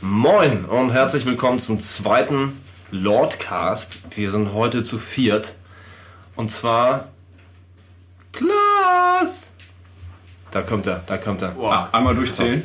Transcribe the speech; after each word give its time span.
Moin 0.00 0.64
und 0.64 0.90
herzlich 0.92 1.26
willkommen 1.26 1.60
zum 1.60 1.78
zweiten 1.80 2.56
Lordcast. 2.90 3.98
Wir 4.16 4.30
sind 4.30 4.54
heute 4.54 4.82
zu 4.82 4.98
viert. 4.98 5.54
Und 6.36 6.50
zwar 6.50 7.08
Klaas. 8.32 9.52
Da 10.50 10.62
kommt 10.62 10.86
er, 10.86 11.02
da 11.06 11.16
kommt 11.18 11.42
er. 11.42 11.54
Ah, 11.62 11.88
einmal 11.92 12.14
durchzählen. 12.14 12.62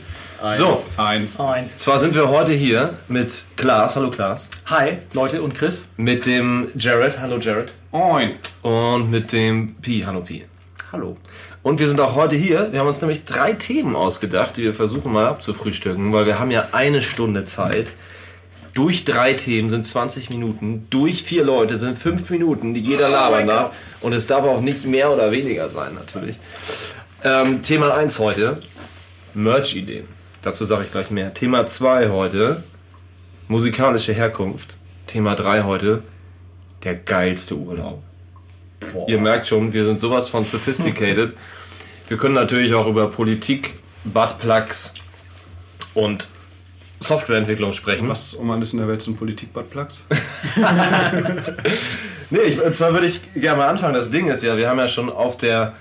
So, 0.50 0.82
Eins. 0.98 1.40
Eins. 1.40 1.78
zwar 1.78 1.98
sind 1.98 2.14
wir 2.14 2.30
heute 2.30 2.52
hier 2.52 2.94
mit 3.08 3.46
Klaas, 3.56 3.96
hallo 3.96 4.12
Klaas, 4.12 4.50
Hi, 4.68 4.98
Leute 5.14 5.42
und 5.42 5.56
Chris. 5.56 5.88
mit 5.98 6.26
dem 6.26 6.68
Jared, 6.78 7.20
hallo 7.20 7.38
Jared, 7.40 7.72
Moin. 7.92 8.36
und 8.62 9.10
mit 9.10 9.32
dem 9.32 9.76
Pi, 9.76 10.04
hallo 10.06 10.22
Pi. 10.22 10.46
Hallo. 10.92 11.18
Und 11.66 11.80
wir 11.80 11.88
sind 11.88 12.00
auch 12.00 12.14
heute 12.14 12.36
hier. 12.36 12.72
Wir 12.72 12.80
haben 12.80 12.88
uns 12.88 13.02
nämlich 13.02 13.26
drei 13.26 13.54
Themen 13.54 13.96
ausgedacht, 13.96 14.56
die 14.56 14.62
wir 14.62 14.74
versuchen 14.76 15.12
mal 15.12 15.26
abzufrühstücken, 15.26 16.14
weil 16.14 16.28
wir 16.28 16.38
haben 16.38 16.52
ja 16.52 16.68
eine 16.74 17.02
Stunde 17.02 17.46
Zeit. 17.46 17.88
Durch 18.76 19.04
drei 19.04 19.34
Themen 19.34 19.72
sind 19.72 19.84
20 19.84 20.30
Minuten, 20.30 20.86
durch 20.92 21.24
vier 21.24 21.44
Leute 21.44 21.80
sind 21.80 21.98
fünf 21.98 22.30
Minuten, 22.30 22.76
die 22.76 22.82
jeder 22.82 23.10
labern 23.10 23.48
darf. 23.48 23.76
Und 24.02 24.14
es 24.14 24.28
darf 24.28 24.46
auch 24.46 24.62
nicht 24.62 24.86
mehr 24.86 25.12
oder 25.12 25.32
weniger 25.32 25.68
sein, 25.72 25.96
natürlich. 25.96 26.36
Ähm, 27.24 27.64
Thema 27.64 27.96
1 27.96 28.20
heute, 28.20 28.60
Merch-Ideen. 29.34 30.06
Dazu 30.44 30.66
sage 30.66 30.84
ich 30.84 30.92
gleich 30.92 31.10
mehr. 31.10 31.34
Thema 31.34 31.66
2 31.66 32.10
heute, 32.10 32.62
musikalische 33.48 34.14
Herkunft. 34.14 34.78
Thema 35.08 35.34
3 35.34 35.64
heute, 35.64 36.04
der 36.84 36.94
geilste 36.94 37.56
Urlaub. 37.56 38.04
Ihr 39.08 39.20
merkt 39.20 39.48
schon, 39.48 39.74
wir 39.74 39.86
sind 39.86 40.00
sowas 40.00 40.30
von 40.30 40.46
sophisticated. 40.46 41.34
Wir 42.08 42.18
können 42.18 42.36
natürlich 42.36 42.76
auch 42.76 42.86
über 42.86 43.10
Politik, 43.10 43.74
Buttplugs 44.04 44.94
und 45.96 46.28
Softwareentwicklung 47.00 47.74
sprechen. 47.74 48.08
Was 48.08 48.36
um 48.36 48.52
alles 48.52 48.74
in 48.74 48.80
der 48.80 48.88
Welt 48.88 49.02
sind 49.02 49.18
Politik-Buttplugs? 49.18 50.06
Nee, 52.30 52.40
ich, 52.40 52.60
zwar 52.74 52.94
würde 52.94 53.06
ich 53.06 53.22
gerne 53.36 53.58
mal 53.58 53.68
anfangen. 53.68 53.94
Das 53.94 54.10
Ding 54.10 54.28
ist 54.30 54.44
ja, 54.44 54.58
wir 54.58 54.68
haben 54.68 54.80
ja 54.80 54.88
schon 54.88 55.10
auf 55.10 55.38
der 55.38 55.74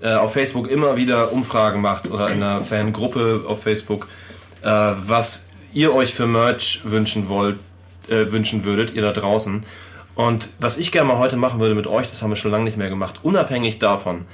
äh, 0.00 0.12
auf 0.12 0.32
Facebook 0.34 0.70
immer 0.70 0.96
wieder 0.96 1.32
Umfragen 1.32 1.76
gemacht 1.76 2.10
oder 2.10 2.28
in 2.28 2.42
einer 2.42 2.60
Fangruppe 2.60 3.44
auf 3.48 3.62
Facebook, 3.62 4.08
äh, 4.62 4.68
was 4.68 5.48
ihr 5.72 5.94
euch 5.94 6.14
für 6.14 6.26
Merch 6.26 6.82
wünschen 6.84 7.28
wollt, 7.28 7.58
äh, 8.08 8.30
wünschen 8.30 8.64
würdet, 8.64 8.94
ihr 8.94 9.02
da 9.02 9.12
draußen. 9.12 9.64
Und 10.16 10.48
was 10.58 10.78
ich 10.78 10.90
gerne 10.90 11.08
mal 11.08 11.18
heute 11.18 11.36
machen 11.36 11.60
würde 11.60 11.74
mit 11.74 11.86
euch, 11.86 12.08
das 12.08 12.22
haben 12.22 12.30
wir 12.30 12.36
schon 12.36 12.50
lange 12.50 12.64
nicht 12.64 12.78
mehr 12.78 12.88
gemacht, 12.88 13.20
unabhängig 13.22 13.78
davon, 13.78 14.24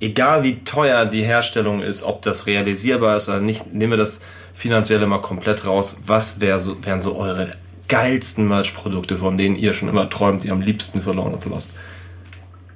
egal 0.00 0.42
wie 0.42 0.64
teuer 0.64 1.04
die 1.04 1.22
Herstellung 1.22 1.82
ist, 1.82 2.02
ob 2.02 2.22
das 2.22 2.46
realisierbar 2.46 3.18
ist 3.18 3.28
oder 3.28 3.40
nicht, 3.40 3.72
nehmen 3.72 3.92
wir 3.92 3.98
das 3.98 4.22
finanzielle 4.54 5.06
mal 5.06 5.20
komplett 5.20 5.66
raus. 5.66 5.98
Was 6.06 6.40
wär 6.40 6.58
so, 6.58 6.82
wären 6.84 7.00
so 7.00 7.16
eure 7.16 7.52
geilsten 7.86 8.48
Merch-Produkte, 8.48 9.18
von 9.18 9.36
denen 9.36 9.56
ihr 9.56 9.74
schon 9.74 9.90
immer 9.90 10.08
träumt, 10.08 10.42
die 10.42 10.50
am 10.50 10.62
liebsten 10.62 11.02
für 11.02 11.12
Lorne 11.12 11.34
of 11.34 11.44
the 11.44 11.50
Lost 11.50 11.68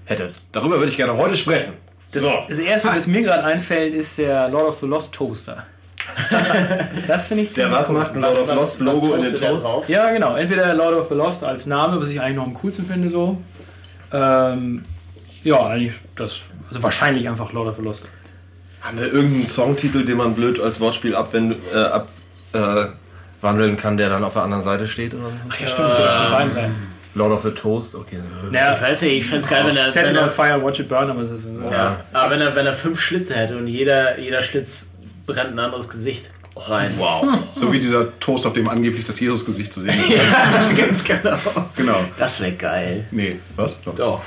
hättet? 0.05 0.35
Darüber 0.53 0.77
würde 0.77 0.91
ich 0.91 0.99
gerne 0.99 1.17
heute 1.17 1.39
sprechen. 1.39 1.73
Das, 2.13 2.27
das 2.49 2.59
erste, 2.59 2.89
was 2.89 3.07
mir 3.07 3.23
gerade 3.23 3.45
einfällt, 3.45 3.95
ist 3.95 4.19
der 4.19 4.49
Lord 4.49 4.65
of 4.65 4.79
the 4.79 4.87
Lost 4.87 5.15
Toaster. 5.15 5.65
das 7.07 7.27
finde 7.27 7.45
ich 7.45 7.49
Der 7.51 7.65
ziemlich 7.65 7.79
was 7.79 7.89
cool. 7.91 7.99
macht 7.99 8.15
ein 8.15 8.21
Lord 8.21 8.39
of 8.39 8.49
the 8.49 8.55
Lost 8.55 8.81
Logo 8.81 9.15
in 9.15 9.23
den 9.23 9.43
er 9.43 9.51
Toast? 9.51 9.89
Ja, 9.89 10.11
genau. 10.11 10.37
Entweder 10.37 10.75
Lord 10.75 10.95
of 10.97 11.09
the 11.09 11.15
Lost 11.15 11.45
als 11.45 11.67
Name, 11.67 12.01
was 12.01 12.09
ich 12.09 12.21
eigentlich 12.21 12.37
noch 12.37 12.45
am 12.47 12.55
coolsten 12.55 12.87
finde, 12.87 13.11
so. 13.11 13.41
Ähm, 14.13 14.83
ja, 15.45 15.67
eigentlich 15.67 15.95
das. 16.17 16.41
Also 16.69 16.83
wahrscheinlich 16.83 17.29
einfach 17.29 17.53
Lord 17.53 17.69
of 17.69 17.77
the 17.77 17.83
Lost. 17.83 18.09
Haben 18.83 18.99
wir 18.99 19.13
irgendeinen 19.13 19.47
Songtitel, 19.47 20.05
den 20.05 20.17
man 20.17 20.35
blöd 20.35 20.61
als 20.61 20.81
Wortspiel 20.81 21.15
abwenden, 21.15 21.57
äh, 21.75 21.79
ab, 21.79 22.09
äh, 22.53 22.87
wandeln 23.41 23.77
kann, 23.77 23.97
der 23.97 24.09
dann 24.09 24.25
auf 24.25 24.33
der 24.35 24.43
anderen 24.43 24.63
Seite 24.63 24.89
steht? 24.89 25.15
Oder? 25.15 25.25
so? 25.25 25.31
Ach 25.51 25.61
ja, 25.61 25.67
stimmt, 25.69 25.89
könnte 25.89 26.13
von 26.23 26.33
beiden 26.33 26.51
sein. 26.53 26.75
Lord 27.15 27.33
of 27.33 27.43
the 27.43 27.51
Toast, 27.51 27.97
okay. 27.97 28.21
Naja, 28.51 28.73
Ich 28.73 28.81
weiß 28.81 29.03
nicht, 29.03 29.13
ich 29.15 29.27
fände 29.27 29.43
es 29.43 29.51
geil, 29.51 29.65
wenn 29.67 29.77
er, 29.77 29.91
Set 29.91 30.05
wenn 30.05 30.13
it 30.15 30.19
on 30.19 30.25
er, 30.29 30.31
fire, 30.31 30.63
watch 30.63 30.79
it 30.79 30.89
burn, 30.89 31.11
aber 31.11 31.23
das 31.23 31.33
ist. 31.33 31.43
ja, 31.71 31.99
aber 32.13 32.31
wenn 32.31 32.41
er, 32.41 32.55
wenn 32.55 32.67
er 32.67 32.73
fünf 32.73 33.01
Schlitze 33.01 33.35
hätte 33.35 33.57
und 33.57 33.67
jeder, 33.67 34.19
jeder 34.19 34.43
Schlitz 34.43 34.90
brennt 35.33 35.53
ein 35.53 35.59
anderes 35.59 35.89
Gesicht 35.89 36.31
rein. 36.57 36.93
Wow. 36.99 37.25
So 37.55 37.73
wie 37.73 37.79
dieser 37.79 38.19
Toast, 38.21 38.47
auf 38.47 38.53
dem 38.53 38.69
angeblich 38.69 39.05
das 39.05 39.19
Jesus-Gesicht 39.21 39.73
zu 39.73 39.81
sehen 39.81 39.95
ist. 39.99 40.11
Ja, 40.19 40.71
ganz 40.77 41.05
genau. 41.05 41.37
Genau. 41.77 42.05
Das 42.19 42.41
wäre 42.41 42.53
geil. 42.53 43.05
Nee, 43.11 43.39
was? 43.57 43.81
Doch. 43.83 43.95
Doch, 43.95 44.21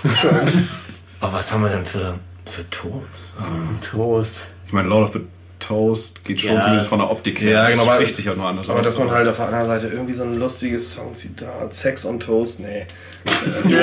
Aber 1.20 1.34
was 1.34 1.52
haben 1.54 1.62
wir 1.64 1.70
denn 1.70 1.86
für, 1.86 2.16
für 2.46 2.68
Toast? 2.70 3.36
Toast. 3.82 4.48
Ich 4.68 4.74
meine, 4.74 4.88
Lord 4.88 5.08
of 5.10 5.14
the 5.14 5.22
Toast 5.60 6.24
geht 6.26 6.42
schon 6.42 6.54
Ja, 6.56 6.62
zumindest 6.62 6.86
es- 6.86 6.90
von 6.90 7.00
der 7.00 7.10
Optik 7.12 7.40
her. 7.42 7.52
Ja, 7.52 7.70
genau, 7.70 7.82
Das 7.82 7.88
aber- 7.88 7.98
spricht 8.02 8.16
sich 8.16 8.28
halt 8.28 8.38
nur 8.38 8.48
anders 8.48 8.70
Aber 8.70 8.80
aus. 8.80 8.86
dass 8.86 9.00
man 9.00 9.12
halt 9.12 9.28
auf 9.28 9.36
der 9.38 9.46
anderen 9.48 9.68
Seite 9.68 9.88
irgendwie 9.88 10.14
so 10.14 10.24
ein 10.24 10.40
lustiges 10.40 10.94
Songzitat, 10.94 11.74
Sex 11.74 12.06
on 12.06 12.20
Toast, 12.20 12.60
nee. 12.62 12.86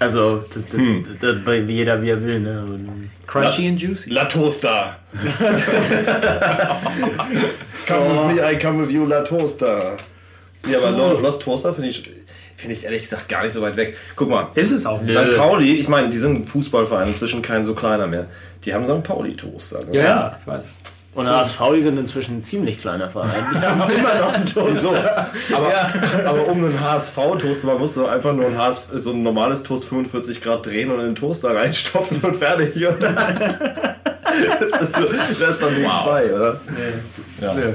Also, 0.00 0.44
das, 0.52 0.62
das, 0.70 0.80
Hm. 0.80 1.04
das, 1.20 1.36
bei 1.44 1.56
jeder 1.56 2.00
wie 2.02 2.10
er 2.10 2.22
will, 2.22 2.40
ne? 2.40 2.62
Und- 2.62 3.10
Crunchy 3.26 3.68
and 3.68 3.80
juicy. 3.80 4.10
La 4.10 4.24
Toaster. 4.26 4.96
come 7.86 8.28
with 8.28 8.36
me, 8.36 8.40
I 8.42 8.56
come 8.58 8.80
with 8.80 8.90
you, 8.92 9.04
La 9.06 9.22
Toaster. 9.22 9.96
Ja, 10.70 10.78
aber 10.78 10.90
Lord 10.92 11.14
of 11.14 11.22
Lost 11.22 11.42
Toaster 11.42 11.72
finde 11.74 11.90
ich, 11.90 12.10
finde 12.56 12.74
ich 12.74 12.84
ehrlich 12.84 13.02
gesagt 13.02 13.28
gar 13.28 13.42
nicht 13.42 13.52
so 13.52 13.60
weit 13.60 13.76
weg. 13.76 13.96
Guck 14.16 14.30
mal, 14.30 14.48
Ist 14.54 14.70
es 14.72 14.86
auch. 14.86 15.00
St. 15.08 15.36
Pauli, 15.36 15.74
ich 15.74 15.88
meine, 15.88 16.10
die 16.10 16.18
sind 16.18 16.34
ein 16.40 16.44
Fußballverein, 16.44 17.08
inzwischen 17.08 17.42
kein 17.42 17.64
so 17.64 17.74
kleiner 17.74 18.06
mehr. 18.06 18.26
Die 18.64 18.74
haben 18.74 18.84
St. 18.84 19.02
Pauli 19.04 19.34
Toaster. 19.36 19.84
ne? 19.86 19.96
Ja, 19.96 20.02
ja, 20.04 20.36
ich 20.40 20.46
weiß. 20.46 20.76
Und 21.14 21.26
HSV, 21.26 21.60
die 21.74 21.82
sind 21.82 21.98
inzwischen 21.98 22.38
ein 22.38 22.42
ziemlich 22.42 22.78
kleiner 22.80 23.10
Verein. 23.10 23.44
Die 23.52 23.58
haben 23.58 23.90
immer 23.98 24.14
noch 24.20 24.32
einen 24.32 24.46
Toast. 24.46 24.82
So, 24.82 24.94
aber, 24.94 25.90
aber 26.24 26.46
um 26.48 26.64
einen 26.64 26.80
HSV-Toast 26.80 27.62
zu 27.62 27.66
machen, 27.66 27.80
musst 27.80 27.96
du 27.96 28.06
einfach 28.06 28.32
nur 28.32 28.46
ein, 28.46 28.56
HSV, 28.56 28.88
so 28.94 29.12
ein 29.12 29.22
normales 29.22 29.62
Toast 29.62 29.88
45 29.88 30.40
Grad 30.40 30.66
drehen 30.66 30.90
und 30.90 31.00
in 31.00 31.06
den 31.06 31.14
Toaster 31.14 31.54
reinstopfen 31.54 32.20
und 32.22 32.38
fertig. 32.38 32.74
Das 34.60 34.70
ist, 34.82 34.94
so, 34.94 35.00
da 35.40 35.46
ist 35.48 35.62
dann 35.62 35.74
nichts 35.74 35.96
bei, 36.04 36.32
oder? 36.32 36.60
Ja. 37.40 37.54
Du 37.54 37.72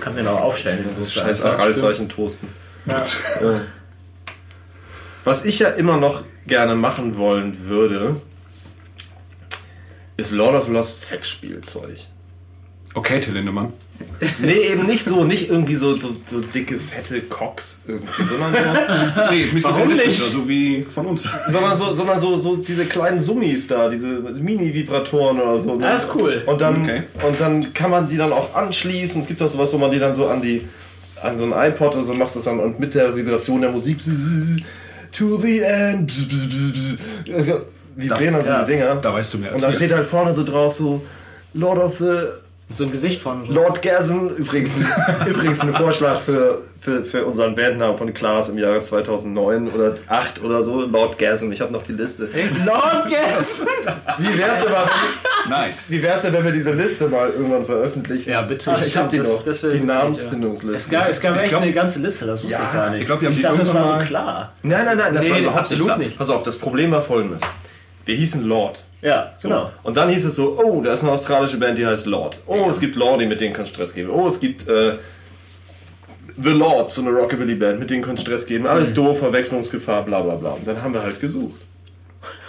kannst 0.00 0.18
ihn 0.18 0.26
auch 0.26 0.40
aufstellen. 0.40 0.82
Das 0.98 1.12
Toaster. 1.12 1.26
scheiß 1.26 1.42
Aralzeichen 1.42 2.08
toasten. 2.08 2.48
Ja. 2.86 3.04
Was 5.24 5.44
ich 5.44 5.58
ja 5.58 5.68
immer 5.70 5.98
noch 5.98 6.22
gerne 6.46 6.74
machen 6.74 7.18
wollen 7.18 7.68
würde, 7.68 8.16
ist 10.16 10.32
Lord 10.32 10.54
of 10.54 10.68
Lost 10.68 11.02
Sexspielzeug. 11.02 11.98
Okay, 12.96 13.20
Till 13.20 13.34
Lindemann. 13.34 13.72
Nee, 14.40 14.68
eben 14.72 14.86
nicht 14.86 15.04
so, 15.04 15.22
nicht 15.24 15.50
irgendwie 15.50 15.74
so, 15.76 15.96
so, 15.98 16.16
so 16.24 16.40
dicke, 16.40 16.78
fette 16.78 17.20
Cocks 17.20 17.82
irgendwie, 17.86 18.26
sondern 18.26 18.52
so, 18.52 18.58
Nee, 19.30 19.44
ein 19.44 19.50
bisschen 19.52 19.62
Warum 19.70 19.88
realistischer, 19.88 20.22
nicht? 20.24 20.32
so 20.32 20.48
wie 20.48 20.82
von 20.82 21.06
uns. 21.06 21.28
sondern 21.50 21.76
so, 21.76 21.92
sondern 21.92 22.18
so, 22.18 22.38
so 22.38 22.56
diese 22.56 22.86
kleinen 22.86 23.20
Summis 23.20 23.66
da, 23.66 23.90
diese 23.90 24.08
Mini-Vibratoren 24.08 25.38
oder 25.40 25.60
so. 25.60 25.74
ne? 25.74 25.82
Das 25.82 26.04
ist 26.04 26.14
cool. 26.14 26.42
Und 26.46 26.58
dann, 26.60 26.82
Okay. 26.82 27.02
und 27.26 27.38
dann 27.38 27.74
kann 27.74 27.90
man 27.90 28.08
die 28.08 28.16
dann 28.16 28.32
auch 28.32 28.54
anschließen. 28.54 29.20
Es 29.20 29.28
gibt 29.28 29.42
auch 29.42 29.50
sowas, 29.50 29.70
wo 29.74 29.78
man 29.78 29.90
die 29.90 29.98
dann 29.98 30.14
so 30.14 30.26
an 30.28 30.40
die 30.40 30.62
an 31.22 31.36
so 31.36 31.44
ein 31.44 31.52
iPod 31.70 31.94
oder 31.96 32.04
so 32.04 32.14
machst 32.14 32.34
du 32.34 32.38
es 32.40 32.44
dann 32.46 32.60
und 32.60 32.78
mit 32.80 32.94
der 32.94 33.14
Vibration 33.14 33.60
der 33.60 33.70
Musik 33.70 33.98
to 35.12 35.36
the 35.36 35.60
end 35.60 36.06
bzz, 36.06 36.28
bzz, 36.28 36.48
bzz, 36.48 36.72
bzz, 36.72 37.52
vibrieren 37.96 38.34
dann 38.34 38.44
so 38.44 38.50
ja. 38.50 38.62
die 38.64 38.72
Dinger. 38.72 38.96
Da 38.96 39.12
weißt 39.14 39.34
du 39.34 39.38
mehr 39.38 39.52
als 39.52 39.62
Und 39.62 39.68
dann 39.68 39.74
steht 39.74 39.92
halt 39.92 40.04
vorne 40.06 40.32
so 40.34 40.44
drauf 40.44 40.72
so 40.72 41.02
Lord 41.54 41.78
of 41.78 41.96
the 41.98 42.12
So 42.68 42.82
ein 42.84 42.90
Gesicht 42.90 43.20
von. 43.22 43.48
Lord 43.48 43.80
Gasm, 43.80 44.26
übrigens, 44.36 44.74
übrigens 45.26 45.60
ein 45.60 45.72
Vorschlag 45.72 46.20
für, 46.20 46.60
für, 46.80 47.04
für 47.04 47.24
unseren 47.24 47.54
Bandnamen 47.54 47.96
von 47.96 48.12
Klaas 48.12 48.48
im 48.48 48.58
Jahre 48.58 48.82
2009 48.82 49.70
oder 49.70 49.94
8 50.08 50.42
oder 50.42 50.64
so, 50.64 50.80
Lord 50.84 51.16
Gasm. 51.16 51.52
Ich 51.52 51.60
habe 51.60 51.72
noch 51.72 51.84
die 51.84 51.92
Liste. 51.92 52.28
Lord 52.64 53.06
Guess! 53.08 53.64
Wie 54.18 54.36
wär's 54.36 54.62
denn, 54.64 54.72
mal, 54.72 54.84
Nice. 55.48 55.90
wie 55.90 56.02
wär's 56.02 56.22
denn, 56.22 56.32
wenn 56.32 56.44
wir 56.44 56.50
diese 56.50 56.72
Liste 56.72 57.06
mal 57.08 57.30
irgendwann 57.30 57.64
veröffentlichen? 57.64 58.30
Ja, 58.30 58.42
bitte. 58.42 58.74
Ich, 58.80 58.88
ich 58.88 58.96
habe 58.96 59.08
die 59.10 59.18
Das- 59.18 59.28
noch, 59.28 59.44
das 59.44 59.62
wär 59.62 59.70
die 59.70 59.76
witzig. 59.76 59.86
Namensfindungsliste. 59.88 60.76
Es 60.76 60.88
gab, 60.90 61.08
es 61.08 61.20
gab 61.20 61.36
echt 61.38 61.50
glaub- 61.50 61.62
eine 61.62 61.72
ganze 61.72 62.00
Liste, 62.00 62.26
das 62.26 62.42
wusste 62.42 62.52
Ja, 62.52 62.66
ich 62.66 62.72
gar 62.74 62.90
nicht. 62.90 63.00
ich 63.02 63.06
glaub, 63.06 63.20
wir 63.20 63.26
haben 63.26 63.32
ich 63.32 63.38
die 63.38 63.42
dachte, 63.44 63.58
das 63.58 63.68
war 63.68 63.74
irgendwann 63.76 63.92
so 63.92 63.98
mal- 64.00 64.06
klar. 64.24 64.52
Nein, 64.64 64.84
nein, 64.86 64.98
nein, 64.98 65.14
das 65.14 65.24
Nee, 65.24 65.30
war 65.30 65.38
überhaupt 65.38 65.60
absolut 65.60 65.82
nicht, 65.86 65.86
klar. 65.94 65.98
nicht. 65.98 66.18
Pass 66.18 66.30
auf, 66.30 66.42
das 66.42 66.58
Problem 66.58 66.90
war 66.90 67.00
folgendes. 67.00 67.42
Wir 68.04 68.16
hießen 68.16 68.44
Lord. 68.44 68.82
Ja, 69.06 69.32
genau. 69.40 69.70
Und 69.82 69.96
dann 69.96 70.08
hieß 70.08 70.24
es 70.24 70.36
so, 70.36 70.58
oh, 70.62 70.80
da 70.82 70.92
ist 70.92 71.02
eine 71.02 71.12
australische 71.12 71.58
Band, 71.58 71.78
die 71.78 71.86
heißt 71.86 72.06
Lord. 72.06 72.40
Oh, 72.46 72.66
es 72.68 72.80
gibt 72.80 72.96
Lordi, 72.96 73.26
mit 73.26 73.40
denen 73.40 73.54
kann 73.54 73.66
Stress 73.66 73.94
geben. 73.94 74.10
Oh, 74.10 74.26
es 74.26 74.40
gibt 74.40 74.68
äh, 74.68 74.94
The 76.42 76.50
Lords, 76.50 76.94
so 76.96 77.02
eine 77.02 77.10
Rockabilly-Band, 77.10 77.78
mit 77.78 77.88
denen 77.90 78.02
kann 78.02 78.18
Stress 78.18 78.46
geben. 78.46 78.66
Alles 78.66 78.92
doof, 78.92 79.18
Verwechslungsgefahr, 79.20 80.02
bla 80.04 80.20
bla 80.20 80.34
bla. 80.34 80.50
Und 80.50 80.66
dann 80.66 80.82
haben 80.82 80.92
wir 80.92 81.02
halt 81.02 81.20
gesucht. 81.20 81.60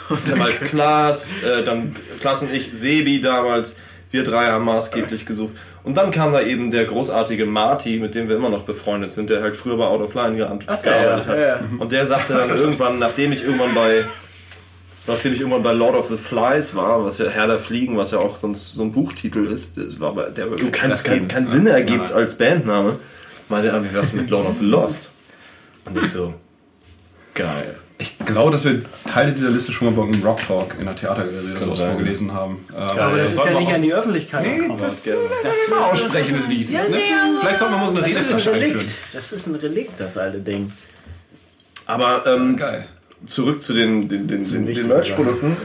Und 0.09 0.30
dann 0.30 0.42
halt 0.44 0.59
Klaas, 0.62 1.30
äh, 1.44 1.63
dann 1.63 1.95
Klaas 2.19 2.42
und 2.42 2.54
ich, 2.54 2.71
Sebi 2.74 3.21
damals, 3.21 3.77
wir 4.12 4.24
drei 4.24 4.48
haben 4.48 4.65
maßgeblich 4.65 5.25
gesucht. 5.25 5.54
Und 5.83 5.95
dann 5.95 6.12
kam 6.12 6.33
da 6.33 6.42
eben 6.42 6.71
der 6.71 6.86
großartige 6.86 7.45
Marty, 7.45 8.00
mit 8.00 8.15
dem 8.15 8.27
wir 8.27 8.36
immer 8.36 8.50
noch 8.50 8.63
befreundet 8.63 9.12
sind, 9.12 9.30
der 9.30 9.42
halt 9.42 9.56
früher 9.56 9.77
bei 9.77 9.86
Out 9.86 10.01
of 10.01 10.13
Line 10.15 10.36
geant- 10.36 10.65
ja, 10.65 10.75
gearbeitet 10.75 11.27
ja, 11.27 11.39
ja. 11.39 11.54
hat. 11.56 11.62
Und 11.80 11.92
der 11.92 12.06
sagte 12.06 12.33
dann 12.33 12.50
irgendwann, 12.50 13.00
nachdem 13.00 13.31
ich 13.31 13.44
irgendwann 13.44 13.74
bei 13.74 14.04
Nachdem 15.07 15.33
ich 15.33 15.39
irgendwann 15.39 15.63
bei 15.63 15.71
Lord 15.71 15.95
of 15.95 16.07
the 16.09 16.18
Flies 16.18 16.75
war, 16.75 17.04
was 17.06 17.18
ja 17.18 17.27
Herr 17.30 17.48
der 17.48 17.59
Fliegen, 17.59 17.95
was 17.98 18.12
ja 18.12 18.19
auch 18.19 18.36
sonst 18.38 18.74
so 18.74 18.83
ein 18.83 18.92
Buchtitel 18.92 19.45
ist, 19.45 19.77
das 19.77 20.00
war, 20.00 20.09
aber- 20.09 20.30
der 20.30 20.45
irgendwie 20.48 20.69
keinen 20.71 20.95
kein, 21.01 21.27
Ja. 21.30 21.45
Sinn 21.45 21.65
ergibt 21.68 21.98
Nein, 22.00 22.07
nein. 22.09 22.18
als 22.18 22.38
Bandname, 22.38 23.00
meinte 23.50 23.69
er, 23.69 23.83
wie 23.83 23.94
wär's 23.94 24.12
mit 24.13 24.30
Lord 24.30 24.48
of 24.48 24.57
the 24.59 24.65
Lost? 24.65 25.12
Und 25.86 25.98
ich 26.04 26.12
so, 26.12 26.33
geil. 27.33 27.77
Ich 28.00 28.15
glaube, 28.25 28.51
dass 28.51 28.63
wir 28.65 28.81
Teile 29.12 29.31
dieser 29.33 29.50
Liste 29.50 29.71
schon 29.74 29.88
mal 29.95 30.04
bei 30.04 30.12
einem 30.13 30.21
Rock 30.24 30.39
Talk 30.45 30.75
in 30.77 30.86
der 30.86 30.95
Theatergalerie 30.95 31.51
oder 31.54 31.63
sowas 31.63 31.80
vorgelesen 31.81 32.31
haben. 32.31 32.63
Ähm, 32.69 32.77
Aber 33.00 33.18
das, 33.18 33.27
ist 33.31 33.36
sollten 33.38 33.54
ja 33.54 33.59
nicht 33.59 33.74
an 33.74 33.81
die 33.81 33.94
Öffentlichkeit 33.94 34.45
Nee, 34.45 34.57
gekommen. 34.57 34.80
das, 34.80 35.06
Ja. 35.06 35.15
das 35.42 35.57
ist 35.57 35.71
immer 35.71 35.86
aussprechende 35.88 36.48
Lied. 36.48 36.69
Ne? 36.71 36.80
Vielleicht 37.39 37.57
sollten 37.57 37.74
wir 37.74 37.77
mal 37.80 37.89
so 37.89 37.98
eine 37.98 38.06
Das 38.06 38.15
ist 38.15 38.31
ein 38.31 38.38
Redewendung 38.38 38.54
einführen. 38.62 38.80
Relikt. 38.81 38.95
Das 39.13 39.31
ist 39.31 39.48
ein 39.48 39.56
Relikt, 39.56 40.00
das 40.00 40.18
alte 40.18 40.38
Ding. 40.39 40.71
Aber 41.88 42.24
ähm, 42.27 42.57
Geil. 42.57 42.88
Zurück 43.25 43.61
zu 43.61 43.73
den, 43.73 44.07
den, 44.07 44.27
den, 44.27 44.43
den, 44.43 44.65
den 44.65 44.87
Merch-Produkten. 44.87 45.57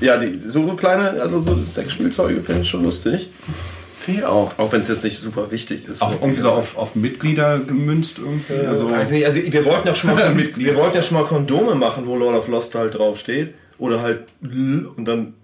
Ja, 0.00 0.16
die, 0.16 0.40
so 0.46 0.66
kleine, 0.74 1.20
also 1.20 1.40
so 1.40 1.62
Sexspielzeuge 1.62 2.40
finde 2.42 2.62
ich 2.62 2.68
schon 2.68 2.82
lustig. 2.82 3.30
Finde 3.98 4.20
ich 4.20 4.26
auch. 4.26 4.58
Auch 4.58 4.72
wenn 4.72 4.80
es 4.80 4.88
jetzt 4.88 5.04
nicht 5.04 5.18
super 5.18 5.50
wichtig 5.50 5.86
ist. 5.86 6.00
Auch 6.00 6.22
irgendwie 6.22 6.40
so 6.40 6.50
auf, 6.50 6.78
auf 6.78 6.94
Mitglieder 6.94 7.58
gemünzt 7.58 8.18
irgendwie. 8.18 8.66
Also, 8.66 8.90
Weiß 8.90 9.10
nicht, 9.10 9.26
also 9.26 9.40
wir 9.44 9.64
wollten 9.66 9.88
ja 9.88 9.94
schon 9.94 10.14
mal 10.14 10.36
wir 10.56 10.76
wollten 10.76 10.96
ja 10.96 11.02
schon 11.02 11.18
mal 11.18 11.24
Kondome 11.24 11.74
machen, 11.74 12.06
wo 12.06 12.16
Lord 12.16 12.38
of 12.38 12.48
Lost 12.48 12.74
halt 12.74 12.96
drauf 12.96 13.18
steht. 13.18 13.54
Oder 13.78 14.00
halt 14.00 14.20
L 14.42 14.88
und 14.96 15.04
dann 15.06 15.34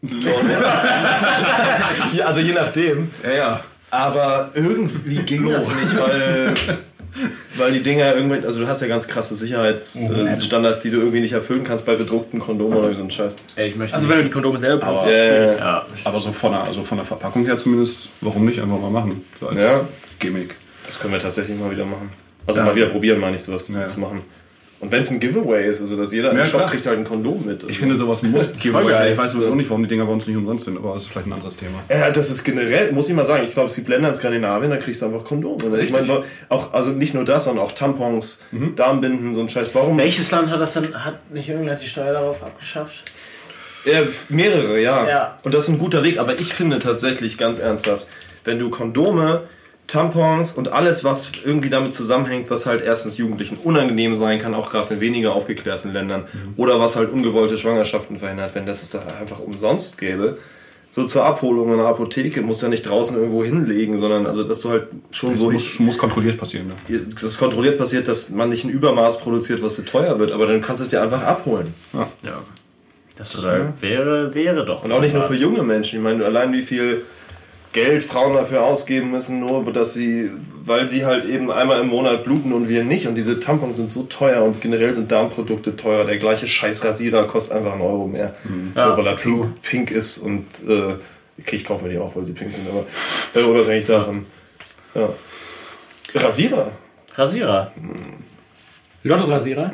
Lord. 0.00 0.44
ja, 2.14 2.24
also 2.24 2.40
je 2.40 2.52
nachdem. 2.52 3.10
ja, 3.22 3.32
ja. 3.32 3.64
Aber 3.90 4.50
irgendwie 4.54 5.16
ging 5.16 5.48
das 5.48 5.68
nicht, 5.68 5.96
weil, 5.96 6.54
weil 7.56 7.72
die 7.72 7.82
Dinger 7.82 8.14
irgendwie, 8.14 8.44
also 8.46 8.60
du 8.60 8.68
hast 8.68 8.80
ja 8.82 8.88
ganz 8.88 9.06
krasse 9.08 9.34
Sicherheitsstandards, 9.34 10.82
die 10.82 10.90
du 10.90 10.98
irgendwie 10.98 11.20
nicht 11.20 11.32
erfüllen 11.32 11.64
kannst 11.64 11.86
bei 11.86 11.94
bedruckten 11.96 12.40
Kondomen 12.40 12.76
oder 12.78 12.94
so 12.94 13.02
ein 13.02 13.10
Scheiß. 13.10 13.36
Ey, 13.56 13.68
ich 13.68 13.76
möchte 13.76 13.94
Also 13.96 14.08
wenn 14.08 14.18
du 14.18 14.24
die 14.24 14.30
Kondome 14.30 14.58
selber 14.58 14.84
brauchst. 14.84 15.12
Ja, 15.12 15.24
ja, 15.24 15.34
ja. 15.44 15.52
ja. 15.56 15.86
Aber 16.04 16.20
so 16.20 16.32
von 16.32 16.52
der, 16.52 16.64
also 16.64 16.82
von 16.82 16.98
der 16.98 17.04
Verpackung 17.04 17.44
her 17.44 17.56
zumindest, 17.56 18.10
warum 18.20 18.44
nicht 18.44 18.60
einfach 18.60 18.80
mal 18.80 18.90
machen? 18.90 19.24
So 19.40 19.48
als 19.48 19.62
Ja. 19.62 19.80
Gimmick. 20.18 20.54
Das 20.86 20.98
können 21.00 21.12
wir 21.12 21.20
tatsächlich 21.20 21.58
mal 21.58 21.70
wieder 21.70 21.84
machen. 21.84 22.10
Also 22.46 22.60
Ja. 22.60 22.66
mal 22.66 22.74
wieder 22.76 22.86
probieren, 22.86 23.18
meine 23.20 23.36
ich, 23.36 23.42
sowas 23.42 23.68
Ja. 23.72 23.86
zu 23.86 24.00
machen. 24.00 24.22
Und 24.78 24.92
wenn 24.92 25.00
es 25.00 25.10
ein 25.10 25.20
Giveaway 25.20 25.66
ist, 25.66 25.80
also 25.80 25.96
dass 25.96 26.12
jeder 26.12 26.32
im 26.32 26.36
Ja, 26.36 26.44
Shop 26.44 26.60
klar. 26.60 26.70
kriegt 26.70 26.84
halt 26.86 26.98
ein 26.98 27.04
Kondom 27.04 27.44
mit. 27.46 27.54
Also. 27.56 27.68
Ich 27.68 27.78
finde 27.78 27.94
sowas 27.94 28.22
muss 28.22 28.46
Voll 28.60 28.84
geil. 28.92 29.12
Ich 29.12 29.18
weiß 29.18 29.32
sowieso 29.32 29.54
nicht, 29.54 29.70
warum 29.70 29.82
die 29.82 29.88
Dinger 29.88 30.04
bei 30.04 30.12
uns 30.12 30.26
nicht 30.26 30.36
umsonst 30.36 30.66
sind, 30.66 30.76
aber 30.76 30.92
das 30.92 31.02
ist 31.04 31.08
vielleicht 31.08 31.26
ein 31.28 31.32
anderes 31.32 31.56
Thema. 31.56 31.78
Ja, 31.88 32.10
das 32.10 32.30
ist 32.30 32.44
generell, 32.44 32.92
muss 32.92 33.08
ich 33.08 33.14
mal 33.14 33.24
sagen, 33.24 33.44
ich 33.44 33.52
glaube, 33.52 33.70
es 33.70 33.74
gibt 33.74 33.88
Länder 33.88 34.10
in 34.10 34.14
Skandinavien, 34.14 34.70
da 34.70 34.76
kriegst 34.76 35.00
du 35.00 35.06
einfach 35.06 35.24
Kondome. 35.24 35.64
Ich 35.64 35.72
Richtig. 35.72 35.92
meine, 35.92 36.24
auch, 36.50 36.74
also 36.74 36.90
nicht 36.90 37.14
nur 37.14 37.24
das, 37.24 37.44
sondern 37.44 37.64
auch 37.64 37.72
Tampons, 37.72 38.44
Darmbinden, 38.76 39.34
so 39.34 39.40
ein 39.40 39.48
Scheiß. 39.48 39.74
Warum? 39.74 39.96
Welches 39.96 40.30
Land 40.30 40.50
hat 40.50 40.60
das 40.60 40.74
denn, 40.74 40.92
hat 41.04 41.30
nicht 41.32 41.48
irgendjemand 41.48 41.82
die 41.82 41.88
Steuer 41.88 42.12
darauf 42.12 42.42
abgeschafft? 42.42 43.02
Ja, 43.86 44.00
mehrere, 44.28 44.78
ja. 44.80 45.08
Ja. 45.08 45.38
Und 45.44 45.54
das 45.54 45.64
ist 45.64 45.70
ein 45.70 45.78
guter 45.78 46.02
Weg, 46.02 46.18
aber 46.18 46.38
ich 46.38 46.52
finde 46.52 46.80
tatsächlich 46.80 47.38
ganz 47.38 47.58
ernsthaft, 47.60 48.06
wenn 48.44 48.58
du 48.58 48.68
Kondome, 48.68 49.42
Tampons 49.86 50.52
und 50.52 50.72
alles, 50.72 51.04
was 51.04 51.30
irgendwie 51.44 51.70
damit 51.70 51.94
zusammenhängt, 51.94 52.50
was 52.50 52.66
halt 52.66 52.82
erstens 52.82 53.18
Jugendlichen 53.18 53.56
unangenehm 53.56 54.16
sein 54.16 54.40
kann, 54.40 54.54
auch 54.54 54.70
gerade 54.70 54.94
in 54.94 55.00
weniger 55.00 55.34
aufgeklärten 55.34 55.92
Ländern, 55.92 56.24
oder 56.56 56.80
was 56.80 56.96
halt 56.96 57.12
ungewollte 57.12 57.56
Schwangerschaften 57.56 58.18
verhindert, 58.18 58.54
wenn 58.54 58.66
das 58.66 58.82
es 58.82 58.90
da 58.90 59.02
einfach 59.20 59.38
umsonst 59.38 59.98
gäbe, 59.98 60.38
so 60.90 61.04
zur 61.04 61.24
Abholung 61.26 61.72
in 61.72 61.76
der 61.76 61.86
Apotheke, 61.86 62.40
musst 62.40 62.62
du 62.62 62.66
ja 62.66 62.70
nicht 62.70 62.86
draußen 62.86 63.16
irgendwo 63.16 63.44
hinlegen, 63.44 63.98
sondern 63.98 64.26
also, 64.26 64.42
dass 64.42 64.60
du 64.60 64.70
halt 64.70 64.88
schon 65.10 65.32
Das 65.32 65.40
so 65.40 65.50
muss, 65.50 65.78
muss 65.78 65.98
kontrolliert 65.98 66.38
passieren. 66.38 66.68
Ne? 66.68 67.00
dass 67.20 67.36
kontrolliert 67.36 67.76
passiert, 67.76 68.08
dass 68.08 68.30
man 68.30 68.48
nicht 68.48 68.64
ein 68.64 68.70
Übermaß 68.70 69.18
produziert, 69.18 69.62
was 69.62 69.74
zu 69.74 69.84
teuer 69.84 70.18
wird, 70.18 70.32
aber 70.32 70.46
dann 70.46 70.62
kannst 70.62 70.80
du 70.80 70.84
es 70.84 70.90
dir 70.90 71.02
einfach 71.02 71.22
abholen. 71.22 71.74
Ja. 71.92 72.08
Ja. 72.22 72.42
Das 73.16 73.34
ist, 73.34 73.44
wäre, 73.80 74.34
wäre 74.34 74.64
doch. 74.64 74.84
Und 74.84 74.92
auch 74.92 75.00
nicht 75.00 75.14
nur 75.14 75.24
für 75.24 75.34
junge 75.34 75.62
Menschen. 75.62 75.98
Ich 75.98 76.02
meine, 76.02 76.24
allein 76.24 76.52
wie 76.52 76.62
viel 76.62 77.02
Geld 77.76 78.02
Frauen 78.02 78.32
dafür 78.32 78.64
ausgeben 78.64 79.10
müssen, 79.10 79.38
nur 79.38 79.70
dass 79.70 79.92
sie, 79.92 80.30
weil 80.64 80.86
sie 80.86 81.04
halt 81.04 81.26
eben 81.26 81.50
einmal 81.50 81.82
im 81.82 81.88
Monat 81.88 82.24
bluten 82.24 82.54
und 82.54 82.70
wir 82.70 82.82
nicht. 82.84 83.06
Und 83.06 83.16
diese 83.16 83.38
Tampons 83.38 83.76
sind 83.76 83.90
so 83.90 84.04
teuer 84.04 84.42
und 84.44 84.62
generell 84.62 84.94
sind 84.94 85.12
Darmprodukte 85.12 85.76
teurer. 85.76 86.06
Der 86.06 86.16
gleiche 86.16 86.48
scheiß 86.48 86.82
Rasierer 86.82 87.26
kostet 87.26 87.52
einfach 87.52 87.74
einen 87.74 87.82
Euro 87.82 88.06
mehr. 88.06 88.34
Ja, 88.74 88.86
Nur 88.88 88.96
weil 88.96 89.06
er 89.08 89.16
true. 89.18 89.52
pink, 89.60 89.62
pink 89.62 89.90
ist 89.90 90.16
und 90.16 90.46
äh, 90.66 90.94
okay, 91.38 91.56
ich 91.56 91.66
kaufe 91.66 91.84
mir 91.84 91.90
die 91.90 91.98
auch, 91.98 92.16
weil 92.16 92.24
sie 92.24 92.32
pink 92.32 92.50
sind, 92.50 92.66
aber 92.70 92.86
äh, 93.38 93.44
unabhängig 93.44 93.84
davon. 93.84 94.24
Ja. 94.94 95.10
Rasierer. 96.14 96.70
Rasierer. 97.14 97.72
Lotto-Rasierer. 99.02 99.70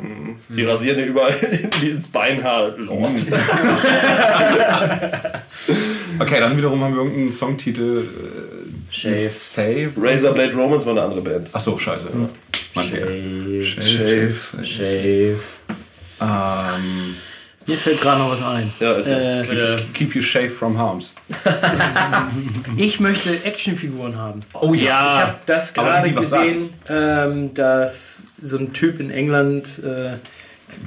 Die 0.49 0.63
rasieren 0.65 0.97
dir 0.97 1.05
überall 1.05 1.33
ins 1.81 2.09
Beinhaar. 2.09 2.73
Lord. 2.77 3.11
Okay, 6.19 6.39
dann 6.39 6.57
wiederum 6.57 6.83
haben 6.83 6.93
wir 6.93 7.01
irgendeinen 7.01 7.31
Songtitel. 7.31 7.99
Äh, 7.99 8.93
Shave. 8.93 9.27
Save. 9.27 9.91
Razorblade 9.97 10.53
Romance 10.55 10.85
war 10.85 10.93
eine 10.93 11.01
andere 11.01 11.21
Band. 11.21 11.49
Achso, 11.53 11.77
scheiße. 11.77 12.09
Mein 12.75 12.87
Fehler. 12.87 13.07
Shave. 13.63 14.33
Shave. 14.63 14.65
Shave. 14.65 15.39
Ähm, 16.21 17.15
Mir 17.65 17.77
fällt 17.77 18.01
gerade 18.01 18.19
noch 18.21 18.31
was 18.31 18.41
ein. 18.41 18.71
Ja, 18.79 18.93
ist 18.93 19.07
ja. 19.07 19.41
Äh, 19.41 19.45
Bitte. 19.47 19.85
keep 19.93 20.15
you 20.15 20.21
safe 20.21 20.49
from 20.49 20.77
harms. 20.77 21.15
ich 22.77 22.99
möchte 22.99 23.43
Actionfiguren 23.43 24.17
haben. 24.17 24.41
Oh 24.53 24.73
Ich 24.73 24.89
habe 24.89 25.35
das 25.45 25.73
gerade 25.73 26.11
gesehen, 26.11 26.69
ähm, 26.89 27.53
dass 27.53 28.23
so 28.41 28.57
ein 28.57 28.73
Typ 28.73 28.99
in 28.99 29.11
England 29.11 29.79
äh, 29.79 30.17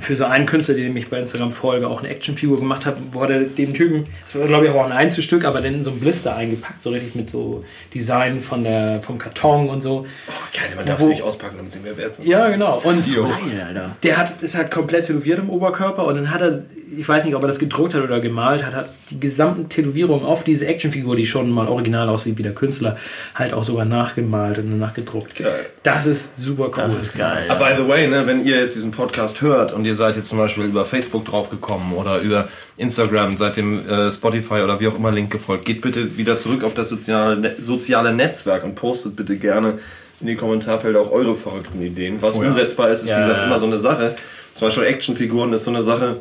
für 0.00 0.16
so 0.16 0.24
einen 0.24 0.46
Künstler, 0.46 0.74
den 0.74 0.96
ich 0.96 1.08
bei 1.08 1.18
Instagram 1.18 1.52
folge, 1.52 1.88
auch 1.88 2.00
eine 2.00 2.08
Actionfigur 2.08 2.58
gemacht 2.58 2.86
hat, 2.86 2.96
wo 3.12 3.22
er 3.22 3.40
dem 3.40 3.74
Typen, 3.74 4.04
das 4.22 4.38
war 4.38 4.46
glaube 4.46 4.66
ich 4.66 4.72
auch 4.72 4.84
ein 4.84 4.92
Einzelstück, 4.92 5.44
aber 5.44 5.60
dann 5.60 5.74
in 5.74 5.82
so 5.82 5.90
ein 5.90 6.00
Blister 6.00 6.36
eingepackt, 6.36 6.82
so 6.82 6.90
richtig 6.90 7.14
mit 7.14 7.30
so 7.30 7.62
Design 7.94 8.40
von 8.40 8.64
der, 8.64 9.02
vom 9.02 9.18
Karton 9.18 9.68
und 9.68 9.80
so. 9.80 10.06
Geil, 10.54 10.64
man 10.76 10.86
darf 10.86 11.00
sie 11.00 11.08
nicht 11.08 11.22
auspacken, 11.22 11.56
damit 11.56 11.72
sie 11.72 11.80
mehr 11.80 11.96
wert 11.96 12.14
sind. 12.14 12.26
Ja, 12.26 12.48
genau. 12.48 12.78
Und 12.82 13.14
Geil, 13.14 13.64
Alter. 13.66 13.96
der 14.02 14.16
hat, 14.16 14.42
ist 14.42 14.54
halt 14.56 14.70
komplett 14.70 15.06
tätowiert 15.06 15.38
im 15.38 15.50
Oberkörper 15.50 16.06
und 16.06 16.16
dann 16.16 16.30
hat 16.30 16.42
er, 16.42 16.62
ich 16.98 17.08
weiß 17.08 17.24
nicht, 17.24 17.34
ob 17.34 17.42
er 17.42 17.48
das 17.48 17.58
gedruckt 17.58 17.94
hat 17.94 18.02
oder 18.02 18.20
gemalt 18.20 18.64
hat, 18.64 18.74
hat 18.74 18.88
die 19.10 19.18
gesamten 19.18 19.68
Tätowierungen 19.68 20.24
auf 20.24 20.44
diese 20.44 20.66
Actionfigur, 20.66 21.16
die 21.16 21.26
schon 21.26 21.50
mal 21.50 21.66
original 21.68 22.08
aussieht 22.08 22.38
wie 22.38 22.42
der 22.42 22.54
Künstler, 22.54 22.96
halt 23.34 23.52
auch 23.54 23.64
sogar 23.64 23.84
nachgemalt 23.84 24.58
und 24.58 24.78
nachgedruckt. 24.78 25.34
Geil. 25.36 25.66
Das 25.82 26.06
ist 26.06 26.38
super 26.38 26.64
cool. 26.68 26.84
Das 26.84 26.94
ist 26.96 27.16
geil. 27.16 27.44
Ah, 27.48 27.54
by 27.54 27.74
the 27.82 27.88
way, 27.88 28.06
ne, 28.06 28.26
wenn 28.26 28.44
ihr 28.44 28.60
jetzt 28.60 28.76
diesen 28.76 28.92
Podcast 28.92 29.40
hört 29.40 29.72
und 29.72 29.84
ihr 29.84 29.96
seid 29.96 30.16
jetzt 30.16 30.28
zum 30.28 30.38
Beispiel 30.38 30.64
über 30.64 30.84
Facebook 30.84 31.24
draufgekommen 31.24 31.92
oder 31.94 32.20
über 32.20 32.48
Instagram, 32.76 33.36
seit 33.36 33.56
dem 33.56 33.88
äh, 33.88 34.12
Spotify 34.12 34.60
oder 34.62 34.78
wie 34.80 34.88
auch 34.88 34.96
immer 34.96 35.10
Link 35.10 35.30
gefolgt, 35.30 35.64
geht 35.64 35.80
bitte 35.80 36.16
wieder 36.16 36.36
zurück 36.36 36.62
auf 36.62 36.74
das 36.74 36.88
soziale, 36.88 37.36
Ne- 37.36 37.56
soziale 37.58 38.12
Netzwerk 38.14 38.62
und 38.64 38.74
postet 38.74 39.16
bitte 39.16 39.36
gerne 39.38 39.78
in 40.20 40.28
die 40.28 40.34
Kommentarfelder 40.36 41.00
auch 41.00 41.10
eure 41.10 41.34
verrückten 41.34 41.82
Ideen. 41.82 42.22
Was 42.22 42.36
umsetzbar 42.36 42.90
ist, 42.90 43.02
ist 43.02 43.10
Ja, 43.10 43.18
wie 43.18 43.22
gesagt 43.22 43.40
ja. 43.40 43.46
immer 43.46 43.58
so 43.58 43.66
eine 43.66 43.78
Sache. 43.78 44.14
Zum 44.54 44.68
Beispiel 44.68 44.84
Actionfiguren 44.84 45.52
ist 45.52 45.64
so 45.64 45.70
eine 45.70 45.82
Sache, 45.82 46.20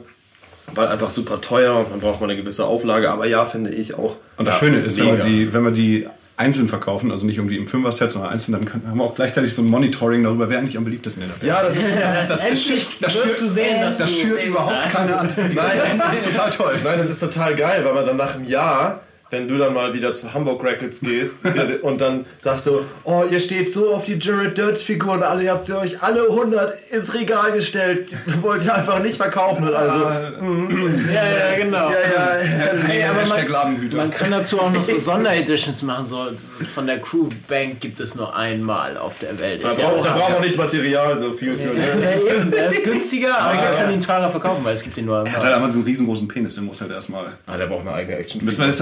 weil 0.74 0.88
einfach 0.88 1.10
super 1.10 1.40
teuer 1.42 1.78
und 1.78 1.92
dann 1.92 2.00
braucht 2.00 2.22
man 2.22 2.30
eine 2.30 2.40
gewisse 2.40 2.66
Auflage. 2.66 3.10
Aber 3.12 3.26
ja, 3.26 3.46
finde 3.46 3.70
ich 3.72 3.94
auch. 3.94 4.16
Und 4.38 4.46
das 4.46 4.56
ja, 4.56 4.60
Schöne 4.60 4.80
ist, 4.80 4.98
wenn 5.00 5.18
wir, 5.18 5.24
die, 5.24 5.54
wenn 5.54 5.64
wir 5.64 5.72
die 5.72 6.08
einzeln 6.38 6.68
verkaufen, 6.68 7.12
also 7.12 7.26
nicht 7.26 7.38
irgendwie 7.38 7.56
im 7.58 7.66
Fünfer-Set, 7.68 8.12
sondern 8.12 8.32
einzeln, 8.32 8.54
dann 8.54 8.66
können, 8.66 8.88
haben 8.90 8.98
wir 8.98 9.06
auch 9.06 9.16
gleichzeitig 9.16 9.54
so 9.54 9.62
ein 9.62 9.68
Monitoring 9.68 10.24
darüber, 10.24 10.50
wer 10.50 10.58
eigentlich 10.58 10.78
am 10.78 10.84
beliebtesten 10.84 11.24
in 11.24 11.30
der 11.30 11.42
Welt 11.42 11.48
Ja, 11.48 11.64
das 11.64 11.78
ist, 11.78 11.88
das 11.98 12.22
ist 12.24 12.30
das, 12.32 12.46
Endlich 12.46 12.66
schürt- 12.66 12.88
das, 13.00 13.14
schürt, 13.14 13.42
du 13.42 13.48
sehen, 13.48 13.82
dass 13.82 13.98
das 14.00 14.12
schürt 14.12 14.44
überhaupt 14.44 14.92
keine 14.92 15.18
an. 15.18 15.30
Die 15.30 15.42
Nein, 15.56 15.80
das 15.98 16.14
ist 16.16 16.26
total 16.26 16.50
toll. 16.50 16.74
Nein, 16.84 16.98
das 16.98 17.10
ist 17.10 17.20
total 17.22 17.56
geil, 17.56 17.82
weil 17.86 17.94
man 17.94 18.06
dann 18.06 18.18
nach 18.18 18.36
einem 18.36 18.44
Jahr, 18.44 19.02
wenn 19.32 19.48
du 19.48 19.58
dann 19.58 19.74
mal 19.74 19.94
wieder 19.94 20.14
zu 20.14 20.34
Hamburg 20.34 20.64
Records 20.64 21.00
gehst 21.02 21.38
und 21.82 22.00
dann 22.00 22.26
sagst 22.38 22.68
du, 22.68 22.82
oh, 23.04 23.24
ihr 23.30 23.40
steht 23.40 23.72
so 23.72 23.94
auf 23.94 24.04
die 24.04 24.14
Jared 24.20 24.58
Dirts 24.58 24.84
Figuren, 24.84 25.24
alle, 25.24 25.44
ihr 25.44 25.52
habt 25.52 25.70
euch 25.72 26.02
alle 26.04 26.30
100 26.30 26.74
ins 26.92 27.14
Regal 27.14 27.52
gestellt, 27.52 28.14
wollt 28.42 28.64
ihr 28.66 28.74
einfach 28.76 29.00
nicht 29.00 29.18
verkaufen 29.18 29.68
und 29.68 29.74
also, 29.74 30.00
Ja, 30.02 31.24
ja, 31.52 31.58
genau. 31.58 31.90
ja, 31.90 31.96
ja, 31.96 32.90
Ey, 32.90 33.04
aber 33.04 33.26
man, 33.26 33.92
man 33.96 34.12
kann 34.12 34.32
dazu 34.32 34.60
auch 34.62 34.72
noch 34.72 34.84
so 34.84 34.98
Sondereditions 34.98 35.82
machen. 35.82 36.06
So 36.06 36.28
von 36.74 36.86
der 36.86 37.00
Crew 37.00 37.28
Bank 37.48 37.80
gibt 37.82 38.00
es 38.00 38.16
nur 38.16 38.36
einmal 38.36 38.98
auf 38.98 39.18
der 39.20 39.40
Welt. 39.40 39.64
da 39.64 39.70
ja 39.70 39.88
braucht 39.90 40.00
auch 40.00 40.02
da 40.06 40.18
braucht 40.18 40.32
man 40.34 40.42
nicht 40.42 40.58
Material 40.58 41.18
so 41.18 41.32
viel 41.32 41.56
für. 41.56 41.74
Ne? 41.74 42.52
Der 42.52 42.70
ist 42.70 42.84
günstiger, 42.84 43.40
aber 43.40 43.56
ich 43.56 43.62
kann 43.62 43.74
es 43.74 43.80
an 43.82 43.90
den 43.90 44.02
teurer 44.02 44.30
verkaufen, 44.30 44.64
weil 44.64 44.74
es 44.76 44.84
gibt 44.84 44.98
den 44.98 45.06
nur 45.06 45.18
Er 45.18 45.22
hat 45.22 45.28
einmal. 45.28 45.44
halt 45.44 45.54
einmal 45.56 45.72
so 45.72 45.80
einen 45.80 45.88
riesengroßen 45.88 46.28
Penis, 46.28 46.56
den 46.56 46.66
muss 46.66 46.80
halt 46.82 46.92
erstmal. 46.92 47.34
Ah, 47.48 47.58
der 47.58 47.66
braucht 47.66 47.82
eine 47.88 47.94
eigene 47.96 48.18
Action. 48.18 48.44
Müssen 48.46 48.62
wir 48.62 48.68
das, 48.68 48.80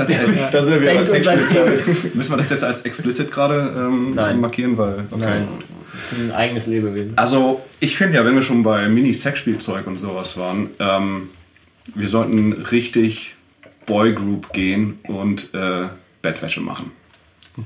Da 0.51 0.61
sind 0.61 0.81
wir 0.81 0.89
Denkt 0.89 1.05
Sexspielzeug. 1.05 2.15
müssen 2.15 2.31
wir 2.31 2.37
das 2.37 2.49
jetzt 2.49 2.63
als 2.63 2.81
explicit 2.83 3.31
gerade 3.31 3.73
ähm, 3.75 4.15
markieren? 4.39 4.77
Weil, 4.77 5.05
okay. 5.11 5.23
Nein, 5.25 5.47
das 5.93 6.11
ist 6.11 6.19
ein 6.19 6.31
eigenes 6.31 6.67
Lebewesen. 6.67 7.13
Also, 7.15 7.61
ich 7.79 7.97
finde 7.97 8.17
ja, 8.17 8.25
wenn 8.25 8.35
wir 8.35 8.41
schon 8.41 8.63
bei 8.63 8.87
Mini-Sexspielzeug 8.87 9.87
und 9.87 9.97
sowas 9.97 10.37
waren, 10.37 10.69
ähm, 10.79 11.29
wir 11.95 12.09
sollten 12.09 12.53
richtig 12.53 13.35
Boygroup 13.85 14.53
gehen 14.53 14.99
und 15.03 15.53
äh, 15.53 15.87
Bettwäsche 16.21 16.61
machen. 16.61 16.91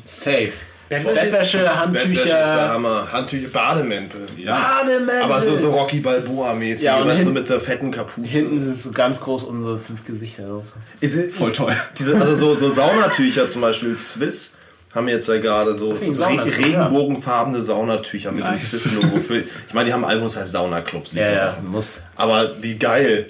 Safe. 0.05 0.51
Bettwäsche, 0.89 1.13
Bettwäsche 1.21 1.57
ist 1.57 1.63
der 1.63 1.79
Handtücher. 1.79 2.69
Hammer. 2.73 3.07
Handtücher, 3.11 3.49
Bademäntel. 3.49 4.21
Ja. 4.37 4.79
Bademäntel. 4.81 5.21
Aber 5.23 5.41
so, 5.41 5.57
so 5.57 5.69
Rocky 5.71 5.99
Balboa-mäßig, 5.99 6.83
Ja, 6.85 6.97
und 6.97 7.07
weißt 7.07 7.21
du, 7.21 7.25
hin- 7.25 7.33
mit 7.33 7.49
der 7.49 7.59
fetten 7.59 7.91
Kapuze. 7.91 8.27
Hinten 8.27 8.61
sind 8.61 8.77
so 8.77 8.91
ganz 8.91 9.19
groß 9.21 9.43
unsere 9.43 9.77
fünf 9.77 10.05
Gesichter 10.05 10.47
drauf. 10.47 10.63
Ist, 11.01 11.33
Voll 11.33 11.51
toll. 11.51 11.75
Diese, 11.99 12.15
also 12.15 12.33
so, 12.35 12.55
so 12.55 12.69
Saunatücher 12.69 13.47
zum 13.47 13.61
Beispiel, 13.61 13.97
Swiss, 13.97 14.51
haben 14.95 15.09
jetzt 15.09 15.27
ja 15.27 15.37
gerade 15.37 15.75
so, 15.75 15.93
so 16.11 16.23
re 16.23 16.45
regenbogenfarbene 16.45 17.61
Saunatücher 17.61 18.31
mit 18.31 18.43
dem 18.45 18.51
Nice. 18.51 18.71
Swiss-Logo. 18.71 19.19
für- 19.19 19.39
Ich 19.67 19.73
meine, 19.73 19.87
die 19.87 19.93
haben 19.93 20.03
ein 20.05 20.11
Album, 20.11 20.23
das 20.25 20.37
heißt 20.37 20.51
Saunaclubs. 20.53 21.11
Ja, 21.13 21.29
ja, 21.31 21.57
muss. 21.65 22.01
Aber 22.15 22.51
wie 22.61 22.75
geil. 22.77 23.27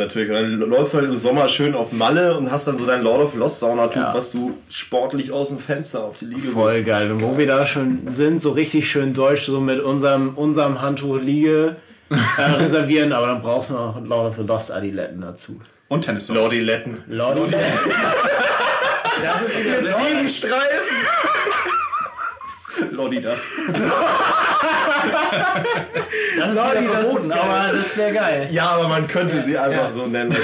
Natürlich. 0.00 0.30
Und 0.30 0.60
dann 0.60 0.70
läufst 0.70 0.94
du 0.94 0.98
halt 0.98 1.08
im 1.08 1.16
Sommer 1.18 1.48
schön 1.48 1.74
auf 1.74 1.92
Malle 1.92 2.36
und 2.36 2.50
hast 2.50 2.66
dann 2.66 2.76
so 2.76 2.86
dein 2.86 3.02
Lord 3.02 3.20
of 3.22 3.34
Lost 3.36 3.60
Saunatuch, 3.60 3.96
Ja. 4.00 4.14
was 4.14 4.32
du 4.32 4.56
sportlich 4.68 5.30
aus 5.30 5.48
dem 5.48 5.58
Fenster 5.58 6.02
auf 6.04 6.18
die 6.18 6.24
Liege 6.26 6.48
Voll 6.48 6.72
willst. 6.72 6.86
geil. 6.86 7.12
Und 7.12 7.20
wo 7.22 7.36
wir 7.38 7.46
da 7.46 7.64
schon 7.66 8.08
sind, 8.08 8.40
so 8.42 8.50
richtig 8.52 8.90
schön 8.90 9.14
deutsch, 9.14 9.44
so 9.46 9.60
mit 9.60 9.80
unserem, 9.80 10.30
unserem 10.34 10.80
Handtuch 10.80 11.20
liege, 11.20 11.76
äh, 12.10 12.42
reservieren, 12.60 13.12
aber 13.12 13.26
dann 13.28 13.40
brauchst 13.42 13.70
du 13.70 13.74
noch 13.74 14.00
Lord 14.04 14.30
of 14.30 14.36
the 14.36 14.42
Lost 14.42 14.72
Adiletten 14.72 15.20
dazu. 15.20 15.60
Und 15.88 16.02
Tennis. 16.04 16.28
Lordiletten. 16.28 17.04
Lordi 17.08 17.42
Das 19.22 19.42
ist 19.42 19.58
wieder 19.64 19.82
Sieben 19.82 20.28
Streifen. 20.28 20.96
Lordi 22.92 23.20
das. 23.20 23.40
Das 26.36 26.50
ist 26.50 26.54
Lordi, 26.56 26.80
wieder 26.80 26.92
das 26.92 27.02
verboten, 27.02 27.24
ist 27.24 27.32
aber 27.32 27.72
das 27.72 27.96
wäre 27.96 28.12
geil. 28.12 28.48
Ja, 28.50 28.70
aber 28.70 28.88
man 28.88 29.06
könnte 29.06 29.40
sie 29.40 29.56
einfach 29.56 29.90
so 29.90 30.06
nennen. 30.06 30.34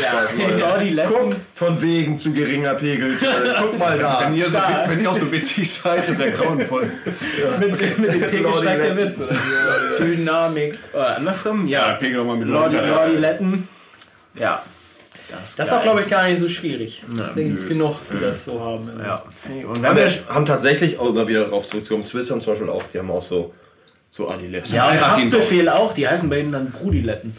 Lordiletten. 0.59 1.13
Guck, 1.13 1.35
von 1.55 1.83
wegen 1.83 2.17
zu 2.17 2.33
geringer 2.33 2.75
Pegel. 2.75 3.17
Guck 3.61 3.79
mal 3.79 3.99
da. 3.99 4.21
Wenn 4.25 4.35
ihr, 4.35 4.49
so, 4.49 4.59
wenn 4.87 5.01
ihr 5.01 5.11
auch 5.11 5.17
so 5.17 5.31
witzig 5.31 5.71
seid, 5.73 6.09
ist 6.09 6.19
ja 6.21 6.31
grauenvoll. 6.31 6.91
Mit, 7.61 7.99
mit 7.99 8.13
dem 8.15 8.21
Pegel 8.23 8.55
steigt 8.55 8.85
der 8.85 8.97
Witz. 8.97 9.21
Oder? 9.21 9.37
Dynamik. 9.99 10.79
Oder 10.93 11.17
andersrum? 11.17 11.67
Ja, 11.67 11.89
Ja. 11.89 11.95
Pegel 11.95 12.17
doch 12.17 12.25
mal 12.25 12.37
mit 12.37 12.49
Lordi, 12.49 12.77
Lordi. 12.77 12.89
Lordiletten. 12.91 13.69
Ja. 14.39 14.63
Das, 15.31 15.57
Das 15.57 15.69
ist 15.69 15.75
auch, 15.75 15.83
glaube 15.83 16.03
ich, 16.03 16.09
gar 16.09 16.25
nicht 16.29 16.39
so 16.41 16.49
schwierig. 16.49 17.03
da 17.17 17.33
gibt 17.35 17.59
es 17.59 17.67
genug, 17.69 17.97
die 18.13 18.21
das 18.21 18.45
so 18.45 18.61
haben. 18.61 18.89
Ja. 19.03 19.25
Und 19.69 19.85
Haben, 19.85 19.97
wir, 19.97 20.09
haben 20.29 20.47
tatsächlich, 20.47 20.99
auch 21.01 21.13
mal 21.13 21.27
wieder 21.27 21.45
darauf 21.45 21.67
zurückzukommen, 21.67 22.05
Swiss 22.05 22.31
haben 22.31 22.41
zum 22.41 22.53
Beispiel 22.53 22.69
auch, 22.71 22.85
die 22.93 22.99
haben 22.99 23.11
auch 23.11 23.23
so, 23.23 23.53
so 24.09 24.29
Adiletten. 24.31 24.73
ja, 24.75 24.89
und 24.91 25.01
Haftbefehl 25.01 25.69
auch, 25.69 25.93
die 25.93 26.07
heißen 26.09 26.31
bei 26.31 26.39
ihnen 26.39 26.53
dann 26.53 26.71
Brudiletten. 26.71 27.35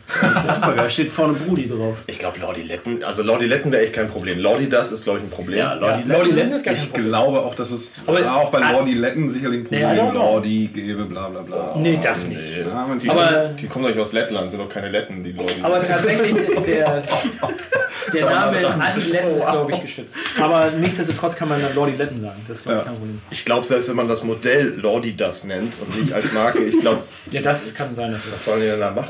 Super 0.53 0.74
geil, 0.74 0.89
steht 0.89 1.09
vorne 1.09 1.33
Brudi 1.33 1.67
drauf. 1.67 1.97
Ich 2.07 2.19
glaube, 2.19 2.39
Lordiletten, 2.39 3.03
also 3.03 3.24
Lordiletten 3.24 3.71
wäre 3.71 3.83
echt 3.83 3.93
kein 3.93 4.09
Problem. 4.09 4.38
Lordi 4.39 4.69
das 4.69 4.91
ist, 4.91 5.05
glaube 5.05 5.19
ich, 5.19 5.25
ein 5.25 5.29
Problem. 5.31 5.57
Ja, 5.59 5.75
Ja, 5.79 6.00
Lordi 6.05 6.31
Letten 6.33 6.51
ist 6.51 6.65
gar 6.65 6.74
kein 6.75 6.83
Ich 6.83 6.89
Problem. 6.89 7.07
glaube 7.07 7.39
auch, 7.41 7.55
dass 7.55 7.71
es 7.71 7.95
Aber- 8.05 8.31
auch 8.36 8.51
bei 8.51 8.59
Lordi 8.59 8.93
Letten 8.93 9.27
sicherlich 9.29 9.62
ein 9.62 9.63
Problem 9.63 9.81
Ja. 9.81 10.12
Lordi 10.12 10.67
gäbe, 10.71 11.05
bla 11.05 11.29
bla 11.29 11.41
bla. 11.41 11.75
Nee, 11.77 12.00
das 12.03 12.27
nicht. 12.27 12.41
Nee. 12.41 12.62
Ja, 12.62 12.88
Die, 13.01 13.09
Aber- 13.09 13.50
die 13.59 13.65
kommen 13.67 13.91
doch 13.91 14.01
aus 14.01 14.12
Lettland, 14.13 14.51
sind 14.51 14.59
doch 14.59 14.69
keine 14.69 14.89
Letten, 14.89 15.24
die 15.24 15.31
Lordi. 15.31 15.53
Aber 15.63 15.81
tatsächlich 15.81 16.36
ist 16.36 16.67
der, 16.67 17.01
der 18.13 18.25
Name 18.25 18.57
Adiletten 18.83 19.38
ist, 19.38 19.47
glaube 19.47 19.71
ich, 19.71 19.81
geschützt. 19.81 20.15
Aber 20.39 20.69
nichtsdestotrotz 20.77 21.36
kann 21.36 21.50
man 21.50 21.62
dann 21.62 21.74
Lordi 21.75 21.93
Letten 21.97 22.21
sagen. 22.21 22.41
Das 22.47 22.57
ist, 22.57 22.63
glaube 22.63 22.79
ich, 22.79 22.86
kein 22.86 22.93
Problem. 22.95 23.21
ich 23.31 23.45
glaube, 23.45 23.65
selbst 23.65 23.89
wenn 23.89 23.95
man 23.95 24.07
das 24.07 24.24
Modell 24.24 24.74
Lordi 24.79 25.15
das 25.15 25.45
nennt 25.45 25.74
und 25.81 26.00
nicht 26.00 26.13
als 26.13 26.31
Marke, 26.33 26.56
ich 26.65 26.79
glaube, 26.79 26.99
Ja, 27.31 27.41
das 27.41 27.73
kann 27.73 27.93
sein, 27.93 28.11
dass 28.11 28.21
das. 28.25 28.33
was 28.33 28.45
sollen 28.45 28.61
die 28.61 28.67
denn 28.67 28.79
da 28.79 28.91
machen? 28.91 29.09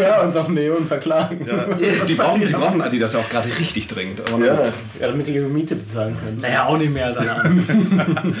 Ja, 0.00 0.22
uns 0.22 0.36
auf 0.36 0.48
Millionen 0.48 0.86
verklagen. 0.86 1.46
Die 2.08 2.14
brauchen, 2.14 2.44
die 2.44 2.52
brauchen 2.52 2.80
Adidas 2.80 3.12
ja 3.12 3.18
auch 3.20 3.28
gerade 3.28 3.48
richtig 3.58 3.88
dringend. 3.88 4.20
Aber 4.32 4.44
Ja. 4.44 4.54
Ja, 5.00 5.08
damit 5.08 5.26
die 5.26 5.34
ihre 5.34 5.46
Miete 5.48 5.76
bezahlen 5.76 6.16
können. 6.22 6.38
Naja, 6.40 6.64
auch 6.66 6.78
nicht 6.78 6.92
mehr 6.92 7.06
als 7.06 7.16
alle. 7.18 7.36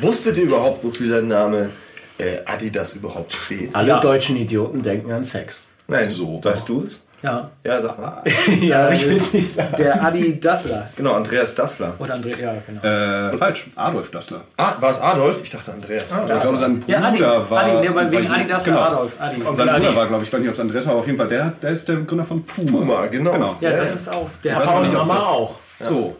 Wusstet 0.00 0.36
ihr 0.38 0.44
überhaupt, 0.44 0.82
wofür 0.84 1.08
der 1.08 1.22
Name 1.22 1.70
äh, 2.18 2.38
Adidas 2.46 2.94
überhaupt 2.94 3.32
steht? 3.32 3.74
Alle 3.74 3.88
Ja. 3.88 4.00
deutschen 4.00 4.36
Idioten 4.36 4.82
denken 4.82 5.10
an 5.12 5.24
Sex. 5.24 5.56
Nein, 5.88 6.08
So. 6.10 6.40
Weißt 6.42 6.68
du 6.68 6.84
es? 6.86 7.03
Ja, 7.24 7.50
Ja, 7.64 7.80
sag 7.80 7.98
mal. 7.98 8.22
Ja, 8.60 8.90
ich 8.90 9.06
will 9.06 9.16
es 9.16 9.32
nicht 9.32 9.54
sagen. 9.54 9.74
der 9.78 10.04
Adi 10.04 10.38
Dassler. 10.38 10.90
Genau, 10.94 11.14
Andreas 11.14 11.54
Dassler. 11.54 11.94
Oder 11.98 12.16
André, 12.16 12.38
ja, 12.38 12.54
genau. 12.66 12.82
Äh, 12.82 13.36
falsch. 13.38 13.66
Adolf 13.76 14.10
Dassler. 14.10 14.42
Ah, 14.58 14.74
war 14.78 14.90
es 14.90 15.00
Adolf? 15.00 15.40
Ich 15.42 15.48
dachte 15.50 15.72
Andreas. 15.72 16.04
ich 16.04 16.40
glaube, 16.40 16.56
sein 16.58 16.80
Bruder 16.80 16.92
Ja, 17.00 17.08
Adi, 17.08 17.20
war. 17.20 17.62
Adi, 17.64 17.88
nee, 17.88 18.10
wegen 18.10 18.30
Adi 18.30 18.46
Dassler 18.46 18.72
genau. 18.74 18.84
Adolf. 18.84 19.12
Adi. 19.18 19.40
Und 19.40 19.56
sein 19.56 19.68
Adi. 19.70 19.80
Bruder 19.86 19.96
war, 19.96 20.06
glaube 20.06 20.22
ich, 20.22 20.28
ich 20.28 20.32
weiß 20.34 20.40
nicht, 20.40 20.48
ob 20.50 20.54
es 20.54 20.60
Andreas 20.60 20.84
war, 20.84 20.92
aber 20.92 21.00
auf 21.00 21.06
jeden 21.06 21.18
Fall, 21.18 21.28
der, 21.28 21.52
der 21.62 21.70
ist 21.70 21.88
der 21.88 21.96
Gründer 21.96 22.24
von 22.26 22.44
Puma. 22.44 22.70
Puma, 22.78 23.06
genau. 23.06 23.32
Genau. 23.32 23.56
Ja, 23.60 23.70
das 23.70 23.94
ist 23.94 24.14
auch 24.14 24.28
der 24.42 24.54
Papa 24.56 24.70
auch 24.70 24.80
und 24.82 24.92
Mama 24.92 25.18
auch. 25.18 25.54
So. 25.82 26.16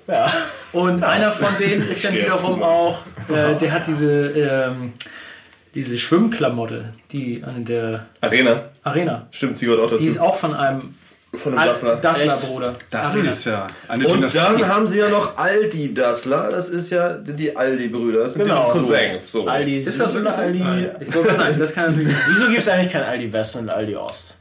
Und 0.72 1.04
einer 1.04 1.30
von 1.30 1.48
denen 1.60 1.86
ist 1.88 2.02
dann 2.04 2.14
wiederum 2.14 2.62
auch, 2.62 2.98
äh, 3.28 3.54
der 3.60 3.72
hat 3.72 3.86
diese, 3.86 4.30
ähm, 4.30 4.94
diese 5.74 5.98
Schwimmklamotte, 5.98 6.86
die 7.12 7.42
an 7.44 7.64
der 7.64 8.06
Arena. 8.20 8.62
Arena. 8.84 9.26
Stimmt, 9.30 9.60
die 9.60 9.64
gehört 9.64 9.80
auch 9.80 9.90
dazu. 9.90 10.02
Die 10.02 10.08
ist 10.08 10.18
auch 10.20 10.34
von 10.36 10.54
einem 10.54 10.94
von 11.36 11.58
einem 11.58 11.66
Dassler. 11.68 11.96
Dassler-Bruder. 11.96 12.74
Das 12.90 13.12
Arena. 13.12 13.28
ist 13.30 13.44
ja 13.44 13.66
eine 13.88 14.06
Und 14.06 14.18
Dynastie. 14.18 14.38
dann 14.38 14.68
haben 14.68 14.86
sie 14.86 14.98
ja 15.00 15.08
noch 15.08 15.36
Aldi 15.36 15.92
Dassler. 15.92 16.48
Das 16.48 16.68
ist 16.68 16.90
ja 16.90 17.14
die 17.14 17.56
Aldi-Brüder. 17.56 18.20
Das 18.20 18.34
sind 18.34 18.44
Genau. 18.44 18.70
die 18.72 18.78
Cousins. 18.78 19.32
So. 19.32 19.44
Aldi 19.48 19.78
Ist 19.78 19.98
das 19.98 20.14
oder 20.14 20.36
Aldi? 20.38 20.62
Aldi? 20.62 20.88
Ich 21.00 21.12
wollte 21.12 21.34
sagen, 21.34 21.58
das 21.58 21.72
kann 21.74 21.86
natürlich 21.90 22.06
nicht. 22.08 22.20
Wieso 22.28 22.46
gibt 22.46 22.58
es 22.60 22.68
eigentlich 22.68 22.92
kein 22.92 23.02
Aldi 23.02 23.32
West 23.32 23.56
und 23.56 23.68
Aldi 23.68 23.96
Ost? 23.96 24.36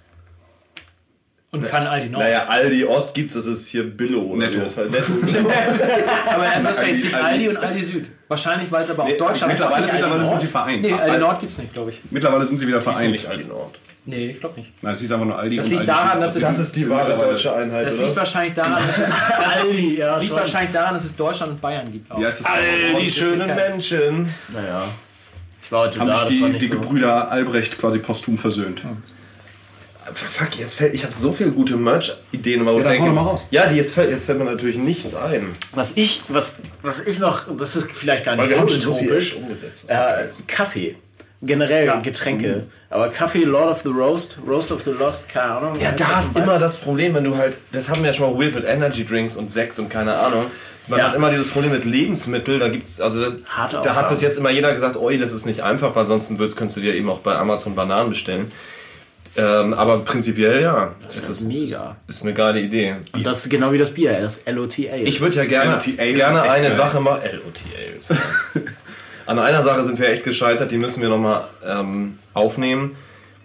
Und 1.49 1.67
kann 1.67 1.85
Aldi 1.87 2.09
noch. 2.09 2.19
Naja, 2.19 2.45
Aldi 2.45 2.83
Ost 2.85 3.13
gibt's, 3.15 3.33
das 3.33 3.45
ist 3.47 3.67
hier 3.69 3.83
Billo. 3.89 4.35
Netto. 4.35 4.59
das 4.59 4.75
halt 4.77 4.91
Netto. 4.91 5.13
Aber 6.27 6.61
du 6.61 6.67
hast 6.67 6.79
recht, 6.81 6.91
es 6.95 7.01
gibt 7.01 7.15
Aldi- 7.15 7.23
Aldi 7.23 7.49
und 7.49 7.57
Aldi 7.57 7.83
Süd. 7.83 8.05
Wahrscheinlich, 8.27 8.71
weil 8.71 8.83
es 8.83 8.89
aber 8.91 9.03
auch 9.03 9.07
Deutschland 9.17 9.51
Mittlerweile, 9.53 9.81
nicht 9.83 9.93
mittlerweile 9.93 10.21
Aldi 10.21 10.27
sind 10.27 10.39
sie 10.39 10.45
Nord. 10.45 10.51
vereint. 10.51 10.81
Nee, 10.81 10.93
Aldi 10.93 11.17
Nord 11.17 11.39
gibt 11.39 11.51
es 11.53 11.57
nicht, 11.59 11.73
glaube 11.73 11.91
ich. 11.91 11.99
Mittlerweile 12.11 12.45
sind 12.45 12.59
sie 12.59 12.67
wieder 12.67 12.77
Ist 12.79 12.83
vereint. 12.83 13.11
nicht 13.11 13.27
Aldi 13.27 13.43
Nord. 13.45 13.79
Nee, 14.05 14.27
ich 14.31 14.39
glaube 14.39 14.59
nicht. 14.59 14.71
Nein, 14.83 14.93
es 14.93 14.99
hieß 14.99 15.11
einfach 15.13 15.25
nur 15.25 15.37
Aldi. 15.39 15.55
Das 15.57 15.67
liegt 15.69 15.79
Aldi 15.81 15.91
daran, 15.91 16.19
dass 16.21 16.35
es- 16.35 16.41
Das 16.41 16.59
ist 16.59 16.75
die 16.75 16.89
wahre 16.89 17.17
deutsche 17.17 17.53
Einheit, 17.55 17.87
Das 17.87 17.95
liegt 17.97 18.07
oder? 18.09 18.15
wahrscheinlich 18.17 18.53
daran, 18.53 18.85
dass 18.85 18.97
es, 18.97 19.09
Aldi, 19.55 19.95
ja. 19.97 20.07
das 20.07 20.19
liegt 20.19 20.29
schon. 20.29 20.39
wahrscheinlich 20.39 20.71
daran, 20.73 20.93
dass 20.95 21.05
es 21.05 21.15
Deutschland 21.15 21.51
und 21.53 21.61
Bayern 21.61 21.91
gibt. 21.91 22.11
Auch. 22.11 22.21
Heißt 22.21 22.41
es 22.41 22.45
All 22.45 22.59
die 22.99 23.09
schönen 23.09 23.47
Menschen. 23.55 24.27
Naja. 24.53 24.83
Ich 25.63 25.71
war 25.71 25.81
heute 25.85 25.99
Haben 25.99 26.07
da, 26.09 26.27
sich 26.27 26.41
das 26.41 26.51
die, 26.51 26.57
die 26.57 26.67
so. 26.67 26.73
Gebrüder 26.73 27.31
Albrecht 27.31 27.77
quasi 27.79 27.99
posthum 27.99 28.37
versöhnt. 28.37 28.81
Fuck, 30.13 30.57
jetzt 30.59 30.75
fällt, 30.75 30.93
ich 30.93 31.05
habe 31.05 31.13
so 31.13 31.31
viele 31.31 31.51
gute 31.51 31.77
Merch-Ideen, 31.77 32.67
aber 32.67 32.81
dann 32.83 32.91
denke, 32.91 33.09
mal 33.11 33.21
raus. 33.21 33.45
ja, 33.51 33.67
die 33.67 33.77
jetzt 33.77 33.93
fällt, 33.93 34.11
jetzt 34.11 34.25
fällt 34.25 34.37
mir 34.37 34.43
natürlich 34.43 34.75
nichts 34.75 35.15
ein. 35.15 35.47
Was 35.71 35.93
ich, 35.95 36.23
was, 36.27 36.55
was 36.81 36.99
ich 36.99 37.19
noch, 37.19 37.45
das 37.57 37.77
ist 37.77 37.89
vielleicht 37.89 38.25
gar 38.25 38.37
Weil 38.37 38.41
nicht 38.41 38.49
wir 38.49 38.55
so 38.57 38.61
haben 38.63 38.69
schon 38.69 38.81
so 38.81 38.95
viel 38.97 39.07
utopisch. 39.07 39.35
umgesetzt. 39.35 39.85
das 39.87 40.39
Äh. 40.39 40.43
Kaffee. 40.45 40.97
Generell 41.45 42.01
Getränke. 42.01 42.63
Aber 42.89 43.09
Kaffee, 43.09 43.43
Lord 43.43 43.69
of 43.71 43.81
the 43.81 43.89
Roast, 43.89 44.39
Roast 44.47 44.71
of 44.71 44.81
the 44.83 44.91
Lost, 44.91 45.27
keine 45.29 45.51
Ahnung. 45.55 45.79
Ja, 45.79 45.91
da 45.91 46.19
ist 46.19 46.37
immer 46.37 46.57
das 46.57 46.77
Problem, 46.77 47.13
wenn 47.15 47.23
du 47.25 47.35
halt, 47.37 47.57
das 47.71 47.89
haben 47.89 47.99
wir 47.99 48.07
ja 48.07 48.13
schon 48.13 48.25
mal 48.27 48.31
probiert 48.31 48.55
mit 48.55 48.65
Energy 48.65 49.05
Drinks 49.05 49.35
und 49.35 49.51
Sekt 49.51 49.77
und 49.79 49.89
keine 49.89 50.15
Ahnung. 50.15 50.45
Man 50.87 50.99
Ja. 50.99 51.07
hat 51.07 51.15
immer 51.15 51.29
dieses 51.29 51.49
Problem 51.51 51.71
mit 51.71 51.85
Lebensmitteln, 51.85 52.59
da 52.59 52.67
gibt's, 52.69 52.99
also 52.99 53.25
Harte 53.47 53.79
da 53.83 53.95
hat 53.95 54.09
bis 54.09 54.21
jetzt 54.21 54.37
immer 54.37 54.49
jeder 54.51 54.73
gesagt, 54.73 54.95
oi, 54.97 55.17
das 55.17 55.31
ist 55.31 55.45
nicht 55.45 55.61
einfach, 55.61 55.95
weil 55.95 56.07
sonst 56.07 56.37
würdest, 56.39 56.57
könntest 56.57 56.77
du 56.77 56.81
dir 56.81 56.93
eben 56.93 57.09
auch 57.09 57.19
bei 57.19 57.35
Amazon 57.35 57.73
Bananen 57.75 58.09
bestellen. 58.09 58.51
Ähm, 59.35 59.73
aber 59.73 59.97
prinzipiell 59.99 60.61
ja, 60.61 60.93
es 61.17 61.27
ist, 61.27 61.41
Mega. 61.41 61.95
ist 62.07 62.21
eine 62.23 62.33
geile 62.33 62.61
Idee. 62.61 62.95
Und 63.13 63.25
das 63.25 63.43
ist 63.45 63.49
genau 63.49 63.71
wie 63.71 63.79
das 63.79 63.89
Bier, 63.91 64.21
das 64.21 64.43
LOTA. 64.45 64.95
Ich 64.97 65.21
würde 65.21 65.37
ja 65.37 65.45
gerne, 65.45 65.71
LOTA 65.71 66.03
ist 66.03 66.15
gerne 66.15 66.41
eine 66.43 66.67
geil. 66.67 66.75
Sache 66.75 66.99
mal. 66.99 67.19
LOTA. 67.43 68.15
An 69.25 69.39
einer 69.39 69.63
Sache 69.63 69.83
sind 69.83 69.99
wir 69.99 70.09
echt 70.09 70.23
gescheitert, 70.23 70.71
die 70.71 70.77
müssen 70.77 71.01
wir 71.01 71.09
nochmal 71.09 71.45
ähm, 71.65 72.17
aufnehmen. 72.33 72.95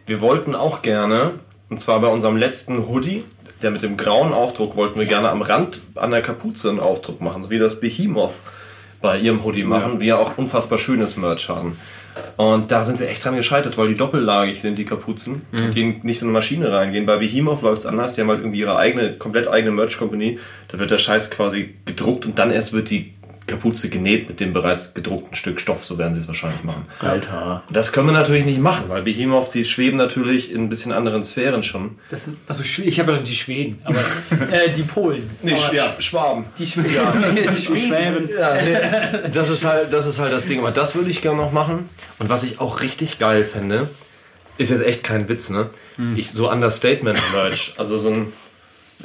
Wir 0.07 0.21
wollten 0.21 0.55
auch 0.55 0.83
gerne, 0.83 1.33
und 1.71 1.79
zwar 1.79 2.01
bei 2.01 2.09
unserem 2.09 2.37
letzten 2.37 2.89
Hoodie, 2.89 3.25
der 3.63 3.71
mit 3.71 3.83
dem 3.83 3.97
grauen 3.97 4.33
Aufdruck, 4.33 4.77
wollten 4.77 4.99
wir 4.99 5.07
gerne 5.07 5.31
am 5.31 5.43
Rand 5.43 5.81
an 5.95 6.11
der 6.11 6.23
Kapuze 6.23 6.71
einen 6.71 6.81
Aufdruck 6.81 7.21
machen, 7.21 7.43
so 7.43 7.51
wie 7.51 7.59
das 7.59 7.81
Behemoth 7.81 8.33
bei 9.01 9.19
ihrem 9.19 9.45
Hoodie 9.45 9.65
machen, 9.65 10.01
die 10.01 10.07
ja 10.07 10.17
auch 10.17 10.37
unfassbar 10.37 10.79
schönes 10.79 11.17
Merch 11.17 11.49
haben. 11.49 11.79
Und 12.37 12.73
da 12.73 12.83
sind 12.83 12.99
wir 12.99 13.09
echt 13.09 13.25
dran 13.25 13.37
gescheitert, 13.37 13.79
weil 13.79 13.89
die 13.89 13.97
doppellagig 13.97 14.61
sind, 14.61 14.77
die 14.77 14.85
Kapuzen, 14.85 15.43
und 15.53 15.75
die 15.75 16.01
nicht 16.03 16.19
so 16.19 16.27
in 16.27 16.31
eine 16.31 16.39
Maschine 16.39 16.73
reingehen. 16.73 17.07
Bei 17.07 17.17
Behemoth 17.17 17.63
läuft 17.63 17.83
es 17.83 17.87
anders, 17.87 18.15
die 18.15 18.23
haben 18.23 18.29
halt 18.29 18.41
irgendwie 18.41 18.59
ihre 18.59 18.77
eigene, 18.77 19.13
komplett 19.13 19.47
eigene 19.47 19.71
Merch-Company. 19.73 20.41
Da 20.67 20.81
wird 20.81 20.91
der 20.91 20.99
Scheiß 20.99 21.31
quasi 21.31 21.75
gedruckt 21.85 22.25
und 22.27 22.39
dann 22.39 22.51
erst 22.51 22.73
wird 22.73 22.91
die 22.91 23.15
Kapuze 23.49 23.89
genäht 23.89 24.29
mit 24.29 24.39
dem 24.39 24.53
bereits 24.53 24.95
gedruckten 24.95 25.35
Stück 25.35 25.61
Stoff, 25.61 25.85
so 25.85 25.99
werden 25.99 26.15
sie 26.15 26.21
es 26.21 26.29
wahrscheinlich 26.29 26.63
machen. 26.63 26.87
Alter. 27.01 27.63
Das 27.71 27.93
können 27.93 28.07
wir 28.07 28.13
natürlich 28.13 28.45
nicht 28.45 28.61
machen, 28.61 28.85
weil 28.89 29.03
Behemoth, 29.03 29.53
die 29.55 29.65
schweben 29.65 29.97
natürlich 29.97 30.53
in 30.53 30.63
ein 30.63 30.69
bisschen 30.69 30.93
anderen 30.93 31.25
Sphären 31.25 31.63
schon. 31.63 31.99
Das 32.11 32.27
sind, 32.27 32.39
also 32.47 32.63
ich 32.63 33.01
habe 33.01 33.13
ja 33.13 33.19
die 33.19 33.35
Schweden, 33.35 33.79
aber 33.85 33.99
äh, 34.53 34.71
die 34.71 34.83
Polen. 34.83 35.29
aber 35.43 36.01
Schwaben. 36.01 36.45
Die 36.59 36.67
Schweden. 36.67 36.89
die 37.57 37.63
Schweden. 37.63 38.29
Ja, 38.39 38.55
nee, 38.63 39.29
das, 39.33 39.51
ist 39.51 39.65
halt, 39.65 39.93
das 39.93 40.07
ist 40.07 40.19
halt 40.19 40.33
das 40.33 40.47
Ding. 40.47 40.61
Aber 40.61 40.71
das 40.71 40.95
würde 40.95 41.11
ich 41.11 41.23
gerne 41.23 41.39
noch 41.39 41.53
machen. 41.53 41.89
Und 42.19 42.29
was 42.29 42.45
ich 42.45 42.61
auch 42.61 42.81
richtig 42.83 43.19
geil 43.19 43.45
fände, 43.45 43.89
ist 44.59 44.71
jetzt 44.71 44.85
echt 44.85 45.05
kein 45.05 45.29
Witz, 45.29 45.51
ne? 45.51 45.71
Ich, 46.17 46.31
so 46.31 46.51
Understatement-Merch. 46.51 47.75
Also 47.77 47.99
so 47.99 48.11
ein, 48.11 48.33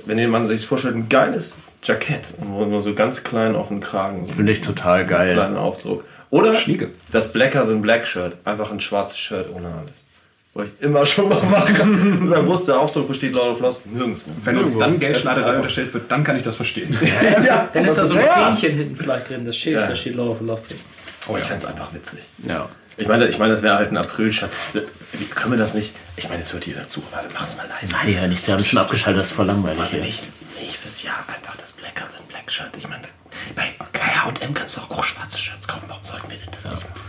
wenn 0.05 0.29
man 0.29 0.47
sich 0.47 0.65
vorstellt, 0.65 0.95
ein 0.95 1.09
geiles 1.09 1.59
Jackett. 1.83 2.21
Und 2.39 2.69
nur 2.69 2.81
so 2.81 2.93
ganz 2.93 3.23
klein 3.23 3.55
auf 3.55 3.67
den 3.69 3.79
Kragen. 3.79 4.25
So 4.25 4.33
Finde 4.33 4.51
ich 4.51 4.61
total 4.61 5.05
geil. 5.05 5.33
kleinen 5.33 5.57
Aufdruck. 5.57 6.03
Oder 6.29 6.53
Schnieke. 6.55 6.89
das 7.11 7.31
Blacker 7.31 7.67
than 7.67 7.81
Black 7.81 8.07
Shirt. 8.07 8.37
Einfach 8.45 8.71
ein 8.71 8.79
schwarzes 8.79 9.17
Shirt 9.17 9.47
ohne 9.53 9.67
alles. 9.67 9.91
Wollte 10.55 10.71
ich 10.79 10.85
immer 10.85 11.05
schon 11.05 11.29
mal 11.29 11.41
machen. 11.43 12.21
Und 12.21 12.29
dann 12.31 12.47
wusste 12.47 12.71
der 12.73 12.79
Aufdruck, 12.81 13.09
wo 13.09 13.13
steht 13.13 13.33
Lord 13.33 13.49
of 13.49 13.59
Lost? 13.59 13.85
Nirgendwo. 13.85 14.31
Wenn 14.43 14.57
uns 14.57 14.77
dann 14.77 14.99
Geldschneiderei 14.99 15.55
unterstellt 15.57 15.93
wird, 15.93 16.11
dann 16.11 16.23
kann 16.23 16.35
ich 16.35 16.43
das 16.43 16.55
verstehen. 16.55 16.95
Dann 17.73 17.85
ist 17.85 17.97
da 17.97 18.05
so 18.07 18.15
ein 18.15 18.25
Ja. 18.25 18.45
Fähnchen 18.55 18.77
hinten 18.77 18.95
vielleicht 18.95 19.29
drin, 19.29 19.45
das 19.45 19.55
Schild, 19.57 19.75
Ja. 19.77 19.87
da 19.87 19.95
steht 19.95 20.15
Lord 20.15 20.29
of 20.31 20.37
the 20.39 20.45
Lost 20.45 20.69
drin. 20.69 20.77
Oh, 21.29 21.37
ich 21.37 21.43
fände 21.43 21.59
es 21.59 21.65
einfach 21.65 21.93
witzig. 21.93 22.19
Ja. 22.47 22.67
Ich 22.97 23.07
meine, 23.07 23.27
ich 23.27 23.39
meine, 23.39 23.53
das 23.53 23.63
wäre 23.63 23.75
halt 23.75 23.91
ein 23.91 23.97
April-Shirt. 23.97 24.51
Wie 25.13 25.25
können 25.25 25.53
wir 25.53 25.57
das 25.57 25.73
nicht? 25.73 25.95
Ich 26.15 26.29
meine, 26.29 26.39
jetzt 26.41 26.53
hört 26.53 26.65
jeder 26.65 26.87
zu. 26.87 27.01
Warte, 27.11 27.33
machen's 27.33 27.57
mal 27.57 27.67
leise. 27.67 27.93
Nein, 27.93 28.13
ja 28.13 28.27
nicht. 28.27 28.47
Die 28.47 28.51
haben 28.51 28.63
schon 28.63 28.79
abgeschaltet, 28.79 29.21
das 29.21 29.27
ist 29.27 29.33
voll 29.33 29.47
langweilig. 29.47 29.79
Machen 29.79 29.93
wir 29.93 29.99
Ey. 30.01 30.05
nicht 30.05 30.23
nächstes 30.61 31.03
Jahr 31.03 31.17
einfach 31.27 31.55
das 31.57 31.71
Blacker 31.71 32.05
than 32.15 32.25
Black 32.27 32.51
Shirt. 32.51 32.69
Ich 32.77 32.87
meine, 32.87 33.03
bei 33.55 33.63
H&M 33.99 34.53
kannst 34.53 34.77
du 34.77 34.81
doch 34.81 34.91
auch 34.99 35.03
schwarze 35.03 35.37
Shirts 35.37 35.67
kaufen. 35.67 35.85
Warum 35.87 36.03
sollten 36.03 36.29
wir 36.29 36.37
denn 36.37 36.49
das 36.51 36.63
nicht 36.65 36.83
machen? 36.83 37.01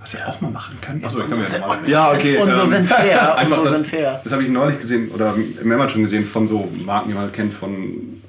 Was 0.00 0.12
wir 0.12 0.28
auch 0.28 0.40
mal 0.42 0.50
machen 0.50 0.78
können. 0.82 1.02
Achso, 1.04 1.20
können 1.20 1.36
wir 1.36 1.58
ja 1.58 1.66
mal. 1.66 1.78
Ja, 1.86 2.12
okay, 2.12 2.36
Unsere 2.36 2.64
ähm, 2.64 2.70
sind 2.70 2.86
fair. 2.86 3.36
Einfach 3.38 3.64
das, 3.64 3.84
sind 3.84 3.90
fair. 3.90 4.20
das 4.22 4.32
habe 4.34 4.42
ich 4.42 4.50
neulich 4.50 4.78
gesehen 4.78 5.10
oder 5.10 5.34
mehrmals 5.62 5.92
schon 5.92 6.02
gesehen 6.02 6.26
von 6.26 6.46
so 6.46 6.70
Marken, 6.84 7.08
die 7.08 7.14
man 7.14 7.32
kennt 7.32 7.54
von 7.54 8.20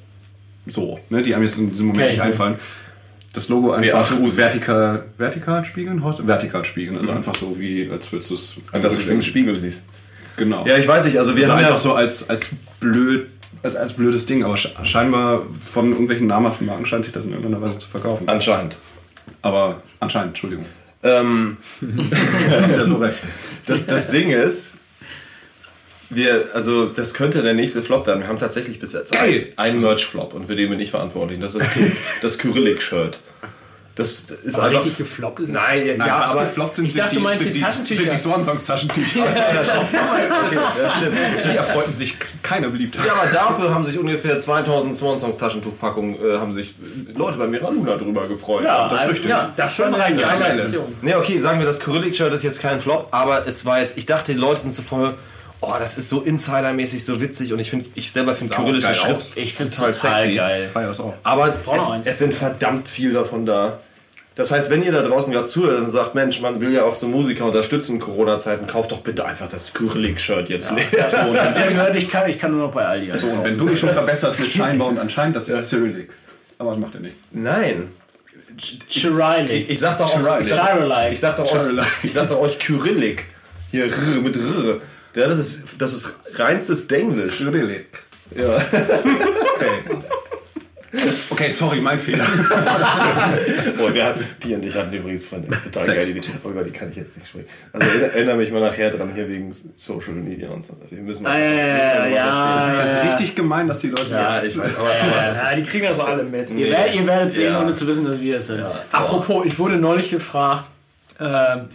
so, 0.67 0.99
ne, 1.09 1.21
die 1.21 1.35
einem 1.35 1.43
jetzt 1.43 1.57
in 1.57 1.71
diesem 1.71 1.87
Moment 1.87 2.07
nicht 2.07 2.17
nicht. 2.17 2.25
einfallen. 2.25 2.57
Das 3.35 3.49
Logo 3.49 3.71
einfach 3.71 4.09
vertikal, 4.35 5.05
vertikal 5.17 5.63
spiegeln, 5.65 6.01
vertikal 6.03 6.65
spiegeln, 6.65 6.97
also 6.97 7.11
einfach 7.11 7.35
so 7.35 7.59
wie 7.59 7.89
als 7.91 8.11
würdest 8.11 8.31
du 8.31 8.35
es 8.35 8.55
dass 8.71 8.95
du 8.95 9.01
es 9.01 9.07
im 9.07 9.21
Spiegel 9.21 9.57
siehst. 9.59 9.81
Genau. 10.37 10.65
Ja, 10.65 10.77
ich 10.77 10.87
weiß 10.87 11.05
nicht. 11.05 11.17
Also 11.17 11.35
wir 11.35 11.43
also 11.43 11.53
haben 11.53 11.59
einfach 11.59 11.71
ja 11.73 11.77
so 11.79 11.93
als 11.93 12.29
als 12.29 12.47
blöd 12.79 13.27
als, 13.63 13.75
als 13.75 13.93
blödes 13.93 14.25
Ding, 14.25 14.43
aber 14.43 14.55
sche- 14.55 14.83
scheinbar 14.85 15.43
von 15.71 15.91
irgendwelchen 15.91 16.27
namhaften 16.27 16.67
Marken 16.67 16.85
scheint 16.85 17.05
sich 17.05 17.13
das 17.13 17.25
in 17.25 17.31
irgendeiner 17.31 17.61
Weise 17.61 17.77
zu 17.79 17.87
verkaufen. 17.87 18.27
anscheinend. 18.27 18.77
Aber 19.41 19.81
anscheinend, 19.99 20.29
Entschuldigung. 20.29 20.65
Ähm, 21.03 21.57
das, 23.65 23.85
das 23.85 24.09
Ding 24.09 24.29
ist, 24.31 24.73
wir, 26.09 26.45
also 26.53 26.85
das 26.85 27.13
könnte 27.13 27.41
der 27.41 27.53
nächste 27.53 27.81
Flop 27.81 28.05
werden. 28.07 28.21
Wir 28.21 28.27
haben 28.27 28.37
tatsächlich 28.39 28.79
bis 28.79 28.93
jetzt 28.93 29.11
Geil. 29.13 29.47
einen, 29.55 29.81
Merch-Flop 29.81 30.33
und 30.33 30.45
für 30.47 30.55
den 30.55 30.69
bin 30.69 30.79
ich 30.79 30.91
verantwortlich. 30.91 31.39
Das 31.39 31.55
ist 31.55 31.65
das, 32.21 32.37
Ky- 32.37 32.51
das 33.95 34.29
ist 34.29 34.55
Aber 34.55 34.65
einfach. 34.67 34.79
richtig 34.81 34.97
gefloppt 34.97 35.39
ist. 35.39 35.49
Nein, 35.53 35.87
ja, 35.87 35.95
Nein, 35.95 36.07
ja 36.07 36.19
was 36.25 36.31
aber. 36.31 36.41
gefloppt 36.41 36.75
sind, 36.75 36.85
Ich 36.87 36.93
dachte, 36.95 37.11
sind 37.11 37.19
du 37.19 37.23
meinst 37.23 37.43
sind 37.43 37.55
die 37.55 37.61
Taschentücher. 37.61 38.01
Sind 38.03 38.11
die 38.11 38.17
Swansongs 38.17 38.65
Taschentücher. 38.65 39.19
Ja, 39.25 40.91
stimmt. 40.91 41.17
Die 41.45 41.49
erfreuten 41.57 41.95
sich 41.95 42.17
keiner 42.43 42.67
Beliebtheit. 42.69 43.05
Ja, 43.05 43.13
aber 43.13 43.31
dafür 43.31 43.73
haben 43.73 43.85
sich 43.85 43.97
ungefähr 43.97 44.37
2000 44.37 44.95
Swansongs 44.95 45.37
Taschentuchpackungen, 45.37 46.15
äh, 46.15 46.37
haben 46.37 46.51
sich 46.51 46.75
Leute 47.15 47.37
bei 47.37 47.47
Mira 47.47 47.69
Luna 47.69 47.95
drüber 47.95 48.27
gefreut. 48.27 48.63
Ja, 48.63 48.83
das 48.89 48.93
ist 48.93 48.99
also, 48.99 49.11
richtig. 49.13 49.29
Ja, 49.29 49.53
das 49.55 49.75
schon 49.75 49.85
eine 49.85 49.97
geile 49.97 50.21
geile 50.21 50.39
Geile. 50.41 50.61
Aktion. 50.61 50.95
Ne, 51.01 51.17
okay, 51.17 51.39
sagen 51.39 51.59
wir, 51.59 51.65
das 51.65 51.79
Kyrillik-Shirt 51.79 52.33
ist 52.33 52.43
jetzt 52.43 52.61
kein 52.61 52.81
Flop, 52.81 53.07
aber 53.11 53.47
es 53.47 53.65
war 53.65 53.79
jetzt, 53.79 53.97
ich 53.97 54.05
dachte, 54.05 54.33
die 54.33 54.37
Leute 54.39 54.59
sind 54.61 54.73
so 54.75 54.81
voll, 54.81 55.13
oh, 55.67 55.75
das 55.79 55.97
ist 55.97 56.09
so 56.09 56.21
Insider-mäßig, 56.21 57.03
so 57.03 57.21
witzig 57.21 57.53
und 57.53 57.59
ich 57.59 57.69
finde, 57.69 57.85
ich 57.95 58.11
selber 58.11 58.33
finde 58.33 58.53
kyrillische 58.53 58.87
geil 58.87 58.95
Schrift. 58.95 59.37
Ich 59.37 59.53
finde 59.53 59.73
es 59.73 59.77
total 59.77 60.33
geil. 60.33 60.69
Feier 60.71 60.87
das 60.87 60.99
auch. 60.99 61.13
Aber 61.23 61.49
es, 61.49 62.07
es 62.07 62.17
sind 62.19 62.33
verdammt 62.33 62.87
viel 62.87 63.13
davon 63.13 63.45
da. 63.45 63.79
Das 64.35 64.51
heißt, 64.51 64.69
wenn 64.69 64.83
ihr 64.83 64.91
da 64.91 65.01
draußen 65.01 65.31
gerade 65.31 65.47
zuhört 65.47 65.79
und 65.79 65.89
sagt, 65.89 66.13
Mensch, 66.13 66.41
man 66.41 66.59
will 66.59 66.73
ja 66.73 66.83
auch 66.83 66.93
so 66.93 67.07
Musiker 67.07 67.45
unterstützen 67.45 67.93
in 67.93 67.99
Corona-Zeiten, 68.01 68.67
kauft 68.67 68.91
doch 68.91 68.99
bitte 68.99 69.23
einfach 69.23 69.47
das 69.47 69.73
Kyrillik-Shirt 69.73 70.49
jetzt 70.49 70.71
leer. 70.71 71.09
So, 71.09 71.29
und 71.29 71.35
gehört, 71.35 71.95
ich 71.95 72.09
kann, 72.09 72.29
ich 72.29 72.37
kann 72.37 72.51
nur 72.51 72.67
noch 72.67 72.73
bei 72.73 72.83
Aldi. 72.83 73.17
So, 73.17 73.27
und 73.27 73.45
wenn 73.45 73.57
du 73.57 73.63
mich 73.63 73.79
schon 73.79 73.91
verbesserst 73.91 74.41
mit 74.41 74.51
scheinbar 74.51 74.89
und 74.89 74.99
anscheinend, 74.99 75.37
das 75.37 75.47
ist 75.47 75.69
Cyrillic. 75.69 76.09
Aber 76.57 76.71
das 76.71 76.79
macht 76.79 76.95
er 76.95 77.01
nicht. 77.01 77.15
Nein. 77.31 77.87
Cyrillic. 78.59 79.69
Ich 79.69 79.79
sag 79.79 79.97
doch 79.97 80.13
auch, 80.13 80.39
ich 80.39 80.49
sag, 80.49 81.11
ich 81.11 81.19
sag 81.19 81.37
doch 81.37 81.53
euch, 81.53 81.85
ich 82.03 82.13
sag 82.13 82.27
doch 82.27 82.39
euch 82.41 82.59
Kyrillik. 82.59 83.25
Hier 83.71 83.85
R 83.85 84.21
mit 84.21 84.35
R. 84.35 84.79
Ja, 85.15 85.27
das 85.27 85.39
ist, 85.39 85.63
das 85.77 85.93
ist 85.93 86.13
reinstes 86.33 86.87
Denglisch. 86.87 87.37
Cyrillic. 87.37 87.87
Ja. 88.35 88.55
Okay. 89.55 89.71
Okay, 91.29 91.49
sorry, 91.49 91.81
mein 91.81 91.99
Fehler. 91.99 92.25
Oh, 93.77 93.93
wir 93.93 94.05
hatten, 94.05 94.25
Pi 94.39 94.55
und 94.55 94.63
ich 94.63 94.73
hatten 94.73 94.93
übrigens 94.93 95.25
von 95.25 95.45
total 95.45 95.87
geile 95.87 96.05
Idee. 96.09 96.21
Oh 96.43 96.49
Gott, 96.49 96.65
die 96.65 96.71
kann 96.71 96.89
ich 96.89 96.95
jetzt 96.95 97.17
nicht 97.17 97.27
sprechen. 97.27 97.47
Also 97.73 97.85
erinner- 97.85 98.13
erinnere 98.13 98.35
mich 98.37 98.51
mal 98.51 98.61
nachher 98.61 98.89
dran, 98.89 99.11
hier 99.13 99.27
wegen 99.27 99.53
Social 99.75 100.13
Media 100.13 100.49
und 100.49 100.65
so. 100.65 100.73
Wir 100.89 101.01
müssen 101.03 101.23
mal, 101.23 101.33
Ah, 101.33 101.37
ja, 101.39 101.51
ja, 101.51 101.67
ja, 101.67 102.05
ja. 102.07 102.55
Das 102.57 102.87
ist 102.87 102.93
jetzt 103.03 103.05
richtig 103.13 103.35
gemein, 103.35 103.67
dass 103.67 103.79
die 103.79 103.89
Leute 103.89 104.09
Ja, 104.11 104.35
das 104.35 104.45
ich 104.45 104.57
weiß, 104.57 104.71
aber, 104.77 104.89
aber 104.89 105.27
das 105.27 105.37
Ja, 105.39 105.55
die 105.55 105.63
kriegen 105.63 105.85
das 105.85 105.99
auch 105.99 106.07
alle 106.07 106.23
mit. 106.23 106.49
Ihr, 106.51 106.69
werdet, 106.71 106.95
ihr 106.95 107.05
werdet 107.07 107.33
sehen, 107.33 107.53
Ja. 107.53 107.61
ohne 107.61 107.75
zu 107.75 107.85
wissen, 107.87 108.05
dass 108.05 108.19
wir 108.21 108.37
es 108.39 108.47
sind. 108.47 108.63
Apropos, 108.93 109.45
ich 109.45 109.59
wurde 109.59 109.75
neulich 109.75 110.09
gefragt, 110.11 110.65
ähm, 111.19 111.67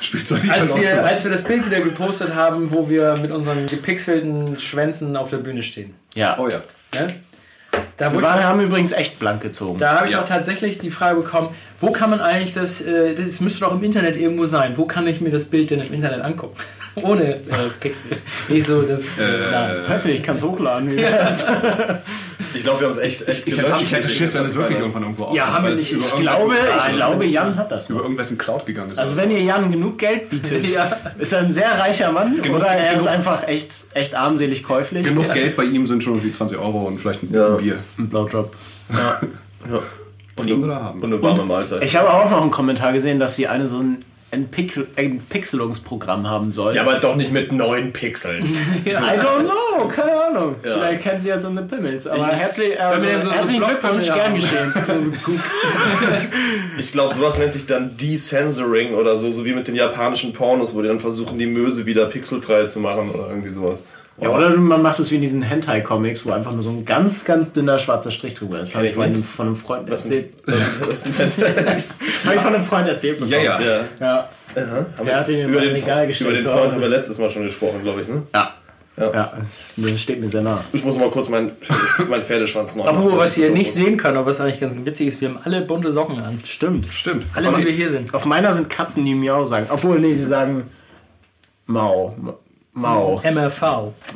Spielzeug 0.00 0.42
als, 0.48 0.74
wir, 0.76 1.04
als 1.04 1.24
wir 1.24 1.30
das 1.30 1.42
Bild 1.44 1.66
wieder 1.66 1.80
gepostet 1.80 2.34
haben, 2.34 2.70
wo 2.70 2.88
wir 2.90 3.14
mit 3.22 3.30
unseren 3.30 3.66
gepixelten 3.66 4.58
Schwänzen 4.58 5.16
auf 5.16 5.30
der 5.30 5.38
Bühne 5.38 5.62
stehen. 5.62 5.94
Ja. 6.14 6.36
Oh 6.38 6.48
ja. 6.48 6.58
Ne? 7.00 7.14
Da, 7.96 8.12
Wir 8.12 8.20
waren, 8.22 8.42
haben 8.44 8.60
übrigens 8.60 8.92
echt 8.92 9.18
blank 9.18 9.42
gezogen. 9.42 9.78
da 9.78 9.96
habe 9.96 10.06
ich 10.06 10.12
Ja. 10.12 10.22
auch 10.22 10.28
tatsächlich 10.28 10.78
die 10.78 10.90
Frage 10.90 11.20
bekommen, 11.20 11.48
wo 11.80 11.90
kann 11.92 12.10
man 12.10 12.20
eigentlich 12.20 12.52
das, 12.54 12.80
äh, 12.82 13.14
das 13.14 13.40
müsste 13.40 13.60
doch 13.60 13.72
im 13.72 13.82
Internet 13.82 14.16
irgendwo 14.16 14.46
sein, 14.46 14.76
wo 14.76 14.84
kann 14.86 15.06
ich 15.06 15.20
mir 15.20 15.30
das 15.30 15.46
Bild 15.46 15.70
denn 15.70 15.80
im 15.80 15.92
Internet 15.92 16.20
angucken? 16.22 16.54
Ohne 17.02 17.34
äh, 17.34 17.40
Pixel. 17.80 18.10
Nicht 18.48 18.66
so 18.66 18.80
das. 18.82 19.04
Äh. 19.18 19.88
Weiß 19.88 20.06
nicht, 20.06 20.16
ich 20.18 20.22
kann 20.22 20.36
es 20.36 20.42
hochladen. 20.42 20.88
ich 22.54 22.62
glaube, 22.62 22.80
wir 22.80 22.86
haben 22.86 22.92
es 22.92 22.98
echt, 22.98 23.28
echt 23.28 23.46
Ich 23.46 23.58
hätte, 23.58 23.72
ich 23.82 23.92
hätte 23.92 24.08
Schiss, 24.08 24.34
wenn 24.34 24.46
es 24.46 24.56
wirklich 24.56 24.78
irgendwann 24.78 25.02
irgendwo 25.02 25.34
Ja, 25.34 25.52
haben 25.52 25.64
wir 25.64 25.70
nicht. 25.72 25.82
Ich 25.82 25.92
irgendwas- 25.92 26.20
glaube, 26.20 26.54
ich 26.88 26.96
glaube, 26.96 27.24
Jan 27.26 27.56
hat 27.56 27.70
das. 27.70 27.90
über 27.90 28.00
irgendwessen 28.00 28.38
Cloud 28.38 28.64
gegangen 28.64 28.92
ist. 28.92 28.98
Also 28.98 29.16
wenn 29.16 29.30
ihr 29.30 29.42
Jan 29.42 29.70
genug 29.70 29.98
Geld 29.98 30.30
bietet, 30.30 30.66
Ja. 30.66 30.90
ist 31.18 31.32
er 31.34 31.40
ein 31.40 31.52
sehr 31.52 31.70
reicher 31.78 32.10
Mann 32.12 32.40
Genug- 32.40 32.56
oder 32.60 32.68
er 32.68 32.94
ist 32.96 33.04
genug- 33.04 33.14
einfach 33.14 33.46
echt, 33.46 33.70
echt 33.94 34.14
armselig 34.14 34.62
käuflich. 34.64 35.04
genug 35.04 35.32
Geld 35.32 35.54
bei 35.56 35.64
ihm 35.64 35.84
sind 35.86 36.02
schon 36.02 36.14
irgendwie 36.14 36.32
20 36.32 36.58
Euro 36.58 36.84
und 36.86 36.98
vielleicht 36.98 37.22
ein 37.24 37.32
Ja. 37.34 37.48
Bier. 37.56 37.76
Ein 37.98 38.08
Blowjob. 38.08 38.54
Ja. 38.92 39.20
Und 40.36 40.52
oder 40.52 40.76
haben. 40.82 41.00
Und 41.02 41.12
eine 41.12 41.22
warme 41.22 41.44
Mahlzeit. 41.44 41.82
Ich 41.82 41.96
habe 41.96 42.10
auch 42.12 42.30
noch 42.30 42.42
einen 42.42 42.50
Kommentar 42.50 42.92
gesehen, 42.92 43.18
dass 43.18 43.36
sie 43.36 43.46
eine 43.48 43.66
so 43.66 43.78
ein 43.80 43.98
Entpixelungsprogramm 44.32 46.28
haben 46.28 46.50
soll. 46.50 46.74
ja, 46.74 46.82
aber 46.82 46.96
doch 46.96 47.14
nicht 47.16 47.32
mit 47.32 47.52
neun 47.52 47.92
Pixeln. 47.92 48.44
I 48.84 48.90
don't 48.90 49.44
know, 49.44 49.88
keine 49.88 50.12
Ahnung. 50.24 50.56
Vielleicht 50.62 51.02
kennen 51.02 51.20
sie 51.20 51.28
ja 51.28 51.40
so 51.40 51.48
eine 51.48 51.62
Pimmels. 51.62 52.06
Aber 52.06 52.26
herzlich, 52.28 52.80
also, 52.80 53.06
so- 53.20 53.20
so 53.20 53.30
herzlichen 53.32 53.60
Blockpimmel 53.64 54.00
Glückwunsch, 54.00 54.14
gern 54.14 54.34
geschehen. 54.34 54.72
Ich 56.78 56.92
glaube, 56.92 57.14
sowas 57.14 57.38
nennt 57.38 57.52
sich 57.52 57.66
dann 57.66 57.96
Desensoring 57.96 58.94
oder 58.94 59.16
so, 59.18 59.32
so 59.32 59.44
wie 59.44 59.52
mit 59.52 59.68
den 59.68 59.74
japanischen 59.74 60.32
Pornos, 60.32 60.74
wo 60.74 60.82
die 60.82 60.88
dann 60.88 60.98
versuchen, 61.00 61.38
die 61.38 61.46
Möse 61.46 61.86
wieder 61.86 62.06
pixelfrei 62.06 62.64
zu 62.66 62.80
machen 62.80 63.10
oder 63.10 63.28
irgendwie 63.28 63.52
sowas. 63.52 63.84
Ja, 64.18 64.30
oder 64.30 64.50
man 64.56 64.80
macht 64.80 64.98
es 64.98 65.10
wie 65.10 65.16
in 65.16 65.20
diesen 65.20 65.42
Hentai-Comics, 65.42 66.24
wo 66.24 66.30
einfach 66.30 66.52
nur 66.52 66.62
so 66.62 66.70
ein 66.70 66.86
ganz, 66.86 67.24
ganz 67.26 67.52
dünner 67.52 67.78
schwarzer 67.78 68.10
Strich 68.10 68.34
drüber 68.34 68.60
ist. 68.60 68.74
Habe 68.74 68.86
ich 68.86 68.92
ich 68.92 68.96
von, 68.96 69.22
von 69.22 69.46
einem 69.46 69.56
Freund 69.56 69.90
Was 69.90 70.06
erzählt. 70.06 70.32
Habe 70.46 72.34
ich 72.34 72.40
von 72.40 72.54
einem 72.54 72.64
Freund 72.64 72.88
erzählt 72.88 73.20
bekommen. 73.20 73.44
Ja, 73.44 73.60
ja. 73.60 73.80
ja. 74.00 74.28
ja. 74.56 74.86
Der 75.04 75.20
hat 75.20 75.28
den 75.28 75.50
Über 75.50 75.60
den, 75.60 75.74
Regal 75.74 75.98
über 75.98 76.06
gestellt 76.06 76.36
den 76.36 76.42
zu 76.42 76.48
Freund 76.48 76.72
haben 76.72 76.80
wir 76.80 76.88
letztes 76.88 77.18
Mal 77.18 77.28
schon 77.28 77.42
gesprochen, 77.42 77.82
glaube 77.82 78.00
ich. 78.00 78.08
Ne? 78.08 78.22
Ja. 78.34 78.54
Ja. 78.98 79.12
Ja, 79.12 79.32
das, 79.38 80.00
steht 80.00 80.20
mir 80.20 80.28
sehr 80.28 80.40
nah. 80.40 80.64
Ich 80.72 80.82
muss 80.82 80.96
mal 80.96 81.10
kurz 81.10 81.28
meinen 81.28 81.52
mein 82.08 82.22
Pferdeschwanz 82.22 82.76
noch 82.76 82.86
Apropos, 82.86 83.10
machen. 83.10 83.18
was 83.18 83.36
ihr 83.36 83.50
nicht 83.50 83.70
sehen 83.70 83.98
könnt, 83.98 84.16
aber 84.16 84.24
was 84.24 84.40
eigentlich 84.40 84.58
ganz 84.58 84.74
witzig 84.86 85.08
ist, 85.08 85.20
wir 85.20 85.28
haben 85.28 85.38
alle 85.44 85.60
bunte 85.60 85.92
Socken 85.92 86.18
an. 86.18 86.38
Stimmt. 86.46 86.86
Stimmt. 86.90 87.26
Alle, 87.34 87.52
die 87.52 87.66
wir 87.66 87.72
hier 87.72 87.90
sind. 87.90 88.14
Auf 88.14 88.24
meiner 88.24 88.54
sind 88.54 88.70
Katzen, 88.70 89.04
die 89.04 89.14
Miau 89.14 89.44
sagen. 89.44 89.66
Obwohl, 89.68 89.98
nee, 89.98 90.14
sie 90.14 90.24
sagen 90.24 90.62
Mau. 91.66 92.16
Mau. 92.76 93.20
MRV. 93.24 93.62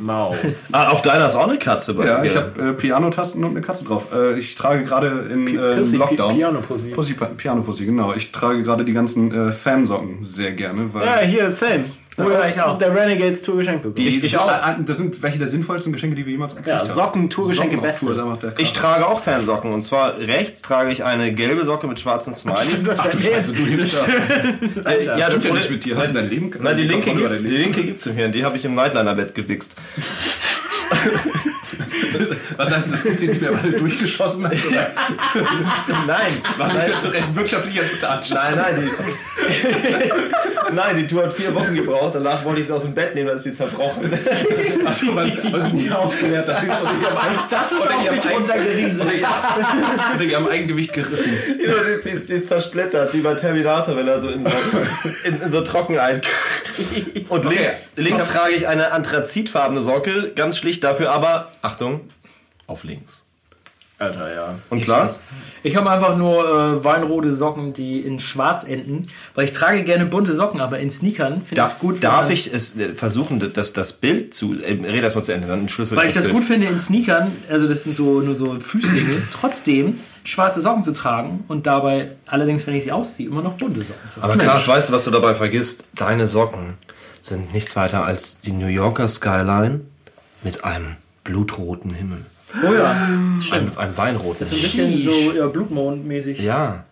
Mau. 0.01 0.35
Ah, 0.73 0.91
auf 0.91 1.03
deiner 1.03 1.27
ist 1.27 1.35
auch 1.35 1.49
eine 1.49 1.59
Katze 1.59 1.95
bei 1.95 2.07
Ja, 2.07 2.23
ich 2.23 2.37
habe 2.37 2.61
äh, 2.61 2.73
Pianotasten 2.75 3.43
und 3.43 3.51
eine 3.53 3.61
Katze 3.63 3.85
drauf. 3.87 4.07
Äh, 4.15 4.39
ich 4.39 4.55
trage 4.55 4.85
gerade 4.85 5.09
in 5.33 5.49
äh, 5.49 5.77
Pussy, 5.77 5.97
Lockdown. 5.97 6.33
Pi- 6.33 6.37
Piano-Pussy. 6.39 6.91
Pussy, 6.91 7.15
Pi- 7.15 7.35
Piano-Pussy, 7.37 7.87
genau. 7.87 8.13
Ich 8.15 8.31
trage 8.31 8.63
gerade 8.63 8.85
die 8.85 8.93
ganzen 8.93 9.49
äh, 9.49 9.51
Fansocken 9.53 10.19
sehr 10.23 10.53
gerne, 10.53 10.93
weil 10.95 11.07
Ja, 11.07 11.19
hier, 11.21 11.51
same. 11.51 11.85
Ja, 12.29 12.47
ich 12.49 12.61
auch. 12.61 12.79
Der 12.79 12.95
Renegades 12.95 13.43
Tour 13.43 13.57
geschenkt 13.57 13.83
bekommen. 13.83 13.95
die, 13.97 14.21
ich 14.25 14.33
so- 14.33 14.41
auch. 14.41 14.49
äh, 14.51 14.75
das 14.85 14.97
sind 14.97 15.23
welche 15.23 15.39
der 15.39 15.49
sinnvollsten 15.49 15.93
Geschenke, 15.93 16.17
die 16.17 16.27
wir 16.27 16.33
jemals 16.33 16.55
gekriegt 16.55 16.69
Ja, 16.69 16.81
haben. 16.81 16.91
Socken, 16.93 17.31
Tourgeschenke, 17.31 17.77
beste. 17.79 18.07
Tour 18.07 18.37
Ich 18.59 18.73
trage 18.73 19.07
auch 19.07 19.21
Fansocken 19.21 19.73
und 19.73 19.83
zwar 19.83 20.19
rechts 20.19 20.63
trage 20.63 20.91
ich 20.91 21.05
eine 21.05 21.33
gelbe 21.33 21.65
Socke 21.65 21.87
mit 21.87 22.01
schwarzen 22.01 22.35
Smileys. 22.35 22.85
das 22.85 22.99
Ach 22.99 23.07
du 23.07 23.19
Scheiße, 23.19 23.53
du 23.55 23.65
lebst 23.65 23.97
da. 24.01 24.91
Äh, 24.91 25.05
ja, 25.05 25.27
Stimmt 25.27 25.45
ja 25.45 25.53
nicht 25.55 25.71
mit 25.71 25.85
dir. 25.85 25.97
Hast 25.97 26.09
du 26.11 26.15
dein 26.15 26.29
Leben 26.29 26.51
Nein, 26.61 26.77
die 26.77 26.83
linke, 26.85 27.11
die 27.15 27.49
linke 27.49 27.83
gibt's 27.83 28.07
mir, 28.07 28.29
die 28.29 28.45
habe 28.45 28.57
ich 28.57 28.65
im 28.65 28.75
Nightliner-Bett 28.75 29.35
gewichst. 29.35 29.75
Was 32.57 32.71
heißt, 32.75 32.95
es 32.95 33.03
gibt 33.05 33.21
sie 33.21 33.29
nicht 33.29 33.41
mehr, 33.41 33.53
weil 33.53 33.71
du 33.73 33.79
durchgeschossen 33.79 34.47
hast? 34.49 34.67
Oder 34.67 34.91
Nein, 36.07 36.31
war 36.59 36.73
nicht 36.73 36.89
mehr 36.89 36.99
zu 36.99 37.09
retten 37.09 37.35
wirtschaftlicher 37.35 37.87
Tutatsch? 37.87 38.31
nein, 38.31 38.55
nein. 38.57 38.91
Die, 40.69 40.75
nein, 40.75 40.97
die 40.97 41.07
Tour 41.07 41.25
hat 41.25 41.33
vier 41.33 41.55
Wochen 41.55 41.75
gebraucht. 41.75 42.15
Danach 42.15 42.45
wollte 42.45 42.61
ich 42.61 42.67
sie 42.67 42.73
aus 42.75 42.83
dem 42.83 42.95
Bett 42.95 43.15
nehmen, 43.15 43.29
dann 43.29 43.37
ist 43.37 43.45
sie 43.45 43.53
zerbrochen. 43.53 44.11
Weil, 44.11 45.33
weil 45.53 45.63
sie 45.71 45.77
nie 45.77 45.91
ausgelernt 45.91 46.49
dass 46.49 46.61
sie 46.61 46.69
es 46.69 46.81
oder 46.81 46.93
ihrem 46.93 47.39
Das 47.49 47.73
ist 47.73 47.83
auch 47.83 48.03
ihrem 48.03 48.15
nicht 48.15 48.25
ihr- 48.27 48.37
oder 50.15 50.25
ihrem 50.25 50.47
Eigengewicht 50.49 50.93
gerissen. 50.93 51.33
sie, 51.59 51.65
ist, 51.65 52.03
sie, 52.05 52.11
ist, 52.11 52.29
sie 52.29 52.35
ist 52.37 52.49
zersplittert, 52.49 53.15
wie 53.15 53.21
bei 53.21 53.35
Terminator, 53.35 53.97
wenn 53.97 54.09
er 54.09 54.21
so 54.21 54.29
in 54.29 54.45
so, 54.45 54.51
in, 55.25 55.41
in 55.41 55.51
so 55.51 55.61
Trockeneis. 55.63 56.21
Und 57.29 57.45
links, 57.45 57.79
links 57.97 58.29
trage 58.29 58.55
ich 58.55 58.67
eine 58.69 58.93
anthrazitfarbene 58.93 59.81
Socke, 59.81 60.33
ganz 60.35 60.59
schlicht 60.59 60.85
dafür, 60.85 61.13
aber 61.13 61.53
Achtung, 61.63 62.03
auf 62.67 62.85
links. 62.85 63.25
Alter, 64.01 64.35
ja. 64.35 64.55
Und 64.71 64.81
Klaas? 64.81 65.21
Ich 65.63 65.77
habe 65.77 65.91
einfach 65.91 66.17
nur 66.17 66.49
äh, 66.49 66.83
weinrote 66.83 67.35
Socken, 67.35 67.75
die 67.75 68.01
in 68.01 68.19
schwarz 68.19 68.65
enden, 68.65 69.03
weil 69.35 69.45
ich 69.45 69.53
trage 69.53 69.85
gerne 69.85 70.07
bunte 70.07 70.35
Socken, 70.35 70.63
aber 70.63 70.79
in 70.79 70.89
Sneakern 70.89 71.43
finde 71.43 71.63
ich 71.63 71.69
es 71.69 71.79
gut. 71.79 72.03
darf 72.03 72.31
ich 72.31 72.51
es 72.53 72.79
äh, 72.79 72.95
versuchen, 72.95 73.53
das, 73.53 73.75
das 73.75 73.93
Bild 73.93 74.33
zu. 74.33 74.55
Äh, 74.55 74.73
rede 74.73 75.03
erst 75.03 75.17
mal 75.17 75.23
zu 75.23 75.35
Ende, 75.35 75.47
dann 75.49 75.69
Schlüssel. 75.69 75.99
Weil 75.99 76.09
ich 76.09 76.15
das 76.15 76.31
gut 76.31 76.45
finde, 76.45 76.69
in 76.69 76.79
Sneakern, 76.79 77.31
also 77.51 77.69
das 77.69 77.85
sind 77.85 77.95
so 77.95 78.23
nur 78.23 78.35
so 78.35 78.59
Füßlinge, 78.59 79.23
trotzdem 79.33 79.99
schwarze 80.25 80.63
Socken 80.63 80.83
zu 80.83 80.95
tragen 80.95 81.45
und 81.49 81.67
dabei, 81.67 82.13
allerdings, 82.25 82.67
wenn 82.67 82.75
ich 82.75 82.85
sie 82.85 82.93
ausziehe, 82.93 83.29
immer 83.29 83.43
noch 83.43 83.59
bunte 83.59 83.83
Socken 83.83 84.11
zu 84.15 84.21
tragen. 84.21 84.33
Aber 84.33 84.43
Klaas, 84.43 84.67
weißt 84.67 84.89
du, 84.89 84.93
was 84.95 85.05
du 85.05 85.11
dabei 85.11 85.35
vergisst? 85.35 85.85
Deine 85.95 86.27
Socken 86.27 86.79
sind 87.21 87.53
nichts 87.53 87.77
weiter 87.77 88.07
als 88.07 88.41
die 88.41 88.53
New 88.53 88.69
Yorker 88.69 89.09
Skyline 89.09 89.83
mit 90.43 90.65
einem 90.65 90.97
blutroten 91.25 91.93
Himmel. 91.93 92.25
Oh 92.65 92.75
ja, 92.75 92.91
Ein, 93.53 93.71
ein 93.77 93.97
weinroten 93.97 94.47
so 94.47 94.55
ein 94.55 94.63
bisschen 94.63 95.03
so 95.03 95.33
ja, 95.33 95.47
Blutmond-mäßig. 95.47 96.41
Ja. 96.41 96.85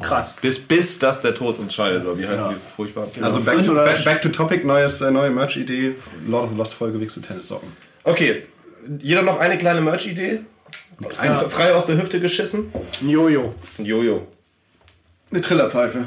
Krass. 0.00 0.36
Bis, 0.40 0.58
bis 0.60 0.98
das 0.98 1.22
der 1.22 1.34
Tod 1.34 1.58
uns 1.58 1.74
scheidet, 1.74 2.04
oder 2.04 2.16
wie 2.18 2.26
heißen 2.26 2.50
die 2.50 2.54
furchtbar? 2.54 3.08
Also 3.20 3.40
back 3.40 3.64
to, 3.64 3.74
back, 3.74 4.04
back 4.04 4.22
to 4.22 4.28
topic, 4.28 4.64
neues, 4.64 5.00
äh, 5.00 5.10
neue 5.10 5.30
Merch-Idee. 5.30 5.94
Lord 6.26 6.44
of 6.44 6.50
the 6.52 6.56
Lost 6.56 6.74
Folge, 6.74 7.00
wichse 7.00 7.20
Tennissocken. 7.20 7.68
Okay, 8.04 8.44
jeder 9.00 9.22
noch 9.22 9.38
eine 9.40 9.58
kleine 9.58 9.80
Merch-Idee? 9.80 10.40
Ein, 11.18 11.34
frei 11.34 11.74
aus 11.74 11.86
der 11.86 11.96
Hüfte 11.96 12.20
geschissen? 12.20 12.72
Ein 13.00 13.08
Jojo. 13.08 13.54
Ein 13.78 13.84
Jojo. 13.84 14.26
Eine 15.30 15.40
Trillerpfeife. 15.40 16.04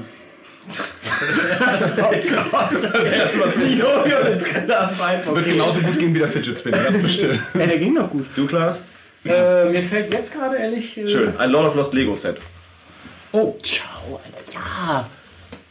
Das 2.94 3.12
erste 3.12 3.40
Mal 3.40 3.48
für 3.48 3.64
Jojo, 3.66 4.24
den 4.26 4.40
Trillerpfeife. 4.40 5.36
Wird 5.36 5.46
genauso 5.46 5.82
gut 5.82 6.00
gehen 6.00 6.14
wie 6.14 6.20
der 6.20 6.28
Fidget 6.28 6.58
Spinner, 6.58 6.78
das 6.88 6.98
bestimmt. 7.02 7.40
Ja, 7.54 7.66
der 7.68 7.78
ging 7.78 7.96
doch 7.96 8.10
gut. 8.10 8.26
Du, 8.36 8.46
Klaas? 8.48 8.84
Äh, 9.26 9.66
mir 9.70 9.84
fällt 9.84 10.12
jetzt 10.14 10.34
gerade 10.34 10.58
ehrlich. 10.58 10.98
Äh, 10.98 11.08
Schön. 11.08 11.38
Ein 11.38 11.52
Lord 11.52 11.68
of 11.68 11.76
Lost 11.76 11.94
Lego-Set. 11.94 12.38
Oh, 13.34 13.56
ciao, 13.62 14.20
Alter. 14.26 14.54
Ja. 14.54 15.08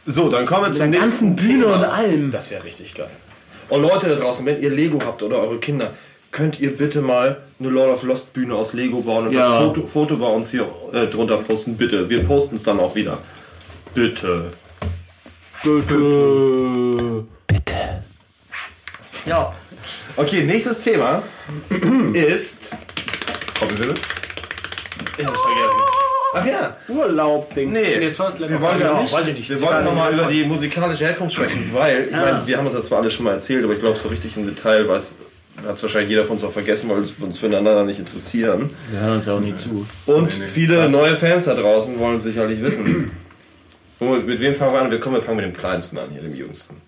So, 0.07 0.29
dann 0.29 0.47
kommen 0.47 0.67
wir 0.67 0.73
zum 0.73 0.93
der 0.93 1.01
nächsten 1.03 1.37
ganzen 1.37 1.37
Bühne 1.37 1.67
und 1.67 1.85
allem. 1.85 2.31
Das 2.31 2.51
wäre 2.51 2.65
richtig 2.65 2.95
geil. 2.95 3.11
Und 3.69 3.83
Leute 3.83 4.09
da 4.09 4.15
draußen, 4.17 4.47
wenn 4.47 4.61
ihr 4.61 4.71
Lego 4.71 4.99
habt 5.05 5.23
oder 5.23 5.39
eure 5.41 5.59
Kinder, 5.59 5.91
könnt 6.33 6.61
ihr 6.61 6.77
bitte 6.77 7.01
mal 7.01 7.39
eine 7.59 7.69
Lord 7.69 7.93
of 7.95 8.03
Lost 8.05 8.33
Bühne 8.33 8.55
aus 8.55 8.73
Lego 8.73 9.01
bauen 9.03 9.27
und 9.29 9.33
Ja. 9.33 9.49
das 9.49 9.59
Foto, 9.59 9.87
Foto 9.87 10.17
bei 10.17 10.27
uns 10.29 10.51
hier 10.51 10.67
äh, 10.93 11.07
drunter 11.07 11.37
posten. 11.39 11.77
Bitte. 11.77 12.09
Wir 12.09 12.23
posten 12.23 12.57
es 12.57 12.63
dann 12.63 12.79
auch 12.81 12.95
wieder. 12.95 13.19
Bitte. 13.95 14.53
Bitte. 15.63 17.25
Ja. 19.27 19.53
Okay, 20.17 20.45
nächstes 20.45 20.83
Thema 20.83 21.23
ist. 22.15 22.77
Trommelwirbel. 23.59 23.95
Ich 25.19 25.27
hab's 25.27 25.41
vergessen. 25.41 25.81
Ach 26.33 26.47
ja, 26.47 26.77
Urlaub-Ding. 26.89 27.73
Nee. 27.73 27.99
Jetzt 28.01 28.19
war's 28.21 28.39
wir 28.39 28.61
wollen 28.61 28.81
ja 28.81 29.01
nicht. 29.01 29.13
Weiß 29.13 29.27
ich 29.27 29.35
nicht. 29.35 29.51
Wir 29.51 29.57
egal. 29.57 29.85
nochmal 29.85 30.15
über 30.15 30.25
die 30.27 30.45
musikalische 30.45 31.05
Herkunft 31.05 31.35
sprechen, 31.35 31.69
weil, 31.73 32.05
ich 32.05 32.13
meine, 32.13 32.43
wir 32.47 32.57
haben 32.57 32.67
uns 32.67 32.77
das 32.77 32.87
zwar 32.87 33.01
alle 33.01 33.11
schon 33.11 33.25
mal 33.25 33.33
erzählt, 33.33 33.65
aber 33.65 33.75
ich 33.75 33.81
glaube, 33.81 33.99
so 33.99 34.09
richtig 34.09 34.37
im 34.37 34.47
Detail 34.47 34.89
weiß, 34.89 35.17
hat 35.67 35.77
es 35.77 35.83
wahrscheinlich 35.83 36.11
jeder 36.11 36.25
von 36.25 36.35
uns 36.35 36.45
auch 36.45 36.53
vergessen, 36.53 36.89
weil 36.89 37.03
wir 37.03 37.27
uns 37.27 37.39
füreinander 37.39 37.85
nicht 37.85 37.99
interessieren. 37.99 38.71
Wir 38.91 39.01
hören 39.01 39.17
uns 39.17 39.27
ja 39.27 39.35
auch 39.35 39.41
nie 39.41 39.55
zu. 39.55 39.87
Und 40.07 40.33
viele 40.33 40.89
neue 40.89 41.17
Fans 41.17 41.45
da 41.45 41.55
draußen 41.55 41.99
wollen 41.99 42.21
sicherlich 42.21 42.63
wissen. 42.63 43.11
Und 44.01 44.27
mit 44.27 44.41
wem 44.41 44.55
fangen 44.55 44.73
wir 44.73 44.81
an? 44.83 44.91
Wir, 44.91 44.99
kommen, 44.99 45.15
wir 45.17 45.23
fangen 45.23 45.37
mit 45.37 45.47
dem 45.47 45.57
Kleinsten 45.57 45.99
an, 45.99 46.09
hier 46.11 46.23
dem 46.23 46.35
Jüngsten. 46.35 46.81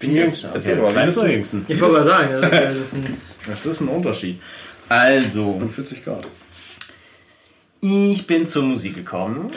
Jüngsten. 0.00 0.48
Erzähl 0.52 0.76
mal, 0.76 0.88
wie 0.88 0.92
Kleinsten 0.92 1.06
bist 1.06 1.18
oder 1.18 1.32
jüngsten? 1.32 1.64
Ich 1.68 1.80
wollte 1.80 1.94
mal 1.96 2.04
sagen, 2.04 2.28
das 2.42 2.52
ist, 2.52 2.52
ja- 2.52 2.60
das 2.68 2.76
ist 2.76 2.94
ein 2.94 3.20
Das 3.46 3.66
ist 3.66 3.80
ein 3.80 3.88
Unterschied. 3.88 4.40
Also, 4.88 5.62
40 5.74 6.04
Grad. 6.04 6.26
ich 7.80 8.26
bin 8.26 8.46
zur 8.46 8.64
Musik 8.64 8.96
gekommen. 8.96 9.50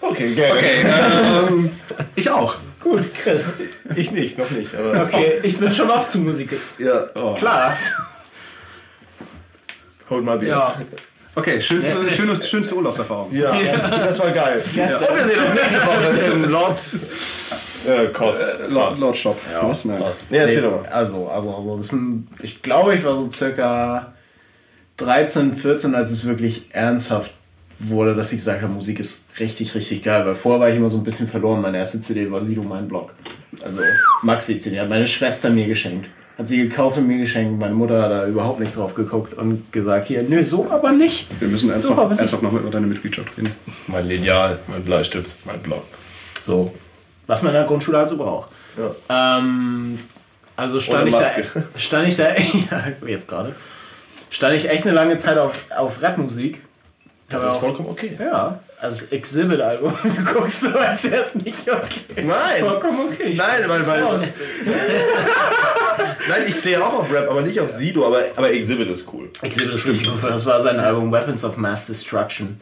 Okay, 0.00 0.32
geil. 0.34 0.52
ähm, 1.48 1.70
ich 2.14 2.30
auch. 2.30 2.56
gut, 2.80 3.02
Chris. 3.22 3.54
Ich 3.96 4.12
nicht, 4.12 4.38
noch 4.38 4.50
nicht. 4.52 4.72
Aber 4.76 5.02
Okay, 5.04 5.40
ich 5.42 5.58
bin 5.58 5.72
schon 5.72 5.90
oft 5.90 6.08
zu 6.10 6.18
Musik. 6.18 6.50
ja, 6.78 7.08
Klaas. 7.34 7.96
hold 10.10 10.24
mal 10.24 10.38
Bier. 10.38 10.48
Ja. 10.50 10.80
Okay, 11.38 11.60
schönste, 11.60 12.10
schönste, 12.10 12.46
schönste 12.48 12.74
Urlaubserfahrung. 12.76 13.34
Ja, 13.34 13.56
das, 13.72 13.88
das 13.90 14.18
war 14.18 14.30
geil. 14.30 14.60
Und 14.66 14.76
wir 14.76 14.88
sehen 14.88 15.06
uns 15.40 15.54
nächste 15.54 15.80
Woche 15.86 16.32
im 16.32 16.50
Lord 16.50 16.80
äh, 17.86 18.06
Kost. 18.12 18.44
Lord, 18.68 18.98
Lord 18.98 19.16
Shop. 19.16 19.38
Was? 19.62 19.84
Nein. 19.84 20.02
Nee, 20.30 20.36
erzähl 20.38 20.62
doch 20.62 20.82
mal. 20.82 20.88
Also, 20.90 21.28
also, 21.28 21.54
also 21.54 21.76
das, 21.76 21.92
ein- 21.92 22.26
ich 22.42 22.60
glaube, 22.62 22.94
ich 22.94 23.04
war 23.04 23.14
so 23.14 23.30
circa 23.30 24.12
13, 24.96 25.54
14, 25.54 25.94
als 25.94 26.10
es 26.10 26.26
wirklich 26.26 26.66
ernsthaft 26.72 27.32
wurde, 27.78 28.16
dass 28.16 28.32
ich 28.32 28.38
gesagt 28.38 28.62
habe, 28.62 28.72
Musik 28.72 28.98
ist 28.98 29.26
richtig, 29.38 29.74
richtig 29.76 30.02
geil. 30.02 30.26
Weil 30.26 30.34
vorher 30.34 30.60
war 30.60 30.68
ich 30.68 30.76
immer 30.76 30.88
so 30.88 30.96
ein 30.96 31.04
bisschen 31.04 31.28
verloren. 31.28 31.60
Meine 31.60 31.78
erste 31.78 32.00
CD 32.00 32.28
war 32.30 32.44
Sido, 32.44 32.62
mein 32.64 32.88
Blog. 32.88 33.14
Also 33.64 33.80
Maxi-CD 34.22 34.80
hat 34.80 34.88
meine 34.88 35.06
Schwester 35.06 35.50
mir 35.50 35.66
geschenkt. 35.66 36.08
Hat 36.38 36.46
sie 36.46 36.58
gekauft 36.68 36.98
und 36.98 37.08
mir 37.08 37.18
geschenkt. 37.18 37.58
Meine 37.58 37.74
Mutter 37.74 38.00
hat 38.00 38.10
da 38.12 38.26
überhaupt 38.26 38.60
nicht 38.60 38.76
drauf 38.76 38.94
geguckt 38.94 39.34
und 39.34 39.72
gesagt, 39.72 40.06
hier, 40.06 40.22
nö, 40.22 40.44
so 40.44 40.70
aber 40.70 40.92
nicht. 40.92 41.26
Wir 41.40 41.48
müssen 41.48 41.66
So, 41.66 41.72
ernsthaft, 41.72 41.98
aber 41.98 42.08
nicht. 42.10 42.20
ernsthaft 42.20 42.42
noch 42.44 42.52
über 42.52 42.70
deine 42.70 42.86
Mitgliedschaft 42.86 43.36
reden. 43.36 43.50
Mein 43.88 44.06
Lineal, 44.06 44.58
mein 44.68 44.84
Bleistift, 44.84 45.34
mein 45.44 45.60
Block. 45.60 45.82
So. 46.40 46.72
Was 47.26 47.42
man 47.42 47.50
in 47.52 47.58
der 47.58 47.66
Grundschule 47.66 47.98
also 47.98 48.16
braucht. 48.16 48.50
Ähm, 49.08 49.98
also 50.56 50.78
stand 50.78 51.08
ich, 51.08 51.14
da, 51.16 51.24
stand 51.76 52.06
ich 52.08 52.16
da, 52.16 52.28
ja, 52.70 52.84
jetzt 53.06 53.26
gerade, 53.26 53.56
stand 54.30 54.54
ich 54.54 54.70
echt 54.70 54.84
eine 54.86 54.94
lange 54.94 55.16
Zeit 55.18 55.36
auf, 55.38 55.54
auf 55.76 56.00
Rapmusik. 56.00 56.62
Das 57.28 57.42
ist 57.42 57.50
auch- 57.50 57.60
vollkommen 57.60 57.88
okay. 57.88 58.16
Ja, 58.18 58.60
also 58.80 59.00
das 59.02 59.12
Exhibit-Album. 59.12 59.94
Du 60.02 60.24
guckst 60.24 60.60
so, 60.60 60.68
als 60.78 61.10
wäre 61.10 61.22
es 61.22 61.34
nicht 61.34 61.68
okay. 61.70 62.22
Nein. 62.24 62.60
Vollkommen 62.64 63.08
okay. 63.12 63.34
Nein, 63.34 63.64
weil, 63.66 63.86
weil. 63.86 64.02
Nein, 66.28 66.42
ich 66.46 66.56
stehe 66.56 66.84
auch 66.84 66.92
auf 66.94 67.12
Rap, 67.12 67.28
aber 67.30 67.42
nicht 67.42 67.58
auf 67.60 67.68
Sido, 67.68 68.06
aber, 68.06 68.20
aber 68.36 68.50
Exhibit 68.52 68.88
ist 68.88 69.12
cool. 69.12 69.30
Exhibit 69.42 69.74
ist 69.74 69.86
richtig 69.86 70.08
gut. 70.10 70.30
Das 70.30 70.44
war 70.46 70.62
sein 70.62 70.78
Album 70.78 71.10
Weapons 71.10 71.44
of 71.44 71.56
Mass 71.56 71.86
Destruction. 71.86 72.60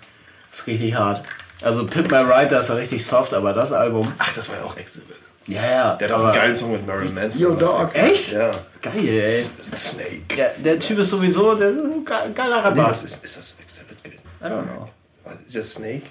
Das 0.50 0.60
ist 0.60 0.66
richtig 0.66 0.94
hart. 0.94 1.22
Also 1.62 1.86
Pimp 1.86 2.10
My 2.10 2.18
Ride, 2.18 2.48
da 2.48 2.60
ist 2.60 2.68
er 2.68 2.78
richtig 2.78 3.04
soft, 3.04 3.34
aber 3.34 3.52
das 3.52 3.72
Album. 3.72 4.10
Ach, 4.18 4.32
das 4.34 4.48
war 4.50 4.56
ja 4.56 4.62
auch 4.64 4.76
Exhibit. 4.76 5.16
Ja, 5.48 5.64
ja. 5.64 5.94
Der 5.96 6.08
hat 6.08 6.16
auch 6.16 6.24
einen 6.24 6.34
geilen 6.34 6.56
Song 6.56 6.72
mit 6.72 6.86
Marilyn 6.86 7.14
Manson. 7.14 7.40
Yo. 7.42 7.54
Dogs. 7.54 7.94
Echt? 7.94 8.32
Ja. 8.32 8.50
Geil, 8.82 9.08
ey. 9.08 9.26
Snake. 9.26 10.22
Der, 10.36 10.50
der 10.58 10.78
Typ 10.78 10.98
ist 10.98 11.10
sowieso 11.10 11.54
der 11.54 11.68
ein 11.68 12.04
ge- 12.04 12.14
geiler 12.34 12.56
Nee, 12.62 12.68
Rapper. 12.80 12.90
was 12.90 13.04
ist, 13.04 13.24
ist 13.24 13.36
das 13.36 13.58
Exhibit 13.62 14.02
gewesen? 14.02 14.22
I 14.42 14.46
don't 14.46 14.62
know. 14.64 14.88
Was, 15.26 15.34
Ist 15.44 15.56
das 15.56 15.72
Snake? 15.74 16.02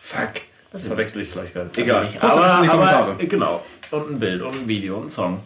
Fuck. 0.00 0.30
Das 0.72 0.86
verwechsel 0.86 1.22
ich 1.22 1.28
vielleicht 1.28 1.54
gerade. 1.54 1.70
Egal. 1.76 2.04
Nicht. 2.04 2.20
Post 2.20 2.32
Aber, 2.32 2.46
das 2.46 2.56
in 2.56 2.62
die 2.64 2.68
aber 2.70 2.86
Kommentare. 2.86 3.26
genau. 3.26 3.64
Und 3.90 4.10
ein 4.10 4.18
Bild 4.18 4.42
und 4.42 4.54
ein 4.54 4.68
Video 4.68 4.96
und 4.96 5.04
ein 5.04 5.10
Song. 5.10 5.40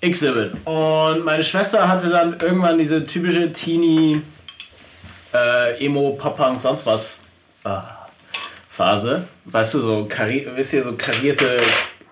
Exhibit. 0.00 0.52
Und 0.64 1.24
meine 1.24 1.44
Schwester 1.44 1.88
hatte 1.88 2.08
dann 2.10 2.38
irgendwann 2.40 2.78
diese 2.78 3.04
typische 3.04 3.52
Teenie 3.52 4.20
äh, 5.32 5.84
Emo, 5.84 6.12
Pop-Punk, 6.12 6.60
sonst 6.60 6.86
was 6.86 7.20
ah, 7.64 7.82
Phase. 8.68 9.26
Weißt 9.46 9.74
du, 9.74 9.80
so, 9.80 10.06
kari 10.08 10.46
wisst 10.56 10.74
ihr, 10.74 10.84
so 10.84 10.92
karierte 10.92 11.58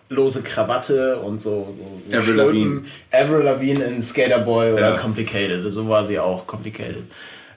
lose 0.08 0.42
Krawatte 0.42 1.16
und 1.18 1.40
so, 1.40 1.74
so, 1.76 2.10
so 2.10 2.16
Avril. 2.16 2.34
Lavigne. 2.36 2.82
Avril 3.10 3.42
Lavigne 3.44 3.84
in 3.84 4.02
Skaterboy 4.02 4.72
oder 4.72 4.90
Ja. 4.90 4.96
Complicated. 4.96 5.70
So 5.70 5.88
war 5.88 6.04
sie 6.04 6.18
auch, 6.18 6.46
Complicated. 6.46 7.04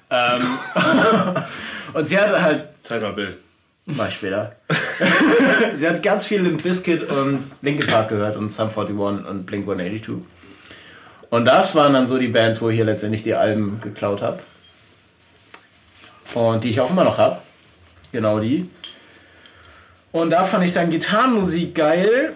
Ähm, 0.10 0.42
und 1.94 2.06
sie 2.06 2.18
hatte 2.18 2.42
halt 2.42 2.66
Zeig 2.82 3.02
mal 3.02 3.14
Bild. 3.14 3.38
Ich 3.88 4.14
später. 4.14 4.56
Sie 5.74 5.88
hat 5.88 6.02
ganz 6.02 6.26
viel 6.26 6.42
Limp 6.42 6.64
Bizkit 6.64 7.04
und 7.08 7.52
Linkin 7.62 7.86
Park 7.86 8.10
gehört 8.10 8.36
und 8.36 8.50
Sum 8.50 8.70
41 8.70 9.28
und 9.28 9.46
Blink 9.46 9.64
182. 9.64 10.16
Und 11.30 11.46
das 11.46 11.76
waren 11.76 11.94
dann 11.94 12.08
so 12.08 12.18
die 12.18 12.28
Bands, 12.28 12.62
wo 12.62 12.70
ich 12.70 12.76
hier 12.76 12.86
letztendlich 12.86 13.22
die 13.24 13.36
Alben 13.36 13.80
geklaut 13.82 14.22
habe. 14.24 14.40
Und 16.34 16.64
die 16.64 16.72
ich 16.72 16.80
auch 16.80 16.90
immer 16.90 17.04
noch 17.04 17.18
habe. 17.18 17.38
Genau 18.12 18.40
die. 18.40 18.70
Und 20.12 20.32
da 20.32 20.44
fand 20.44 20.66
ich 20.66 20.72
dann 20.72 20.90
Gitarrenmusik 20.90 21.76
geil. 21.76 22.34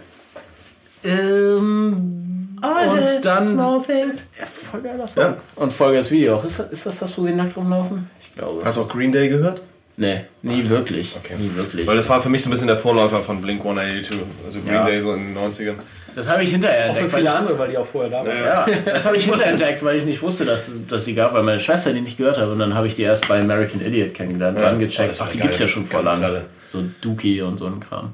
Ähm, 1.03 2.28
Und 2.61 3.25
dann. 3.25 3.47
Small 3.47 3.81
things. 3.81 4.27
Ja, 4.39 4.45
voll 4.45 4.81
geiler 4.81 5.07
Song. 5.07 5.23
Ja. 5.23 5.37
Und 5.55 5.71
voll 5.73 5.93
geiles 5.93 6.11
Video 6.11 6.35
auch. 6.37 6.43
Ist 6.43 6.59
das, 6.59 6.69
ist 6.71 6.85
das 6.85 6.99
das, 6.99 7.17
wo 7.17 7.23
sie 7.25 7.31
nackt 7.33 7.55
rumlaufen? 7.57 8.09
Ich 8.21 8.35
glaube. 8.35 8.61
Hast 8.63 8.77
du 8.77 8.81
auch 8.81 8.89
Green 8.89 9.11
Day 9.11 9.29
gehört? 9.29 9.61
Nee, 9.97 10.21
nie 10.43 10.67
wirklich. 10.69 11.17
Okay. 11.17 11.35
Nie 11.37 11.51
wirklich. 11.55 11.85
Weil 11.85 11.97
das 11.97 12.07
war 12.07 12.21
für 12.21 12.29
mich 12.29 12.41
so 12.41 12.49
ein 12.49 12.51
bisschen 12.51 12.67
der 12.67 12.77
Vorläufer 12.77 13.19
von 13.19 13.41
Blink 13.41 13.59
182. 13.59 14.17
Also 14.45 14.61
Green 14.61 14.73
Ja. 14.73 14.85
Day 14.85 15.01
so 15.01 15.11
in 15.13 15.33
den 15.33 15.37
90ern. 15.37 15.73
Das 16.15 16.27
habe 16.29 16.41
ich 16.43 16.49
hinterher 16.51 16.89
Auch 16.89 16.95
für 16.95 17.01
entdeckt. 17.01 17.15
viele 17.17 17.33
andere, 17.35 17.59
weil 17.59 17.69
die 17.69 17.77
auch 17.77 17.85
vorher 17.85 18.09
da 18.09 18.17
waren. 18.25 18.27
Ja, 18.37 18.65
das 18.93 19.05
habe 19.05 19.17
ich 19.17 19.25
hinterher 19.25 19.51
entdeckt, 19.51 19.83
weil 19.83 19.97
ich 19.97 20.05
nicht 20.05 20.21
wusste, 20.21 20.45
dass, 20.45 20.71
dass 20.87 21.05
sie 21.05 21.13
gab, 21.15 21.33
weil 21.33 21.43
meine 21.43 21.59
Schwester 21.59 21.91
die 21.93 22.01
nicht 22.01 22.17
gehört 22.17 22.37
hat. 22.37 22.47
Und 22.47 22.59
dann 22.59 22.73
habe 22.75 22.87
ich 22.87 22.95
die 22.95 23.03
erst 23.03 23.27
bei 23.27 23.39
American 23.41 23.81
Idiot 23.85 24.13
kennengelernt, 24.13 24.57
Ja. 24.57 24.65
dann 24.69 24.79
gecheckt. 24.79 25.19
Ach, 25.21 25.29
die 25.29 25.37
gibt 25.37 25.53
es 25.53 25.59
ja 25.59 25.67
schon 25.67 25.85
voll 25.85 26.03
geile 26.03 26.19
lange. 26.21 26.45
So 26.69 26.81
Dookie 27.01 27.41
und 27.41 27.57
so 27.57 27.67
ein 27.67 27.79
Kram. 27.81 28.13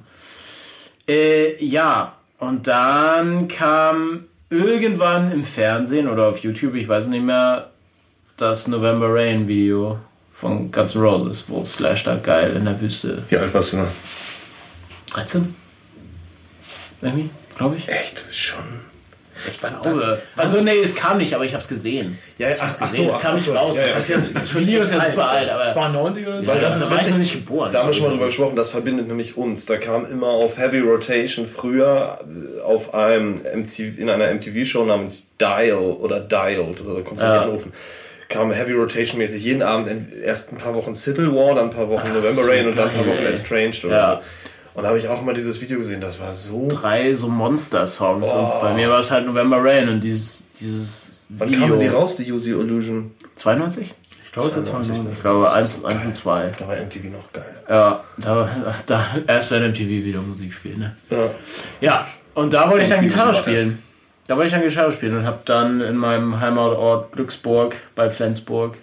Äh, 1.07 1.63
ja, 1.63 2.13
und 2.39 2.67
dann 2.67 3.47
kam 3.47 4.25
irgendwann 4.57 5.31
im 5.31 5.43
Fernsehen 5.43 6.07
oder 6.07 6.27
auf 6.27 6.39
YouTube, 6.39 6.75
ich 6.75 6.87
weiß 6.87 7.07
nicht 7.07 7.23
mehr, 7.23 7.69
das 8.37 8.67
November 8.67 9.07
Rain 9.13 9.47
Video 9.47 9.99
von 10.33 10.71
Guns 10.71 10.95
N' 10.95 11.01
Roses, 11.01 11.45
wo 11.47 11.63
Slash 11.63 12.03
da 12.03 12.15
geil 12.15 12.55
in 12.55 12.65
der 12.65 12.79
Wüste. 12.79 13.23
Wie 13.29 13.37
alt 13.37 13.53
warst 13.53 13.73
du 13.73 13.77
noch? 13.77 13.87
13? 15.11 15.55
Irgendwie, 17.01 17.29
glaube 17.57 17.77
ich. 17.77 17.87
Echt? 17.87 18.25
Schon. 18.31 18.81
Ich 19.51 19.59
glaube. 19.59 20.21
Also, 20.37 20.61
nee, 20.61 20.77
es 20.83 20.95
kam 20.95 21.17
nicht, 21.17 21.33
aber 21.33 21.43
ich 21.45 21.53
habe 21.53 21.61
es 21.61 21.67
gesehen. 21.67 22.17
Ja, 22.37 22.49
Ich 22.51 22.61
hab's 22.61 22.79
gesehen, 22.79 23.09
es 23.09 23.19
kam 23.19 23.35
nicht 23.35 23.49
raus. 23.49 23.75
Ja, 23.77 23.87
ja. 23.87 23.93
Das, 23.95 24.03
ist 24.03 24.09
ja, 24.09 24.17
das 24.33 24.49
Turnier 24.49 24.81
ist 24.81 24.93
ja 24.93 25.01
super 25.01 25.29
alt, 25.29 25.49
aber 25.49 25.71
92 25.73 26.27
oder 26.27 26.41
so? 26.41 26.47
Weil 26.47 26.59
das 26.61 26.79
da 26.79 26.85
ist 26.85 26.91
war 26.91 27.01
ich 27.01 27.09
noch 27.09 27.17
nicht 27.17 27.33
geboren. 27.33 27.71
Da 27.71 27.79
haben 27.79 27.87
wir 27.89 27.93
schon 27.93 28.05
mal 28.05 28.11
drüber 28.11 28.25
gesprochen, 28.27 28.55
das 28.55 28.69
verbindet 28.69 29.07
nämlich 29.07 29.35
uns. 29.37 29.65
Da 29.65 29.77
kam 29.77 30.09
immer 30.09 30.27
auf 30.27 30.57
Heavy 30.57 30.79
Rotation 30.79 31.47
früher 31.47 32.19
äh, 32.23 32.61
auf 32.61 32.93
einem 32.93 33.35
MTV, 33.55 33.97
in 33.99 34.09
einer 34.09 34.33
MTV-Show 34.33 34.85
namens 34.85 35.31
Dial 35.39 35.73
oder 35.73 36.19
Dialed, 36.19 36.81
oder 36.81 37.01
konntest 37.01 37.21
du 37.21 37.25
Ja. 37.25 37.33
nicht 37.33 37.43
anrufen, 37.45 37.73
kam 38.29 38.51
Heavy 38.51 38.71
Rotation 38.73 39.19
mäßig 39.19 39.43
jeden 39.43 39.61
Abend 39.61 39.89
erst 40.23 40.51
ein 40.51 40.57
paar 40.57 40.73
Wochen 40.73 40.95
Civil 40.95 41.33
War, 41.35 41.55
dann 41.55 41.65
ein 41.69 41.75
paar 41.75 41.89
Wochen 41.89 42.07
November 42.09 42.31
so 42.43 42.49
Rain 42.49 42.67
und 42.67 42.77
dann 42.77 42.89
ein 42.89 42.95
paar 42.95 43.05
Wochen. 43.05 43.25
Estranged 43.25 43.85
oder 43.85 43.95
Ja. 43.95 44.15
so. 44.15 44.44
Und 44.75 44.83
da 44.83 44.89
habe 44.89 44.99
ich 44.99 45.07
auch 45.07 45.21
mal 45.21 45.33
dieses 45.33 45.59
Video 45.61 45.79
gesehen, 45.79 46.01
das 46.01 46.19
war 46.19 46.33
so. 46.33 46.67
drei 46.67 47.13
so 47.13 47.29
Monster-Songs. 47.29 48.31
Und 48.31 48.61
bei 48.61 48.73
mir 48.73 48.89
war 48.89 48.99
es 48.99 49.09
halt 49.09 49.25
November 49.25 49.63
Rain 49.63 49.87
und 49.87 50.01
dieses, 50.01 50.45
dieses 50.59 51.23
Wann 51.29 51.49
Video. 51.49 51.67
kamen 51.67 51.79
die 51.79 51.87
raus, 51.87 52.17
die 52.17 52.31
Use 52.31 52.49
Illusion? 52.49 53.11
92? 53.35 53.93
Ich 54.25 54.31
glaube, 54.33 54.49
es 54.49 54.55
war 54.57 54.63
92, 54.63 54.95
92. 54.95 55.03
ne? 55.05 55.11
Ich 55.13 55.21
glaube, 55.21 55.51
1, 55.51 55.85
1 55.85 56.05
und 56.05 56.15
2. 56.15 56.53
Da 56.59 56.67
war 56.67 56.75
MTV 56.75 57.03
noch 57.05 57.31
geil. 57.31 57.55
Ja, 57.69 58.03
da, 58.17 58.75
da 58.85 59.05
erst 59.27 59.51
wenn 59.51 59.69
MTV 59.69 59.87
wieder 59.87 60.21
Musik 60.21 60.51
spielt, 60.51 60.77
ne? 60.77 60.93
Ja. 61.09 61.29
Ja, 61.79 62.07
und 62.33 62.51
da 62.51 62.69
wollte 62.69 62.83
ich 62.83 62.89
dann 62.89 63.07
Gitarre 63.07 63.33
spielen. 63.33 63.81
Da 64.27 64.35
wollte 64.35 64.47
ich 64.47 64.53
dann 64.53 64.61
Gitarre 64.61 64.91
spielen 64.91 65.17
und 65.17 65.25
habe 65.25 65.39
dann 65.45 65.79
in 65.79 65.95
meinem 65.95 66.41
Heimatort 66.41 67.13
Glücksburg 67.13 67.75
bei 67.95 68.09
Flensburg 68.09 68.77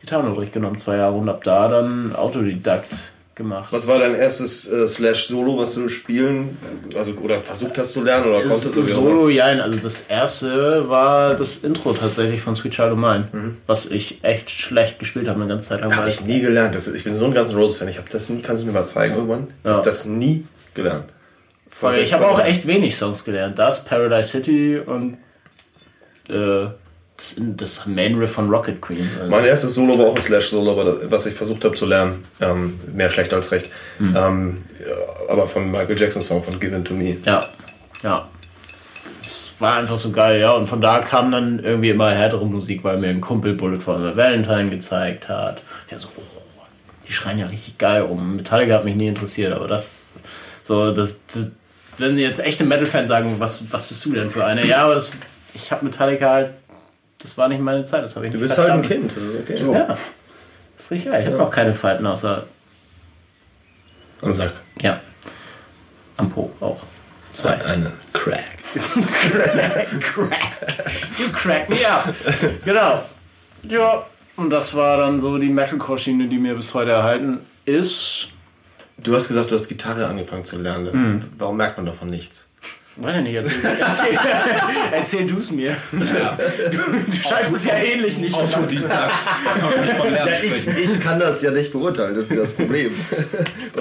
Gitarrenunterricht 0.00 0.52
genommen, 0.52 0.78
zwei 0.78 0.96
Jahre 0.96 1.14
und 1.14 1.28
habe 1.28 1.44
da 1.44 1.68
dann 1.68 2.14
Autodidakt 2.16 3.12
gemacht. 3.38 3.68
Was 3.72 3.86
war 3.88 3.98
dein 3.98 4.14
erstes 4.14 4.70
äh, 4.70 4.86
Slash-Solo, 4.86 5.56
was 5.56 5.74
du 5.74 5.88
spielen, 5.88 6.58
also 6.98 7.12
oder 7.12 7.40
versucht 7.40 7.78
hast 7.78 7.94
zu 7.94 8.02
lernen 8.02 8.26
oder 8.26 8.40
Das 8.42 8.48
konntest 8.48 8.76
du? 8.76 8.82
Solo, 8.82 9.28
ja, 9.30 9.46
also 9.46 9.78
das 9.78 10.02
erste 10.08 10.86
war 10.90 11.34
das 11.34 11.64
Intro 11.64 11.94
tatsächlich 11.94 12.42
von 12.42 12.54
Sweet 12.54 12.72
Child 12.74 12.92
O' 12.92 12.96
Mine, 12.96 13.28
was 13.66 13.86
ich 13.86 14.22
echt 14.22 14.50
schlecht 14.50 14.98
gespielt 14.98 15.26
habe 15.28 15.40
eine 15.40 15.48
ganze 15.48 15.68
Zeit 15.68 15.80
lang. 15.80 15.96
Habe 15.96 16.10
ich 16.10 16.20
nie 16.26 16.40
gelernt. 16.42 16.74
Das, 16.74 16.86
ich 16.88 17.04
bin 17.04 17.14
so 17.14 17.24
ein 17.24 17.32
ganzen 17.32 17.56
Rose-Fan. 17.56 17.88
Ich 17.88 17.96
habe 17.96 18.08
das 18.10 18.28
nie, 18.28 18.42
kannst 18.42 18.62
du 18.62 18.66
mir 18.66 18.72
mal 18.74 18.84
zeigen 18.84 19.14
irgendwann? 19.14 19.46
Ich 19.62 19.64
Ja. 19.64 19.72
habe 19.76 19.82
das 19.84 20.04
nie 20.04 20.44
gelernt. 20.74 21.06
Voll, 21.68 21.96
ich 21.96 22.12
habe 22.12 22.26
auch 22.28 22.40
echt 22.44 22.66
wenig 22.66 22.96
Songs 22.96 23.24
gelernt. 23.24 23.58
Das, 23.58 23.84
Paradise 23.84 24.28
City 24.30 24.78
und 24.84 25.16
äh, 26.28 26.66
das, 27.18 27.36
das 27.38 27.86
Main 27.86 28.14
Riff 28.14 28.32
von 28.32 28.48
Rocket 28.48 28.80
Queen. 28.80 29.08
Also, 29.18 29.30
Mein 29.30 29.44
erstes 29.44 29.74
Solo 29.74 29.98
war 29.98 30.06
auch 30.06 30.16
ein 30.16 30.22
Slash-Solo, 30.22 30.70
aber 30.70 31.10
was 31.10 31.26
ich 31.26 31.34
versucht 31.34 31.64
habe 31.64 31.74
zu 31.74 31.84
lernen, 31.84 32.24
ähm, 32.40 32.78
mehr 32.94 33.10
schlecht 33.10 33.34
als 33.34 33.50
recht. 33.50 33.70
Hm. 33.98 34.16
Ähm, 34.16 34.56
aber 35.28 35.46
von 35.46 35.70
Michael 35.70 35.98
Jackson 36.00 36.22
Song 36.22 36.42
von 36.42 36.58
Given 36.58 36.84
to 36.84 36.94
Me. 36.94 37.16
ja, 37.24 37.40
ja. 38.02 38.28
Es 39.20 39.56
war 39.58 39.78
einfach 39.78 39.98
so 39.98 40.12
geil, 40.12 40.40
ja. 40.40 40.52
Und 40.52 40.68
von 40.68 40.80
da 40.80 41.00
kam 41.00 41.32
dann 41.32 41.58
irgendwie 41.58 41.90
immer 41.90 42.12
härtere 42.12 42.46
Musik, 42.46 42.84
weil 42.84 42.98
mir 42.98 43.08
ein 43.08 43.20
Kumpel 43.20 43.54
Bullet 43.54 43.80
for 43.80 43.98
the 43.98 44.16
Valentine 44.16 44.70
gezeigt 44.70 45.28
hat. 45.28 45.60
Ja, 45.90 45.98
so, 45.98 46.06
oh, 46.16 46.22
die 47.08 47.12
schreien 47.12 47.40
ja 47.40 47.46
richtig 47.46 47.78
geil 47.78 48.02
rum. 48.02 48.36
Metallica 48.36 48.74
hat 48.74 48.84
mich 48.84 48.94
nie 48.94 49.08
interessiert, 49.08 49.52
aber 49.52 49.66
das, 49.66 50.12
so, 50.62 50.94
das, 50.94 51.16
das 51.34 51.50
wenn 51.96 52.16
jetzt 52.16 52.38
echte 52.38 52.62
Metal-Fans 52.62 53.08
sagen, 53.08 53.34
was, 53.38 53.64
was 53.72 53.86
bist 53.86 54.04
du 54.04 54.12
denn 54.12 54.30
für 54.30 54.44
eine? 54.44 54.64
Ja, 54.64 54.84
aber 54.84 54.94
das, 54.94 55.10
ich 55.52 55.72
habe 55.72 55.84
Metallica 55.84 56.30
halt, 56.30 56.50
das 57.18 57.36
war 57.38 57.48
nicht 57.48 57.60
meine 57.60 57.84
Zeit, 57.84 58.04
das 58.04 58.16
habe 58.16 58.26
ich 58.26 58.32
Du 58.32 58.38
nicht 58.38 58.48
bist 58.48 58.58
halt 58.58 58.70
ein 58.70 58.82
verstanden. 58.84 59.08
Kind, 59.08 59.16
das 59.16 59.24
ist 59.24 59.40
okay. 59.40 59.72
Ja, 59.72 59.86
das 59.88 59.98
ist 60.84 60.90
richtig. 60.90 61.12
Ich 61.12 61.26
habe 61.26 61.36
noch 61.36 61.50
keine 61.50 61.74
Falten 61.74 62.06
außer, 62.06 62.44
Am 64.22 64.34
Sack. 64.34 64.52
ja, 64.80 65.00
am 66.16 66.30
Po 66.30 66.50
auch. 66.60 66.82
Zwei. 67.32 67.54
Eine 67.64 67.92
Crack. 68.12 68.42
You 71.18 71.28
crack 71.32 71.68
me 71.68 71.76
up. 71.88 72.12
genau. 72.64 73.02
Ja, 73.68 74.04
und 74.36 74.50
das 74.50 74.74
war 74.74 74.96
dann 74.98 75.20
so 75.20 75.38
die 75.38 75.48
Metalcore-Schiene, 75.50 76.26
die 76.28 76.38
mir 76.38 76.54
bis 76.54 76.72
heute 76.74 76.90
erhalten 76.92 77.38
ist. 77.64 78.28
Du 78.96 79.14
hast 79.14 79.28
gesagt, 79.28 79.50
du 79.50 79.54
hast 79.54 79.68
Gitarre 79.68 80.06
angefangen 80.06 80.44
zu 80.44 80.58
lernen. 80.58 80.92
Hm. 80.92 81.22
Warum 81.38 81.56
merkt 81.56 81.76
man 81.76 81.86
davon 81.86 82.08
nichts? 82.08 82.47
Weiß 83.00 83.14
ich 83.16 83.22
nicht, 83.22 83.34
erzähl, 83.34 83.60
erzähl, 83.80 84.18
erzähl 84.92 85.26
du 85.26 85.38
es 85.38 85.50
mir. 85.52 85.76
Du, 85.92 85.98
du 87.06 87.12
scheinst 87.12 87.54
es 87.54 87.64
ja 87.64 87.74
ähnlich 87.74 88.18
nicht. 88.18 88.34
Autodidakt. 88.34 89.12
Da 89.44 89.60
kann 89.60 89.70
man 89.70 89.80
nicht 89.86 89.96
von 89.96 90.10
Lernen 90.10 90.34
sprechen. 90.34 90.76
ich 90.82 91.00
kann 91.00 91.20
das 91.20 91.40
ja 91.42 91.52
nicht 91.52 91.72
beurteilen, 91.72 92.16
das 92.16 92.30
ist 92.30 92.38
das 92.38 92.52
Problem. 92.52 92.92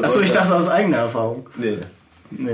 Achso, 0.02 0.22
ich 0.22 0.32
dachte 0.32 0.54
aus 0.54 0.70
eigener 0.70 0.98
Erfahrung. 0.98 1.48
Nee. 1.56 1.78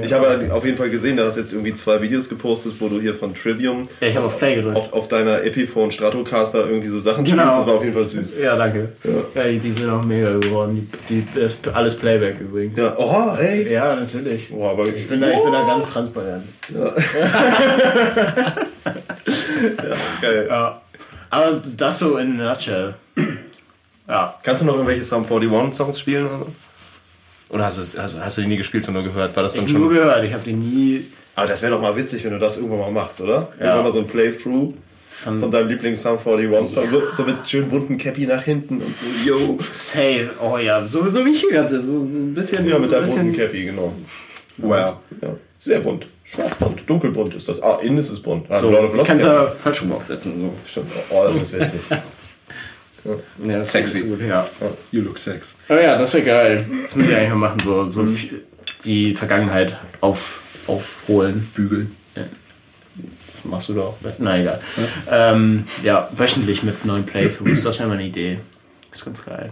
Ich 0.03 0.13
habe 0.13 0.49
auf 0.51 0.63
jeden 0.65 0.77
Fall 0.77 0.89
gesehen, 0.91 1.17
du 1.17 1.25
hast 1.25 1.35
jetzt 1.35 1.51
irgendwie 1.51 1.73
zwei 1.73 1.99
Videos 1.99 2.29
gepostet, 2.29 2.73
wo 2.79 2.89
du 2.89 3.01
hier 3.01 3.15
von 3.15 3.33
Trivium 3.33 3.87
Ja, 4.01 4.07
ich 4.07 4.15
habe 4.15 4.27
auf 4.27 4.37
Play 4.37 4.55
gedrückt. 4.55 4.77
auf, 4.77 4.93
auf 4.93 5.07
deiner 5.07 5.43
Epiphone 5.43 5.89
Stratocaster 5.91 6.67
irgendwie 6.67 6.89
so 6.89 6.99
Sachen 6.99 7.25
Genau. 7.25 7.41
spielst. 7.43 7.59
Das 7.59 7.67
war 7.67 7.73
auf 7.75 7.81
jeden 7.83 7.95
Fall 7.95 8.05
süß. 8.05 8.33
Ja, 8.39 8.55
danke. 8.55 8.89
Ja, 9.33 9.43
die, 9.45 9.57
die 9.57 9.71
sind 9.71 9.89
auch 9.89 10.03
mega 10.03 10.37
geworden. 10.37 10.87
Die, 11.09 11.21
die, 11.21 11.39
das 11.39 11.53
ist 11.53 11.67
alles 11.69 11.95
Playback 11.97 12.39
übrigens. 12.39 12.77
Ja, 12.77 12.93
oh, 12.97 13.35
hey. 13.35 13.71
Ja, 13.73 13.95
natürlich. 13.95 14.49
Oh, 14.53 14.67
aber 14.67 14.87
Ich 14.87 15.07
bin, 15.07 15.21
da, 15.21 15.31
ich 15.31 15.41
bin 15.43 15.51
da 15.51 15.65
ganz 15.65 15.87
transparent. 15.87 16.43
geil. 20.21 20.47
Ja. 20.49 20.81
Aber 21.29 21.61
das 21.77 21.99
so 21.99 22.17
in 22.17 22.39
a 22.39 22.49
nutshell. 22.53 22.93
Ja. 24.07 24.35
Kannst 24.43 24.61
du 24.61 24.65
noch 24.67 24.73
irgendwelche 24.75 25.03
Sum 25.03 25.23
41 25.23 25.73
Songs 25.75 25.99
spielen? 25.99 26.27
Oder, 26.27 26.39
so? 26.39 26.45
Oder 27.53 27.65
hast, 27.65 27.77
du, 27.95 28.01
hast, 28.01 28.15
hast 28.19 28.37
du 28.37 28.41
die 28.41 28.47
nie 28.47 28.57
gespielt, 28.57 28.83
sondern 28.83 29.03
nur 29.05 29.13
gehört? 29.13 29.35
War 29.35 29.43
das 29.43 29.53
dann 29.53 29.65
Ich 29.65 29.73
nur 29.73 29.89
schon? 29.89 29.95
gehört, 29.97 30.23
ich 30.25 30.33
habe 30.33 30.43
die 30.43 30.53
nie. 30.53 31.05
Aber 31.35 31.47
das 31.47 31.61
wäre 31.61 31.71
doch 31.73 31.81
mal 31.81 31.95
witzig, 31.95 32.23
wenn 32.25 32.31
du 32.33 32.39
das 32.39 32.57
irgendwann 32.57 32.79
mal 32.79 32.91
machst, 32.91 33.21
oder? 33.21 33.49
Ja. 33.59 33.65
Irgendwann 33.65 33.83
mal 33.85 33.91
so 33.93 33.99
ein 33.99 34.07
Playthrough 34.07 34.73
von 35.23 35.51
deinem 35.51 35.69
Lieblings 35.69 36.01
Sum 36.01 36.17
41 36.17 36.71
Song. 36.73 36.89
So, 36.89 37.01
so 37.13 37.23
mit 37.23 37.47
schön 37.47 37.69
bunten 37.69 37.97
Cappy 37.97 38.25
nach 38.25 38.43
hinten 38.43 38.81
und 38.81 38.95
so, 38.97 39.05
yo. 39.25 39.57
Safe. 39.71 40.29
Oh 40.41 40.57
ja, 40.57 40.85
sowieso 40.85 41.25
wie 41.25 41.29
ich 41.31 41.39
hier 41.39 41.51
ganze. 41.51 41.79
So, 41.81 41.99
so 42.05 42.17
ein 42.17 42.33
bisschen. 42.33 42.67
Ja, 42.67 42.77
mit 42.77 42.89
so 42.89 42.95
ein 42.97 43.05
deinem 43.05 43.15
bunten. 43.15 43.33
Cappy, 43.37 43.65
genau. 43.65 43.93
Wow. 44.57 44.97
Ja. 45.21 45.35
Sehr 45.57 45.79
bunt. 45.79 46.07
Schwarzbunt, 46.25 46.83
dunkelbunt 46.87 47.33
ist 47.35 47.47
das. 47.47 47.61
Ah, 47.61 47.79
innen 47.81 47.97
ist 47.97 48.09
es 48.09 48.19
bunt. 48.21 48.45
Ah, 48.49 48.59
So, 48.59 48.69
Lord 48.69 48.83
of 48.85 48.91
du 48.91 48.97
Lost 48.97 49.09
kannst 49.09 49.25
ja 49.25 49.45
falsch 49.45 49.81
rum 49.81 49.93
aufsetzen. 49.93 50.33
So. 50.41 50.53
Stimmt. 50.65 50.91
Oh, 51.09 51.23
das 51.27 51.41
ist 51.53 51.59
witzig. 51.59 51.79
Ja, 53.05 53.59
das 53.59 53.71
Sexy. 53.71 54.07
Gut, 54.07 54.21
ja. 54.21 54.47
You 54.91 55.01
look 55.01 55.17
sex. 55.17 55.55
Oh 55.69 55.73
ja, 55.73 55.97
das 55.97 56.13
wäre 56.13 56.23
geil. 56.25 56.65
Das 56.81 56.95
würde 56.95 57.11
ich 57.11 57.15
eigentlich 57.17 57.29
mal 57.29 57.35
machen. 57.35 57.59
So, 57.63 57.89
so 57.89 58.05
viel- 58.05 58.43
die 58.85 59.13
Vergangenheit 59.13 59.77
auf, 60.01 60.41
aufholen. 60.67 61.49
Bügeln. 61.53 61.95
Das 62.15 62.25
machst 63.43 63.69
du 63.69 63.73
doch. 63.73 63.95
Na 64.19 64.39
egal. 64.39 64.61
Ähm, 65.09 65.65
ja, 65.83 66.07
wöchentlich 66.11 66.63
mit 66.63 66.85
neuen 66.85 67.05
Playthroughs. 67.05 67.63
Das 67.63 67.77
wäre 67.79 67.89
mal 67.89 67.95
eine 67.95 68.05
Idee. 68.07 68.39
Ist 68.91 69.03
ganz 69.03 69.23
geil. 69.25 69.51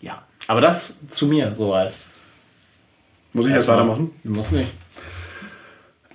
Ja. 0.00 0.22
Aber 0.46 0.60
das 0.60 0.98
zu 1.10 1.26
mir 1.26 1.52
soweit. 1.56 1.92
Muss 3.32 3.46
ich 3.46 3.52
jetzt 3.52 3.68
weitermachen? 3.68 4.10
Du 4.24 4.30
musst 4.32 4.50
nicht. 4.52 4.70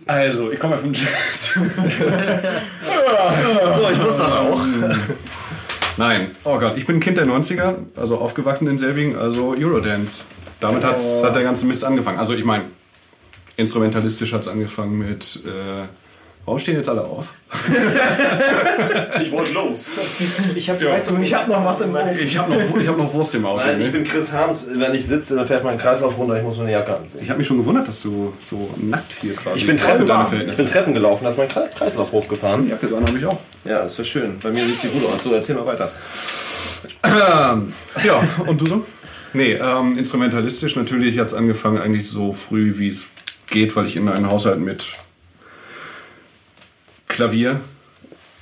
Also, 0.06 0.52
ich 0.52 0.60
komme 0.60 0.76
ja 0.76 0.82
von 0.82 0.94
Jazz. 0.94 1.54
so, 1.54 1.62
ich 3.92 3.98
muss 4.04 4.18
dann 4.18 4.32
auch. 4.34 4.62
Nein. 5.98 6.36
Oh 6.44 6.60
Gott, 6.60 6.78
ich 6.78 6.86
bin 6.86 6.98
ein 6.98 7.00
Kind 7.00 7.18
der 7.18 7.26
90er, 7.26 7.76
also 7.96 8.18
aufgewachsen 8.18 8.68
in 8.68 8.78
Selbigen, 8.78 9.16
also 9.16 9.56
Eurodance. 9.58 10.24
Damit 10.60 10.84
hat's, 10.84 11.24
hat 11.24 11.36
der 11.36 11.44
ganze 11.44 11.66
Mist 11.66 11.84
angefangen. 11.84 12.18
Also 12.20 12.34
ich 12.34 12.44
meine, 12.44 12.64
instrumentalistisch 13.58 14.34
hat 14.34 14.42
es 14.42 14.48
angefangen 14.48 14.98
mit 14.98 15.44
äh, 15.46 15.86
Warum 16.46 16.60
stehen 16.60 16.76
jetzt 16.76 16.90
alle 16.90 17.02
auf? 17.04 17.34
Ich 19.22 19.32
wollte 19.32 19.54
los. 19.54 19.90
Ich 20.56 20.70
habe 20.70 20.84
Ich 21.24 21.34
habe 21.34 21.52
noch 21.52 21.66
was 21.66 21.82
im 21.82 21.96
Ofen. 21.96 22.20
Ich 22.20 22.38
habe 22.38 22.54
noch, 22.54 22.78
ich 22.80 22.88
hab 22.88 22.98
noch 22.98 23.14
Wurst 23.14 23.34
im 23.36 23.46
Auto. 23.46 23.62
Nein, 23.66 23.80
ich 23.80 23.86
ne? 23.88 23.92
bin 23.92 24.04
Chris 24.04 24.32
Harms. 24.32 24.68
Wenn 24.76 24.94
ich 24.94 25.08
sitze, 25.08 25.36
dann 25.36 25.48
fährt 25.48 25.64
mein 25.64 25.78
Kreislauf 25.78 26.18
runter. 26.18 26.38
Ich 26.38 26.44
muss 26.44 26.58
meine 26.58 26.72
Jacke 26.72 26.96
anziehen. 26.96 27.22
Ich 27.24 27.30
habe 27.30 27.38
mich 27.40 27.48
schon 27.48 27.58
gewundert, 27.58 27.88
dass 27.88 28.02
du 28.02 28.34
so 28.46 28.70
nackt 28.82 29.14
hier 29.22 29.34
quasi 29.36 29.60
Ich 29.60 29.68
bin 29.68 29.78
Treppen, 29.78 30.08
ich 30.48 30.56
bin. 30.58 30.66
Treppen 30.68 30.94
gelaufen, 30.94 31.24
da 31.24 31.30
ist 31.32 31.38
mein 31.38 31.48
Kre- 31.48 31.70
Kreislauf 31.76 32.12
hochgefahren. 32.12 32.66
Die 32.66 32.72
Jacke 32.72 32.88
dran 32.88 33.06
habe 33.06 33.18
ich 33.18 33.26
auch. 33.26 33.40
Ja, 33.64 33.80
ist 33.80 33.98
ja 33.98 34.04
schön. 34.04 34.38
Bei 34.44 34.52
mir 34.52 34.64
sieht 34.66 34.80
sie 34.80 34.88
gut 34.90 35.06
aus. 35.12 35.24
So, 35.24 35.34
erzähl 35.34 35.56
mal 35.56 35.66
weiter. 35.66 35.92
Ähm, 37.04 37.74
ja, 38.04 38.22
und 38.46 38.62
du 38.62 38.66
so? 38.68 38.86
Nee, 39.34 39.54
ähm, 39.54 39.98
instrumentalistisch 39.98 40.76
natürlich 40.76 41.18
hat 41.20 41.28
es 41.28 41.34
angefangen 41.34 41.80
eigentlich 41.80 42.08
so 42.08 42.34
früh, 42.34 42.74
wie 42.78 42.90
es 42.90 43.08
geht, 43.50 43.76
weil 43.76 43.86
ich 43.86 43.96
in 43.96 44.08
einem 44.08 44.30
Haushalt 44.30 44.60
mit 44.60 44.86
Klavier 47.16 47.60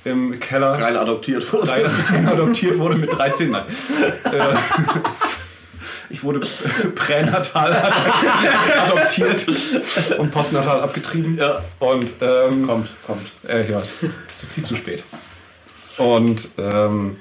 im 0.04 0.38
Keller 0.40 0.72
Rein 0.72 0.96
adoptiert 0.96 1.50
wurde. 1.52 1.70
rein 1.70 2.26
adoptiert 2.26 2.76
wurde 2.78 2.96
mit 2.96 3.12
13. 3.16 3.50
Nein. 3.52 3.64
Äh, 4.24 4.30
ich 6.10 6.22
wurde 6.24 6.40
pränatal 6.94 7.72
adoptiert 8.86 9.46
und 10.18 10.30
postnatal 10.32 10.80
abgetrieben. 10.80 11.38
Ja. 11.38 11.62
Und 11.78 12.14
ähm, 12.20 12.66
Kommt, 12.66 12.88
kommt. 13.06 13.26
äh, 13.48 13.62
ich 13.62 13.72
weiß, 13.72 13.92
es 14.30 14.42
ist 14.42 14.52
viel 14.52 14.64
zu 14.64 14.76
spät. 14.76 15.04
Und 15.96 16.48
ähm, 16.58 17.16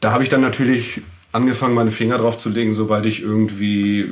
da 0.00 0.12
habe 0.12 0.22
ich 0.22 0.30
dann 0.30 0.40
natürlich 0.40 1.02
angefangen, 1.32 1.74
meine 1.74 1.90
Finger 1.90 2.16
drauf 2.18 2.38
zu 2.38 2.48
legen, 2.48 2.72
sobald 2.72 3.04
ich 3.06 3.22
irgendwie 3.22 4.10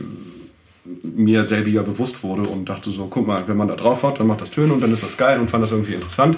mir 1.02 1.44
selbiger 1.44 1.82
bewusst 1.82 2.22
wurde 2.22 2.42
und 2.42 2.68
dachte 2.68 2.90
so, 2.90 3.06
guck 3.06 3.26
mal, 3.26 3.48
wenn 3.48 3.56
man 3.56 3.68
da 3.68 3.74
drauf 3.76 4.02
hat, 4.02 4.20
dann 4.20 4.26
macht 4.26 4.40
das 4.40 4.50
Töne 4.50 4.72
und 4.72 4.80
dann 4.80 4.92
ist 4.92 5.02
das 5.02 5.16
geil 5.16 5.40
und 5.40 5.50
fand 5.50 5.62
das 5.62 5.72
irgendwie 5.72 5.94
interessant. 5.94 6.36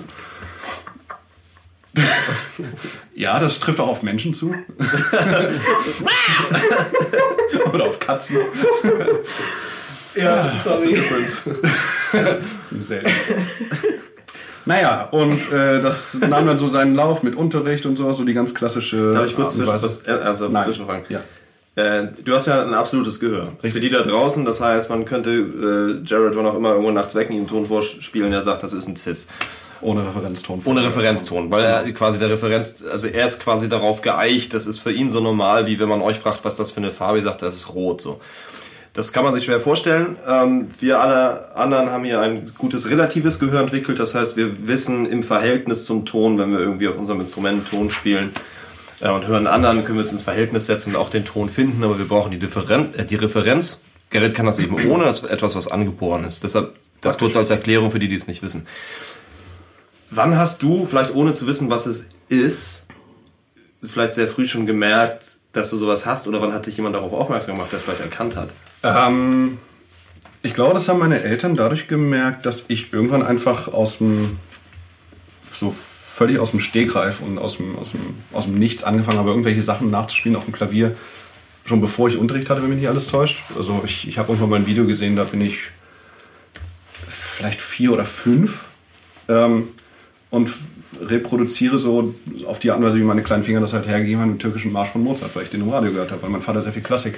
ja, 3.14 3.38
das 3.40 3.60
trifft 3.60 3.80
auch 3.80 3.88
auf 3.88 4.02
Menschen 4.02 4.34
zu. 4.34 4.54
Oder 7.72 7.86
auf 7.86 7.98
Katzen. 7.98 8.38
Ja, 10.14 10.52
sorry. 10.56 11.00
Selten. 12.80 13.10
Naja, 14.64 15.04
und 15.10 15.50
äh, 15.50 15.80
das 15.80 16.18
nahm 16.20 16.46
dann 16.46 16.58
so 16.58 16.68
seinen 16.68 16.94
Lauf 16.94 17.22
mit 17.22 17.36
Unterricht 17.36 17.86
und 17.86 17.96
sowas, 17.96 18.18
so 18.18 18.24
die 18.24 18.34
ganz 18.34 18.54
klassische. 18.54 19.14
Darf 19.14 19.26
ich 19.26 19.34
kurz 19.34 19.58
Art 19.58 19.60
und 19.60 19.66
zwischen, 19.66 19.72
Weise. 19.72 19.84
was, 19.84 20.02
äh, 20.02 20.10
ernsthaft 20.10 20.52
Nein. 20.52 20.64
zwischenfragen? 20.64 21.04
Ja. 21.08 21.20
Äh, 21.78 22.08
du 22.24 22.34
hast 22.34 22.46
ja 22.46 22.60
ein 22.64 22.74
absolutes 22.74 23.20
Gehör. 23.20 23.52
Für 23.62 23.78
die 23.78 23.88
da 23.88 24.02
draußen, 24.02 24.44
das 24.44 24.60
heißt, 24.60 24.90
man 24.90 25.04
könnte 25.04 25.30
äh, 25.30 26.04
Jared, 26.04 26.34
wann 26.34 26.44
auch 26.46 26.56
immer, 26.56 26.70
irgendwo 26.70 26.90
nachts 26.90 27.14
wecken, 27.14 27.34
ihm 27.34 27.42
einen 27.42 27.48
Ton 27.48 27.66
vorspielen, 27.66 28.32
der 28.32 28.42
sagt, 28.42 28.64
das 28.64 28.72
ist 28.72 28.88
ein 28.88 28.96
Cis. 28.96 29.28
Ohne 29.80 30.04
Referenzton. 30.04 30.60
Ohne 30.64 30.84
Referenzton, 30.84 31.52
weil 31.52 31.62
er 31.62 31.92
quasi 31.92 32.18
der 32.18 32.30
Referenz, 32.30 32.82
also 32.90 33.06
er 33.06 33.26
ist 33.26 33.38
quasi 33.38 33.68
darauf 33.68 34.02
geeicht, 34.02 34.54
das 34.54 34.66
ist 34.66 34.80
für 34.80 34.90
ihn 34.90 35.08
so 35.08 35.20
normal, 35.20 35.68
wie 35.68 35.78
wenn 35.78 35.88
man 35.88 36.02
euch 36.02 36.18
fragt, 36.18 36.44
was 36.44 36.56
das 36.56 36.72
für 36.72 36.78
eine 36.78 36.90
Farbe 36.90 37.18
ist, 37.18 37.24
sagt, 37.26 37.42
das 37.42 37.54
ist 37.54 37.72
rot, 37.72 38.00
so. 38.00 38.18
Das 38.92 39.12
kann 39.12 39.22
man 39.22 39.32
sich 39.32 39.44
schwer 39.44 39.60
vorstellen. 39.60 40.16
Ähm, 40.26 40.66
wir 40.80 40.98
alle 40.98 41.54
anderen 41.54 41.90
haben 41.90 42.02
hier 42.02 42.20
ein 42.20 42.50
gutes 42.58 42.90
relatives 42.90 43.38
Gehör 43.38 43.60
entwickelt. 43.60 44.00
Das 44.00 44.16
heißt, 44.16 44.36
wir 44.36 44.66
wissen 44.66 45.06
im 45.06 45.22
Verhältnis 45.22 45.84
zum 45.84 46.04
Ton, 46.04 46.38
wenn 46.38 46.50
wir 46.50 46.58
irgendwie 46.58 46.88
auf 46.88 46.98
unserem 46.98 47.20
Instrument 47.20 47.68
Ton 47.68 47.92
spielen 47.92 48.32
äh, 49.00 49.10
und 49.10 49.26
hören 49.26 49.46
anderen, 49.46 49.84
können 49.84 49.98
wir 49.98 50.02
es 50.02 50.12
ins 50.12 50.24
Verhältnis 50.24 50.66
setzen 50.66 50.94
und 50.94 50.96
auch 50.96 51.10
den 51.10 51.24
Ton 51.24 51.48
finden. 51.48 51.82
Aber 51.84 51.98
wir 51.98 52.06
brauchen 52.06 52.30
die, 52.30 52.38
Differen 52.38 52.94
äh, 52.94 53.04
die 53.04 53.16
Referenz. 53.16 53.82
Gerrit 54.10 54.34
kann 54.34 54.46
das 54.46 54.58
eben 54.58 54.74
ohne, 54.90 55.04
das 55.04 55.20
ist 55.20 55.30
etwas, 55.30 55.54
was 55.54 55.68
angeboren 55.68 56.24
ist. 56.24 56.44
Deshalb 56.44 56.74
das 57.00 57.18
kurz 57.18 57.36
als 57.36 57.50
Erklärung 57.50 57.90
für 57.90 57.98
die, 57.98 58.08
die 58.08 58.16
es 58.16 58.26
nicht 58.26 58.42
wissen. 58.42 58.66
Wann 60.10 60.36
hast 60.36 60.62
du, 60.62 60.86
vielleicht 60.86 61.14
ohne 61.14 61.34
zu 61.34 61.46
wissen, 61.46 61.70
was 61.70 61.86
es 61.86 62.08
ist, 62.28 62.86
vielleicht 63.82 64.14
sehr 64.14 64.26
früh 64.26 64.46
schon 64.46 64.66
gemerkt, 64.66 65.36
dass 65.52 65.70
du 65.70 65.76
sowas 65.76 66.06
hast? 66.06 66.26
Oder 66.26 66.40
wann 66.40 66.52
hat 66.52 66.66
dich 66.66 66.76
jemand 66.76 66.96
darauf 66.96 67.12
aufmerksam 67.12 67.56
gemacht, 67.56 67.72
der 67.72 67.80
vielleicht 67.80 68.00
erkannt 68.00 68.36
hat? 68.36 68.48
Ähm, 68.82 69.58
ich 70.42 70.54
glaube, 70.54 70.74
das 70.74 70.88
haben 70.88 70.98
meine 70.98 71.22
Eltern 71.22 71.54
dadurch 71.54 71.88
gemerkt, 71.88 72.46
dass 72.46 72.64
ich 72.68 72.92
irgendwann 72.92 73.22
einfach 73.22 73.68
aus 73.68 73.98
dem, 73.98 74.38
so 75.50 75.74
völlig 76.18 76.40
aus 76.40 76.50
dem 76.50 76.58
Stegreif 76.58 77.20
und 77.20 77.38
aus 77.38 77.58
dem, 77.58 77.78
aus 77.78 77.92
dem, 77.92 78.00
aus 78.32 78.44
dem 78.46 78.58
Nichts 78.58 78.82
angefangen 78.82 79.18
habe, 79.18 79.30
irgendwelche 79.30 79.62
Sachen 79.62 79.88
nachzuspielen 79.90 80.36
auf 80.36 80.46
dem 80.46 80.52
Klavier, 80.52 80.96
schon 81.64 81.80
bevor 81.80 82.08
ich 82.08 82.16
Unterricht 82.16 82.50
hatte, 82.50 82.60
wenn 82.60 82.70
mich 82.70 82.80
nicht 82.80 82.88
alles 82.88 83.06
täuscht. 83.06 83.38
Also 83.56 83.80
ich, 83.84 84.08
ich 84.08 84.18
habe 84.18 84.30
irgendwann 84.32 84.50
mal 84.50 84.56
ein 84.56 84.66
Video 84.66 84.84
gesehen, 84.84 85.14
da 85.14 85.22
bin 85.22 85.40
ich 85.40 85.58
vielleicht 87.08 87.60
vier 87.60 87.92
oder 87.92 88.04
fünf 88.04 88.64
ähm, 89.28 89.68
und 90.30 90.50
reproduziere 91.00 91.78
so 91.78 92.12
auf 92.46 92.58
die 92.58 92.72
Art 92.72 92.80
und 92.80 92.86
Weise, 92.86 92.98
wie 92.98 93.04
meine 93.04 93.22
kleinen 93.22 93.44
Finger 93.44 93.60
das 93.60 93.72
halt 93.72 93.86
hergegeben 93.86 94.20
haben, 94.20 94.32
den 94.32 94.38
türkischen 94.40 94.72
Marsch 94.72 94.90
von 94.90 95.04
Mozart, 95.04 95.36
weil 95.36 95.44
ich 95.44 95.50
den 95.50 95.60
im 95.60 95.68
Radio 95.68 95.92
gehört 95.92 96.10
habe, 96.10 96.20
weil 96.22 96.30
mein 96.30 96.42
Vater 96.42 96.60
sehr 96.60 96.72
viel 96.72 96.82
Klassik 96.82 97.14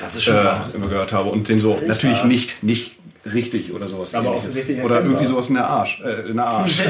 Das 0.00 0.14
ist 0.14 0.28
äh, 0.28 0.54
immer 0.74 0.86
gehört 0.86 1.12
habe 1.12 1.30
und 1.30 1.48
den 1.48 1.58
so 1.58 1.80
natürlich 1.84 2.22
nicht 2.22 2.62
nicht 2.62 2.92
richtig 3.32 3.72
oder 3.72 3.88
sowas 3.88 4.14
Aber 4.14 4.36
offensichtlich 4.36 4.80
oder 4.82 5.02
irgendwie 5.02 5.26
sowas 5.26 5.48
in 5.48 5.54
der 5.56 5.68
Arsch 5.68 6.00
äh, 6.04 6.28
in 6.28 6.36
der 6.36 6.46
Arsch 6.46 6.78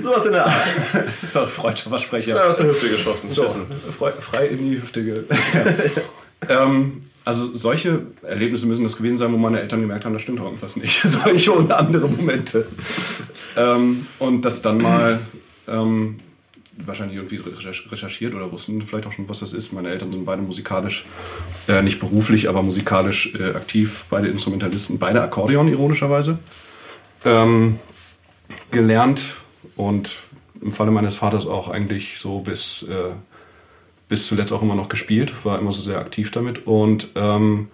Sowas 0.00 0.26
in 0.26 0.32
der 0.32 0.46
Art. 0.46 0.54
so 1.22 1.46
freudscher 1.46 1.90
Versprecher 1.90 2.36
Ja, 2.36 2.44
aus 2.44 2.56
der 2.56 2.68
Hüfte 2.68 2.88
geschossen. 2.88 3.30
so, 3.30 3.48
frei, 3.98 4.12
frei 4.12 4.46
in 4.46 4.70
die 4.70 4.80
Hüfte 4.80 5.04
ge 5.04 5.22
ähm, 6.48 7.02
also 7.24 7.56
solche 7.56 8.00
Erlebnisse 8.22 8.66
müssen 8.66 8.84
das 8.84 8.96
gewesen 8.96 9.18
sein, 9.18 9.32
wo 9.32 9.36
meine 9.36 9.60
Eltern 9.60 9.80
gemerkt 9.82 10.04
haben, 10.04 10.14
das 10.14 10.22
stimmt 10.22 10.40
doch 10.40 10.46
irgendwas 10.46 10.76
nicht. 10.76 11.00
solche 11.02 11.52
und 11.52 11.70
andere 11.70 12.08
Momente. 12.08 12.66
ähm, 13.56 14.06
und 14.18 14.44
das 14.44 14.62
dann 14.62 14.78
mal 14.78 15.20
ähm, 15.68 16.18
wahrscheinlich 16.86 17.16
irgendwie 17.16 17.38
recherch- 17.38 17.90
recherchiert 17.90 18.34
oder 18.34 18.50
wussten 18.52 18.82
vielleicht 18.82 19.06
auch 19.06 19.12
schon, 19.12 19.28
was 19.28 19.40
das 19.40 19.52
ist. 19.52 19.72
Meine 19.72 19.88
Eltern 19.90 20.12
sind 20.12 20.24
beide 20.24 20.42
musikalisch, 20.42 21.04
äh, 21.68 21.82
nicht 21.82 22.00
beruflich, 22.00 22.48
aber 22.48 22.62
musikalisch 22.62 23.34
äh, 23.34 23.50
aktiv, 23.54 24.06
beide 24.10 24.28
Instrumentalisten, 24.28 24.98
beide 24.98 25.22
Akkordeon 25.22 25.68
ironischerweise. 25.68 26.38
Ähm, 27.24 27.78
gelernt 28.70 29.36
und 29.76 30.16
im 30.60 30.72
Falle 30.72 30.90
meines 30.90 31.16
Vaters 31.16 31.46
auch 31.46 31.68
eigentlich 31.68 32.18
so 32.18 32.40
bis, 32.40 32.84
äh, 32.84 33.12
bis 34.08 34.26
zuletzt 34.26 34.52
auch 34.52 34.62
immer 34.62 34.74
noch 34.74 34.88
gespielt, 34.88 35.32
war 35.44 35.58
immer 35.58 35.72
so 35.72 35.82
sehr 35.82 35.98
aktiv 35.98 36.30
damit 36.30 36.66
und 36.66 37.08
ähm, 37.14 37.68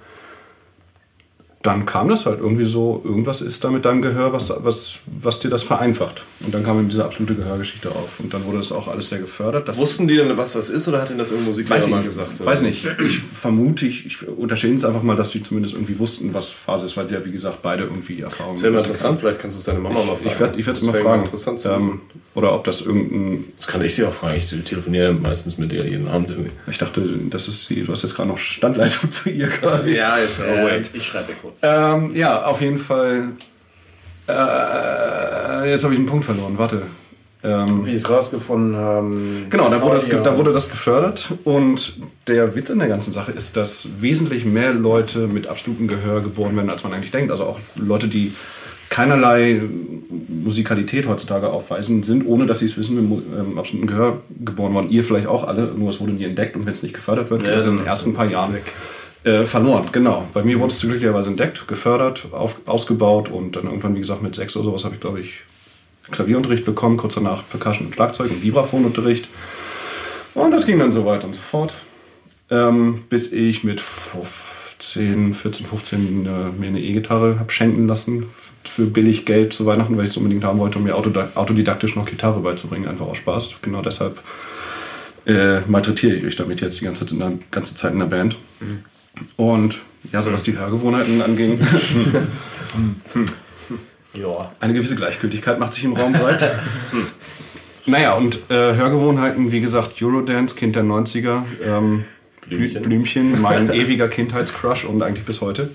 dann 1.67 1.85
kam 1.87 2.09
das 2.09 2.27
halt 2.27 2.39
irgendwie 2.41 2.65
so, 2.65 3.03
irgendwas 3.05 3.41
ist 3.41 3.63
da 3.65 3.71
mit 3.71 3.85
deinem 3.85 4.01
Gehör, 4.03 4.33
was, 4.33 4.53
was, 4.59 4.99
was 5.21 5.41
dir 5.41 5.49
das 5.51 5.63
vereinfacht. 5.63 6.23
Und 6.41 6.55
dann 6.55 6.65
kam 6.65 6.79
eben 6.79 6.89
diese 6.89 7.05
absolute 7.05 7.35
Gehörgeschichte 7.35 7.91
auf. 7.91 8.21
Und 8.21 8.33
dann 8.33 8.45
wurde 8.45 8.59
das 8.59 8.73
auch 8.73 8.89
alles 8.89 9.09
sehr 9.09 9.19
gefördert. 9.19 9.67
Das 9.69 9.79
Wussten 9.79 10.07
die 10.07 10.17
denn, 10.17 10.37
was 10.37 10.53
das 10.53 10.71
ist, 10.71 10.87
oder 10.89 11.01
hat 11.03 11.11
ihnen 11.11 11.19
das 11.19 11.29
irgendein 11.31 11.51
Musiklehrer 11.51 11.77
Weiß 11.81 11.85
ich 11.87 11.91
mal 11.91 11.99
nicht. 11.99 12.09
gesagt? 12.09 12.45
Weiß 12.45 12.63
nicht. 12.63 12.87
Ich 13.05 13.19
vermute, 13.19 13.87
ich, 13.87 14.07
ich 14.07 14.29
unterstelle 14.29 14.75
es 14.75 14.85
einfach 14.85 15.03
mal, 15.03 15.17
dass 15.17 15.31
sie 15.31 15.43
zumindest 15.43 15.75
irgendwie 15.75 15.99
wussten, 15.99 16.33
was 16.33 16.51
Phase 16.51 16.87
ist, 16.87 16.97
weil 16.97 17.07
sie 17.07 17.15
ja, 17.15 17.25
wie 17.25 17.33
gesagt, 17.33 17.63
beide 17.63 17.85
irgendwie 17.85 18.21
Erfahrungen 18.21 18.61
mal 18.61 18.65
mit 18.71 18.73
Musik 18.75 18.87
interessant, 18.91 19.21
vielleicht 19.21 19.41
kannst 19.41 19.57
du 19.57 19.59
es 19.61 19.65
deine 19.67 19.79
Mama 19.81 20.01
mal 20.01 20.07
haben. 20.09 20.17
fragen. 20.19 20.31
Ich 20.33 20.41
werde 20.41 20.61
ich 20.61 20.67
werde 20.67 20.79
es 20.81 20.85
Das 20.87 20.95
mal 20.95 21.03
fragen. 21.03 21.25
interessant 21.25 21.61
zu 21.61 21.69
ähm, 21.71 22.01
oder 22.35 22.53
ob 22.55 22.65
das 22.65 22.83
irgendein. 22.83 23.45
Das 23.57 23.67
kann 23.67 23.83
ich 23.83 23.95
sie 23.95 24.05
auch 24.05 24.13
fragen. 24.13 24.37
Ich 24.37 24.49
telefoniere 24.65 25.13
meistens 25.15 25.57
mit 25.59 25.73
ihr 25.73 25.85
jeden 25.87 26.07
Abend 26.09 26.29
irgendwie. 26.31 26.51
Ich 26.71 26.79
dachte, 26.79 27.03
das 27.31 27.49
ist 27.49 27.71
die, 27.71 27.83
du 27.83 27.93
hast 27.93 28.03
jetzt 28.03 28.15
gerade 28.15 28.29
noch 28.29 28.39
Standleitung 28.39 29.11
zu 29.11 29.31
ihr 29.31 29.49
quasi. 29.49 29.95
Ja, 29.97 30.19
jetzt. 30.19 30.39
Oh, 30.41 30.65
wait. 30.67 30.91
Ich 30.93 31.03
schreibe 31.05 31.33
kurz. 31.41 31.56
Ähm, 31.63 32.15
ja, 32.15 32.45
auf 32.45 32.61
jeden 32.61 32.79
Fall. 32.79 33.29
Äh, 34.29 35.71
jetzt 35.71 35.85
habe 35.85 35.95
ich 35.95 36.01
einen 36.01 36.07
Punkt 36.07 36.25
verloren. 36.25 36.55
Warte. 36.57 36.83
Ähm, 37.45 37.87
Wie 37.87 37.93
es 37.93 38.09
rausgefunden 38.09 38.77
haben. 38.77 39.47
Genau, 39.51 39.69
da 39.69 39.81
wurde, 39.81 39.95
das, 39.95 40.09
da 40.09 40.37
wurde 40.37 40.53
das 40.53 40.69
gefördert 40.69 41.33
und 41.45 41.99
der 42.27 42.57
Witz 42.57 42.71
in 42.71 42.79
der 42.81 42.89
ganzen 42.89 43.13
Sache 43.13 43.31
ist, 43.31 43.57
dass 43.57 43.89
wesentlich 44.01 44.45
mehr 44.45 44.73
Leute 44.73 45.29
mit 45.29 45.47
absolutem 45.47 45.87
Gehör 45.87 46.23
geboren 46.23 46.57
werden, 46.57 46.71
als 46.71 46.83
man 46.83 46.93
eigentlich 46.93 47.13
denkt. 47.13 47.31
Also 47.31 47.45
auch 47.45 47.61
Leute, 47.77 48.09
die 48.09 48.33
keinerlei 48.89 49.61
Musikalität 50.29 51.07
heutzutage 51.07 51.49
aufweisen, 51.49 52.03
sind, 52.03 52.27
ohne 52.27 52.47
dass 52.47 52.61
sie 52.61 52.67
es 52.67 52.77
wissen, 52.79 53.09
mit 53.09 53.23
ähm, 53.39 53.59
absolutem 53.59 53.87
Gehör 53.87 54.19
geboren 54.45 54.75
worden. 54.75 54.91
Ihr 54.91 55.05
vielleicht 55.05 55.27
auch 55.27 55.47
alle, 55.47 55.67
nur 55.77 55.91
es 55.91 56.01
wurde 56.01 56.13
nie 56.13 56.25
entdeckt 56.25 56.57
und 56.57 56.67
wenn 56.67 56.73
es 56.73 56.83
nicht 56.83 56.95
gefördert 56.95 57.31
wird, 57.31 57.43
Ja, 57.43 57.51
ist 57.51 57.63
es 57.63 57.69
in 57.69 57.77
den 57.77 57.87
ersten 57.87 58.15
paar 58.15 58.27
Jahren 58.27 58.55
weg. 58.55 58.73
Äh, 59.25 59.45
verloren. 59.45 59.89
Genau. 59.93 60.27
Bei 60.33 60.43
mir 60.43 60.61
wurde 60.61 60.73
es 60.73 60.81
glücklicherweise 60.81 61.31
entdeckt, 61.31 61.67
gefördert, 61.69 62.27
auf, 62.33 62.61
ausgebaut 62.67 63.29
und 63.29 63.57
dann 63.57 63.65
irgendwann, 63.65 63.95
wie 63.95 64.01
gesagt, 64.01 64.23
mit 64.23 64.35
sechs 64.35 64.57
oder 64.57 64.67
sowas 64.67 64.85
habe 64.85 64.95
ich, 64.95 65.01
glaube 65.01 65.21
ich, 65.21 65.41
Klavierunterricht 66.11 66.65
bekommen, 66.65 66.97
kurz 66.97 67.15
danach 67.15 67.43
Percussion 67.49 67.87
und 67.87 67.95
Schlagzeug 67.95 68.31
und 68.31 68.43
Vibraphonunterricht. 68.43 69.29
Und 70.35 70.51
das 70.51 70.67
ging 70.67 70.79
dann 70.79 70.93
so 70.93 71.05
weiter 71.05 71.27
und 71.27 71.35
so 71.35 71.41
fort. 71.41 71.75
Ähm, 72.51 73.03
bis 73.09 73.33
ich 73.33 73.65
mit 73.65 73.81
15, 73.81 75.35
14, 75.35 75.67
15 75.67 76.27
äh, 76.27 76.29
mir 76.61 76.69
eine 76.69 76.81
E-Gitarre 76.81 77.41
habe 77.41 77.51
schenken 77.51 77.89
lassen 77.89 78.27
für 78.63 78.87
billig 78.87 79.25
Geld 79.25 79.53
zu 79.53 79.67
Weihnachten, 79.67 79.97
weil 79.97 80.05
ich 80.05 80.11
es 80.11 80.17
unbedingt 80.17 80.45
haben 80.45 80.59
wollte, 80.59 80.79
um 80.79 80.85
mir 80.85 80.95
autodidaktisch 80.95 81.97
noch 81.97 82.07
Gitarre 82.07 82.41
beizubringen, 82.41 82.89
einfach 82.89 83.07
aus 83.07 83.17
Spaß. 83.17 83.57
Genau 83.63 83.83
deshalb 83.83 84.21
äh, 85.27 85.61
malträtiere 85.67 86.15
ich 86.15 86.25
euch 86.25 86.37
damit 86.37 86.61
jetzt 86.61 86.81
die 86.81 86.85
ganze, 86.85 87.07
ganze 87.51 87.75
Zeit 87.75 87.93
in 87.93 87.99
der 87.99 88.07
Band. 88.07 88.37
Und 89.37 89.81
ja, 90.13 90.23
so 90.23 90.33
was 90.33 90.43
die 90.43 90.57
Hörgewohnheiten 90.57 91.23
anging. 91.23 91.61
Ja. 94.15 94.51
Eine 94.61 94.73
gewisse 94.73 94.97
Gleichgültigkeit 94.97 95.59
macht 95.59 95.75
sich 95.75 95.85
im 95.85 95.93
Raum 95.93 96.13
breit. 96.13 96.41
hm. 96.91 97.07
Naja, 97.87 98.15
und 98.15 98.51
äh, 98.51 98.75
Hörgewohnheiten, 98.75 99.53
wie 99.53 99.61
gesagt, 99.61 100.03
Eurodance, 100.03 100.57
Kind 100.57 100.75
der 100.75 100.85
90er, 100.85 101.43
ähm, 101.63 102.05
Blümchen. 102.49 102.83
Blümchen, 102.83 103.41
mein 103.43 103.71
ewiger 103.73 104.09
Kindheitscrush 104.09 104.85
und 104.85 105.03
eigentlich 105.03 105.25
bis 105.25 105.41
heute. 105.41 105.71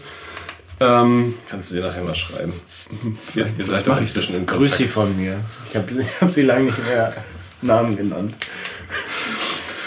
Ähm, 0.79 1.35
Kannst 1.49 1.71
du 1.71 1.75
dir 1.75 1.83
nachher 1.83 2.03
mal 2.03 2.15
schreiben. 2.15 2.53
ja, 3.35 3.45
Ihr 3.57 3.65
seid 3.65 3.87
mach 3.87 3.99
doch 3.99 4.03
ich 4.03 4.33
in 4.33 4.45
Grüß 4.45 4.77
sie 4.77 4.87
von 4.87 5.15
mir. 5.15 5.39
Ich 5.69 5.75
habe 5.75 6.01
ich 6.01 6.21
hab 6.21 6.31
sie 6.31 6.41
lange 6.41 6.65
nicht 6.65 6.85
mehr 6.85 7.13
Namen 7.61 7.95
genannt. 7.95 8.33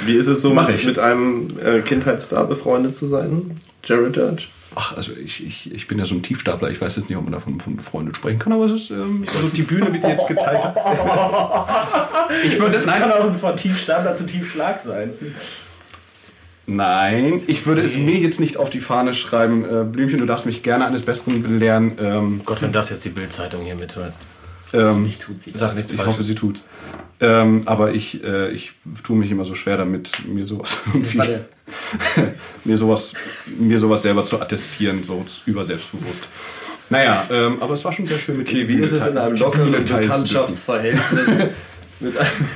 Wie 0.07 0.15
ist 0.17 0.27
es 0.29 0.41
so, 0.43 0.53
Mach 0.55 0.69
mit, 0.69 0.77
ich. 0.79 0.87
mit 0.87 0.99
einem 0.99 1.59
äh, 1.65 1.81
Kindheitsstar 1.81 2.47
befreundet 2.47 2.95
zu 2.95 3.07
sein? 3.07 3.57
Jared 3.85 4.17
Dutch? 4.17 4.51
Ach, 4.77 4.97
also 4.97 5.13
ich, 5.13 5.47
ich, 5.47 5.73
ich 5.73 5.87
bin 5.87 6.01
ja 6.01 6.05
so 6.07 6.17
ein 6.17 6.23
Tiefstapler. 6.23 6.69
Ich 6.71 6.81
weiß 6.81 6.97
jetzt 6.97 7.09
nicht, 7.09 7.17
ob 7.17 7.23
man 7.25 7.33
davon 7.33 7.61
von 7.61 7.77
befreundet 7.77 8.17
sprechen 8.17 8.41
kann, 8.41 8.53
aber 8.53 8.65
es 8.65 8.73
ist 8.73 8.91
ähm, 8.91 9.25
also 9.33 9.55
die 9.55 9.63
Bühne 9.63 9.93
wird 9.93 10.03
jetzt 10.03 10.27
geteilt. 10.27 10.61
Ich 12.45 12.59
würde 12.59 12.75
es 12.77 12.87
nein, 12.87 13.01
kann 13.03 13.13
auch 13.13 13.33
von 13.33 13.57
Tiefstapler 13.57 14.15
zu 14.17 14.27
Tiefschlag 14.27 14.81
sein. 14.81 15.11
nein, 16.67 17.43
ich 17.47 17.67
würde 17.67 17.83
es 17.83 17.97
mir 17.97 18.17
jetzt 18.19 18.41
nicht 18.41 18.57
auf 18.57 18.71
die 18.71 18.81
Fahne 18.81 19.15
schreiben. 19.15 19.65
Äh, 19.65 19.85
Blümchen, 19.85 20.19
du 20.19 20.27
darfst 20.27 20.47
mich 20.47 20.63
gerne 20.63 20.87
eines 20.87 21.03
Besseren 21.03 21.43
belehren. 21.43 21.93
Ähm, 22.01 22.41
Gott, 22.45 22.63
wenn 22.63 22.73
das 22.73 22.91
jetzt 22.91 23.05
die 23.05 23.11
Bildzeitung 23.11 23.63
hier 23.63 23.75
mithört. 23.77 24.15
ähm, 24.73 25.07
Ich 25.07 25.19
tut 25.19 25.41
sie. 25.41 25.53
Sag 25.55 25.77
nichts 25.77 25.93
ich 25.93 25.99
Falsches. 25.99 26.15
hoffe, 26.15 26.25
sie 26.25 26.35
tut. 26.35 26.63
Ähm, 27.21 27.63
aber 27.67 27.93
ich, 27.95 28.23
äh, 28.25 28.51
ich 28.51 28.73
tue 29.03 29.17
mich 29.17 29.31
immer 29.31 29.45
so 29.45 29.55
schwer 29.55 29.77
damit, 29.77 30.13
mir 30.27 30.45
sowas 30.47 30.79
irgendwie, 30.93 31.19
Warte. 31.19 31.49
mir 32.65 32.77
sowas, 32.77 33.15
mir 33.59 33.79
sowas 33.79 34.03
selber 34.03 34.25
zu 34.25 34.41
attestieren, 34.41 35.05
so 35.05 35.25
über 35.47 35.65
selbstbewusst. 35.65 36.29
Naja, 36.91 37.25
ähm, 37.31 37.57
aber 37.63 37.75
es 37.75 37.85
war 37.85 37.93
schon 37.93 38.07
sehr 38.07 38.19
schön 38.19 38.37
mit 38.37 38.49
Okay, 38.49 38.69
wie 38.69 38.75
ist 38.75 38.93
es 38.93 39.07
in 39.07 39.17
einem 39.17 39.37
lockeren. 39.37 39.73
Bekanntschaftsverhältnis 39.73 41.45
mit 42.01 42.17
einem... 42.19 42.49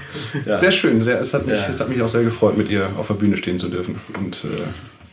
Ja. 0.44 0.56
Sehr 0.58 0.72
schön, 0.72 1.00
sehr, 1.00 1.20
es, 1.20 1.32
hat 1.32 1.46
mich, 1.46 1.54
Ja. 1.56 1.66
es 1.68 1.80
hat 1.80 1.88
mich 1.88 2.02
auch 2.02 2.08
sehr 2.08 2.24
gefreut, 2.24 2.58
mit 2.58 2.68
ihr 2.68 2.88
auf 2.98 3.06
der 3.06 3.14
Bühne 3.14 3.36
stehen 3.38 3.58
zu 3.58 3.68
dürfen. 3.68 3.98
Und 4.18 4.44
äh, 4.44 4.48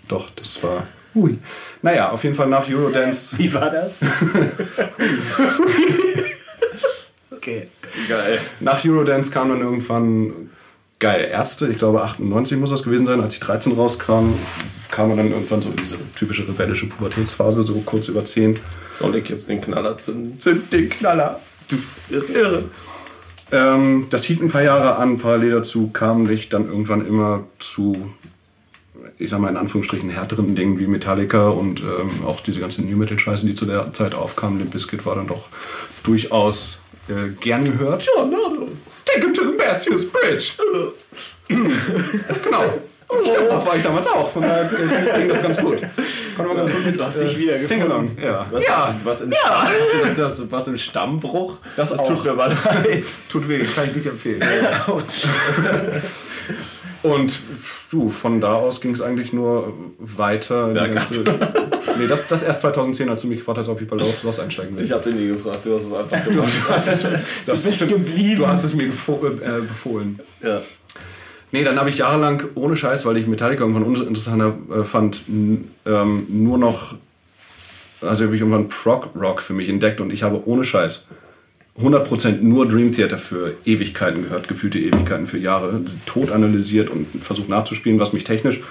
doch, 0.10 0.30
das 0.36 0.62
war. 0.64 0.86
Ui. 1.16 1.38
Naja, 1.82 2.12
auf 2.12 2.24
jeden 2.26 2.36
Fall 2.36 2.48
nach 2.48 2.68
Eurodance. 2.68 3.38
Wie 3.38 3.54
war 3.54 3.70
das? 3.70 4.02
Okay. 7.46 7.68
Geil. 8.08 8.40
Nach 8.60 8.84
Eurodance 8.84 9.32
kam 9.32 9.50
dann 9.50 9.62
irgendwann 9.62 10.50
geil 11.00 11.28
Ärzte. 11.32 11.68
Ich 11.68 11.78
glaube 11.78 12.02
98 12.02 12.58
muss 12.58 12.70
das 12.70 12.84
gewesen 12.84 13.06
sein, 13.06 13.22
als 13.22 13.36
ich 13.36 13.40
13 13.42 13.74
rauskam, 13.74 14.34
kam 14.92 15.10
man 15.10 15.18
dann 15.18 15.32
irgendwann 15.32 15.62
so 15.62 15.70
in 15.70 15.76
diese 15.76 15.98
typische 16.18 16.48
rebellische 16.48 16.88
Pubertätsphase, 16.88 17.64
so 17.64 17.74
kurz 17.86 18.08
über 18.08 18.26
10. 18.26 18.60
Soll 18.94 19.16
ich 19.16 19.30
jetzt 19.30 19.50
den 19.50 19.62
Knaller 19.62 19.98
zünden? 19.98 20.40
Zünd 20.40 20.72
den 20.72 20.90
Knaller. 20.90 21.40
Du 21.70 21.76
irre. 22.34 22.64
Ähm, 23.52 24.08
das 24.10 24.24
hielt 24.24 24.42
ein 24.42 24.50
paar 24.50 24.64
Jahre 24.64 24.96
an. 24.96 25.18
Parallel 25.18 25.52
dazu 25.52 25.90
kam 25.90 26.30
ich 26.30 26.50
dann 26.50 26.68
irgendwann 26.68 27.06
immer 27.06 27.44
zu, 27.60 28.10
ich 29.20 29.30
sag 29.30 29.40
mal 29.40 29.50
in 29.50 29.58
Anführungsstrichen, 29.58 30.10
härteren 30.10 30.56
Dingen 30.56 30.80
wie 30.80 30.88
Metallica 30.88 31.50
und 31.50 31.82
ähm, 31.82 32.26
auch 32.26 32.42
diese 32.42 32.60
ganzen 32.60 32.90
New 32.90 32.98
Metal 32.98 33.20
Scheiße, 33.20 33.46
die 33.46 33.56
zu 33.56 33.66
der 33.66 33.94
Zeit 33.94 34.16
aufkamen. 34.16 34.60
Limp 34.60 34.72
Bizkit 34.72 35.06
war 35.06 35.16
dann 35.16 35.28
doch 35.28 35.50
durchaus 36.04 36.80
äh, 37.10 37.30
gern 37.40 37.66
gehört. 37.66 38.08
Take 39.06 39.22
him 39.22 39.34
to 39.34 39.44
the 39.44 39.58
Matthews 39.58 40.10
Bridge. 40.10 40.54
genau. 41.48 42.64
Und 43.08 43.26
Stimmbruch 43.26 43.66
war 43.66 43.76
ich 43.76 43.84
damals 43.84 44.08
auch, 44.08 44.32
von 44.32 44.42
daher 44.42 44.66
ging 44.66 45.30
das 45.30 45.44
ganz 45.44 45.58
gut. 45.60 45.80
Konnte 46.36 46.54
man 46.54 46.58
ganz 46.58 46.72
gut 46.72 46.86
mit, 46.86 47.00
Du 47.00 47.04
hast 47.06 47.22
dich 47.22 47.38
wieder 47.38 47.54
Sing-along. 47.54 48.18
Ja. 48.22 48.48
Was, 48.50 48.64
ja, 48.64 48.96
was, 49.04 49.22
im 49.22 49.32
Stamm, 49.32 49.68
das, 50.18 50.52
was 50.52 50.68
im 50.68 50.78
Stammbruch? 50.78 51.58
Das 51.78 51.92
das 51.92 52.04
tut 52.06 52.24
mir 52.24 52.32
aber 52.32 52.48
leid. 52.48 53.04
Tut 53.32 53.48
weh, 53.48 53.64
kann 53.64 53.90
ich 53.90 53.96
nicht 53.96 54.08
empfehlen. 54.08 54.44
Und 57.06 57.40
du, 57.92 58.10
von 58.10 58.42
da 58.42 58.56
aus 58.56 58.82
ging 58.82 58.92
es 58.92 59.02
eigentlich 59.02 59.32
nur 59.32 59.74
weiter. 60.00 60.74
Ganze- 60.74 61.24
nee, 62.00 62.08
das, 62.08 62.28
das 62.28 62.42
erst 62.44 62.62
2010, 62.62 63.10
als 63.10 63.22
du 63.22 63.28
mich 63.28 63.40
gefragt 63.40 63.60
hast, 63.60 63.70
ob 63.70 63.80
ich 63.82 63.88
bei 63.88 63.96
Lost 63.96 64.24
Lost 64.24 64.40
einsteigen 64.40 64.76
will. 64.76 64.86
Ich 64.86 64.92
habe 64.92 65.04
den 65.10 65.20
nie 65.22 65.28
gefragt, 65.28 65.66
du 65.66 65.76
hast 65.76 65.86
es 65.86 65.94
einfach 65.94 66.26
gemacht. 66.26 66.52
Du 66.68 66.70
hast 66.74 66.88
es, 66.88 67.04
du 67.04 67.52
hast 67.52 67.64
bist 67.66 67.82
es, 67.82 67.88
geblieben. 67.88 68.38
Du 68.38 68.48
hast 68.48 68.64
es 68.64 68.74
mir 68.74 68.88
gefo 68.88 69.22
äh, 69.26 69.62
befohlen. 69.62 70.20
ja. 70.42 70.62
Nee, 71.52 71.64
dann 71.64 71.80
habe 71.80 71.90
ich 71.90 72.00
jahrelang 72.00 72.44
ohne 72.56 72.76
Scheiß, 72.76 73.06
weil 73.06 73.16
ich 73.16 73.28
Metallica 73.28 73.62
irgendwann 73.62 73.84
uninteressanter 73.84 74.58
äh, 74.78 74.84
fand, 74.84 75.24
ähm, 75.28 76.26
nur 76.28 76.58
noch, 76.58 76.96
also 78.02 78.26
habe 78.26 78.36
ich 78.36 78.42
irgendwann 78.42 78.68
Prog 78.68 79.10
Rock 79.16 79.42
für 79.42 79.54
mich 79.54 79.70
entdeckt 79.70 80.02
und 80.02 80.12
ich 80.12 80.24
habe 80.24 80.42
ohne 80.48 80.66
Scheiß 80.66 81.08
100% 81.80 82.42
nur 82.42 82.68
Dream 82.68 82.94
Theater 82.94 83.18
für 83.18 83.54
Ewigkeiten 83.66 84.24
gehört, 84.24 84.48
gefühlte 84.48 84.80
Ewigkeiten 84.80 85.28
für 85.28 85.38
Jahre, 85.38 85.82
tot 86.06 86.32
analysiert 86.32 86.90
und 86.90 87.06
versucht 87.22 87.50
nachzuspielen, 87.50 88.00
was 88.00 88.14
mich 88.14 88.24
technisch 88.24 88.62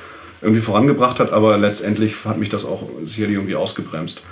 irgendwie 0.40 0.62
vorangebracht 0.62 1.20
hat, 1.20 1.32
aber 1.32 1.58
letztendlich 1.58 2.14
hat 2.24 2.38
mich 2.38 2.48
das 2.48 2.64
auch 2.64 2.88
sicherlich 3.06 3.36
irgendwie 3.36 3.56
ausgebremst. 3.56 4.22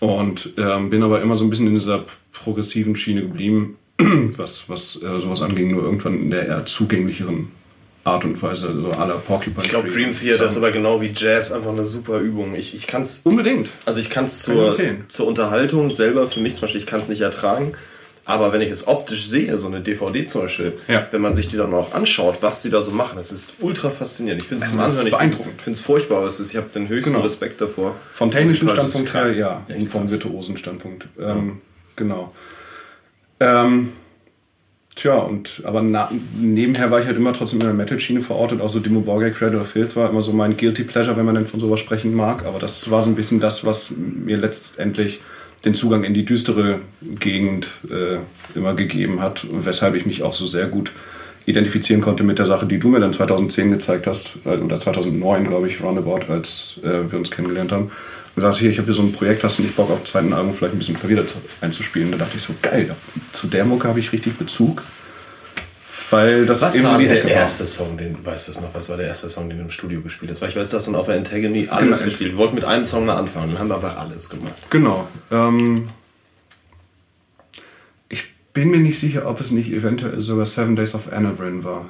Und 0.00 0.54
ähm, 0.58 0.90
bin 0.90 1.02
aber 1.02 1.20
immer 1.22 1.36
so 1.36 1.44
ein 1.44 1.50
bisschen 1.50 1.68
in 1.68 1.74
dieser 1.74 2.04
progressiven 2.32 2.96
Schiene 2.96 3.22
geblieben, 3.22 3.76
was, 4.36 4.68
was 4.68 4.96
äh, 4.96 5.20
sowas 5.20 5.42
anging, 5.42 5.70
nur 5.72 5.84
irgendwann 5.84 6.18
in 6.18 6.30
der 6.30 6.46
eher 6.46 6.66
zugänglicheren 6.66 7.48
Art 8.04 8.24
und 8.24 8.42
Weise, 8.42 8.74
so 8.74 8.88
la 8.88 9.06
Porcupine 9.24 9.64
Ich 9.64 9.68
glaube. 9.68 9.88
Dream 9.90 10.10
Theater 10.12 10.46
ist 10.46 10.56
aber 10.56 10.72
genau 10.72 11.00
wie 11.00 11.12
Jazz 11.14 11.52
einfach 11.52 11.70
eine 11.70 11.84
super 11.84 12.18
Übung. 12.18 12.56
Ich, 12.56 12.74
ich 12.74 12.88
kann 12.88 13.02
es 13.02 13.20
Unbedingt. 13.22 13.68
Also 13.84 14.00
ich 14.00 14.10
kann 14.10 14.24
es 14.24 14.44
Kann 14.44 14.58
empfehlen. 14.58 15.04
zur 15.06 15.28
Unterhaltung 15.28 15.88
selber 15.88 16.26
für 16.26 16.40
mich 16.40 16.54
zum 16.54 16.62
Beispiel, 16.62 16.80
ich 16.80 16.86
kann 16.88 16.98
es 16.98 17.08
nicht 17.08 17.20
ertragen. 17.20 17.74
Aber 18.24 18.52
wenn 18.52 18.60
ich 18.60 18.70
es 18.70 18.86
optisch 18.86 19.28
sehe, 19.28 19.58
so 19.58 19.66
eine 19.66 19.80
DVD 19.80 20.24
zum 20.26 20.42
Beispiel, 20.42 20.72
Ja. 20.86 21.06
wenn 21.10 21.20
man 21.20 21.32
sich 21.34 21.48
die 21.48 21.56
dann 21.56 21.74
auch 21.74 21.92
anschaut, 21.92 22.38
was 22.40 22.62
die 22.62 22.70
da 22.70 22.80
so 22.80 22.92
machen, 22.92 23.16
das 23.16 23.32
ist 23.32 23.54
ultra 23.60 23.90
faszinierend. 23.90 24.42
Ich 24.42 24.48
finde 24.48 24.64
es 24.64 24.74
ist 24.74 24.78
Anhören, 24.78 25.06
ich 25.06 25.12
beeindruckend. 25.12 25.60
finde 25.60 25.76
es 25.78 25.84
furchtbar, 25.84 26.18
aber 26.18 26.28
es 26.28 26.38
ist, 26.38 26.50
ich 26.50 26.56
habe 26.56 26.68
den 26.72 26.88
höchsten 26.88 27.12
Genau. 27.14 27.24
Respekt 27.24 27.60
davor. 27.60 27.96
Vom 28.14 28.30
technischen 28.30 28.68
Standpunkt 28.68 29.12
her, 29.12 29.28
ja. 29.32 29.62
Echt 29.68 29.80
Und 29.80 29.88
vom 29.88 30.02
krass. 30.02 30.12
virtuosen 30.12 30.56
Standpunkt. 30.56 31.08
Ähm, 31.20 31.60
Genau. 31.96 32.32
Ähm, 33.40 33.92
tja, 34.94 35.16
und 35.16 35.62
aber 35.64 35.82
na, 35.82 36.10
nebenher 36.38 36.90
war 36.90 37.00
ich 37.00 37.06
halt 37.06 37.16
immer 37.16 37.32
trotzdem 37.32 37.60
in 37.60 37.66
der 37.66 37.74
Metal-Schiene 37.74 38.20
verortet. 38.20 38.60
Auch 38.60 38.70
so 38.70 38.78
Dimo 38.78 39.00
Borgay, 39.00 39.30
Cradle 39.32 39.60
of 39.60 39.68
Filth 39.68 39.96
war 39.96 40.08
immer 40.10 40.22
so 40.22 40.32
mein 40.32 40.56
Guilty 40.56 40.84
Pleasure, 40.84 41.16
wenn 41.16 41.24
man 41.24 41.34
denn 41.34 41.46
von 41.46 41.60
sowas 41.60 41.80
sprechen 41.80 42.14
mag. 42.14 42.44
Aber 42.46 42.58
das 42.58 42.90
war 42.90 43.02
so 43.02 43.10
ein 43.10 43.14
bisschen 43.16 43.40
das, 43.40 43.64
was 43.66 43.92
mir 43.96 44.36
letztendlich 44.36 45.20
den 45.64 45.74
Zugang 45.74 46.04
in 46.04 46.14
die 46.14 46.24
düstere 46.24 46.80
Gegend 47.20 47.68
äh, 47.90 48.18
immer 48.56 48.74
gegeben 48.74 49.20
hat. 49.20 49.46
Weshalb 49.50 49.94
ich 49.94 50.06
mich 50.06 50.22
auch 50.22 50.32
so 50.32 50.46
sehr 50.46 50.66
gut 50.66 50.92
identifizieren 51.46 52.00
konnte 52.00 52.24
mit 52.24 52.38
der 52.38 52.46
Sache, 52.46 52.66
die 52.66 52.78
du 52.78 52.88
mir 52.88 53.00
dann 53.00 53.12
2010 53.12 53.70
gezeigt 53.70 54.06
hast, 54.06 54.38
äh, 54.44 54.56
oder 54.56 54.78
2009, 54.78 55.44
glaube 55.44 55.68
ich, 55.68 55.82
roundabout, 55.82 56.26
als 56.28 56.80
äh, 56.82 57.10
wir 57.10 57.18
uns 57.18 57.30
kennengelernt 57.30 57.72
haben. 57.72 57.84
Und 57.84 58.36
gesagt, 58.36 58.58
hier, 58.58 58.70
ich 58.70 58.78
habe 58.78 58.86
hier 58.86 58.94
so 58.94 59.02
ein 59.02 59.12
Projekt, 59.12 59.44
hast 59.44 59.58
du 59.58 59.62
nicht 59.62 59.76
Bock 59.76 59.90
auf 59.90 60.04
zweiten 60.04 60.32
Album 60.32 60.54
vielleicht 60.54 60.74
ein 60.74 60.78
bisschen 60.78 60.98
Klavier 60.98 61.24
einzuspielen? 61.60 62.10
Da 62.12 62.18
dachte 62.18 62.36
ich 62.36 62.42
so, 62.42 62.54
geil, 62.62 62.94
zu 63.32 63.46
der 63.46 63.64
Mucke 63.64 63.88
habe 63.88 64.00
ich 64.00 64.12
richtig 64.12 64.38
Bezug. 64.38 64.82
Weil 66.10 66.46
das 66.46 66.62
Was 66.62 66.74
eben 66.76 66.84
war 66.84 66.92
so 66.94 66.98
die 67.00 67.06
der 67.08 67.18
Ecke 67.18 67.28
war. 67.28 67.32
erste 67.36 67.66
Song, 67.66 67.98
den, 67.98 68.16
weißt 68.24 68.48
du 68.48 68.52
es 68.52 68.60
noch, 68.62 68.72
was 68.72 68.88
war 68.88 68.96
der 68.96 69.08
erste 69.08 69.28
Song, 69.28 69.48
den 69.50 69.58
du 69.58 69.64
im 69.64 69.70
Studio 69.70 70.00
gespielt 70.00 70.30
hast? 70.30 70.40
Weil 70.40 70.48
ich 70.48 70.56
weiß, 70.56 70.70
du 70.70 70.76
hast 70.78 70.86
dann 70.86 70.94
auf 70.94 71.04
der 71.06 71.16
Antagony 71.16 71.68
alles 71.70 71.98
Genau. 71.98 72.04
gespielt. 72.06 72.30
Wir 72.32 72.38
wollten 72.38 72.54
mit 72.54 72.64
einem 72.64 72.86
Song 72.86 73.04
mal 73.04 73.16
anfangen, 73.16 73.50
dann 73.50 73.58
haben 73.58 73.68
wir 73.68 73.74
einfach 73.74 73.98
alles 73.98 74.30
gemacht. 74.30 74.54
Genau. 74.70 75.06
Ähm, 75.30 75.88
ich 78.08 78.24
bin 78.54 78.70
mir 78.70 78.78
nicht 78.78 78.98
sicher, 78.98 79.26
ob 79.28 79.40
es 79.40 79.50
nicht 79.50 79.70
eventuell 79.70 80.20
sogar 80.22 80.46
Seven 80.46 80.76
Days 80.76 80.94
of 80.94 81.12
Anavrin 81.12 81.62
war. 81.62 81.86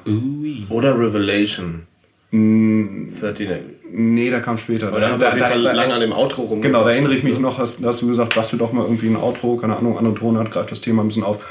Oder 0.69 0.97
Revelation. 0.99 1.83
13. 2.31 3.59
Nee, 3.95 4.29
der 4.31 4.41
kam 4.41 4.57
später. 4.57 4.87
Aber 4.87 4.99
da 4.99 5.11
haben 5.11 5.21
wir 5.21 5.27
auf 5.29 5.35
jeden 5.35 5.45
Fall 5.47 5.61
lange 5.61 5.93
an 5.93 6.01
dem 6.01 6.11
Outro 6.13 6.41
rum. 6.43 6.61
Genau, 6.61 6.83
da 6.83 6.89
erinnere 6.91 7.13
ich 7.15 7.23
mich 7.23 7.37
noch, 7.39 7.59
hast, 7.59 7.81
da 7.83 7.89
hast 7.89 8.01
du 8.01 8.07
gesagt, 8.07 8.33
bastel 8.35 8.57
doch 8.57 8.73
mal 8.73 8.83
irgendwie 8.83 9.07
ein 9.07 9.15
Outro, 9.17 9.55
keine 9.55 9.77
Ahnung, 9.77 9.97
andere 9.99 10.15
Tonart, 10.15 10.49
greift 10.51 10.71
das 10.71 10.81
Thema 10.81 11.03
ein 11.03 11.07
bisschen 11.09 11.23
auf. 11.23 11.45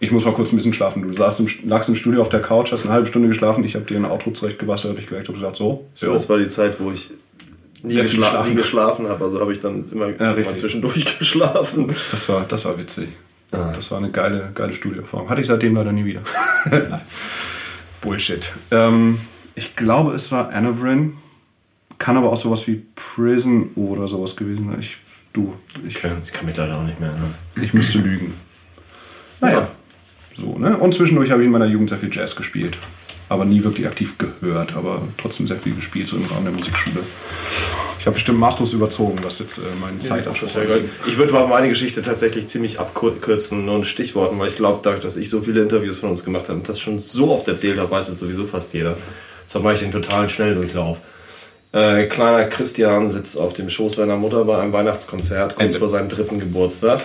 Ich 0.00 0.10
muss 0.12 0.24
mal 0.24 0.32
kurz 0.32 0.52
ein 0.52 0.56
bisschen 0.56 0.72
schlafen. 0.72 1.02
Du 1.02 1.12
saßt 1.12 1.40
im, 1.40 1.48
lagst 1.66 1.88
im 1.88 1.96
Studio 1.96 2.20
auf 2.22 2.28
der 2.28 2.40
Couch, 2.40 2.70
hast 2.72 2.84
eine 2.84 2.92
halbe 2.92 3.06
Stunde 3.08 3.28
geschlafen, 3.28 3.64
ich 3.64 3.74
habe 3.74 3.84
dir 3.84 3.96
ein 3.96 4.04
Outro 4.04 4.30
zurechtgebastelt, 4.30 4.92
habe 4.92 5.00
ich 5.00 5.06
gemerkt, 5.08 5.28
habe 5.28 5.38
gesagt, 5.38 5.56
so, 5.56 5.86
So, 5.94 6.12
das 6.12 6.28
war 6.28 6.38
die 6.38 6.48
Zeit, 6.48 6.78
wo 6.80 6.90
ich 6.92 7.10
nie, 7.82 7.92
Sehr 7.92 8.04
geschla 8.04 8.26
geschlafen. 8.28 8.50
nie 8.50 8.56
geschlafen 8.56 9.08
habe. 9.08 9.24
Also 9.24 9.40
habe 9.40 9.52
ich 9.52 9.60
dann 9.60 9.84
immer, 9.90 10.08
immer 10.08 10.36
richtig. 10.36 10.56
zwischendurch 10.56 11.18
geschlafen. 11.18 11.88
Das 12.10 12.28
war, 12.28 12.44
das 12.48 12.64
war 12.64 12.78
witzig. 12.78 13.08
Ah. 13.50 13.72
Das 13.74 13.90
war 13.90 13.98
eine 13.98 14.10
geile, 14.10 14.50
geile 14.54 14.72
Studioerfahrung. 14.72 15.28
Hatte 15.30 15.40
ich 15.40 15.46
seitdem 15.46 15.74
leider 15.74 15.90
nie 15.92 16.04
wieder. 16.04 16.20
Bullshit. 18.00 18.52
Ähm, 18.70 19.18
ich 19.54 19.74
glaube, 19.76 20.12
es 20.14 20.30
war 20.32 20.50
Anavrin. 20.50 21.14
Kann 21.98 22.16
aber 22.16 22.30
auch 22.32 22.36
sowas 22.36 22.66
wie 22.68 22.82
Prison 22.94 23.70
oder 23.74 24.06
sowas 24.06 24.36
gewesen 24.36 24.70
sein. 24.70 24.78
Ich, 24.80 24.98
du, 25.32 25.54
ich, 25.86 25.96
Okay, 25.96 26.12
ich 26.22 26.32
kann 26.32 26.46
mich 26.46 26.56
leider 26.56 26.76
auch 26.78 26.84
nicht 26.84 27.00
mehr 27.00 27.08
erinnern. 27.08 27.34
ich 27.60 27.74
müsste 27.74 27.98
lügen. 27.98 28.34
Naja. 29.40 29.66
So, 30.40 30.58
ne? 30.58 30.76
Und 30.76 30.94
zwischendurch 30.94 31.30
habe 31.30 31.42
ich 31.42 31.46
in 31.46 31.52
meiner 31.52 31.66
Jugend 31.66 31.88
sehr 31.90 31.98
viel 31.98 32.14
Jazz 32.14 32.36
gespielt. 32.36 32.78
Aber 33.30 33.44
nie 33.44 33.62
wirklich 33.62 33.86
aktiv 33.86 34.16
gehört, 34.16 34.74
aber 34.74 35.02
trotzdem 35.18 35.46
sehr 35.46 35.58
viel 35.58 35.74
gespielt, 35.74 36.08
so 36.08 36.16
im 36.16 36.24
Rahmen 36.24 36.44
der 36.44 36.52
Musikschule. 36.52 37.00
Ich 38.00 38.06
habe 38.06 38.14
bestimmt 38.14 38.38
maßlos 38.38 38.72
überzogen, 38.72 39.18
was 39.22 39.40
jetzt 39.40 39.58
äh, 39.58 39.62
meine 39.80 40.00
Sehr 40.00 40.64
geil. 40.64 40.84
Ich 41.06 41.18
würde 41.18 41.32
mal 41.34 41.46
meine 41.46 41.68
Geschichte 41.68 42.00
tatsächlich 42.00 42.46
ziemlich 42.46 42.80
abkürzen, 42.80 43.66
nur 43.66 43.76
in 43.76 43.84
Stichworten, 43.84 44.38
weil 44.38 44.48
ich 44.48 44.56
glaube, 44.56 44.80
dadurch, 44.82 45.02
dass 45.02 45.18
ich 45.18 45.28
so 45.28 45.42
viele 45.42 45.60
Interviews 45.60 45.98
von 45.98 46.10
uns 46.10 46.24
gemacht 46.24 46.44
habe 46.48 46.58
und 46.58 46.68
das 46.68 46.80
schon 46.80 46.98
so 47.00 47.30
oft 47.30 47.46
erzählt 47.48 47.78
habe, 47.78 47.90
weiß 47.90 48.08
es 48.08 48.18
sowieso 48.18 48.44
fast 48.44 48.72
jeder. 48.72 48.96
Deshalb 49.44 49.64
mache 49.64 49.74
ich 49.74 49.80
den 49.80 49.92
totalen 49.92 50.30
Schnelldurchlauf. 50.30 50.98
Äh, 51.72 52.06
kleiner 52.06 52.44
Christian 52.44 53.10
sitzt 53.10 53.36
auf 53.36 53.52
dem 53.52 53.68
Schoß 53.68 53.96
seiner 53.96 54.16
Mutter 54.16 54.44
bei 54.44 54.58
einem 54.58 54.72
Weihnachtskonzert, 54.72 55.56
kurz 55.56 55.64
Ende. 55.66 55.78
vor 55.78 55.88
seinem 55.90 56.08
dritten 56.08 56.38
Geburtstag 56.38 57.02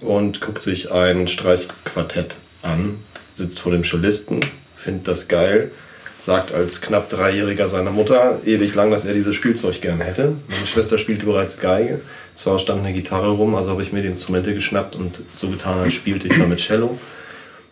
und 0.00 0.40
guckt 0.40 0.62
sich 0.62 0.90
ein 0.90 1.28
Streichquartett 1.28 2.36
an, 2.64 2.98
sitzt 3.32 3.60
vor 3.60 3.72
dem 3.72 3.84
Cellisten, 3.84 4.40
findet 4.76 5.08
das 5.08 5.28
geil, 5.28 5.70
sagt 6.18 6.54
als 6.54 6.80
knapp 6.80 7.10
Dreijähriger 7.10 7.68
seiner 7.68 7.90
Mutter 7.90 8.40
ewig 8.44 8.74
lang, 8.74 8.90
dass 8.90 9.04
er 9.04 9.14
dieses 9.14 9.34
Spielzeug 9.34 9.80
gerne 9.80 10.04
hätte. 10.04 10.32
Meine 10.48 10.66
Schwester 10.66 10.98
spielte 10.98 11.26
bereits 11.26 11.60
Geige, 11.60 12.00
zwar 12.34 12.58
stand 12.58 12.80
eine 12.84 12.92
Gitarre 12.92 13.30
rum, 13.30 13.54
also 13.54 13.70
habe 13.70 13.82
ich 13.82 13.92
mir 13.92 14.02
die 14.02 14.08
Instrumente 14.08 14.54
geschnappt 14.54 14.96
und 14.96 15.20
so 15.34 15.48
getan, 15.48 15.78
als 15.80 15.94
spielte 15.94 16.28
ich 16.28 16.38
damit 16.38 16.58
Cello. 16.58 16.98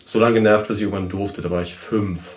So 0.05 0.19
lange 0.19 0.35
genervt, 0.35 0.67
bis 0.67 0.77
ich 0.77 0.83
irgendwann 0.83 1.09
durfte, 1.09 1.41
da 1.41 1.49
war 1.49 1.63
ich 1.63 1.73
fünf. 1.73 2.31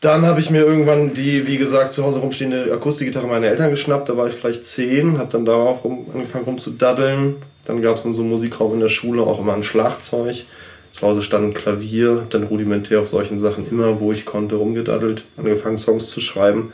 Dann 0.00 0.24
habe 0.26 0.38
ich 0.38 0.50
mir 0.50 0.60
irgendwann 0.60 1.12
die, 1.12 1.48
wie 1.48 1.58
gesagt, 1.58 1.92
zu 1.92 2.04
Hause 2.04 2.20
rumstehende 2.20 2.72
Akustikgitarre 2.72 3.26
meiner 3.26 3.48
Eltern 3.48 3.70
geschnappt. 3.70 4.08
Da 4.08 4.16
war 4.16 4.28
ich 4.28 4.34
vielleicht 4.34 4.64
zehn, 4.64 5.18
habe 5.18 5.32
dann 5.32 5.44
darauf 5.44 5.82
rum, 5.82 6.06
angefangen 6.14 6.44
rumzudaddeln. 6.44 7.34
Dann 7.64 7.82
gab 7.82 7.96
es 7.96 8.04
in 8.04 8.14
so 8.14 8.22
einem 8.22 8.30
Musikraum 8.30 8.74
in 8.74 8.80
der 8.80 8.90
Schule 8.90 9.22
auch 9.22 9.40
immer 9.40 9.54
ein 9.54 9.64
Schlagzeug. 9.64 10.44
Zu 10.98 11.06
Hause 11.06 11.22
stand 11.22 11.44
ein 11.44 11.54
Klavier, 11.54 12.26
dann 12.28 12.42
rudimentär 12.42 13.00
auf 13.00 13.06
solchen 13.06 13.38
Sachen 13.38 13.68
immer, 13.70 14.00
wo 14.00 14.10
ich 14.10 14.24
konnte, 14.24 14.56
rumgedaddelt. 14.56 15.24
Angefangen 15.36 15.78
Songs 15.78 16.10
zu 16.10 16.20
schreiben. 16.20 16.72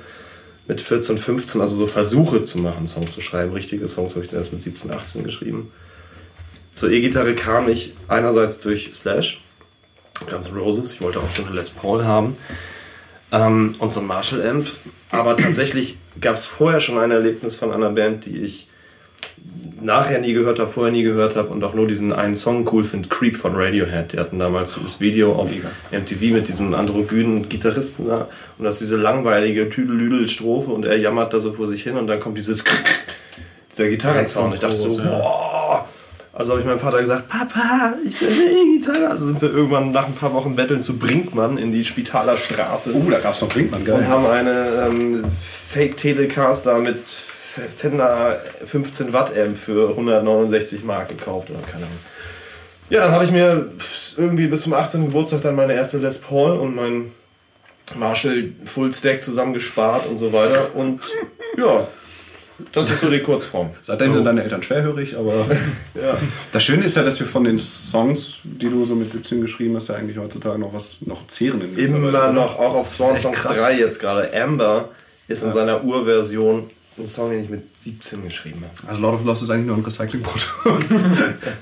Mit 0.66 0.80
14, 0.80 1.18
15, 1.18 1.60
also 1.60 1.76
so 1.76 1.86
Versuche 1.86 2.42
zu 2.42 2.56
machen, 2.56 2.88
Songs 2.88 3.12
zu 3.12 3.20
schreiben. 3.20 3.52
Richtige 3.52 3.86
Songs 3.86 4.14
habe 4.14 4.24
ich 4.24 4.30
dann 4.30 4.40
erst 4.40 4.54
mit 4.54 4.62
17, 4.62 4.90
18 4.90 5.24
geschrieben. 5.24 5.70
Zur 6.74 6.90
E-Gitarre 6.90 7.34
kam 7.34 7.68
ich 7.68 7.92
einerseits 8.08 8.60
durch 8.60 8.90
Slash, 8.94 9.42
N' 10.26 10.56
Roses. 10.56 10.92
Ich 10.92 11.02
wollte 11.02 11.20
auch 11.20 11.30
so 11.30 11.44
eine 11.44 11.54
Les 11.54 11.68
Paul 11.68 12.06
haben 12.06 12.38
ähm, 13.30 13.74
und 13.78 13.92
so 13.92 14.00
ein 14.00 14.06
Marshall 14.06 14.40
Amp. 14.48 14.68
Aber 15.10 15.36
tatsächlich 15.36 15.98
gab 16.18 16.36
es 16.36 16.46
vorher 16.46 16.80
schon 16.80 16.96
ein 16.96 17.10
Erlebnis 17.10 17.56
von 17.56 17.72
einer 17.72 17.90
Band, 17.90 18.24
die 18.24 18.40
ich 18.40 18.68
nachher 19.80 20.18
nie 20.20 20.32
gehört 20.32 20.58
habe, 20.58 20.70
vorher 20.70 20.92
nie 20.92 21.02
gehört 21.02 21.36
habe 21.36 21.48
und 21.48 21.62
auch 21.62 21.74
nur 21.74 21.86
diesen 21.86 22.12
einen 22.12 22.34
Song 22.34 22.66
cool 22.72 22.84
finde, 22.84 23.08
Creep 23.08 23.36
von 23.36 23.54
Radiohead. 23.54 24.12
Die 24.12 24.18
hatten 24.18 24.38
damals 24.38 24.74
dieses 24.74 25.00
Video 25.00 25.34
auf 25.34 25.50
MTV 25.92 26.32
mit 26.32 26.48
diesem 26.48 26.74
androgynen 26.74 27.48
Gitarristen 27.48 28.08
da 28.08 28.28
und 28.58 28.64
das 28.64 28.76
ist 28.76 28.82
diese 28.82 28.96
langweilige 28.96 29.68
Tüdelüdel-Strophe 29.68 30.70
und 30.70 30.86
er 30.86 30.96
jammert 30.96 31.32
da 31.34 31.40
so 31.40 31.52
vor 31.52 31.68
sich 31.68 31.82
hin 31.82 31.96
und 31.96 32.06
dann 32.06 32.20
kommt 32.20 32.38
dieses 32.38 32.64
dieser 33.72 33.88
Gitarrensound. 33.90 34.54
Ich 34.54 34.60
dachte 34.60 34.76
so, 34.76 34.96
boah. 34.96 35.86
Also 36.32 36.50
habe 36.52 36.62
ich 36.62 36.66
meinem 36.66 36.80
Vater 36.80 37.00
gesagt, 37.00 37.28
Papa, 37.28 37.92
ich 38.04 38.20
will 38.20 38.28
eine 38.28 38.74
E-Gitarre. 38.74 39.08
Also 39.08 39.26
sind 39.26 39.40
wir 39.40 39.50
irgendwann 39.50 39.92
nach 39.92 40.06
ein 40.06 40.14
paar 40.14 40.32
Wochen 40.32 40.56
Betteln 40.56 40.82
zu 40.82 40.96
Brinkmann 40.98 41.58
in 41.58 41.72
die 41.72 41.84
Spitaler 41.84 42.36
Straße 42.36 42.92
Oh, 42.94 43.08
da 43.08 43.20
gab 43.20 43.34
es 43.34 43.40
noch 43.42 43.50
Brinkmann, 43.50 43.84
geil. 43.84 43.98
und 43.98 44.08
haben 44.08 44.26
eine 44.26 44.88
ähm, 44.88 45.24
Fake 45.40 45.96
Telecaster 45.96 46.78
mit 46.80 46.98
Fender 47.76 48.40
15 48.64 49.12
Watt 49.12 49.36
Amp 49.36 49.56
für 49.56 49.90
169 49.90 50.84
Mark 50.84 51.08
gekauft 51.08 51.50
oder 51.50 51.60
keine 51.60 51.84
Ahnung. 51.84 51.98
Ja, 52.90 53.00
dann 53.04 53.12
habe 53.12 53.24
ich 53.24 53.30
mir 53.30 53.70
irgendwie 54.16 54.46
bis 54.46 54.62
zum 54.62 54.74
18. 54.74 55.06
Geburtstag 55.06 55.42
dann 55.42 55.54
meine 55.54 55.72
erste 55.74 55.98
Les 55.98 56.18
Paul 56.18 56.52
und 56.58 56.74
mein 56.74 57.10
Marshall 57.96 58.50
Full 58.64 58.92
Stack 58.92 59.22
zusammengespart 59.22 60.06
und 60.06 60.16
so 60.18 60.32
weiter 60.32 60.74
und 60.74 61.00
ja, 61.58 61.86
das 62.72 62.90
ist 62.90 63.00
so 63.00 63.10
die 63.10 63.20
Kurzform. 63.20 63.70
Seitdem 63.82 64.14
sind 64.14 64.24
deine 64.24 64.42
Eltern 64.44 64.62
schwerhörig, 64.62 65.16
aber 65.16 65.32
Ja. 65.94 66.16
das 66.52 66.62
Schöne 66.62 66.84
ist 66.84 66.96
ja, 66.96 67.02
dass 67.02 67.18
wir 67.20 67.26
von 67.26 67.44
den 67.44 67.58
Songs, 67.58 68.36
die 68.44 68.68
du 68.70 68.84
so 68.84 68.94
mit 68.94 69.10
17 69.10 69.40
geschrieben 69.40 69.76
hast, 69.76 69.88
ja 69.88 69.96
eigentlich 69.96 70.18
heutzutage 70.18 70.58
noch 70.58 70.72
was 70.72 70.98
noch 71.02 71.26
zehren 71.26 71.60
in 71.62 71.76
Weise, 71.76 71.86
Immer 71.96 72.08
oder? 72.08 72.32
noch, 72.32 72.58
auch 72.58 72.74
auf 72.74 72.88
Swan 72.88 73.18
Songs 73.18 73.42
krass. 73.42 73.58
3 73.58 73.78
jetzt 73.78 73.98
gerade. 74.00 74.30
Amber 74.34 74.88
ist 75.26 75.42
in 75.42 75.50
seiner 75.52 75.82
Urversion 75.84 76.70
ein 76.96 77.08
Song, 77.08 77.30
den 77.30 77.42
ich 77.42 77.50
mit 77.50 77.78
17 77.78 78.22
geschrieben 78.22 78.62
habe. 78.62 78.88
Also 78.88 79.00
Lord 79.00 79.14
of 79.14 79.24
Lost 79.24 79.42
ist 79.42 79.50
eigentlich 79.50 79.66
nur 79.66 79.76
ein 79.76 79.84
Recyclingprodukt. 79.84 80.48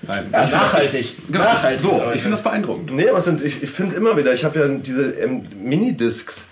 Nein. 0.06 0.26
Ja, 0.30 0.46
nachhaltig. 0.46 1.16
Genau. 1.28 1.44
Nachhaltig. 1.44 1.80
So, 1.80 2.02
ich 2.14 2.20
finde 2.20 2.36
das 2.36 2.42
beeindruckend. 2.42 2.92
Nee, 2.92 3.08
aber 3.08 3.18
es 3.18 3.24
sind, 3.24 3.42
ich, 3.42 3.62
ich 3.62 3.70
finde 3.70 3.96
immer 3.96 4.16
wieder, 4.16 4.32
ich 4.32 4.44
habe 4.44 4.58
ja 4.58 4.68
diese 4.68 5.10
ähm, 5.12 5.46
Minidiscs, 5.58 6.44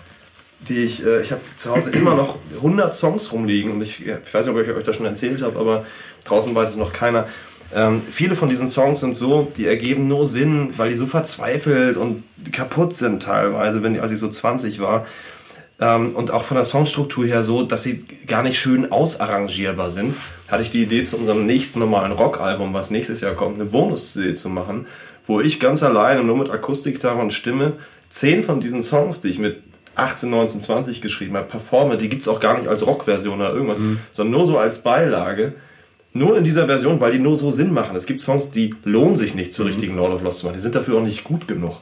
die 0.67 0.83
ich, 0.83 1.05
äh, 1.05 1.21
ich 1.21 1.31
habe 1.31 1.41
zu 1.55 1.71
Hause 1.71 1.91
immer 1.91 2.15
noch 2.15 2.37
100 2.55 2.95
Songs 2.95 3.31
rumliegen 3.31 3.71
und 3.71 3.81
ich, 3.81 4.05
ich 4.05 4.33
weiß 4.33 4.47
nicht, 4.47 4.55
ob 4.55 4.61
ich 4.61 4.69
euch 4.69 4.83
das 4.83 4.95
schon 4.95 5.05
erzählt 5.05 5.41
habe, 5.43 5.59
aber 5.59 5.85
draußen 6.25 6.53
weiß 6.53 6.69
es 6.69 6.77
noch 6.77 6.93
keiner. 6.93 7.27
Ähm, 7.73 8.01
viele 8.09 8.35
von 8.35 8.49
diesen 8.49 8.67
Songs 8.67 8.99
sind 8.99 9.15
so, 9.15 9.49
die 9.55 9.67
ergeben 9.67 10.07
nur 10.07 10.25
Sinn, 10.25 10.73
weil 10.77 10.89
die 10.89 10.95
so 10.95 11.05
verzweifelt 11.05 11.97
und 11.97 12.23
kaputt 12.51 12.93
sind 12.93 13.23
teilweise, 13.23 13.81
wenn, 13.83 13.99
als 13.99 14.11
ich 14.11 14.19
so 14.19 14.27
20 14.27 14.81
war. 14.81 15.05
Ähm, 15.81 16.15
und 16.15 16.31
auch 16.31 16.43
von 16.43 16.55
der 16.55 16.65
Songstruktur 16.65 17.25
her 17.25 17.41
so, 17.41 17.63
dass 17.63 17.83
sie 17.83 18.05
gar 18.27 18.43
nicht 18.43 18.57
schön 18.57 18.91
ausarrangierbar 18.91 19.89
sind, 19.89 20.15
hatte 20.47 20.63
ich 20.63 20.69
die 20.69 20.83
Idee 20.83 21.03
zu 21.03 21.17
unserem 21.17 21.45
nächsten 21.47 21.79
normalen 21.79 22.11
Rockalbum, 22.11 22.73
was 22.73 22.91
nächstes 22.91 23.21
Jahr 23.21 23.33
kommt, 23.33 23.55
eine 23.55 23.65
Bonus-CD 23.65 24.35
zu 24.35 24.49
machen, 24.49 24.85
wo 25.25 25.41
ich 25.41 25.59
ganz 25.59 25.81
alleine 25.81 26.23
nur 26.23 26.37
mit 26.37 26.49
Akustikgitarre 26.49 27.19
und 27.19 27.33
Stimme 27.33 27.73
zehn 28.09 28.43
von 28.43 28.61
diesen 28.61 28.83
Songs, 28.83 29.21
die 29.21 29.29
ich 29.29 29.39
mit 29.39 29.57
18, 29.95 30.29
19, 30.29 30.61
20 30.61 31.01
geschrieben 31.01 31.35
habe, 31.35 31.47
performe, 31.47 31.97
die 31.97 32.09
gibt 32.09 32.21
es 32.21 32.27
auch 32.27 32.39
gar 32.39 32.57
nicht 32.57 32.67
als 32.67 32.85
Rockversion 32.85 33.39
oder 33.39 33.53
irgendwas, 33.53 33.79
sondern 34.11 34.37
nur 34.37 34.47
so 34.47 34.57
als 34.57 34.79
Beilage. 34.79 35.53
Nur 36.13 36.37
in 36.37 36.43
dieser 36.43 36.65
Version, 36.65 36.99
weil 36.99 37.13
die 37.13 37.19
nur 37.19 37.37
so 37.37 37.51
Sinn 37.51 37.73
machen. 37.73 37.95
Es 37.95 38.05
gibt 38.05 38.19
Songs, 38.19 38.51
die 38.51 38.75
lohnen 38.83 39.15
sich 39.15 39.33
nicht 39.33 39.53
zur 39.53 39.65
richtigen 39.65 39.95
Lord 39.95 40.13
of 40.13 40.23
Lost 40.23 40.39
zu 40.39 40.45
machen. 40.45 40.55
Die 40.55 40.61
sind 40.61 40.75
dafür 40.75 40.97
auch 40.97 41.03
nicht 41.03 41.23
gut 41.23 41.47
genug. 41.47 41.77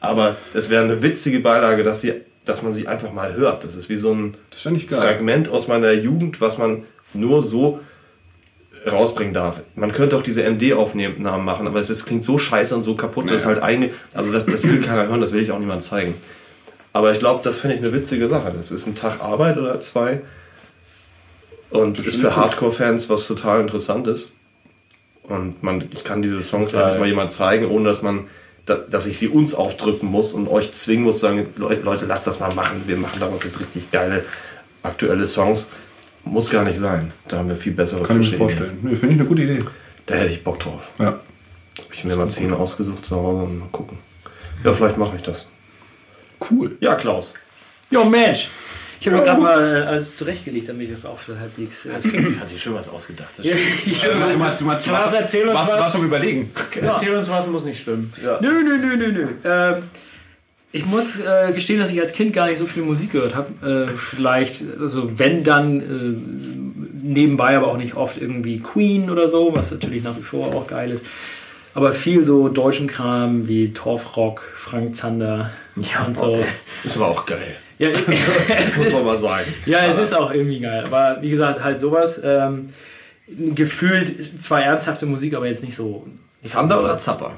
Aber 0.00 0.36
es 0.52 0.70
wäre 0.70 0.84
eine 0.84 1.02
witzige 1.02 1.40
Beilage, 1.40 1.82
dass, 1.82 2.00
sie, 2.02 2.12
dass 2.44 2.62
man 2.62 2.72
sie 2.74 2.86
einfach 2.88 3.12
mal 3.12 3.34
hört. 3.34 3.64
Das 3.64 3.74
ist 3.76 3.88
wie 3.88 3.96
so 3.96 4.12
ein 4.12 4.34
Das. 4.50 4.60
Fragment 4.62 5.48
aus 5.48 5.68
meiner 5.68 5.92
Jugend, 5.92 6.40
was 6.40 6.58
man 6.58 6.82
nur 7.14 7.42
so 7.42 7.80
rausbringen 8.90 9.32
darf. 9.32 9.62
Man 9.76 9.92
könnte 9.92 10.16
auch 10.16 10.22
diese 10.22 10.42
MD-Aufnahmen 10.42 11.44
machen, 11.44 11.66
aber 11.66 11.80
es 11.80 11.88
ist, 11.88 12.04
klingt 12.04 12.24
so 12.24 12.36
scheiße 12.38 12.74
und 12.74 12.82
so 12.82 12.94
kaputt, 12.96 13.30
dass 13.30 13.42
Ja. 13.42 13.48
halt 13.48 13.62
eine, 13.62 13.90
also 14.12 14.30
das, 14.32 14.44
das 14.46 14.64
will 14.64 14.80
keiner 14.82 15.06
hören, 15.08 15.20
das 15.22 15.32
will 15.32 15.40
ich 15.40 15.52
auch 15.52 15.58
niemand 15.58 15.82
zeigen. 15.82 16.14
Aber 16.92 17.10
ich 17.10 17.18
glaube, 17.18 17.40
das 17.42 17.58
finde 17.58 17.76
ich 17.76 17.82
eine 17.82 17.92
witzige 17.92 18.28
Sache. 18.28 18.52
Das 18.54 18.70
ist 18.70 18.86
ein 18.86 18.94
Tag 18.94 19.20
Arbeit 19.22 19.56
oder 19.58 19.80
zwei 19.80 20.20
und 21.70 22.06
ist 22.06 22.20
für 22.20 22.36
Hardcore-Fans 22.36 23.08
was 23.08 23.26
total 23.26 23.60
Interessantes. 23.62 24.32
Und 25.24 25.62
man, 25.62 25.82
ich 25.90 26.04
kann 26.04 26.20
diese 26.20 26.42
Songs 26.42 26.70
Total. 26.72 26.82
endlich 26.84 27.00
mal 27.00 27.08
jemand 27.08 27.32
zeigen, 27.32 27.66
ohne 27.66 27.88
dass 27.88 28.02
man, 28.02 28.26
dass 28.66 29.06
ich 29.06 29.18
sie 29.18 29.28
uns 29.28 29.54
aufdrücken 29.54 30.08
muss 30.10 30.32
und 30.32 30.48
euch 30.48 30.72
zwingen 30.74 31.04
muss, 31.04 31.20
sagen, 31.20 31.46
Leute, 31.56 32.06
lasst 32.06 32.26
das 32.26 32.40
mal 32.40 32.54
machen. 32.54 32.82
Wir 32.86 32.96
machen 32.96 33.20
daraus 33.20 33.44
jetzt 33.44 33.60
richtig 33.60 33.90
geile 33.90 34.24
aktuelle 34.82 35.26
Songs. 35.26 35.68
Muss 36.24 36.48
gar 36.48 36.64
nicht 36.64 36.78
sein. 36.78 37.12
Da 37.28 37.38
haben 37.38 37.48
wir 37.48 37.56
viel 37.56 37.72
bessere 37.72 38.02
Kann 38.02 38.20
ich 38.20 38.30
mir 38.30 38.38
vorstellen. 38.38 38.78
Nee, 38.82 38.96
finde 38.96 39.14
ich 39.14 39.20
eine 39.20 39.28
gute 39.28 39.42
Idee. 39.42 39.58
Da 40.06 40.14
hätte 40.14 40.32
ich 40.32 40.42
Bock 40.42 40.58
drauf. 40.58 40.92
Ja. 40.98 41.06
Habe 41.06 41.20
ich 41.92 42.04
mir 42.04 42.16
mal 42.16 42.28
zehn 42.28 42.52
ausgesucht 42.52 43.04
zu 43.04 43.16
Hause 43.16 43.42
und 43.42 43.58
mal 43.58 43.68
gucken. 43.72 43.98
Ja, 44.62 44.72
vielleicht 44.72 44.96
mache 44.96 45.16
ich 45.16 45.22
das. 45.22 45.46
Cool. 46.50 46.76
Ja, 46.80 46.94
Klaus. 46.94 47.34
Jo, 47.90 48.04
Mensch. 48.04 48.48
Ich 49.04 49.12
habe 49.12 49.18
mir 49.18 49.24
gerade 49.24 49.40
mal 49.42 49.82
äh, 49.82 49.86
alles 49.86 50.16
zurechtgelegt, 50.16 50.66
damit 50.66 50.86
ich 50.86 50.90
das 50.92 51.04
auch 51.04 51.18
für 51.18 51.38
halbwegs. 51.38 51.84
Äh, 51.84 51.92
Hat 51.92 52.48
sich 52.48 52.62
schon 52.62 52.74
was 52.74 52.88
ausgedacht. 52.88 53.28
Das 53.36 53.44
ich 53.84 54.00
Du 54.00 54.38
meinst, 54.38 54.62
du 54.62 54.64
meinst, 54.64 54.86
Klaus, 54.86 55.12
erzähl 55.12 55.46
uns 55.46 55.58
was, 55.58 55.68
was. 55.68 55.94
was 55.94 56.02
Überlegen. 56.02 56.50
Erzähl 56.80 57.14
uns 57.14 57.28
was, 57.28 57.46
muss 57.48 57.64
nicht 57.64 57.82
stimmen. 57.82 58.10
Ja. 58.24 58.38
Nö, 58.40 58.62
nö, 58.62 58.78
nö, 58.78 58.96
nö, 58.96 59.12
nö. 59.12 59.26
Ähm, 59.44 59.82
ich 60.72 60.86
muss 60.86 61.20
äh, 61.20 61.52
gestehen, 61.52 61.80
dass 61.80 61.90
ich 61.90 62.00
als 62.00 62.14
Kind 62.14 62.32
gar 62.32 62.46
nicht 62.46 62.56
so 62.56 62.64
viel 62.64 62.82
Musik 62.82 63.12
gehört 63.12 63.34
habe. 63.34 63.90
Äh, 63.90 63.92
vielleicht, 63.92 64.62
also 64.80 65.18
wenn 65.18 65.44
dann 65.44 65.80
äh, 65.80 67.06
nebenbei, 67.06 67.58
aber 67.58 67.66
auch 67.66 67.76
nicht 67.76 67.96
oft 67.96 68.18
irgendwie 68.18 68.60
Queen 68.60 69.10
oder 69.10 69.28
so, 69.28 69.54
was 69.54 69.70
natürlich 69.70 70.02
nach 70.02 70.16
wie 70.16 70.22
vor 70.22 70.46
auch 70.54 70.66
geil 70.66 70.90
ist. 70.90 71.04
Aber 71.74 71.92
viel 71.92 72.24
so 72.24 72.48
deutschen 72.48 72.86
Kram 72.86 73.48
wie 73.48 73.74
Torfrock, 73.74 74.40
Frank 74.40 74.96
Zander 74.96 75.50
und 75.76 76.16
so. 76.16 76.42
ist 76.84 76.96
aber 76.96 77.08
auch 77.08 77.26
geil. 77.26 77.54
Ja, 77.78 77.88
es 77.90 78.06
Das 78.06 78.76
muss 78.76 78.86
ist, 78.86 78.92
man 78.92 79.04
mal 79.04 79.16
sagen. 79.16 79.46
ja, 79.66 79.86
es 79.86 79.98
ist 79.98 80.16
auch 80.16 80.32
irgendwie 80.32 80.60
geil. 80.60 80.84
Aber 80.86 81.18
wie 81.20 81.30
gesagt, 81.30 81.62
halt 81.62 81.78
sowas. 81.78 82.20
Ähm, 82.24 82.70
gefühlt 83.26 84.40
zwar 84.40 84.62
ernsthafte 84.62 85.06
Musik, 85.06 85.34
aber 85.34 85.46
jetzt 85.46 85.64
nicht 85.64 85.74
so. 85.74 86.06
Zander 86.42 86.82
oder 86.82 86.96
Zapper? 86.98 87.32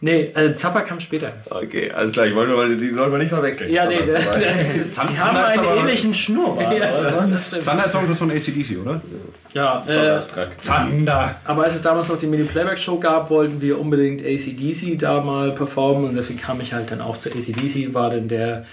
Nee, 0.00 0.24
äh, 0.34 0.52
Zappa 0.52 0.82
kam 0.82 1.00
später. 1.00 1.32
Okay, 1.48 1.90
alles 1.90 2.12
klar. 2.12 2.26
Ich 2.26 2.34
wollte, 2.34 2.54
weil 2.54 2.76
die 2.76 2.90
sollen 2.90 3.10
wir 3.10 3.18
nicht 3.18 3.30
verwechseln. 3.30 3.72
Ja, 3.72 3.86
nee, 3.86 3.96
Zander, 3.96 4.12
das, 4.12 4.94
das, 4.94 5.08
die 5.08 5.18
haben 5.18 5.36
einen 5.36 5.78
ähnlichen 5.78 6.12
Schnurrbart. 6.12 6.82
aber 6.82 7.10
sonst, 7.10 7.62
Zander 7.62 7.86
ist 7.86 7.92
Song 7.92 8.06
das 8.06 8.18
von 8.18 8.30
ACDC, 8.30 8.82
oder? 8.82 9.00
ja, 9.54 9.82
äh. 9.86 10.18
Zander. 10.58 11.36
aber 11.46 11.64
als 11.64 11.76
es 11.76 11.80
damals 11.80 12.10
noch 12.10 12.18
die 12.18 12.26
Mini-Playback-Show 12.26 12.98
gab, 12.98 13.30
wollten 13.30 13.62
wir 13.62 13.80
unbedingt 13.80 14.20
ACDC 14.20 14.98
da 14.98 15.22
mal 15.22 15.52
performen 15.52 16.10
und 16.10 16.14
deswegen 16.14 16.40
kam 16.40 16.60
ich 16.60 16.74
halt 16.74 16.90
dann 16.90 17.00
auch 17.00 17.16
zu 17.16 17.30
ACDC, 17.30 17.94
war 17.94 18.10
dann 18.10 18.28
der 18.28 18.66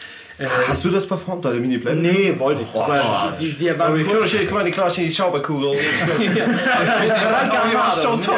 Hast 0.68 0.86
du 0.86 0.90
das 0.90 1.08
performt, 1.08 1.46
deine 1.46 1.60
Mini-Play? 1.60 1.96
Nee, 1.96 2.34
wollte 2.38 2.62
ich. 2.62 2.74
aber 2.74 3.34
wir, 3.40 3.60
wir 3.60 3.80
waren 3.80 4.00
Ich 4.00 4.08
kann 4.08 4.22
jetzt 4.24 4.52
mal 4.52 4.64
die 4.64 4.72
Klasse 4.72 5.02
in 5.02 5.08
die 5.08 5.14
Schauberkugel. 5.14 5.78
schon 8.02 8.22
toll. 8.22 8.36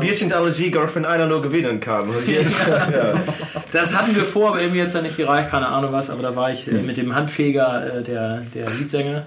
Bierchenallergie, 0.00 0.74
wenn 0.94 1.04
einer 1.04 1.26
nur 1.26 1.42
gewinnen 1.42 1.80
kann. 1.80 2.08
Das 3.72 3.96
hatten 3.96 4.14
wir 4.14 4.24
vor, 4.24 4.50
aber 4.50 4.60
irgendwie 4.60 4.78
jetzt 4.78 4.94
ja 4.94 5.02
nicht 5.02 5.16
gereicht, 5.16 5.50
keine 5.50 5.66
Ahnung 5.68 5.92
was, 5.92 6.08
aber 6.08 6.22
da 6.22 6.36
war 6.36 6.50
ich 6.50 6.68
äh, 6.68 6.72
mit 6.72 6.96
dem 6.96 7.14
Handfeger 7.14 7.98
äh, 7.98 8.02
der, 8.02 8.42
der 8.54 8.70
Leadsänger. 8.70 9.26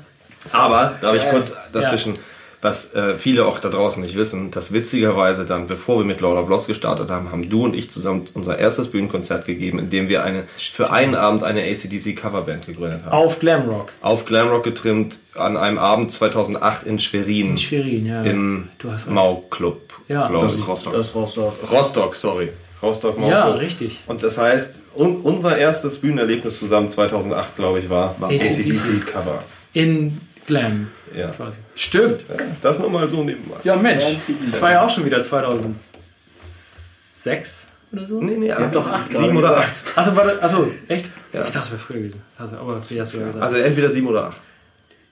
Aber, 0.52 0.96
darf 1.02 1.16
ich 1.16 1.30
kurz 1.30 1.54
dazwischen, 1.72 2.16
was 2.62 2.94
äh, 2.94 3.16
viele 3.18 3.46
auch 3.46 3.60
da 3.60 3.70
draußen 3.70 4.04
nicht 4.04 4.16
wissen, 4.18 4.52
dass 4.52 4.74
witzigerweise 4.74 5.46
dann, 5.46 5.68
bevor 5.68 6.00
wir 6.00 6.06
mit 6.06 6.20
Lord 6.20 6.38
of 6.38 6.50
Lost 6.50 6.68
gestartet 6.68 7.10
haben, 7.10 7.32
haben 7.32 7.50
du 7.50 7.64
und 7.64 7.74
ich 7.74 7.90
zusammen 7.90 8.26
unser 8.34 8.58
erstes 8.60 8.90
Bühnenkonzert 8.90 9.46
gegeben, 9.46 9.80
in 9.80 9.90
dem 9.90 10.10
wir 10.10 10.24
eine, 10.24 10.44
für 10.58 10.92
einen 10.92 11.16
Abend 11.16 11.44
eine 11.44 11.62
ACDC 11.64 12.16
Coverband 12.18 12.66
gegründet 12.66 13.06
haben. 13.06 13.14
Auf 13.14 13.40
Glamrock. 13.40 13.94
Auf 14.02 14.26
Glamrock 14.26 14.64
getrimmt, 14.64 15.20
an 15.36 15.56
einem 15.56 15.78
Abend 15.78 16.12
2008 16.12 16.86
in 16.86 17.00
Schwerin. 17.00 17.52
In 17.52 17.58
Schwerin, 17.58 18.06
ja. 18.06 18.24
Im 18.24 18.68
Du 18.78 18.92
hast 18.92 19.06
recht. 19.08 19.14
Mau-Club. 19.16 19.82
Ja. 20.10 20.28
Das 20.40 20.56
ist 20.56 20.68
Rostock. 20.68 20.94
Das 20.94 21.16
Rostock. 21.16 21.54
Rostock, 21.72 22.16
sorry. 22.16 22.50
Rostock 22.82 23.18
Mau 23.20 23.30
Ja, 23.30 23.44
Club. 23.48 23.60
richtig. 23.62 24.00
Und 24.08 24.24
das 24.24 24.38
heißt, 24.38 24.82
un 24.96 25.18
unser 25.18 25.58
erstes 25.58 25.98
Bühnenerlebnis 26.00 26.60
zusammen 26.60 26.90
2008, 26.90 27.56
glaube 27.58 27.80
ich, 27.80 27.90
war 27.90 28.16
AC/DC. 28.22 28.32
ACDC 28.42 29.06
Cover. 29.06 29.44
In 29.74 30.20
Glam. 30.48 30.88
Ja. 31.16 31.30
Quasi. 31.30 31.58
Stimmt. 31.76 32.22
Das 32.62 32.80
nur 32.80 32.90
mal 32.90 33.08
so 33.10 33.24
nebenbei. 33.24 33.58
Ja, 33.64 33.76
Mensch. 33.76 34.04
Das 34.44 34.62
war 34.62 34.72
ja 34.72 34.86
auch 34.86 34.90
schon 34.90 35.06
wieder 35.06 35.22
2006 35.24 37.68
oder 37.92 38.06
so. 38.06 38.22
Nee, 38.22 38.38
nee, 38.38 38.52
also 38.52 38.66
doch 38.66 38.86
das 38.86 38.94
acht, 38.94 39.00
ist 39.02 39.10
glaub 39.10 39.24
sieben 39.24 39.38
ich, 39.38 39.44
oder 39.44 39.56
gesagt. 39.56 39.70
acht. 39.70 39.98
Achso, 39.98 40.16
warte, 40.16 40.44
achso, 40.44 40.72
echt? 40.88 41.06
Ja. 41.34 41.44
Ich 41.44 41.52
dachte, 41.52 41.66
es 41.66 41.72
wäre 41.72 41.80
früher 41.80 41.98
gewesen. 41.98 42.22
Also, 42.38 42.58
aber 42.58 42.82
zuerst 42.82 43.12
sogar 43.12 43.28
gesagt. 43.28 43.44
Also 43.44 43.58
entweder 43.58 43.90
sieben 43.90 44.08
oder 44.08 44.26
acht. 44.26 44.38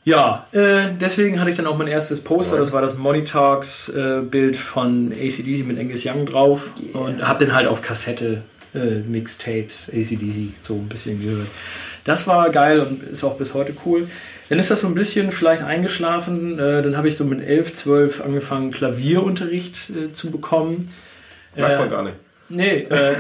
Ja, 0.04 0.48
äh, 0.54 0.90
deswegen 1.02 1.40
hatte 1.40 1.50
ich 1.50 1.58
dann 1.58 1.68
auch 1.68 1.78
mein 1.78 1.88
erstes 1.88 2.24
Poster. 2.24 2.58
Das 2.58 2.72
war 2.72 2.82
das 2.82 2.96
Money 2.96 3.26
Talks 3.26 3.90
äh, 3.90 4.22
Bild 4.22 4.56
von 4.56 5.12
ACDC 5.12 5.66
mit 5.66 5.78
Angus 5.78 6.06
Young 6.06 6.26
drauf. 6.26 6.70
Und 6.94 7.28
hab 7.28 7.40
den 7.40 7.54
halt 7.54 7.68
auf 7.68 7.82
Kassette, 7.82 8.42
äh, 8.74 9.02
Mixtapes, 9.06 9.90
ACDC, 9.90 10.54
so 10.62 10.76
ein 10.76 10.88
bisschen 10.88 11.22
gehört. 11.22 11.48
Das 12.06 12.26
war 12.26 12.50
geil 12.52 12.80
und 12.80 13.04
ist 13.04 13.26
auch 13.26 13.38
bis 13.38 13.54
heute 13.54 13.74
cool. 13.86 14.08
Dann 14.50 14.60
ist 14.60 14.72
das 14.72 14.82
so 14.82 14.88
ein 14.88 14.94
bisschen 14.94 15.32
vielleicht 15.32 15.62
eingeschlafen. 15.64 16.58
Äh, 16.60 16.82
dann 16.82 16.96
habe 16.98 17.08
ich 17.08 17.18
so 17.18 17.26
mit 17.26 17.42
11, 17.46 17.76
12 17.76 18.24
angefangen, 18.24 18.72
Klavierunterricht 18.72 19.90
äh, 19.90 20.14
zu 20.14 20.32
bekommen. 20.32 20.90
Merkt 21.56 21.80
man 21.80 21.88
Äh, 21.88 21.92
gar 21.92 22.04
nicht. 22.04 22.16
Nee, 22.50 22.78
äh, 22.90 23.14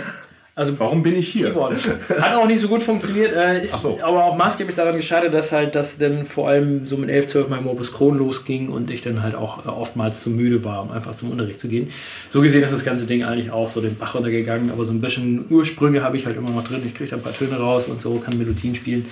also 0.55 0.79
Warum 0.79 1.03
bin 1.03 1.15
ich 1.15 1.27
hier? 1.27 1.47
Keyboard. 1.49 1.75
Hat 2.19 2.33
auch 2.33 2.47
nicht 2.47 2.61
so 2.61 2.67
gut 2.69 2.81
funktioniert, 2.81 3.35
äh, 3.35 3.61
ist 3.63 3.75
Ach 3.75 3.79
so. 3.79 3.99
aber 4.01 4.23
auch 4.23 4.37
maßgeblich 4.37 4.75
daran 4.75 4.95
gescheitert, 4.95 5.33
dass 5.33 5.51
halt 5.51 5.75
das 5.75 5.97
dann 5.97 6.25
vor 6.25 6.47
allem 6.49 6.87
so 6.87 6.97
mit 6.97 7.09
11, 7.09 7.27
12 7.27 7.49
mein 7.49 7.63
Morbus 7.63 7.93
Crohn 7.93 8.17
losging 8.17 8.69
und 8.69 8.89
ich 8.89 9.01
dann 9.01 9.21
halt 9.21 9.35
auch 9.35 9.65
oftmals 9.67 10.21
zu 10.21 10.29
müde 10.31 10.63
war, 10.63 10.81
um 10.83 10.91
einfach 10.91 11.15
zum 11.15 11.29
Unterricht 11.29 11.59
zu 11.59 11.67
gehen. 11.67 11.91
So 12.29 12.41
gesehen 12.41 12.63
ist 12.63 12.71
das 12.71 12.85
ganze 12.85 13.05
Ding 13.05 13.23
eigentlich 13.23 13.51
auch 13.51 13.69
so 13.69 13.81
den 13.81 13.97
Bach 13.97 14.15
runtergegangen, 14.15 14.71
aber 14.71 14.85
so 14.85 14.93
ein 14.93 15.01
bisschen 15.01 15.45
Ursprünge 15.49 16.01
habe 16.01 16.15
ich 16.17 16.25
halt 16.25 16.37
immer 16.37 16.49
noch 16.49 16.65
drin. 16.67 16.81
Ich 16.87 16.95
kriege 16.95 17.09
da 17.09 17.17
ein 17.17 17.21
paar 17.21 17.33
Töne 17.33 17.57
raus 17.57 17.85
und 17.87 18.01
so, 18.01 18.15
kann 18.19 18.35
Melodien 18.37 18.73
spielen. 18.73 19.05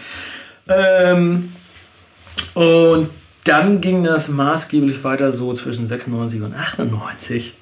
Ähm, 0.67 1.51
und 2.53 3.09
dann 3.43 3.79
ging 3.79 4.03
das 4.03 4.29
maßgeblich 4.29 5.03
weiter 5.03 5.31
so 5.31 5.53
zwischen 5.53 5.87
96 5.87 6.41
und 6.41 6.55
98. 6.55 7.53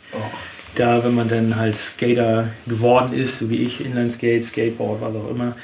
Da, 0.75 1.03
wenn 1.03 1.13
man 1.13 1.27
dann 1.27 1.55
halt 1.55 1.75
Skater 1.75 2.47
geworden 2.65 3.13
ist, 3.13 3.39
so 3.39 3.49
wie 3.49 3.57
ich, 3.57 3.85
Inlineskate, 3.85 4.43
Skateboard, 4.43 5.01
was 5.01 5.15
auch 5.15 5.29
immer. 5.29 5.55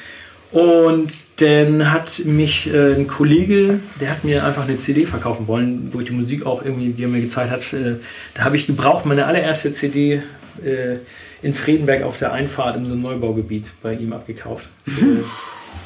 Und 0.52 1.12
dann 1.38 1.92
hat 1.92 2.24
mich 2.26 2.72
äh, 2.74 2.96
ein 2.96 3.08
Kollege, 3.08 3.80
der 4.02 4.10
hat 4.10 4.24
mir 4.24 4.44
einfach 4.44 4.64
eine 4.64 4.78
CD 4.78 5.06
verkaufen 5.06 5.48
wollen, 5.48 5.90
wo 5.94 6.00
ich 6.00 6.08
die 6.08 6.14
Musik 6.14 6.46
auch 6.46 6.66
irgendwie, 6.66 6.90
die 6.90 7.04
er 7.04 7.10
mir 7.10 7.22
gezeigt 7.22 7.52
hat, 7.52 7.72
äh, 7.74 7.98
da 8.34 8.44
habe 8.44 8.56
ich 8.56 8.66
gebraucht, 8.66 9.06
meine 9.06 9.26
allererste 9.26 9.72
CD 9.72 10.24
äh, 10.64 10.98
in 11.44 11.54
Friedenberg 11.54 12.02
auf 12.02 12.18
der 12.18 12.34
Einfahrt 12.34 12.78
in 12.78 12.86
so 12.86 12.94
einem 12.94 13.04
Neubaugebiet 13.04 13.66
bei 13.82 13.94
ihm 13.94 14.12
abgekauft. 14.12 14.70
Für 14.86 15.24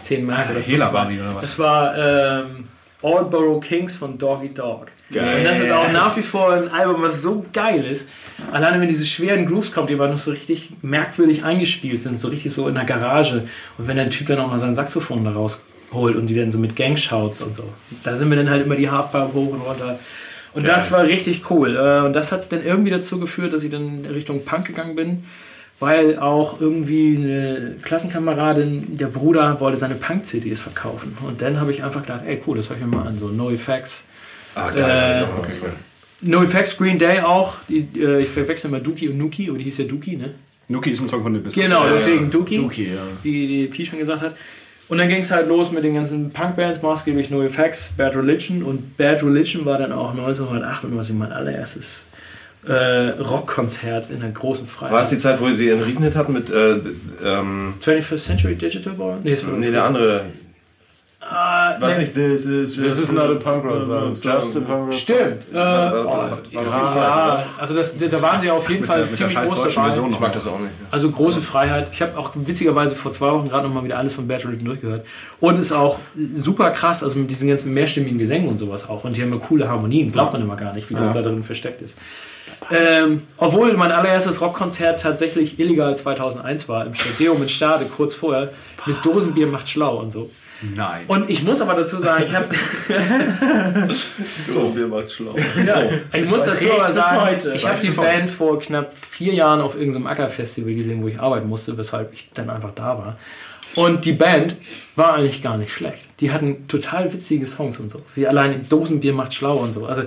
10 0.03 0.25
Mark 0.25 0.49
oder 0.49 0.61
Hela 0.61 0.85
5 0.85 0.93
war 0.93 1.03
Mark. 1.03 1.09
die, 1.09 1.19
oder 1.19 1.35
was? 1.35 1.41
Das 1.41 1.59
war 1.59 1.97
ähm, 1.97 2.63
Aldborough 3.03 3.59
Kings 3.59 3.95
von 3.97 4.17
Doggy 4.17 4.53
Dog. 4.53 4.87
Geil. 5.11 5.39
Und 5.39 5.43
das 5.45 5.59
ist 5.59 5.71
auch 5.71 5.91
nach 5.91 6.15
wie 6.17 6.21
vor 6.21 6.53
ein 6.53 6.69
Album, 6.69 7.01
was 7.01 7.21
so 7.21 7.45
geil 7.53 7.85
ist. 7.85 8.09
Alleine 8.51 8.81
wenn 8.81 8.87
diese 8.87 9.05
schweren 9.05 9.45
Grooves 9.45 9.71
kommt, 9.71 9.89
die 9.89 9.93
aber 9.93 10.07
noch 10.07 10.17
so 10.17 10.31
richtig 10.31 10.71
merkwürdig 10.81 11.43
eingespielt 11.43 12.01
sind, 12.01 12.19
so 12.19 12.29
richtig 12.29 12.51
so 12.53 12.67
in 12.67 12.75
der 12.75 12.85
Garage. 12.85 13.43
Und 13.77 13.87
wenn 13.87 13.97
der 13.97 14.09
Typ 14.09 14.27
dann 14.27 14.39
auch 14.39 14.47
mal 14.47 14.59
sein 14.59 14.75
Saxophon 14.75 15.23
da 15.23 15.31
rausholt 15.31 16.15
und 16.15 16.27
die 16.27 16.35
dann 16.35 16.51
so 16.51 16.57
mit 16.57 16.75
Gangshouts 16.75 17.41
und 17.41 17.55
so. 17.55 17.63
Da 18.03 18.15
sind 18.15 18.29
wir 18.29 18.37
dann 18.37 18.49
halt 18.49 18.65
immer 18.65 18.75
die 18.75 18.89
Halfpipe 18.89 19.33
hoch 19.33 19.53
und 19.53 19.61
runter. 19.61 19.99
Und 20.53 20.67
das 20.67 20.91
war 20.91 21.03
richtig 21.03 21.49
cool. 21.49 21.75
Äh, 21.75 22.05
Und 22.05 22.13
das 22.13 22.31
hat 22.31 22.51
dann 22.51 22.63
irgendwie 22.63 22.91
dazu 22.91 23.19
geführt, 23.19 23.53
dass 23.53 23.63
ich 23.63 23.71
dann 23.71 24.03
in 24.03 24.11
Richtung 24.11 24.45
Punk 24.45 24.65
gegangen 24.65 24.95
bin, 24.95 25.23
weil 25.83 26.17
auch 26.17 26.61
irgendwie 26.61 27.17
eine 27.17 27.75
Klassenkameradin, 27.81 28.97
der 28.97 29.07
Bruder, 29.07 29.59
wollte 29.59 29.77
seine 29.77 29.95
Punk-CDs 29.95 30.61
verkaufen. 30.61 31.17
Und 31.27 31.41
dann 31.41 31.59
habe 31.59 31.71
ich 31.73 31.83
einfach 31.83 32.01
gedacht, 32.01 32.21
ey 32.25 32.41
cool, 32.47 32.55
das 32.55 32.69
höre 32.69 32.77
ich 32.77 32.83
mir 32.85 32.87
mal 32.95 33.05
an, 33.07 33.17
so 33.19 33.27
No 33.27 33.51
Effects. 33.51 34.05
Ah, 34.55 34.69
Äh, 34.69 34.77
geil. 34.77 35.15
hab 35.15 35.23
ich 35.27 35.29
auch 35.33 35.37
noch 35.37 35.47
was 35.47 35.57
von. 35.57 35.69
No 36.21 36.41
Effects, 36.41 36.77
Green 36.77 36.97
Day 36.97 37.19
auch. 37.19 37.57
Die, 37.67 37.85
äh, 37.99 38.21
ich 38.21 38.29
verwechsel 38.29 38.71
mal 38.71 38.79
Dookie 38.79 39.09
und 39.09 39.17
Nuki, 39.17 39.49
aber 39.49 39.57
die 39.57 39.65
hieß 39.65 39.79
ja 39.79 39.85
Dookie, 39.85 40.15
ne? 40.15 40.31
Nuki 40.69 40.91
ist 40.91 41.01
ein 41.01 41.09
Song 41.09 41.21
von 41.21 41.33
Nibis. 41.33 41.55
Genau, 41.55 41.85
deswegen 41.93 42.31
Dookie, 42.31 42.57
Duki, 42.57 42.85
ja. 42.93 43.01
wie 43.21 43.47
die 43.47 43.67
Pi 43.67 43.85
schon 43.85 43.99
gesagt 43.99 44.21
hat. 44.21 44.35
Und 44.87 44.97
dann 44.99 45.09
ging 45.09 45.19
es 45.21 45.31
halt 45.31 45.49
los 45.49 45.71
mit 45.71 45.83
den 45.83 45.95
ganzen 45.95 46.31
Punkbands, 46.31 46.81
maßgeblich 46.81 47.29
No 47.29 47.41
Effects, 47.43 47.93
Bad 47.97 48.15
Religion. 48.15 48.63
Und 48.63 48.95
Bad 48.95 49.21
Religion 49.23 49.65
war 49.65 49.77
dann 49.77 49.91
auch 49.91 50.11
1998 50.11 51.13
mein 51.15 51.33
allererstes 51.33 52.05
äh, 52.67 53.09
Rockkonzert 53.21 54.09
in 54.11 54.21
der 54.21 54.31
großen 54.31 54.65
Freiheit. 54.67 54.93
War 54.93 55.01
es 55.01 55.09
die 55.09 55.17
Zeit, 55.17 55.39
wo 55.41 55.49
sie 55.51 55.71
einen 55.71 55.83
Riesenhit 55.83 56.15
hatten 56.15 56.33
mit 56.33 56.49
äh, 56.49 56.75
ähm, 57.23 57.73
21st 57.81 58.17
Century 58.17 58.55
Digital 58.55 58.93
Boy? 58.93 59.15
Nee, 59.23 59.37
nee, 59.57 59.71
der 59.71 59.83
andere. 59.85 60.21
Ah, 61.25 61.77
Was 61.79 61.95
nee. 61.97 62.03
nicht, 62.03 62.13
this 62.15 62.45
is 62.45 62.75
This 62.75 62.99
is 62.99 63.11
not 63.11 63.29
a 63.31 63.35
punk 63.35 63.63
rock 63.63 63.83
song. 63.85 64.13
Just 64.13 64.57
a 64.57 64.59
punk 64.59 64.87
rock 64.87 64.93
Stimmt. 64.93 65.41
Äh, 65.53 65.57
oh, 65.57 66.29
ja, 66.51 67.45
also 67.57 67.75
das, 67.75 67.97
da 67.97 68.21
waren 68.21 68.41
sie 68.41 68.51
auf 68.51 68.69
jeden 68.69 68.83
Fall 68.83 68.97
der- 68.99 69.05
mit 69.05 69.11
der 69.11 69.29
ziemlich 69.29 69.37
scheiß 69.37 69.49
groß 69.49 69.73
dabei. 69.73 69.85
Version 69.85 70.09
Ich 70.11 70.19
mag 70.19 70.33
das 70.33 70.47
auch 70.47 70.59
nicht. 70.59 70.71
Also 70.91 71.09
große 71.09 71.41
Freiheit. 71.41 71.87
Ich 71.93 72.01
habe 72.01 72.17
auch 72.17 72.31
witzigerweise 72.35 72.95
vor 72.95 73.13
zwei 73.13 73.31
Wochen 73.31 73.47
gerade 73.47 73.67
noch 73.67 73.73
mal 73.73 73.85
wieder 73.85 73.97
alles 73.97 74.13
von 74.13 74.27
Bad 74.27 74.43
Religion 74.45 74.65
durchgehört. 74.65 75.05
Und 75.39 75.59
ist 75.59 75.71
auch 75.71 75.97
super 76.33 76.71
krass, 76.71 77.03
also 77.03 77.17
mit 77.17 77.31
diesen 77.31 77.47
ganzen 77.47 77.73
mehrstimmigen 77.73 78.19
Gesängen 78.19 78.49
und 78.49 78.59
sowas 78.59 78.89
auch. 78.89 79.05
Und 79.05 79.15
die 79.15 79.21
haben 79.21 79.31
ja 79.31 79.39
coole 79.39 79.69
Harmonien. 79.69 80.11
Glaubt 80.11 80.33
man 80.33 80.41
immer 80.41 80.57
gar 80.57 80.73
nicht, 80.73 80.89
wie 80.89 80.95
das 80.95 81.13
da 81.13 81.21
drin 81.21 81.43
versteckt 81.43 81.81
ist. 81.81 81.95
Ähm, 82.71 83.23
obwohl 83.37 83.73
mein 83.73 83.91
allererstes 83.91 84.41
Rockkonzert 84.41 85.01
tatsächlich 85.01 85.59
illegal 85.59 85.95
2001 85.95 86.69
war, 86.69 86.85
im 86.85 86.93
Stadeo 86.93 87.35
mit 87.35 87.51
Stade, 87.51 87.85
kurz 87.85 88.15
vorher, 88.15 88.49
mit 88.85 89.03
Dosenbier 89.03 89.47
macht 89.47 89.67
schlau 89.69 89.97
und 89.97 90.11
so. 90.11 90.29
Nein. 90.75 91.01
Und 91.07 91.29
ich 91.29 91.43
muss 91.43 91.61
aber 91.61 91.73
dazu 91.73 91.99
sagen, 91.99 92.23
ich 92.25 92.33
habe 92.33 92.47
So, 94.49 94.69
Bier 94.69 94.87
macht 94.87 95.11
schlau. 95.11 95.35
Ich 96.13 96.29
muss 96.29 96.45
dazu 96.45 96.71
aber 96.71 96.91
sagen, 96.91 97.21
heute. 97.21 97.51
ich 97.51 97.67
habe 97.67 97.81
die 97.81 97.89
Band 97.89 98.29
vor 98.29 98.59
knapp 98.59 98.93
vier 98.93 99.33
Jahren 99.33 99.61
auf 99.61 99.77
irgendeinem 99.77 100.07
Ackerfestival 100.07 100.73
gesehen, 100.73 101.03
wo 101.03 101.07
ich 101.07 101.19
arbeiten 101.19 101.49
musste, 101.49 101.77
weshalb 101.77 102.13
ich 102.13 102.29
dann 102.33 102.49
einfach 102.49 102.71
da 102.73 102.97
war. 102.97 103.17
Und 103.75 104.05
die 104.05 104.13
Band 104.13 104.55
war 104.95 105.15
eigentlich 105.15 105.41
gar 105.41 105.57
nicht 105.57 105.73
schlecht. 105.73 106.07
Die 106.19 106.31
hatten 106.31 106.67
total 106.67 107.11
witzige 107.11 107.45
Songs 107.45 107.79
und 107.79 107.91
so. 107.91 108.01
Wie 108.15 108.27
allein 108.27 108.67
Dosenbier 108.69 109.13
macht 109.13 109.33
schlau 109.33 109.57
und 109.57 109.73
so. 109.73 109.85
Also 109.85 110.03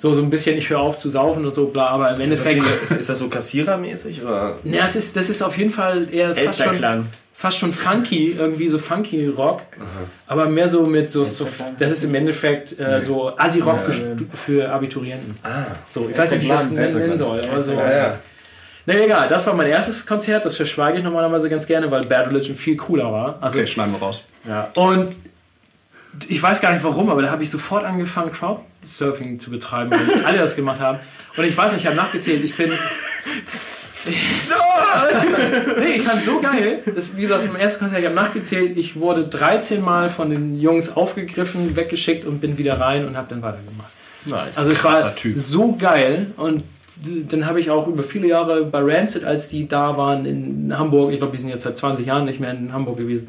so, 0.00 0.14
so 0.14 0.22
ein 0.22 0.30
bisschen, 0.30 0.56
ich 0.56 0.70
höre 0.70 0.78
auf 0.78 0.96
zu 0.96 1.10
saufen 1.10 1.44
und 1.44 1.52
so, 1.52 1.66
bla, 1.66 1.88
aber 1.88 2.14
im 2.14 2.20
Endeffekt. 2.20 2.62
Ist, 2.82 2.92
ist 2.92 3.10
das 3.10 3.18
so 3.18 3.28
kassierermäßig? 3.28 4.22
Oder? 4.22 4.54
Ja, 4.62 4.84
es 4.84 4.94
ist, 4.94 5.16
das 5.16 5.28
ist 5.28 5.42
auf 5.42 5.58
jeden 5.58 5.72
Fall 5.72 6.06
eher 6.12 6.34
fast 6.36 6.62
schon, 6.62 7.06
fast 7.34 7.58
schon 7.58 7.72
funky, 7.72 8.36
irgendwie 8.38 8.68
so 8.68 8.78
funky 8.78 9.26
Rock, 9.26 9.62
aber 10.28 10.46
mehr 10.46 10.68
so 10.68 10.86
mit 10.86 11.10
so, 11.10 11.24
so 11.24 11.46
das 11.80 11.90
ist 11.90 12.04
im 12.04 12.14
Endeffekt 12.14 12.78
äh, 12.78 13.00
so 13.00 13.36
Assi-Rock 13.36 13.80
für, 13.80 14.16
für 14.34 14.70
Abiturienten. 14.70 15.34
So, 15.90 16.08
ich 16.08 16.16
weiß 16.16 16.30
nicht, 16.30 16.42
wie 16.42 16.46
ich 16.46 16.52
das 16.52 16.70
nennen 16.70 17.18
soll, 17.18 17.40
aber 17.50 17.60
so. 17.60 17.72
Ja, 17.72 17.92
ja. 17.92 18.18
Na 18.86 18.94
egal, 18.94 19.28
das 19.28 19.46
war 19.46 19.52
mein 19.54 19.66
erstes 19.66 20.06
Konzert, 20.06 20.44
das 20.44 20.56
verschweige 20.56 20.98
ich 20.98 21.04
normalerweise 21.04 21.50
ganz 21.50 21.66
gerne, 21.66 21.90
weil 21.90 22.02
Bad 22.02 22.28
Religion 22.28 22.56
viel 22.56 22.76
cooler 22.76 23.12
war. 23.12 23.38
Also, 23.40 23.58
Okay, 23.58 23.66
schneiden 23.66 23.92
wir 23.92 23.98
raus. 23.98 24.24
Und 24.76 25.08
ich 26.28 26.42
weiß 26.42 26.60
gar 26.60 26.72
nicht 26.72 26.84
warum, 26.84 27.10
aber 27.10 27.22
da 27.22 27.30
habe 27.30 27.42
ich 27.42 27.50
sofort 27.50 27.84
angefangen, 27.84 28.32
Crowdsurfing 28.32 29.38
zu 29.38 29.50
betreiben, 29.50 29.90
weil 29.90 30.24
alle 30.24 30.38
das 30.38 30.56
gemacht 30.56 30.80
haben. 30.80 30.98
Und 31.36 31.44
ich 31.44 31.56
weiß 31.56 31.72
nicht, 31.72 31.82
ich 31.82 31.86
habe 31.86 31.96
nachgezählt, 31.96 32.44
ich 32.44 32.56
bin. 32.56 32.68
nee, 35.78 35.96
ich 35.96 36.02
fand 36.02 36.22
so 36.22 36.40
geil. 36.40 36.80
Das, 36.94 37.16
wie 37.16 37.22
gesagt, 37.22 37.44
im 37.44 37.56
ersten 37.56 37.84
Konzert, 37.84 38.00
ich 38.00 38.06
habe 38.06 38.16
nachgezählt, 38.16 38.76
ich 38.76 38.98
wurde 38.98 39.24
13 39.24 39.82
Mal 39.82 40.08
von 40.08 40.30
den 40.30 40.58
Jungs 40.58 40.96
aufgegriffen, 40.96 41.76
weggeschickt 41.76 42.24
und 42.24 42.40
bin 42.40 42.58
wieder 42.58 42.80
rein 42.80 43.06
und 43.06 43.16
habe 43.16 43.28
dann 43.28 43.42
weitergemacht. 43.42 43.92
Nice. 44.24 44.58
Also 44.58 44.72
es 44.72 44.82
war 44.82 45.14
Typ. 45.14 45.38
so 45.38 45.76
geil 45.76 46.28
und 46.36 46.64
dann 47.04 47.46
habe 47.46 47.60
ich 47.60 47.70
auch 47.70 47.86
über 47.86 48.02
viele 48.02 48.28
Jahre 48.28 48.64
bei 48.64 48.80
Rancid, 48.80 49.24
als 49.24 49.48
die 49.48 49.68
da 49.68 49.96
waren 49.96 50.26
in 50.26 50.76
Hamburg, 50.76 51.12
ich 51.12 51.18
glaube, 51.18 51.36
die 51.36 51.40
sind 51.40 51.50
jetzt 51.50 51.62
seit 51.62 51.78
20 51.78 52.06
Jahren 52.06 52.24
nicht 52.24 52.40
mehr 52.40 52.50
in 52.50 52.72
Hamburg 52.72 52.98
gewesen, 52.98 53.28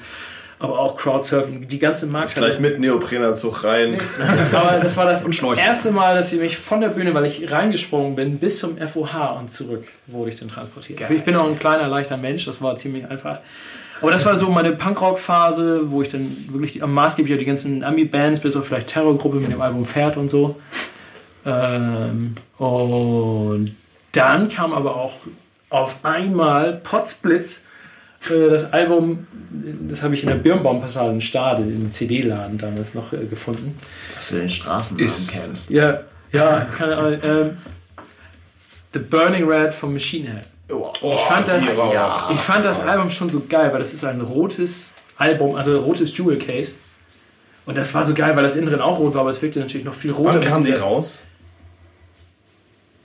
aber 0.59 0.77
auch 0.77 0.97
Crowdsurfen, 0.97 1.67
die 1.67 1.79
ganze 1.79 2.05
Markthalle. 2.05 2.47
Gleich 2.47 2.59
mit 2.59 2.79
Neoprenanzug 2.79 3.63
rein. 3.63 3.97
Aber 4.51 4.79
das 4.81 4.97
war 4.97 5.05
das 5.05 5.23
erste 5.57 5.91
Mal, 5.91 6.15
dass 6.15 6.31
sie 6.31 6.37
mich 6.37 6.57
von 6.57 6.81
der 6.81 6.89
Bühne, 6.89 7.13
weil 7.13 7.25
ich 7.25 7.49
reingesprungen 7.49 8.15
bin, 8.15 8.39
bis 8.39 8.59
zum 8.59 8.77
FOH 8.77 9.37
und 9.39 9.49
zurück 9.49 9.87
wurde 10.07 10.31
ich 10.31 10.39
dann 10.39 10.49
transportiert. 10.49 10.99
Ich 11.11 11.23
bin 11.23 11.37
auch 11.37 11.47
ein 11.47 11.57
kleiner, 11.57 11.87
leichter 11.87 12.17
Mensch, 12.17 12.45
das 12.45 12.61
war 12.61 12.75
ziemlich 12.75 13.09
einfach. 13.09 13.39
Aber 14.01 14.11
das 14.11 14.25
war 14.25 14.37
so 14.37 14.49
meine 14.49 14.73
Punkrock-Phase, 14.73 15.91
wo 15.91 16.01
ich 16.01 16.09
dann 16.09 16.29
wirklich 16.49 16.73
die, 16.73 16.81
am 16.81 16.93
maßgeblich 16.93 17.39
die 17.39 17.45
ganzen 17.45 17.83
Ami-Bands, 17.83 18.41
bis 18.41 18.55
auf 18.57 18.67
vielleicht 18.67 18.87
Terrorgruppe 18.87 19.37
mit 19.37 19.51
dem 19.51 19.61
Album 19.61 19.85
Pferd 19.85 20.17
und 20.17 20.29
so. 20.29 20.59
Ähm, 21.45 22.35
und 22.57 23.75
dann 24.11 24.49
kam 24.49 24.73
aber 24.73 24.95
auch 24.97 25.13
auf 25.69 25.97
einmal 26.03 26.73
Potsblitz 26.73 27.65
das 28.27 28.73
Album, 28.73 29.25
das 29.89 30.03
habe 30.03 30.13
ich 30.13 30.23
in 30.23 30.29
der 30.29 30.35
Birnbaumpassage 30.35 31.11
in 31.11 31.21
Stade, 31.21 31.63
im 31.63 31.91
CD-Laden 31.91 32.57
damals 32.57 32.93
noch 32.93 33.13
äh, 33.13 33.25
gefunden. 33.25 33.77
Dass 34.13 34.29
du 34.29 34.37
den 34.37 34.49
Straßennamen 34.49 35.07
kennst. 35.09 35.69
Ja, 35.69 36.01
ja, 36.31 36.67
keine 36.77 36.97
Ahnung. 36.97 37.19
Ähm, 37.23 37.57
The 38.93 38.99
Burning 38.99 39.47
Red 39.49 39.73
von 39.73 39.93
Machine 39.93 40.29
Head. 40.33 40.47
ich 41.13 41.19
fand, 41.21 41.47
das, 41.47 41.65
ja, 41.93 42.29
ich 42.33 42.39
fand 42.39 42.65
das 42.65 42.81
Album 42.81 43.09
schon 43.09 43.29
so 43.29 43.43
geil, 43.47 43.71
weil 43.71 43.79
das 43.79 43.93
ist 43.93 44.03
ein 44.03 44.21
rotes 44.21 44.91
Album, 45.17 45.55
also 45.55 45.71
ein 45.71 45.77
rotes 45.83 46.15
Jewel 46.17 46.37
Case. 46.37 46.75
Und 47.65 47.77
das 47.77 47.93
war 47.93 48.03
so 48.03 48.13
geil, 48.13 48.35
weil 48.35 48.43
das 48.43 48.55
innen 48.55 48.67
drin 48.67 48.81
auch 48.81 48.99
rot 48.99 49.13
war, 49.13 49.21
aber 49.21 49.29
es 49.29 49.41
wirkte 49.41 49.59
natürlich 49.59 49.85
noch 49.85 49.93
viel 49.93 50.11
roter. 50.11 50.35
Wann 50.35 50.41
kam 50.41 50.63
dieser- 50.63 50.81
raus? 50.81 51.25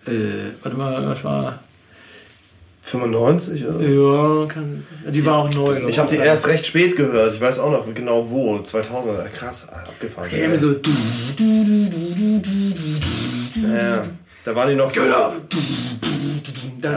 Äh, 0.07 0.51
warte 0.62 0.77
mal, 0.77 1.07
was 1.07 1.25
war. 1.25 1.59
95? 2.87 3.66
Oder? 3.66 3.80
Ja, 3.80 4.47
kann, 4.47 4.85
die 5.09 5.24
war 5.24 5.39
auch 5.39 5.51
neu. 5.55 5.80
Ich 5.89 5.99
habe 5.99 6.09
die 6.11 6.16
erst 6.18 6.47
recht 6.49 6.66
spät 6.66 6.95
gehört. 6.97 7.32
Ich 7.35 7.41
weiß 7.41 7.59
auch 7.61 7.70
noch 7.70 7.93
genau 7.95 8.28
wo. 8.28 8.59
2000. 8.61 9.32
Krass, 9.32 9.68
abgefahren. 9.70 10.24
Es 10.26 10.30
ging 10.30 10.45
immer 10.45 10.57
so. 10.59 10.74
Ja, 13.62 14.05
da 14.45 14.55
waren 14.55 14.68
die 14.68 14.74
noch 14.74 14.91
so. 14.91 15.01
Da, 15.01 15.32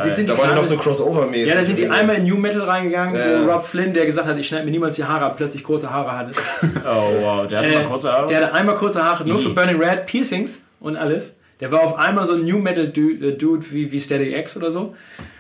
die 0.04 0.14
sind 0.14 0.28
Da 0.28 0.34
die 0.34 0.40
waren 0.42 0.50
die 0.50 0.56
noch 0.56 0.66
so 0.66 0.76
Crossover-mäßig. 0.76 1.46
Ja, 1.48 1.56
da 1.56 1.64
sind 1.64 1.80
die 1.80 1.88
einmal 1.88 2.18
in 2.18 2.26
New 2.26 2.36
Metal 2.36 2.62
reingegangen, 2.64 3.16
Ja. 3.16 3.46
wo 3.48 3.50
Rob 3.50 3.64
Flynn, 3.64 3.94
der 3.94 4.06
gesagt 4.06 4.28
hat, 4.28 4.38
ich 4.38 4.46
schneide 4.46 4.66
mir 4.66 4.72
niemals 4.72 4.98
die 4.98 5.06
Haare 5.06 5.24
ab, 5.26 5.38
plötzlich 5.38 5.64
kurze 5.64 5.90
Haare 5.90 6.12
hatte. 6.12 6.32
Oh 6.86 7.12
wow, 7.22 7.48
der 7.48 7.60
hat 7.60 7.66
Äh, 7.66 7.76
mal 7.76 7.86
kurze 7.86 8.12
Haare. 8.12 8.28
Der 8.28 8.38
hatte 8.42 8.54
einmal 8.54 8.76
kurze 8.76 9.02
Haare, 9.06 9.26
nur 9.26 9.40
für 9.40 9.50
Burning 9.52 9.82
Red, 9.82 10.06
Piercings 10.06 10.64
und 10.82 10.98
alles. 10.98 11.38
Der 11.62 11.72
war 11.72 11.80
auf 11.82 11.98
einmal 11.98 12.26
so 12.28 12.34
ein 12.34 12.44
New 12.44 12.58
Metal 12.60 12.88
Dude, 12.90 13.30
äh, 13.30 13.38
Dude 13.38 13.66
wie, 13.72 13.90
wie 13.90 14.00
Steady 14.02 14.36
X 14.36 14.58
oder 14.58 14.70
so. 14.74 14.94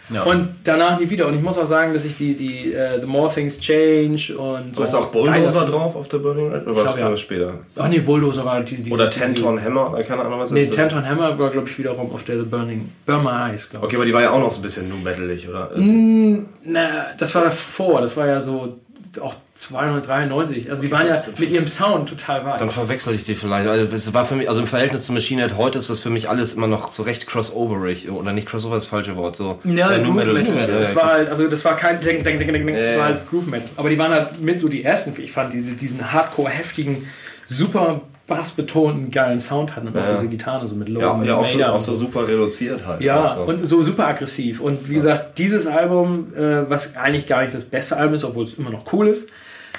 Ja. 0.09 0.23
Und 0.23 0.49
danach 0.63 0.99
nie 0.99 1.09
wieder. 1.09 1.27
Und 1.27 1.35
ich 1.35 1.41
muss 1.41 1.57
auch 1.57 1.65
sagen, 1.65 1.93
dass 1.93 2.05
ich 2.05 2.15
die, 2.17 2.35
die 2.35 2.73
äh, 2.73 3.01
The 3.01 3.07
More 3.07 3.33
Things 3.33 3.59
Change 3.59 4.37
und 4.37 4.75
so. 4.75 4.83
Ist 4.83 4.95
auch 4.95 5.07
Bulldozer 5.07 5.65
drauf 5.65 5.95
auf 5.95 6.07
der 6.07 6.19
Burning 6.19 6.51
Red? 6.51 6.65
Oder 6.65 6.75
war 6.75 6.83
das 6.85 6.95
ja. 6.95 7.01
gerade 7.01 7.17
später? 7.17 7.53
Ach 7.75 7.87
nee, 7.87 7.99
Bulldozer 7.99 8.45
war 8.45 8.61
die, 8.61 8.77
die 8.77 8.91
Oder 8.91 9.09
Tenton 9.09 9.61
Hammer? 9.61 9.91
Oder 9.91 10.03
keine 10.03 10.23
Ahnung, 10.23 10.39
was 10.39 10.51
Nee, 10.51 10.61
ist 10.61 10.69
das? 10.71 10.77
Tenton 10.77 11.05
Hammer 11.05 11.37
war, 11.37 11.49
glaube 11.49 11.67
ich, 11.67 11.77
wiederum 11.77 12.11
auf 12.11 12.23
der 12.23 12.37
The 12.37 12.45
Burning. 12.45 12.89
Burma 13.05 13.49
Eyes, 13.49 13.69
glaube 13.69 13.85
ich. 13.85 13.89
Okay, 13.89 13.95
aber 13.97 14.05
die 14.05 14.13
war 14.13 14.21
ja 14.21 14.31
auch 14.31 14.39
noch 14.39 14.51
so 14.51 14.59
ein 14.59 14.63
bisschen 14.63 14.89
nu 14.89 14.95
metalig, 14.95 15.47
oder? 15.49 15.71
Mm. 15.75 16.45
Na, 16.63 17.07
das 17.17 17.33
war 17.35 17.43
davor. 17.43 18.01
Das 18.01 18.15
war 18.15 18.27
ja 18.27 18.39
so 18.39 18.77
auch 19.19 19.35
293. 19.55 20.69
Also 20.69 20.83
die 20.83 20.91
waren 20.91 21.07
ja 21.07 21.21
mit 21.37 21.49
ihrem 21.49 21.67
Sound 21.67 22.09
total 22.09 22.45
weit. 22.45 22.61
Dann 22.61 22.69
verwechsel 22.69 23.13
ich 23.15 23.23
die 23.23 23.35
vielleicht. 23.35 23.67
Also, 23.67 23.93
es 23.93 24.13
war 24.13 24.25
für 24.25 24.35
mich, 24.35 24.49
also 24.49 24.61
im 24.61 24.67
Verhältnis 24.67 25.05
zu 25.05 25.13
Machine 25.13 25.41
Head 25.41 25.57
heute 25.57 25.79
ist 25.79 25.89
das 25.89 25.99
für 25.99 26.09
mich 26.09 26.29
alles 26.29 26.53
immer 26.53 26.67
noch 26.67 26.91
so 26.91 27.03
recht 27.03 27.27
crossoverig. 27.27 28.09
Oder 28.09 28.33
nicht 28.33 28.47
crossover 28.47 28.77
ist 28.77 28.83
das 28.83 28.89
falsche 28.89 29.15
Wort. 29.15 29.35
So, 29.35 29.59
Ja, 29.63 29.91
äh, 29.91 30.03
Groove 30.03 30.25
Metal. 30.25 30.69
Ja, 30.69 30.79
das 30.79 30.95
war 30.95 31.05
halt, 31.05 31.29
also 31.29 31.47
das 31.47 31.63
war 31.65 31.75
kein 31.75 31.99
Ding, 32.01 32.23
Ding, 32.23 32.39
Ja, 32.39 32.73
das 32.73 32.81
ja. 32.93 32.97
war 32.97 33.05
halt 33.05 33.29
Groove 33.29 33.47
Metal. 33.47 33.69
Aber 33.75 33.89
die 33.89 33.97
waren 33.97 34.11
halt 34.11 34.41
mit 34.41 34.59
so 34.59 34.67
die 34.67 34.83
ersten, 34.83 35.13
ich 35.21 35.31
fand, 35.31 35.53
die 35.53 35.61
diesen 35.61 36.11
hardcore 36.11 36.49
heftigen, 36.49 37.07
super 37.47 38.01
bassbetonten, 38.27 39.09
geilen 39.09 39.39
Sound 39.39 39.75
hatten 39.75 39.87
und 39.87 39.97
auch 39.97 40.15
diese 40.15 40.27
Gitarre 40.27 40.67
so 40.67 40.75
mit 40.75 40.89
Low 40.89 40.99
ja, 40.99 41.23
ja 41.23 41.37
auch, 41.37 41.47
so, 41.47 41.63
auch 41.63 41.81
so 41.81 41.95
super 41.95 42.27
reduziert 42.27 42.85
halt. 42.85 43.01
Ja, 43.01 43.23
Also. 43.23 43.41
und 43.43 43.65
so 43.65 43.81
super 43.81 44.07
aggressiv. 44.07 44.59
Und 44.59 44.89
wie 44.89 44.95
gesagt, 44.95 45.39
dieses 45.39 45.65
Album, 45.65 46.33
äh, 46.35 46.69
was 46.69 46.97
eigentlich 46.97 47.25
gar 47.25 47.41
nicht 47.41 47.55
das 47.55 47.63
beste 47.63 47.95
Album 47.95 48.15
ist, 48.15 48.25
obwohl 48.25 48.43
es 48.43 48.55
immer 48.55 48.69
noch 48.69 48.91
cool 48.91 49.07
ist, 49.07 49.29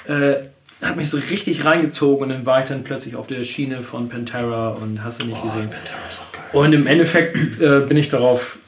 äh, 0.07 0.35
hat 0.81 0.95
mich 0.95 1.09
so 1.09 1.17
richtig 1.29 1.63
reingezogen 1.65 2.23
und 2.23 2.29
dann 2.29 2.45
war 2.45 2.61
ich 2.61 2.65
dann 2.65 2.83
plötzlich 2.83 3.15
auf 3.15 3.27
der 3.27 3.43
Schiene 3.43 3.81
von 3.81 4.09
Pantera 4.09 4.69
und 4.69 5.03
hast 5.03 5.21
du 5.21 5.25
nicht 5.25 5.41
gesehen. 5.43 5.69
Pantera 5.69 5.99
ist 6.09 6.21
auch 6.21 6.31
geil. 6.31 6.43
Und 6.53 6.73
im 6.73 6.87
Endeffekt 6.87 7.61
äh, 7.61 7.81
bin 7.81 7.97
ich 7.97 8.09
darauf 8.09 8.59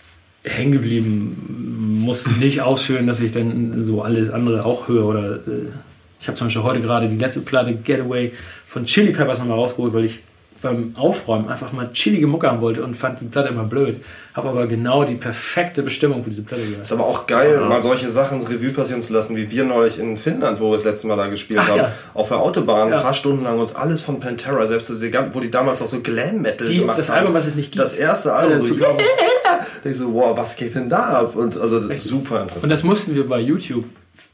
hängen 0.44 0.74
geblieben, 0.74 2.02
muss 2.04 2.28
nicht 2.28 2.62
ausführen, 2.62 3.08
dass 3.08 3.20
ich 3.20 3.32
dann 3.32 3.82
so 3.84 4.02
alles 4.02 4.30
andere 4.30 4.66
auch 4.66 4.88
höre. 4.88 5.06
Oder 5.06 5.36
äh, 5.36 5.70
ich 6.20 6.28
habe 6.28 6.38
zum 6.38 6.48
Beispiel 6.48 6.64
heute 6.64 6.82
gerade 6.82 7.08
die 7.08 7.18
letzte 7.18 7.42
Platte 7.42 7.76
Getaway 7.76 8.32
von 8.72 8.86
Chili 8.86 9.12
Peppers 9.12 9.40
nochmal 9.40 9.58
rausgeholt, 9.58 9.94
weil 9.94 10.06
ich 10.06 10.20
beim 10.62 10.94
Aufräumen 10.96 11.50
einfach 11.50 11.72
mal 11.74 11.92
chillige 11.92 12.28
Mucke 12.28 12.48
haben 12.48 12.62
wollte 12.62 12.84
und 12.84 12.96
fand 12.96 13.20
die 13.20 13.26
Platte 13.26 13.50
immer 13.50 13.64
blöd. 13.64 13.96
Habe 14.36 14.50
aber 14.50 14.68
genau 14.68 15.04
die 15.04 15.16
perfekte 15.16 15.82
Bestimmung 15.82 16.22
für 16.22 16.30
diese 16.30 16.44
Platte 16.44 16.62
gehört. 16.64 16.82
Ist 16.84 16.92
aber 16.94 17.06
auch 17.08 17.26
geil, 17.26 17.60
mal 17.62 17.82
solche 17.82 18.12
Sachen 18.12 18.40
Revue 18.44 18.70
passieren 18.70 19.02
zu 19.02 19.12
lassen, 19.12 19.36
wie 19.36 19.50
wir 19.50 19.64
neulich 19.66 19.98
in 20.00 20.16
Finnland, 20.18 20.60
wo 20.60 20.70
wir 20.70 20.76
das 20.76 20.86
letzte 20.86 21.08
Mal 21.08 21.18
da 21.18 21.28
gespielt 21.28 21.60
Ach 21.64 21.68
haben. 21.70 21.78
ja. 21.80 21.92
Auf 22.14 22.28
der 22.30 22.38
Autobahn, 22.38 22.90
Ja. 22.90 22.98
ein 22.98 23.02
paar 23.02 23.16
Stunden 23.16 23.44
lang 23.44 23.60
uns 23.60 23.74
alles 23.76 24.04
von 24.04 24.20
Pantera, 24.20 24.66
selbst 24.68 24.90
wo 25.34 25.40
die 25.40 25.50
damals 25.52 25.82
auch 25.82 25.88
so 25.88 26.00
Glam-Metal 26.00 26.68
Die- 26.68 26.78
gemacht 26.78 27.00
das 27.00 27.10
haben. 27.10 27.18
Album, 27.22 27.34
was 27.34 27.48
es 27.48 27.56
nicht 27.56 27.72
gibt. 27.72 27.84
Das 27.84 27.94
erste 27.94 28.32
Album. 28.34 28.54
Alle 28.58 28.64
So, 28.66 28.76
zu 28.76 28.80
kaufen. 28.80 29.00
ich 29.84 29.98
so, 29.98 30.14
wow, 30.14 30.38
was 30.38 30.56
geht 30.56 30.76
denn 30.76 30.90
da 30.90 31.10
ab? 31.22 31.36
Und 31.36 31.58
also 31.60 31.80
das 31.80 31.90
ist 31.90 32.04
super 32.06 32.36
interessant. 32.44 32.64
Und 32.66 32.70
das 32.70 32.84
mussten 32.84 33.16
wir 33.16 33.28
bei 33.28 33.40
YouTube 33.42 33.84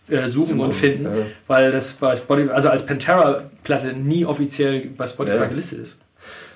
äh, 0.10 0.28
suchen 0.28 0.48
Suchen, 0.48 0.60
und 0.62 0.74
finden, 0.74 1.06
ja. 1.06 1.26
weil 1.48 1.72
das 1.72 1.94
bei 1.94 2.16
Spotify, 2.16 2.50
also 2.52 2.70
als 2.70 2.86
Pantera-Platte 2.86 3.94
nie 3.94 4.26
offiziell 4.26 4.90
bei 4.98 5.08
Spotify 5.08 5.38
Ja. 5.38 5.46
gelistet 5.46 5.80
ist. 5.80 6.00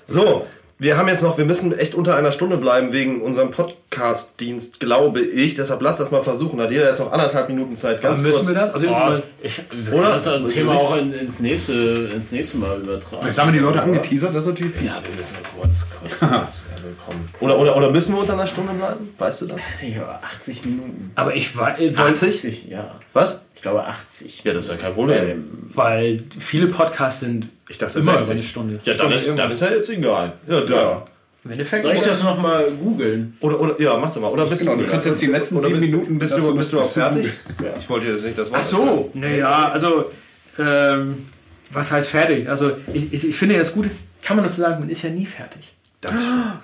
So, 0.06 0.46
wir 0.82 0.98
haben 0.98 1.08
jetzt 1.10 1.22
noch, 1.22 1.38
wir 1.38 1.46
müssen 1.46 1.78
echt 1.78 1.94
unter 1.94 2.16
einer 2.16 2.32
Stunde 2.32 2.58
bleiben 2.58 2.92
wegen 2.92 3.22
unserem 3.22 3.52
Podcast-Dienst, 3.52 4.80
glaube 4.80 5.22
ich. 5.22 5.54
Deshalb 5.54 5.80
lass 5.84 5.98
das 5.98 6.10
mal 6.10 6.24
versuchen. 6.24 6.60
Hat 6.60 6.72
jeder 6.72 6.88
jetzt 6.88 7.00
noch 7.00 7.12
anderthalb 7.12 7.50
Minuten 7.50 7.78
Zeit, 7.78 8.02
ganz 8.02 8.20
müssen 8.22 8.34
kurz. 8.34 8.48
wir 8.48 8.56
das? 8.56 8.74
Also, 8.74 8.88
Oh, 8.90 9.20
ich, 9.44 9.62
wir 9.72 9.94
Oder? 9.94 10.14
das 10.14 10.28
ein 10.28 10.42
Müssen 10.42 10.56
Thema 10.56 10.74
auch 10.74 10.98
in, 10.98 11.14
ins, 11.14 11.40
nächste, 11.40 12.10
ins 12.12 12.32
nächste 12.32 12.58
Mal 12.58 12.80
übertragen. 12.82 13.28
Jetzt 13.28 13.38
haben 13.40 13.50
wir 13.54 13.60
die 13.60 13.64
Leute 13.64 13.80
angeteasert, 13.84 14.34
das 14.34 14.46
ist 14.46 14.50
natürlich 14.50 14.74
fies. 14.74 14.96
Ja, 15.04 15.08
wir 15.08 15.16
müssen 15.18 15.36
kurz, 15.56 15.86
kurz, 16.00 16.20
kurz. 16.20 16.24
Also, 16.32 16.88
komm. 17.06 17.16
Oder, 17.42 17.60
oder, 17.60 17.78
oder 17.78 17.92
müssen 17.92 18.16
wir 18.16 18.22
unter 18.22 18.34
einer 18.34 18.48
Stunde 18.48 18.74
bleiben? 18.74 19.14
Weißt 19.20 19.42
du 19.42 19.46
das? 19.46 19.58
weiß 19.58 19.84
nicht, 19.84 19.98
aber 20.00 20.20
80 20.36 20.66
Minuten. 20.66 21.12
aber 21.14 21.36
ich 21.36 21.56
war, 21.56 21.80
äh, 21.80 21.96
weil, 21.96 22.08
80? 22.08 22.68
Ja, 22.70 22.90
Was? 23.14 23.44
Ich 23.62 23.64
glaube 23.64 23.86
80. 23.86 24.44
Ja, 24.44 24.54
das 24.54 24.64
ist 24.66 24.72
ja 24.72 24.78
kein 24.78 24.96
Problem. 24.96 25.30
Ähm, 25.30 25.48
weil 25.70 26.24
viele 26.40 26.66
Podcasts 26.66 27.20
sind 27.20 27.48
Ich 27.70 27.78
dachte, 27.78 28.00
immer 28.00 28.14
60. 28.14 28.26
über 28.26 28.32
eine 28.32 28.44
Stunde. 28.44 28.80
Ja, 28.84 28.94
dann 28.96 29.12
ist, 29.12 29.38
dann 29.38 29.52
ist 29.52 29.62
ja 29.62 29.70
jetzt 29.70 29.88
egal. 29.92 30.34
Ja, 30.48 30.62
da. 30.62 31.06
Im 31.46 31.52
Endeffekt 31.52 31.84
soll 31.84 31.94
ich 31.94 32.02
das 32.02 32.24
nochmal 32.24 32.72
googeln? 32.72 33.38
Oder, 33.40 33.62
oder, 33.62 33.80
ja, 33.80 33.96
mach 33.98 34.12
doch 34.12 34.20
mal. 34.20 34.30
Oder 34.30 34.48
bist 34.48 34.64
Genau, 34.64 34.78
du, 34.78 34.84
du 34.86 34.90
kannst 34.90 35.06
jetzt 35.06 35.22
die 35.22 35.28
letzten 35.28 35.62
zehn 35.62 35.80
Minuten 35.80 36.18
Bist 36.18 36.36
du, 36.36 36.58
bist 36.58 36.74
du 36.74 36.82
auch 36.82 36.92
fertig? 36.92 37.28
Ja. 37.64 37.74
Ich 37.80 37.88
wollte 37.88 38.08
jetzt 38.08 38.26
nicht 38.26 38.36
das 38.36 38.50
Wort. 38.50 38.62
Ach 38.62 38.66
so, 38.66 39.12
naja, 39.14 39.70
also, 39.70 40.12
ähm, 40.58 41.28
was 41.70 41.92
heißt 41.92 42.10
fertig? 42.10 42.50
Also, 42.50 42.72
ich, 42.96 43.14
ich, 43.14 43.30
ich 43.30 43.36
finde 43.36 43.60
das 43.60 43.74
gut, 43.74 43.92
kann 44.24 44.38
man 44.38 44.44
das 44.44 44.56
so 44.56 44.64
sagen, 44.64 44.80
man 44.80 44.90
ist 44.90 45.04
ja 45.04 45.12
nie 45.12 45.28
fertig. 45.28 45.72
Das, 46.02 46.14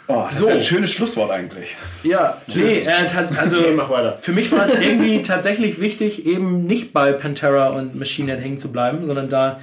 Oh, 0.08 0.26
das 0.30 0.40
So. 0.40 0.48
ein 0.48 0.62
schönes 0.64 0.92
Schlusswort 0.92 1.30
eigentlich. 1.32 1.76
Ja, 2.04 2.42
nee, 2.56 2.80
äh, 2.80 2.90
also, 3.38 3.60
Okay, 3.60 3.74
mach 3.76 3.90
weiter. 3.90 4.18
für 4.22 4.32
mich 4.32 4.52
war 4.52 4.66
es 4.66 4.72
irgendwie 4.80 5.22
tatsächlich 5.22 5.80
wichtig, 5.80 6.26
eben 6.26 6.66
nicht 6.66 6.92
bei 6.92 7.12
Pantera 7.14 7.70
und 7.70 7.96
Machine 7.96 8.32
Head 8.34 8.42
hängen 8.44 8.58
zu 8.58 8.72
bleiben, 8.72 9.06
sondern 9.06 9.30
da 9.30 9.60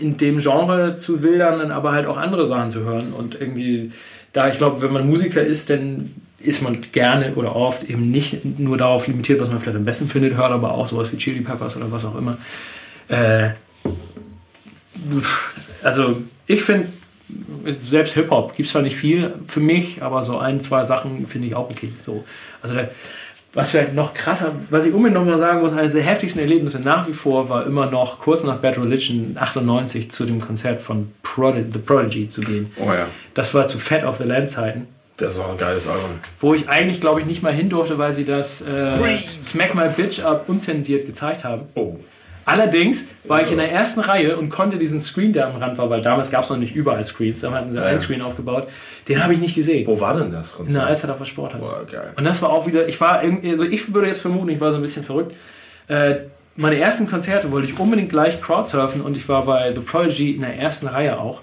in 0.00 0.16
dem 0.16 0.38
Genre 0.38 0.96
zu 0.96 1.22
wildern, 1.22 1.58
dann 1.58 1.70
aber 1.70 1.92
halt 1.92 2.06
auch 2.06 2.16
andere 2.16 2.46
Sachen 2.46 2.70
zu 2.70 2.80
hören. 2.84 3.12
Und 3.12 3.38
irgendwie, 3.40 3.92
da 4.32 4.48
ich 4.48 4.56
glaube, 4.58 4.80
wenn 4.82 4.92
man 4.92 5.06
Musiker 5.06 5.42
ist, 5.42 5.68
dann 5.70 6.14
ist 6.38 6.62
man 6.62 6.78
gerne 6.92 7.32
oder 7.34 7.54
oft 7.56 7.88
eben 7.88 8.10
nicht 8.10 8.44
nur 8.58 8.76
darauf 8.78 9.06
limitiert, 9.06 9.40
was 9.40 9.48
man 9.48 9.58
vielleicht 9.60 9.76
am 9.76 9.84
besten 9.84 10.08
findet, 10.08 10.36
hört 10.36 10.52
aber 10.52 10.72
auch 10.72 10.86
sowas 10.86 11.12
wie 11.12 11.16
Chili 11.18 11.40
Peppers 11.40 11.76
oder 11.76 11.90
was 11.90 12.04
auch 12.04 12.16
immer. 12.16 12.36
Äh, 13.08 13.50
also 15.82 16.22
ich 16.46 16.62
finde, 16.62 16.88
selbst 17.64 18.14
Hip-Hop 18.14 18.54
gibt 18.54 18.66
es 18.66 18.72
zwar 18.72 18.82
nicht 18.82 18.96
viel 18.96 19.34
für 19.46 19.60
mich, 19.60 20.02
aber 20.02 20.22
so 20.22 20.38
ein, 20.38 20.60
zwei 20.60 20.84
Sachen 20.84 21.26
finde 21.26 21.48
ich 21.48 21.54
auch 21.54 21.70
okay. 21.70 21.92
So, 22.04 22.24
also 22.62 22.74
der, 22.74 22.90
was 23.52 23.70
vielleicht 23.70 23.94
noch 23.94 24.12
krasser, 24.12 24.52
was 24.70 24.84
ich 24.84 24.92
unbedingt 24.92 25.18
noch 25.18 25.24
mal 25.24 25.38
sagen 25.38 25.60
muss, 25.60 25.72
eines 25.72 25.92
der 25.92 26.02
heftigsten 26.02 26.40
Erlebnisse 26.40 26.80
nach 26.80 27.08
wie 27.08 27.14
vor 27.14 27.48
war 27.48 27.66
immer 27.66 27.90
noch 27.90 28.18
kurz 28.18 28.44
nach 28.44 28.58
Bad 28.58 28.78
Religion 28.78 29.36
98 29.40 30.10
zu 30.10 30.26
dem 30.26 30.40
Konzert 30.40 30.78
von 30.78 31.10
Prodi 31.22 31.62
The 31.62 31.78
Prodigy 31.78 32.28
zu 32.28 32.42
gehen. 32.42 32.70
Oh 32.78 32.92
ja. 32.92 33.06
Das 33.34 33.54
war 33.54 33.66
zu 33.66 33.78
Fat 33.78 34.04
of 34.04 34.18
the 34.18 34.24
Land 34.24 34.50
Zeiten, 34.50 34.86
das 35.16 35.38
war 35.38 35.50
ein 35.50 35.56
geiles 35.56 35.88
Album. 35.88 36.10
wo 36.40 36.52
ich 36.52 36.68
eigentlich 36.68 37.00
glaube 37.00 37.20
ich 37.20 37.26
nicht 37.26 37.42
mal 37.42 37.52
hin 37.52 37.70
durfte, 37.70 37.96
weil 37.96 38.12
sie 38.12 38.26
das 38.26 38.60
äh, 38.60 38.94
Smack 39.42 39.74
My 39.74 39.88
Bitch 39.88 40.20
Up 40.20 40.48
unzensiert 40.48 41.06
gezeigt 41.06 41.44
haben. 41.44 41.62
Oh. 41.74 41.96
Allerdings 42.46 43.08
war 43.24 43.42
ich 43.42 43.50
in 43.50 43.58
der 43.58 43.72
ersten 43.72 44.00
Reihe 44.00 44.36
und 44.36 44.50
konnte 44.50 44.78
diesen 44.78 45.00
Screen, 45.00 45.32
der 45.32 45.48
am 45.48 45.56
Rand 45.56 45.76
war, 45.78 45.90
weil 45.90 46.00
damals 46.00 46.30
gab 46.30 46.44
es 46.44 46.50
noch 46.50 46.56
nicht 46.56 46.76
überall 46.76 47.04
Screens, 47.04 47.40
da 47.40 47.50
hatten 47.50 47.72
sie 47.72 47.84
einen 47.84 48.00
Screen 48.00 48.22
aufgebaut, 48.22 48.68
den 49.08 49.22
habe 49.22 49.34
ich 49.34 49.40
nicht 49.40 49.56
gesehen. 49.56 49.84
Wo 49.86 49.98
war 50.00 50.16
denn 50.16 50.30
das 50.30 50.52
In 50.52 50.58
Konzert? 50.58 50.76
der 50.82 50.86
Alster 50.86 51.10
auf 51.12 51.18
der 51.18 51.24
Sporthalle. 51.24 51.62
Boah, 51.64 51.84
geil. 51.90 52.12
Und 52.16 52.24
das 52.24 52.40
war 52.42 52.50
auch 52.50 52.66
wieder, 52.66 52.88
ich 52.88 53.00
war 53.00 53.18
also 53.18 53.64
ich 53.64 53.92
würde 53.92 54.06
jetzt 54.06 54.20
vermuten, 54.20 54.48
ich 54.50 54.60
war 54.60 54.70
so 54.70 54.76
ein 54.76 54.82
bisschen 54.82 55.02
verrückt. 55.02 55.34
Äh, 55.88 56.16
meine 56.54 56.78
ersten 56.78 57.08
Konzerte 57.10 57.50
wollte 57.50 57.66
ich 57.66 57.78
unbedingt 57.78 58.10
gleich 58.10 58.40
Crowdsurfen 58.40 59.00
und 59.02 59.16
ich 59.16 59.28
war 59.28 59.44
bei 59.44 59.72
The 59.74 59.80
Prodigy 59.80 60.30
in 60.36 60.42
der 60.42 60.56
ersten 60.56 60.86
Reihe 60.86 61.18
auch. 61.18 61.42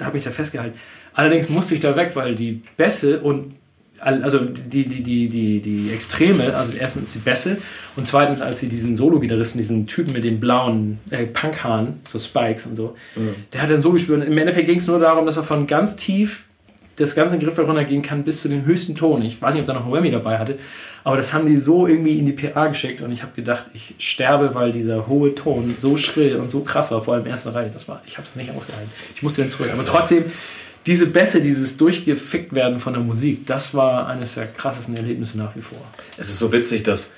Habe 0.00 0.16
mich 0.16 0.24
da 0.24 0.30
festgehalten. 0.32 0.76
Allerdings 1.14 1.48
musste 1.48 1.74
ich 1.74 1.80
da 1.80 1.94
weg, 1.94 2.12
weil 2.14 2.34
die 2.34 2.62
Bässe 2.76 3.20
und 3.20 3.54
also 4.02 4.40
die, 4.40 4.86
die, 4.86 5.02
die, 5.02 5.28
die, 5.28 5.60
die 5.60 5.90
Extreme, 5.92 6.54
also 6.54 6.72
erstens 6.78 7.12
die 7.12 7.20
Bässe 7.20 7.58
und 7.96 8.06
zweitens, 8.06 8.42
als 8.42 8.60
sie 8.60 8.68
diesen 8.68 8.96
Solo-Gitarristen, 8.96 9.58
diesen 9.58 9.86
Typen 9.86 10.12
mit 10.12 10.24
den 10.24 10.40
blauen 10.40 10.98
äh, 11.10 11.24
Punkhaaren, 11.26 12.00
so 12.06 12.18
Spikes 12.18 12.66
und 12.66 12.76
so, 12.76 12.96
mhm. 13.14 13.34
der 13.52 13.62
hat 13.62 13.70
dann 13.70 13.80
so. 13.80 13.90
Und 13.90 14.22
im 14.22 14.38
Endeffekt 14.38 14.66
ging 14.66 14.78
es 14.78 14.86
nur 14.86 14.98
darum, 14.98 15.26
dass 15.26 15.36
er 15.36 15.44
von 15.44 15.66
ganz 15.66 15.96
tief 15.96 16.44
das 16.96 17.14
ganze 17.14 17.38
Griffel 17.38 17.64
runtergehen 17.64 18.02
kann 18.02 18.22
bis 18.22 18.42
zu 18.42 18.48
den 18.48 18.64
höchsten 18.64 18.94
Ton. 18.94 19.22
Ich 19.22 19.40
weiß 19.40 19.54
nicht, 19.54 19.62
ob 19.62 19.66
da 19.66 19.74
noch 19.74 19.86
ein 19.86 19.92
Whammy 19.92 20.10
dabei 20.10 20.38
hatte, 20.38 20.58
aber 21.04 21.16
das 21.16 21.32
haben 21.32 21.46
die 21.46 21.56
so 21.56 21.86
irgendwie 21.86 22.18
in 22.18 22.26
die 22.26 22.32
PA 22.32 22.66
geschickt 22.66 23.00
und 23.00 23.12
ich 23.12 23.22
habe 23.22 23.32
gedacht, 23.34 23.66
ich 23.72 23.94
sterbe, 23.98 24.54
weil 24.54 24.72
dieser 24.72 25.08
hohe 25.08 25.34
Ton 25.34 25.74
so 25.76 25.96
schrill 25.96 26.36
und 26.36 26.50
so 26.50 26.60
krass 26.60 26.90
war, 26.90 27.02
vor 27.02 27.14
allem 27.14 27.26
ersten 27.26 27.50
Reihe. 27.50 27.70
Das 27.72 27.88
war, 27.88 28.02
ich 28.06 28.18
habe 28.18 28.26
es 28.26 28.36
nicht 28.36 28.50
ausgehalten. 28.50 28.90
Ich 29.14 29.22
musste 29.22 29.42
dann 29.42 29.50
zurück. 29.50 29.70
Aber 29.72 29.84
trotzdem, 29.84 30.24
diese 30.86 31.06
Bässe, 31.06 31.40
dieses 31.40 31.76
durchgefickt 31.76 32.54
werden 32.54 32.78
von 32.80 32.92
der 32.92 33.02
Musik, 33.02 33.46
das 33.46 33.74
war 33.74 34.08
eines 34.08 34.34
der 34.34 34.46
krassesten 34.46 34.96
Erlebnisse 34.96 35.38
nach 35.38 35.54
wie 35.54 35.60
vor. 35.60 35.78
Es 36.16 36.28
ist 36.28 36.38
so 36.38 36.52
witzig, 36.52 36.82
dass 36.82 37.12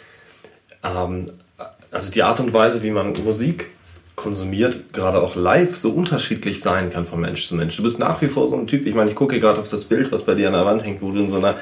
ähm, 0.82 1.26
also 1.90 2.10
die 2.10 2.22
Art 2.22 2.40
und 2.40 2.52
Weise, 2.52 2.82
wie 2.82 2.90
man 2.90 3.14
Musik 3.24 3.70
konsumiert, 4.16 4.92
gerade 4.92 5.20
auch 5.20 5.34
live, 5.34 5.74
so 5.76 5.90
unterschiedlich 5.90 6.60
sein 6.60 6.90
kann 6.90 7.06
von 7.06 7.20
Mensch 7.20 7.48
zu 7.48 7.54
Mensch. 7.54 7.76
Du 7.76 7.82
bist 7.82 7.98
nach 7.98 8.20
wie 8.22 8.28
vor 8.28 8.48
so 8.48 8.56
ein 8.56 8.66
Typ, 8.66 8.86
ich 8.86 8.94
meine, 8.94 9.10
ich 9.10 9.16
gucke 9.16 9.40
gerade 9.40 9.60
auf 9.60 9.68
das 9.68 9.84
Bild, 9.84 10.12
was 10.12 10.22
bei 10.22 10.34
dir 10.34 10.48
an 10.48 10.54
der 10.54 10.64
Wand 10.64 10.84
hängt, 10.84 11.02
wo 11.02 11.10
du 11.10 11.20
in 11.20 11.30
so 11.30 11.36
einer, 11.36 11.54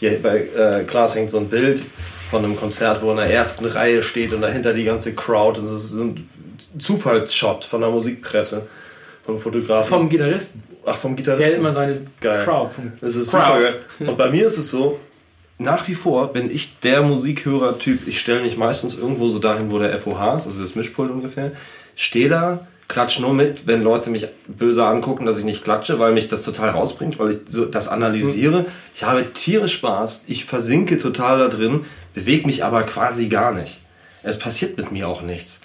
hier 0.00 0.20
bei 0.22 0.46
äh, 0.56 0.84
Klaas 0.84 1.14
hängt 1.14 1.30
so 1.30 1.38
ein 1.38 1.48
Bild 1.48 1.82
von 2.30 2.44
einem 2.44 2.56
Konzert, 2.56 3.02
wo 3.02 3.10
in 3.12 3.16
der 3.16 3.30
ersten 3.30 3.64
Reihe 3.64 4.02
steht 4.02 4.32
und 4.32 4.42
dahinter 4.42 4.72
die 4.72 4.84
ganze 4.84 5.14
Crowd 5.14 5.60
und 5.60 5.66
ist 5.66 5.92
ein 5.92 6.28
Zufallsshot 6.78 7.64
von 7.64 7.80
der 7.80 7.90
Musikpresse, 7.90 8.66
vom 9.26 9.38
Fotografen. 9.38 9.88
Vom 9.88 10.08
Gitarristen. 10.08 10.62
Ach, 10.86 10.96
vom 10.96 11.16
Gitarristen. 11.16 11.48
Der 11.48 11.52
hat 11.54 11.60
immer 11.60 11.72
seine 11.72 12.06
Geil. 12.20 12.44
Crowd. 12.44 12.70
Das 13.00 13.16
ist 13.16 13.30
super 13.30 13.60
geil. 13.60 13.74
Und 14.08 14.16
bei 14.16 14.30
mir 14.30 14.46
ist 14.46 14.56
es 14.56 14.70
so, 14.70 14.98
nach 15.58 15.86
wie 15.88 15.94
vor 15.94 16.32
bin 16.32 16.54
ich 16.54 16.78
der 16.80 17.02
Musikhörer-Typ. 17.02 18.06
Ich 18.06 18.20
stelle 18.20 18.42
mich 18.42 18.56
meistens 18.56 18.96
irgendwo 18.96 19.28
so 19.28 19.38
dahin, 19.38 19.70
wo 19.70 19.78
der 19.78 19.98
FOH 19.98 20.36
ist, 20.36 20.46
also 20.46 20.62
das 20.62 20.74
Mischpult 20.74 21.10
ungefähr. 21.10 21.52
Stehe 21.96 22.28
da, 22.28 22.66
klatsche 22.88 23.22
nur 23.22 23.34
mit, 23.34 23.66
wenn 23.66 23.82
Leute 23.82 24.10
mich 24.10 24.28
böse 24.46 24.84
angucken, 24.84 25.26
dass 25.26 25.38
ich 25.38 25.44
nicht 25.44 25.64
klatsche, 25.64 25.98
weil 25.98 26.12
mich 26.12 26.28
das 26.28 26.42
total 26.42 26.70
rausbringt, 26.70 27.18
weil 27.18 27.30
ich 27.32 27.38
so 27.48 27.64
das 27.64 27.88
analysiere. 27.88 28.66
Ich 28.94 29.02
habe 29.02 29.24
tierisch 29.32 29.74
Spaß, 29.74 30.24
ich 30.28 30.44
versinke 30.44 30.98
total 30.98 31.38
da 31.38 31.48
drin, 31.48 31.84
bewege 32.14 32.46
mich 32.46 32.64
aber 32.64 32.82
quasi 32.84 33.28
gar 33.28 33.52
nicht. 33.52 33.80
Es 34.22 34.38
passiert 34.38 34.76
mit 34.76 34.92
mir 34.92 35.08
auch 35.08 35.22
nichts. 35.22 35.60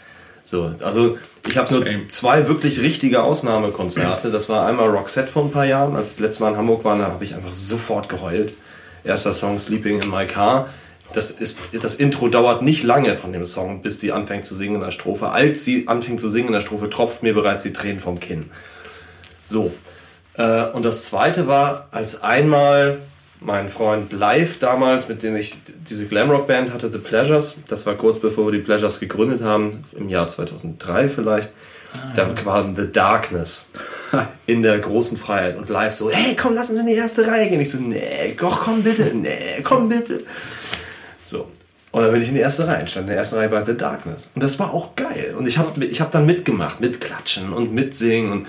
So, 0.51 0.69
also 0.81 1.17
ich 1.47 1.55
habe 1.55 1.73
nur 1.73 1.85
zwei 2.09 2.49
wirklich 2.49 2.81
richtige 2.81 3.23
Ausnahmekonzerte. 3.23 4.31
Das 4.31 4.49
war 4.49 4.67
einmal 4.67 4.89
Roxette 4.89 5.31
vor 5.31 5.45
ein 5.45 5.51
paar 5.51 5.65
Jahren, 5.65 5.95
als 5.95 6.09
ich 6.09 6.15
das 6.17 6.19
letzte 6.19 6.43
Mal 6.43 6.49
in 6.49 6.57
Hamburg 6.57 6.83
war, 6.83 6.97
da 6.97 7.05
habe 7.05 7.23
ich 7.23 7.35
einfach 7.35 7.53
sofort 7.53 8.09
geheult. 8.09 8.53
Erster 9.05 9.33
Song 9.33 9.57
Sleeping 9.59 10.01
in 10.01 10.09
My 10.09 10.27
Car. 10.27 10.67
Das, 11.13 11.31
ist, 11.31 11.57
das 11.81 11.95
Intro 11.95 12.27
dauert 12.27 12.61
nicht 12.61 12.83
lange 12.83 13.15
von 13.15 13.31
dem 13.31 13.45
Song, 13.45 13.81
bis 13.81 14.01
sie 14.01 14.11
anfängt 14.11 14.45
zu 14.45 14.53
singen 14.53 14.75
in 14.75 14.81
der 14.81 14.91
Strophe. 14.91 15.29
Als 15.29 15.63
sie 15.63 15.87
anfängt 15.87 16.19
zu 16.19 16.27
singen 16.27 16.47
in 16.47 16.53
der 16.53 16.61
Strophe, 16.61 16.89
tropft 16.89 17.23
mir 17.23 17.33
bereits 17.33 17.63
die 17.63 17.71
Tränen 17.71 18.01
vom 18.01 18.19
Kinn. 18.19 18.51
So. 19.45 19.71
Äh, 20.35 20.65
und 20.71 20.83
das 20.83 21.05
zweite 21.05 21.47
war, 21.47 21.87
als 21.91 22.23
einmal 22.23 22.99
mein 23.41 23.69
Freund 23.69 24.13
Live 24.13 24.59
damals, 24.59 25.09
mit 25.09 25.23
dem 25.23 25.35
ich 25.35 25.57
diese 25.89 26.05
Glamrock-Band 26.05 26.71
hatte, 26.71 26.91
The 26.91 26.99
Pleasures, 26.99 27.55
das 27.67 27.85
war 27.85 27.95
kurz 27.95 28.19
bevor 28.19 28.47
wir 28.47 28.51
die 28.51 28.59
Pleasures 28.59 28.99
gegründet 28.99 29.41
haben, 29.41 29.83
im 29.97 30.09
Jahr 30.09 30.27
2003 30.27 31.09
vielleicht, 31.09 31.51
da 32.15 32.29
war 32.45 32.69
The 32.73 32.91
Darkness 32.91 33.71
in 34.45 34.61
der 34.61 34.79
großen 34.79 35.17
Freiheit 35.17 35.57
und 35.57 35.69
live 35.69 35.93
so, 35.93 36.09
hey, 36.09 36.35
komm, 36.39 36.53
lass 36.53 36.69
uns 36.69 36.81
in 36.81 36.87
die 36.87 36.93
erste 36.93 37.27
Reihe 37.27 37.49
gehen. 37.49 37.59
Ich 37.59 37.71
so, 37.71 37.79
nee, 37.79 38.35
doch, 38.39 38.61
komm 38.61 38.83
bitte, 38.83 39.11
nee, 39.13 39.61
komm 39.63 39.89
bitte. 39.89 40.21
So. 41.23 41.47
Und 41.91 42.03
dann 42.03 42.11
bin 42.13 42.21
ich 42.21 42.29
in 42.29 42.35
die 42.35 42.41
erste 42.41 42.67
Reihe, 42.67 42.87
stand 42.87 43.05
in 43.05 43.09
der 43.09 43.17
ersten 43.17 43.35
Reihe 43.35 43.49
bei 43.49 43.65
The 43.65 43.75
Darkness. 43.75 44.29
Und 44.33 44.41
das 44.41 44.57
war 44.59 44.73
auch 44.73 44.95
geil. 44.95 45.35
Und 45.37 45.45
ich 45.45 45.57
habe 45.57 45.83
ich 45.83 45.99
hab 45.99 46.11
dann 46.11 46.25
mitgemacht, 46.25 46.79
mit 46.79 47.01
Klatschen 47.01 47.51
und 47.51 47.73
mitsingen. 47.73 48.31
Und 48.31 48.47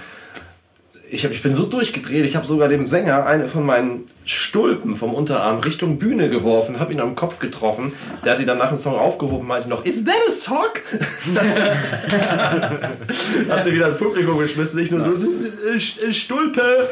ich, 1.12 1.24
hab, 1.26 1.30
ich 1.30 1.42
bin 1.42 1.54
so 1.54 1.66
durchgedreht, 1.66 2.24
ich 2.24 2.36
habe 2.36 2.46
sogar 2.46 2.68
dem 2.68 2.86
Sänger 2.86 3.26
eine 3.26 3.46
von 3.46 3.66
meinen 3.66 4.04
Stulpen 4.24 4.96
vom 4.96 5.12
Unterarm 5.12 5.60
Richtung 5.60 5.98
Bühne 5.98 6.30
geworfen, 6.30 6.80
habe 6.80 6.94
ihn 6.94 7.00
am 7.00 7.14
Kopf 7.14 7.38
getroffen. 7.38 7.92
Der 8.24 8.32
hat 8.32 8.38
die 8.38 8.46
dann 8.46 8.56
nach 8.56 8.70
dem 8.70 8.78
Song 8.78 8.94
aufgehoben 8.94 9.40
und 9.40 9.46
meinte 9.46 9.68
noch, 9.68 9.84
Is 9.84 10.06
that 10.06 10.14
a 10.26 10.30
sock? 10.30 10.80
hat 13.50 13.62
sie 13.62 13.74
wieder 13.74 13.88
ins 13.88 13.98
Publikum 13.98 14.38
geschmissen, 14.38 14.80
nicht 14.80 14.90
nur 14.90 15.14
so, 15.14 15.28
"Äh, 15.28 15.76
äh, 15.76 16.12
Stulpe. 16.12 16.88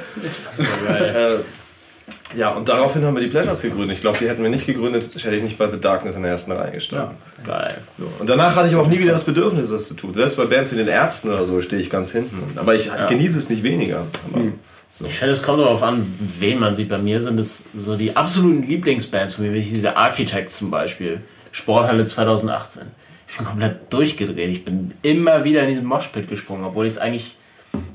Ja, 2.37 2.51
und 2.51 2.69
daraufhin 2.69 3.05
haben 3.05 3.15
wir 3.17 3.23
die 3.23 3.31
Pleasures 3.31 3.63
gegründet. 3.63 3.97
Ich 3.97 4.01
glaube, 4.01 4.19
die 4.19 4.29
hätten 4.29 4.43
wir 4.43 4.51
nicht 4.51 4.67
gegründet, 4.67 5.05
hätte 5.15 5.37
ich 5.37 5.43
nicht 5.43 5.59
bei 5.59 5.71
The 5.71 5.81
Darkness 5.81 6.17
in 6.17 6.23
der 6.23 6.33
ersten 6.33 6.53
Reihe 6.53 6.73
gestanden. 6.73 7.17
Geil. 7.45 7.77
So. 7.91 8.05
Und 8.19 8.29
danach 8.29 8.55
hatte 8.57 8.69
ich 8.69 8.75
aber 8.75 8.85
auch 8.85 8.89
nie 8.89 8.99
wieder 8.99 9.13
das 9.13 9.25
Bedürfnis, 9.25 9.71
das 9.71 9.89
zu 9.89 9.95
tun. 9.95 10.15
Selbst 10.15 10.37
bei 10.37 10.45
Bands 10.45 10.73
wie 10.73 10.77
den 10.77 10.89
Ärzten 10.89 11.31
oder 11.31 11.47
so 11.47 11.61
stehe 11.63 11.81
ich 11.81 11.91
ganz 11.91 12.13
hinten. 12.13 12.59
Aber 12.59 12.75
ich 12.75 12.91
genieße 13.09 13.39
es 13.39 13.49
nicht 13.49 13.63
weniger. 13.63 14.07
Aber 14.33 14.45
so. 14.91 15.05
Ich 15.07 15.15
finde, 15.15 15.33
es 15.33 15.43
kommt 15.43 15.61
darauf 15.61 15.83
an, 15.83 16.07
wen 16.19 16.59
man 16.59 16.75
sieht. 16.75 16.89
Bei 16.89 16.99
mir 16.99 17.21
sind 17.21 17.39
es 17.39 17.67
so 17.77 17.97
die 17.97 18.17
absoluten 18.17 18.63
Lieblingsbands, 18.63 19.35
von 19.37 19.45
mir 19.45 19.55
wie 19.55 19.63
diese 19.63 19.97
Architects 19.97 20.59
zum 20.59 20.71
Beispiel. 20.71 21.21
Sporthalle 21.53 22.07
2018. 22.07 22.83
Ich 23.29 23.37
bin 23.37 23.47
komplett 23.47 23.93
durchgedreht. 23.93 24.51
Ich 24.51 24.65
bin 24.65 24.93
immer 25.03 25.45
wieder 25.45 25.63
in 25.63 25.69
diesen 25.69 25.85
Moshpit 25.85 26.29
gesprungen, 26.29 26.65
obwohl 26.65 26.87
ich 26.87 26.95
es 26.95 26.99
eigentlich. 26.99 27.37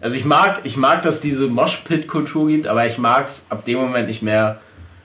Also 0.01 0.15
ich 0.15 0.25
mag, 0.25 0.61
ich 0.63 0.77
mag, 0.77 1.01
dass 1.03 1.21
diese 1.21 1.47
Moshpit-Kultur 1.47 2.47
gibt, 2.47 2.67
aber 2.67 2.85
ich 2.85 2.97
mag 2.97 3.25
es 3.25 3.47
ab 3.49 3.65
dem 3.65 3.79
Moment 3.79 4.07
nicht 4.07 4.21
mehr, 4.21 4.59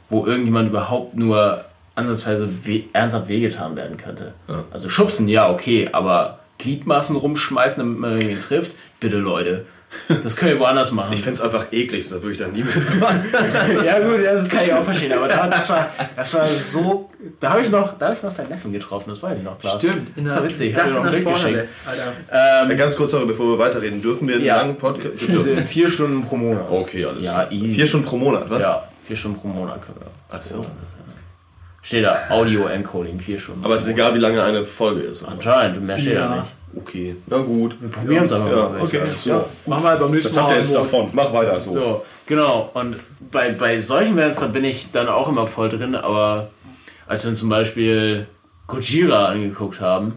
wo 0.09 0.27
irgendjemand 0.27 0.69
überhaupt 0.71 1.17
nur 1.17 1.65
ansatzweise 1.95 2.49
we 2.65 2.85
ernsthaft 2.93 3.29
wehgetan 3.29 3.77
werden 3.77 3.97
könnte. 3.97 4.33
Also 4.71 4.89
schubsen, 4.89 5.29
ja, 5.29 5.51
okay, 5.51 5.89
aber 5.93 6.41
Gliedmaßen 6.59 7.17
rumschmeißen, 7.17 7.83
damit 7.83 7.99
man 7.99 8.13
irgendwie 8.21 8.41
trifft, 8.41 8.77
bitte 9.01 9.17
Leute. 9.19 9.67
Das 10.23 10.37
können 10.37 10.53
wir 10.53 10.61
woanders 10.61 10.93
machen. 10.93 11.13
Ich 11.13 11.21
finde 11.23 11.35
es 11.39 11.43
einfach 11.43 11.73
eklig, 11.73 12.09
da 12.09 12.17
würde 12.17 12.33
ich 12.33 12.39
dann 12.39 12.53
nie 12.53 12.63
mitmachen. 12.63 13.25
Ja 13.85 13.99
gut, 13.99 14.25
das 14.25 14.49
kann 14.49 14.61
ich 14.65 14.73
auch 14.73 14.85
verstehen, 14.85 15.13
aber 15.13 15.27
da, 15.29 15.49
das, 15.49 15.69
war, 15.69 15.89
das 16.17 16.35
war 16.35 16.47
so... 16.49 17.11
Da 17.41 17.51
habe 17.51 17.61
ich, 17.63 17.71
noch- 17.71 17.99
da 17.99 18.09
hab 18.09 18.17
ich 18.17 18.23
noch 18.23 18.33
deinen 18.35 18.49
Neffen 18.51 18.73
getroffen, 18.73 19.11
das 19.11 19.23
weiß 19.23 19.39
ich 19.39 19.43
noch 19.45 19.59
klar. 19.59 19.79
Stimmt. 19.79 20.17
In 20.17 20.25
Das 20.25 20.37
war 20.37 20.45
witzig. 20.45 20.75
Das 20.75 20.97
hab 20.97 21.07
in 21.13 21.19
ich 21.19 21.25
noch 21.25 21.45
ein 21.45 21.53
Bild. 21.53 21.69
Ähm, 22.33 22.77
Ganz 22.77 22.97
kurz, 22.97 23.11
sorry, 23.11 23.27
bevor 23.27 23.47
wir 23.47 23.59
weiterreden, 23.59 24.01
dürfen 24.01 24.29
wir 24.29 24.37
einen 24.37 24.45
Ja. 24.45 24.59
langen 24.59 24.77
Podcast? 24.77 25.29
also 25.29 25.57
vier 25.65 25.91
Stunden 25.91 26.23
pro 26.25 26.37
Monat. 26.37 26.71
Okay, 26.71 27.05
alles 27.05 27.27
Ja. 27.27 27.47
Vier 27.51 27.87
Stunden 27.87 28.07
pro 28.07 28.17
Monat, 28.17 28.49
was? 28.49 28.61
Ja, 28.61 28.85
vier 29.07 29.17
Stunden 29.17 29.39
pro 29.41 29.49
Monat 29.49 29.83
können 29.85 29.99
wir. 30.01 30.07
Ach 30.31 30.41
so. 30.41 30.65
Steht 31.83 32.05
da, 32.05 32.19
Audio-Encoding, 32.29 33.19
vier 33.19 33.41
Stunden. 33.41 33.65
Aber 33.65 33.75
es 33.75 33.83
ist 33.83 33.89
egal, 33.89 34.15
wie 34.15 34.19
lange 34.19 34.43
eine 34.43 34.65
Folge 34.65 35.01
ist. 35.01 35.25
Anscheinend, 35.25 35.85
mehr 35.87 35.99
steht 35.99 36.17
da 36.17 36.21
Ja. 36.21 36.35
nicht. 36.37 36.47
Okay, 36.77 37.17
na 37.27 37.39
gut. 37.39 37.77
Wir 37.81 37.89
probieren 37.91 38.25
es 38.25 38.33
aber 38.33 38.51
Ja, 38.51 38.69
mal. 38.69 38.81
okay. 38.83 39.01
So. 39.21 39.31
Ja. 39.31 39.45
Machen 39.67 39.85
wir 39.85 39.97
beim 39.97 40.11
nächsten 40.13 40.31
Was 40.37 40.43
habt 40.43 40.51
ihr 40.53 40.57
jetzt 40.59 40.73
Mal. 40.73 40.79
davon? 40.81 41.09
Mach 41.13 41.33
weiter 41.33 41.59
so. 41.59 41.73
So, 41.73 42.05
genau. 42.27 42.71
Und 42.75 42.97
bei, 43.33 43.51
bei 43.53 43.81
solchen 43.81 44.15
Bands, 44.17 44.37
da 44.41 44.47
bin 44.47 44.65
ich 44.65 44.91
dann 44.93 45.09
auch 45.09 45.29
immer 45.29 45.47
voll 45.47 45.69
drin, 45.69 45.95
aber 45.95 46.51
als 47.07 47.25
wir 47.25 47.31
uns 47.31 47.41
zum 47.41 47.49
Beispiel 47.49 48.27
Gojira 48.69 49.27
angeguckt 49.27 49.81
haben, 49.81 50.17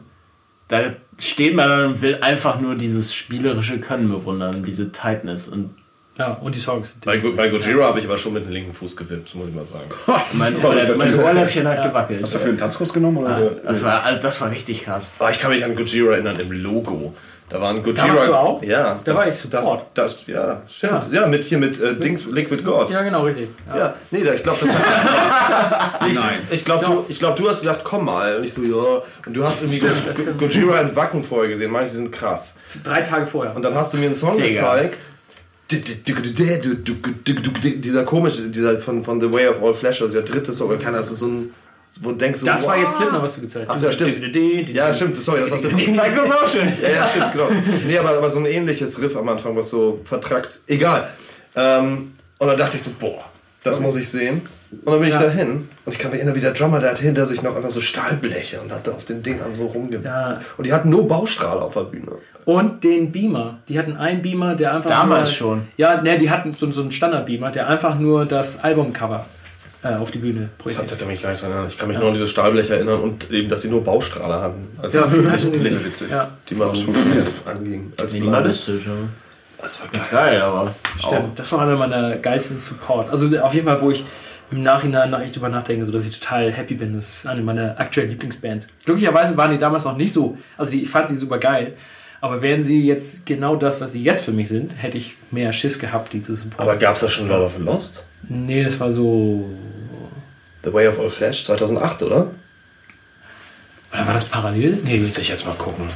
da 0.67 0.79
steht 1.19 1.55
man 1.55 1.69
dann 1.69 1.85
und 1.87 2.01
will 2.01 2.17
einfach 2.21 2.59
nur 2.61 2.75
dieses 2.75 3.13
spielerische 3.15 3.79
Können 3.79 4.09
bewundern, 4.09 4.63
diese 4.63 4.91
Tightness. 4.91 5.47
Und 5.47 5.71
Ja, 6.17 6.33
und 6.41 6.53
die 6.53 6.59
Songs. 6.59 6.93
Bei, 7.03 7.17
bei 7.17 7.47
Gojira 7.49 7.87
habe 7.87 7.97
ich 7.99 8.05
aber 8.05 8.17
schon 8.19 8.33
mit 8.33 8.45
dem 8.45 8.51
linken 8.51 8.71
Fuß 8.73 8.95
gewippt, 8.95 9.33
muss 9.33 9.47
ich 9.47 9.55
mal 9.55 9.65
sagen. 9.65 9.89
mein, 10.33 10.55
mein 10.97 11.19
Ohrläppchen 11.19 11.67
hat 11.67 11.81
gewackelt. 11.83 12.21
Hast 12.21 12.33
du 12.33 12.37
dafür 12.37 12.49
einen 12.51 12.59
Tanzkurs 12.59 12.93
genommen? 12.93 13.17
Oder? 13.17 13.49
Das 13.65 13.83
war, 13.83 14.03
also 14.03 14.21
das 14.21 14.39
war 14.41 14.51
richtig 14.51 14.83
krass. 14.83 15.11
Aber 15.17 15.31
ich 15.31 15.39
kann 15.39 15.49
mich 15.51 15.65
an 15.65 15.75
Gojira 15.75 16.13
erinnern, 16.13 16.39
im 16.39 16.51
Logo. 16.51 17.13
Da 17.49 17.59
waren 17.59 17.83
Gojira. 17.83 18.09
warst 18.09 18.27
du 18.27 18.33
auch? 18.35 18.63
Ja. 18.63 18.99
Da 19.03 19.15
war 19.15 19.27
ich 19.27 19.35
Support. 19.35 19.85
Das, 19.95 20.25
das, 20.25 20.27
ja, 20.27 20.61
stimmt. 20.67 21.11
Ja, 21.11 21.27
mit 21.27 21.43
hier 21.43 21.57
mit 21.57 21.79
äh, 21.79 21.93
Dings 21.95 22.25
Liquid 22.25 22.63
God. 22.63 22.89
Ja, 22.89 23.01
genau, 23.03 23.23
richtig. 23.23 23.49
Ja. 23.69 23.77
Ja, 23.77 23.93
nee, 24.11 24.23
da- 24.23 24.33
ich 24.33 24.41
glaube, 24.43 24.59
das 24.61 24.69
hat. 24.73 26.01
ich 26.07 26.15
Nein. 26.15 26.39
ich 26.51 26.63
glaube, 26.65 26.85
du, 26.85 27.05
ich 27.09 27.19
glaub, 27.19 27.35
du 27.35 27.49
hast 27.49 27.59
gesagt, 27.61 27.83
komm 27.83 28.05
mal. 28.05 28.37
Und 28.37 28.43
ich 28.43 28.53
so, 28.53 28.61
ja. 28.63 29.01
Und 29.25 29.33
du 29.33 29.43
hast 29.43 29.61
irgendwie 29.61 29.79
Go- 29.79 29.87
Go- 29.87 30.31
Gojira 30.47 30.79
in 30.81 30.95
Wacken 30.95 31.23
vorher 31.23 31.49
gesehen. 31.49 31.71
Manche 31.71 31.91
sind 31.91 32.11
krass. 32.11 32.55
Drei 32.83 33.01
Tage 33.01 33.25
vorher. 33.27 33.55
Und 33.55 33.63
dann 33.63 33.75
hast 33.75 33.93
du 33.93 33.97
mir 33.97 34.05
einen 34.05 34.15
Song 34.15 34.35
Digga. 34.35 34.47
gezeigt. 34.47 35.09
Dieser 37.77 38.03
komische, 38.03 38.49
dieser 38.49 38.79
von, 38.79 39.03
von 39.03 39.19
The 39.21 39.31
Way 39.31 39.47
of 39.47 39.63
All 39.63 39.73
Flesh, 39.73 40.01
also 40.01 40.13
der 40.13 40.23
dritte 40.23 40.53
Song, 40.53 40.77
keiner, 40.79 40.97
das 40.97 41.11
ist 41.11 41.19
so 41.19 41.27
ein. 41.27 41.53
Wo 42.01 42.09
du 42.09 42.15
denkst 42.15 42.39
du, 42.39 42.47
Das 42.47 42.65
war 42.65 42.75
jetzt 42.77 42.95
Slipknot, 42.95 43.21
was 43.21 43.35
du 43.35 43.41
gezeigt 43.41 43.67
Ach 43.69 43.77
so, 43.77 43.91
stimmt. 43.91 44.19
Ja, 44.69 44.91
stimmt, 44.91 45.13
sorry, 45.13 45.41
das 45.41 45.51
war's. 45.51 45.63
Ich 45.63 45.95
sag 45.95 46.15
das 46.15 46.31
auch 46.31 46.47
schön. 46.47 46.73
Ja, 46.81 46.89
ja, 46.89 47.07
stimmt, 47.07 47.33
genau. 47.33 47.49
Nee, 47.85 47.97
aber, 47.99 48.17
aber 48.17 48.29
so 48.31 48.39
ein 48.39 48.47
ähnliches 48.47 48.99
Riff 48.99 49.15
am 49.15 49.29
Anfang, 49.29 49.55
was 49.55 49.69
so 49.69 49.99
vertrackt. 50.03 50.61
Egal. 50.65 51.07
Ähm, 51.55 52.13
und 52.39 52.47
dann 52.47 52.57
dachte 52.57 52.77
ich 52.77 52.83
so, 52.83 52.89
boah, 52.99 53.23
das 53.63 53.79
muss 53.79 53.95
ich 53.95 54.09
sehen. 54.09 54.41
Und 54.71 54.91
dann 54.91 54.99
bin 55.01 55.09
ich 55.09 55.13
Ja. 55.13 55.21
da 55.21 55.29
hin 55.29 55.69
und 55.85 55.93
ich 55.93 55.99
kann 55.99 56.09
mich 56.09 56.19
erinnern, 56.19 56.35
wie 56.35 56.39
der 56.39 56.53
Drummer, 56.53 56.79
der 56.79 56.89
hat 56.89 56.97
hinter 56.97 57.27
sich 57.27 57.43
noch 57.43 57.55
einfach 57.55 57.69
so 57.69 57.79
Stahlbleche 57.79 58.59
und 58.59 58.71
hat 58.71 58.87
da 58.87 58.91
auf 58.93 59.05
den 59.05 59.21
Dingern 59.21 59.53
so 59.53 59.67
rumge... 59.67 60.01
Ja. 60.03 60.41
Und 60.57 60.65
die 60.65 60.73
hatten 60.73 60.89
nur 60.89 61.07
Baustrahler 61.07 61.61
auf 61.61 61.75
der 61.75 61.81
Bühne. 61.81 62.13
Und 62.45 62.83
den 62.83 63.11
Beamer. 63.11 63.59
Die 63.69 63.77
hatten 63.79 63.95
einen 63.97 64.21
Beamer, 64.21 64.55
der 64.55 64.73
einfach. 64.75 64.89
Damals 64.89 65.29
nur, 65.29 65.35
schon. 65.37 65.67
Ja, 65.77 66.01
ne, 66.01 66.17
die 66.17 66.29
hatten 66.29 66.55
so, 66.57 66.69
so 66.71 66.81
einen 66.81 66.91
Standard-Beamer, 66.91 67.51
der 67.51 67.67
einfach 67.69 67.97
nur 67.97 68.25
das 68.25 68.63
Albumcover 68.63 69.25
äh, 69.83 69.95
auf 69.95 70.11
die 70.11 70.17
Bühne 70.19 70.49
Das 70.57 70.57
projiziert. 70.57 70.85
hat, 70.85 70.91
da 70.93 70.95
kann 70.99 71.07
mich 71.07 71.21
gar 71.21 71.29
nicht 71.31 71.41
dran 71.41 71.51
erinnern. 71.51 71.67
Ich 71.69 71.77
kann 71.77 71.87
mich 71.87 71.97
nur 71.97 72.07
an 72.07 72.13
diese 72.13 72.27
Stahlbleche 72.27 72.75
erinnern 72.75 72.99
und 73.01 73.31
eben, 73.31 73.49
dass 73.49 73.61
sie 73.61 73.69
nur 73.69 73.83
Baustrahler 73.83 74.41
hatten. 74.41 74.67
Also 74.81 74.97
Ja, 74.97 75.05
Licht- 75.05 75.29
hatten 75.45 75.51
die. 75.53 75.57
Lichtblitze, 75.59 76.05
Ja. 76.09 76.29
die 76.49 76.55
mal 76.55 76.73
so 76.75 76.85
angingen. 77.49 77.93
Als. 77.97 78.13
Minimalistisch, 78.13 78.85
ja. 78.85 78.91
Das 79.61 79.79
war 79.79 79.87
geil. 79.89 80.01
Geil, 80.11 80.41
aber. 80.41 80.73
Stimmt, 80.99 81.39
das 81.39 81.51
war 81.53 81.61
einer 81.61 81.77
meiner 81.77 82.17
geilsten 82.17 82.57
Supports. 82.57 83.09
Also 83.09 83.27
auf 83.39 83.53
jeden 83.53 83.65
Fall, 83.65 83.79
wo 83.81 83.91
ich 83.91 84.03
im 84.51 84.61
Nachhinein 84.61 85.09
noch 85.09 85.21
echt 85.21 85.35
drüber 85.35 85.47
nachdenke, 85.49 85.85
so 85.85 85.91
dass 85.93 86.05
ich 86.05 86.19
total 86.19 86.51
happy 86.51 86.75
bin. 86.75 86.93
Das 86.93 87.07
ist 87.07 87.27
eine 87.27 87.41
meiner 87.41 87.79
aktuellen 87.79 88.09
Lieblingsbands. 88.09 88.67
Glücklicherweise 88.85 89.35
waren 89.37 89.51
die 89.51 89.57
damals 89.57 89.85
noch 89.85 89.95
nicht 89.97 90.11
so, 90.11 90.37
also 90.57 90.69
die, 90.71 90.83
ich 90.83 90.89
fand 90.89 91.07
sie 91.07 91.15
super 91.15 91.37
geil. 91.37 91.73
Aber 92.23 92.41
wären 92.41 92.63
sie 92.63 92.85
jetzt 92.87 93.25
genau 93.25 93.57
das, 93.57 93.81
was 93.81 93.91
sie 93.91 94.01
jetzt 94.01 94.23
für 94.23 94.31
mich 94.31 94.47
sind, 94.47 94.81
hätte 94.81 94.97
ich 94.97 95.17
mehr 95.31 95.51
Schiss 95.51 95.77
gehabt, 95.77 96.13
die 96.13 96.21
zu 96.21 96.35
supporten. 96.37 96.61
Aber 96.69 96.77
gab 96.79 96.95
es 96.95 97.01
da 97.01 97.09
schon 97.09 97.27
Lord 97.27 97.43
of 97.43 97.55
the 97.57 97.61
Lost? 97.61 98.05
nee, 98.29 98.63
das 98.63 98.79
war 98.79 98.89
so. 98.93 99.49
The 100.63 100.71
Way 100.71 100.87
of 100.87 100.99
All 101.01 101.09
Flesh 101.09 101.43
2008, 101.45 102.01
oder? 102.03 102.31
Oder 103.91 104.07
war 104.07 104.13
das 104.13 104.23
parallel? 104.23 104.77
Nee. 104.85 104.99
Müsste 104.99 105.19
ich 105.19 105.27
jetzt 105.27 105.45
mal 105.45 105.55
gucken. 105.55 105.89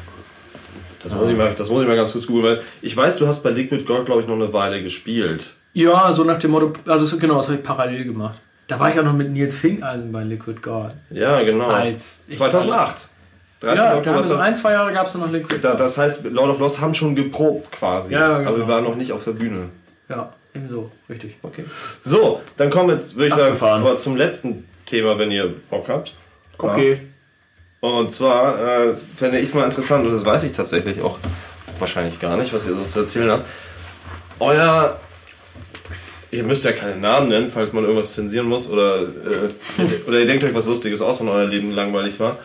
Das 1.01 1.13
muss, 1.13 1.29
ich 1.29 1.37
mal, 1.37 1.53
das 1.57 1.69
muss 1.69 1.81
ich 1.83 1.87
mal 1.87 1.95
ganz 1.95 2.11
kurz 2.11 2.27
googeln, 2.27 2.57
weil 2.57 2.61
ich 2.81 2.97
weiß, 2.97 3.15
du 3.19 3.25
hast 3.27 3.41
bei 3.41 3.51
Liquid 3.51 3.85
Gold, 3.85 4.05
glaube 4.05 4.19
ich, 4.21 4.27
noch 4.27 4.35
eine 4.35 4.51
Weile 4.51 4.83
gespielt. 4.83 5.45
Ja, 5.71 6.11
so 6.11 6.25
nach 6.25 6.39
dem 6.39 6.51
Motto, 6.51 6.73
also 6.87 7.05
so- 7.05 7.17
genau, 7.17 7.35
das 7.37 7.47
habe 7.47 7.59
ich 7.59 7.63
parallel 7.63 8.03
gemacht. 8.03 8.37
Da 8.67 8.77
war 8.77 8.91
ich 8.91 8.99
auch 8.99 9.03
noch 9.05 9.13
mit 9.13 9.31
Nils 9.31 9.55
Finkeisen 9.55 10.11
bei 10.11 10.23
Liquid 10.23 10.59
God. 10.61 10.89
Ja, 11.09 11.41
genau. 11.43 11.67
Als 11.69 12.25
ich- 12.27 12.37
2008. 12.37 13.07
13. 13.59 13.77
Ja, 13.77 13.95
Oktober. 13.97 14.17
haben 14.17 14.23
so 14.23 14.35
2008. 14.35 14.41
ein, 14.41 14.55
zwei 14.55 14.71
Jahre 14.73 14.93
gab 14.93 15.07
es 15.07 15.15
noch 15.15 15.31
Liquid 15.31 15.59
Da, 15.63 15.73
das 15.73 15.97
heißt, 15.97 16.23
Lord 16.25 16.49
of 16.51 16.59
Lost 16.59 16.79
haben 16.79 16.93
schon 16.93 17.15
geprobt 17.15 17.71
quasi. 17.71 18.13
Ja, 18.13 18.37
genau. 18.37 18.49
Aber 18.49 18.57
wir 18.59 18.67
waren 18.67 18.83
noch 18.83 18.95
nicht 18.95 19.11
auf 19.11 19.23
der 19.23 19.31
Bühne. 19.31 19.69
Ja, 20.09 20.33
eben 20.53 20.69
so, 20.69 20.91
richtig. 21.09 21.37
Okay. 21.41 21.65
So, 22.01 22.41
dann 22.55 22.69
kommen 22.69 22.89
wir 22.89 22.95
jetzt, 22.95 23.15
würde 23.15 23.27
ich 23.27 23.33
sagen, 23.33 23.53
Abgefahren. 23.53 23.81
aber 23.81 23.97
zum 23.97 24.15
letzten 24.15 24.65
Thema, 24.85 25.17
wenn 25.17 25.31
ihr 25.31 25.53
Bock 25.69 25.89
habt. 25.89 26.13
Okay. 26.57 26.99
Und 27.79 28.11
zwar 28.11 28.59
äh, 28.59 28.95
fände 29.15 29.39
ich 29.39 29.49
es 29.49 29.53
mal 29.53 29.65
interessant, 29.65 30.05
und 30.05 30.13
das 30.13 30.25
weiß 30.25 30.43
ich 30.43 30.51
tatsächlich 30.51 31.01
auch 31.01 31.17
wahrscheinlich 31.79 32.19
gar 32.19 32.37
nicht, 32.37 32.53
was 32.53 32.67
ihr 32.67 32.75
so 32.75 32.83
zu 32.83 32.99
erzählen 32.99 33.31
habt. 33.31 33.45
Euer. 34.39 34.99
Ihr 36.29 36.43
müsst 36.43 36.65
ja 36.65 36.73
keine 36.73 36.97
Namen 36.97 37.29
nennen, 37.29 37.49
falls 37.51 37.71
man 37.71 37.85
irgendwas 37.85 38.13
zensieren 38.13 38.47
muss 38.47 38.69
oder, 38.69 39.03
äh, 39.03 39.05
oder 40.07 40.19
ihr 40.19 40.25
denkt 40.25 40.43
euch 40.43 40.53
was 40.53 40.65
Lustiges 40.65 41.01
aus, 41.01 41.21
wenn 41.21 41.29
euer 41.29 41.45
Leben 41.45 41.73
langweilig 41.73 42.19
war. 42.19 42.37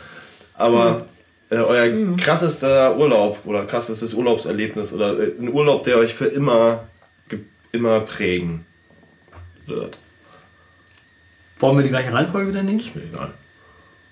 Aber 0.55 1.07
äh, 1.50 1.57
euer 1.57 2.16
krassester 2.16 2.96
Urlaub 2.96 3.38
oder 3.44 3.64
krassestes 3.64 4.14
Urlaubserlebnis 4.14 4.92
oder 4.92 5.18
äh, 5.18 5.32
ein 5.40 5.48
Urlaub, 5.53 5.82
der 5.84 5.98
euch 5.98 6.14
für 6.14 6.26
immer, 6.26 6.84
immer 7.72 8.00
prägen 8.00 8.64
wird. 9.66 9.98
Wollen 11.59 11.76
wir 11.76 11.82
die 11.84 11.90
gleiche 11.90 12.12
Reihenfolge 12.12 12.48
wieder 12.50 12.62
nehmen? 12.62 12.80
Ist 12.80 12.94
mir 12.96 13.03
egal. 13.03 13.32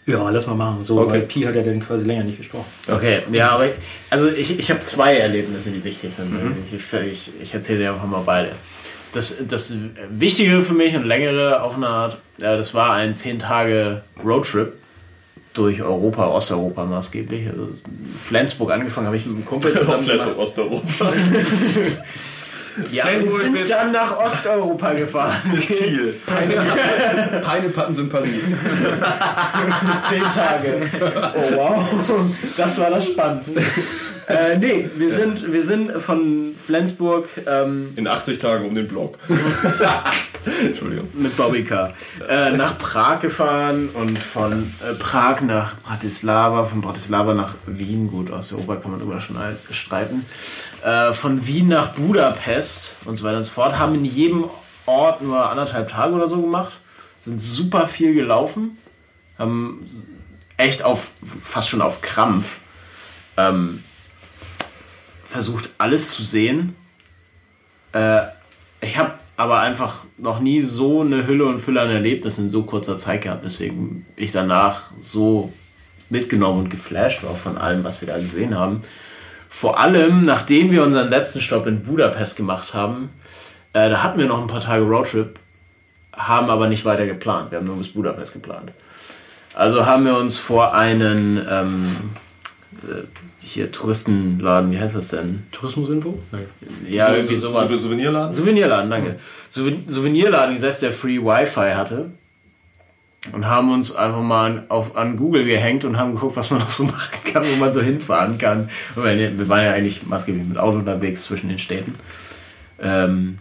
Ja, 0.06 0.28
lass 0.30 0.46
mal 0.46 0.54
machen. 0.54 0.82
So, 0.82 0.98
Okay. 1.00 1.10
weil 1.12 1.20
Pi 1.22 1.42
hat 1.42 1.54
ja 1.54 1.62
dann 1.62 1.80
quasi 1.80 2.04
länger 2.04 2.24
nicht 2.24 2.38
gesprochen. 2.38 2.64
Okay, 2.88 3.20
ja, 3.32 3.50
aber 3.50 3.66
ich, 3.66 3.72
also 4.08 4.28
ich, 4.28 4.58
ich 4.58 4.70
habe 4.70 4.80
zwei 4.80 5.16
Erlebnisse, 5.16 5.70
die 5.70 5.82
wichtig 5.84 6.12
sind. 6.14 6.32
Ich, 6.66 6.72
ich, 6.94 7.32
ich 7.42 7.54
erzähle 7.54 7.78
dir 7.80 7.92
einfach 7.92 8.06
mal 8.06 8.22
beide. 8.24 8.52
Das, 9.12 9.42
das 9.46 9.74
Wichtige 10.08 10.62
für 10.62 10.72
mich 10.74 10.94
und 10.96 11.04
längere 11.04 11.62
auf 11.62 11.76
eine 11.76 11.88
Art, 11.88 12.18
ja, 12.38 12.56
das 12.56 12.74
war 12.74 12.94
ein 12.94 13.14
10 13.14 13.40
Tage 13.40 14.02
Roadtrip 14.24 14.72
durch 15.54 15.82
Europa, 15.82 16.26
Osteuropa 16.28 16.84
maßgeblich. 16.84 17.48
Also 17.48 17.68
Flensburg 18.22 18.70
angefangen 18.72 19.06
habe 19.08 19.16
ich 19.16 19.26
mit 19.26 19.36
einem 19.36 19.44
Kumpel 19.44 19.74
zusammen 19.78 20.04
von 20.06 20.36
Osteuropa. 20.36 21.12
Ja, 22.92 23.04
wir 23.04 23.10
Flensburg 23.12 23.40
sind 23.42 23.52
bis- 23.54 23.68
dann 23.68 23.90
nach 23.92 24.16
Osteuropa 24.16 24.92
gefahren. 24.94 25.36
Kiel. 25.60 26.14
Pineapples 26.24 27.98
in 27.98 28.08
Paris. 28.08 28.54
Zehn 30.08 30.22
Tage. 30.22 30.88
Oh 31.34 31.56
wow. 31.56 31.84
Das 32.56 32.78
war 32.78 32.90
das 32.90 33.06
Spannendste. 33.06 33.60
Äh, 34.28 34.56
nee, 34.58 34.88
wir 34.96 35.10
sind, 35.10 35.52
wir 35.52 35.62
sind 35.62 35.90
von 36.00 36.54
Flensburg 36.56 37.28
ähm, 37.46 37.88
In 37.96 38.06
80 38.06 38.38
Tagen 38.38 38.66
um 38.68 38.74
den 38.76 38.86
Block. 38.86 39.18
Entschuldigung. 40.44 41.08
mit 41.14 41.36
Bobbycar 41.36 41.92
äh, 42.28 42.52
nach 42.52 42.78
Prag 42.78 43.20
gefahren 43.20 43.88
und 43.90 44.18
von 44.18 44.72
äh, 44.82 44.94
Prag 44.94 45.42
nach 45.42 45.76
Bratislava, 45.80 46.64
von 46.64 46.80
Bratislava 46.80 47.34
nach 47.34 47.54
Wien, 47.66 48.08
gut, 48.08 48.30
aus 48.30 48.52
Europa 48.52 48.76
kann 48.76 48.92
man 48.92 49.00
immer 49.00 49.20
schon 49.20 49.36
streiten, 49.70 50.24
äh, 50.84 51.12
von 51.12 51.46
Wien 51.46 51.68
nach 51.68 51.92
Budapest 51.92 52.96
und 53.04 53.16
so 53.16 53.24
weiter 53.24 53.38
und 53.38 53.42
so 53.42 53.50
fort, 53.50 53.78
haben 53.78 53.94
in 53.94 54.04
jedem 54.04 54.44
Ort 54.86 55.22
nur 55.22 55.48
anderthalb 55.48 55.90
Tage 55.90 56.14
oder 56.14 56.28
so 56.28 56.40
gemacht, 56.40 56.80
sind 57.22 57.38
super 57.38 57.86
viel 57.86 58.14
gelaufen, 58.14 58.78
haben 59.38 59.84
echt 60.56 60.82
auf, 60.82 61.12
fast 61.42 61.68
schon 61.68 61.82
auf 61.82 62.00
Krampf 62.00 62.60
ähm, 63.36 63.82
versucht 65.24 65.70
alles 65.78 66.12
zu 66.12 66.22
sehen. 66.22 66.76
Äh, 67.92 68.22
ich 68.80 68.98
habe 68.98 69.12
aber 69.40 69.60
einfach 69.60 70.04
noch 70.18 70.40
nie 70.40 70.60
so 70.60 71.00
eine 71.00 71.26
Hülle 71.26 71.46
und 71.46 71.60
Fülle 71.60 71.80
an 71.80 71.88
Erlebnissen 71.88 72.44
in 72.44 72.50
so 72.50 72.62
kurzer 72.62 72.98
Zeit 72.98 73.22
gehabt, 73.22 73.42
deswegen 73.42 74.04
ich 74.14 74.32
danach 74.32 74.90
so 75.00 75.50
mitgenommen 76.10 76.64
und 76.64 76.68
geflasht 76.68 77.22
war 77.22 77.34
von 77.34 77.56
allem, 77.56 77.82
was 77.82 78.02
wir 78.02 78.08
da 78.08 78.18
gesehen 78.18 78.58
haben. 78.58 78.82
Vor 79.48 79.80
allem, 79.80 80.26
nachdem 80.26 80.70
wir 80.70 80.84
unseren 80.84 81.08
letzten 81.08 81.40
Stopp 81.40 81.66
in 81.66 81.82
Budapest 81.82 82.36
gemacht 82.36 82.74
haben, 82.74 83.08
äh, 83.72 83.88
da 83.88 84.02
hatten 84.02 84.18
wir 84.18 84.26
noch 84.26 84.42
ein 84.42 84.46
paar 84.46 84.60
Tage 84.60 84.84
Roadtrip, 84.84 85.38
haben 86.12 86.50
aber 86.50 86.68
nicht 86.68 86.84
weiter 86.84 87.06
geplant. 87.06 87.50
Wir 87.50 87.60
haben 87.60 87.66
nur 87.66 87.78
bis 87.78 87.94
Budapest 87.94 88.34
geplant. 88.34 88.72
Also 89.54 89.86
haben 89.86 90.04
wir 90.04 90.18
uns 90.18 90.36
vor 90.36 90.74
einen 90.74 91.40
ähm, 91.50 91.96
äh, 92.82 93.04
hier 93.52 93.72
Touristenladen, 93.72 94.70
wie 94.70 94.78
heißt 94.78 94.94
das 94.94 95.08
denn? 95.08 95.44
Tourismusinfo? 95.50 96.18
Nein. 96.30 96.46
Ja, 96.88 97.12
irgendwie 97.12 97.34
sowas. 97.34 97.68
So, 97.68 97.76
Souvenirladen? 97.76 98.32
Souvenirladen, 98.32 98.90
danke. 98.90 99.16
Souven 99.50 99.84
Souvenirladen 99.88 100.54
gesetzt, 100.54 100.82
der 100.82 100.92
Free 100.92 101.18
Wi-Fi 101.18 101.72
hatte. 101.74 102.10
Und 103.32 103.46
haben 103.46 103.72
uns 103.74 103.94
einfach 103.94 104.22
mal 104.22 104.46
an, 104.46 104.62
auf, 104.68 104.96
an 104.96 105.16
Google 105.16 105.44
gehängt 105.44 105.84
und 105.84 105.98
haben 105.98 106.14
geguckt, 106.14 106.36
was 106.36 106.50
man 106.50 106.58
noch 106.60 106.70
so 106.70 106.84
machen 106.84 107.18
kann, 107.24 107.44
wo 107.44 107.56
man 107.56 107.72
so 107.72 107.82
hinfahren 107.82 108.38
kann. 108.38 108.70
Wir 108.94 109.48
waren 109.48 109.64
ja 109.64 109.72
eigentlich 109.72 110.06
maßgeblich 110.06 110.46
mit 110.46 110.56
Auto 110.56 110.78
unterwegs 110.78 111.24
zwischen 111.24 111.48
den 111.48 111.58
Städten. 111.58 111.96
Ähm, 112.80 113.38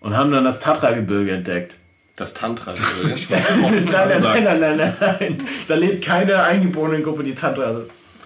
und 0.00 0.16
haben 0.16 0.30
dann 0.30 0.44
das 0.44 0.60
Tatra-Gebirge 0.60 1.32
entdeckt. 1.32 1.74
Das 2.16 2.34
Tantra. 2.34 2.74
Nein, 3.02 3.14
nein, 3.30 4.22
nein, 4.22 4.44
nein, 4.44 4.76
nein, 4.76 4.96
nein. 5.00 5.38
Da 5.68 5.74
lebt 5.76 6.04
keine 6.04 6.42
eingeborene 6.42 7.00
Gruppe, 7.00 7.22
die 7.22 7.34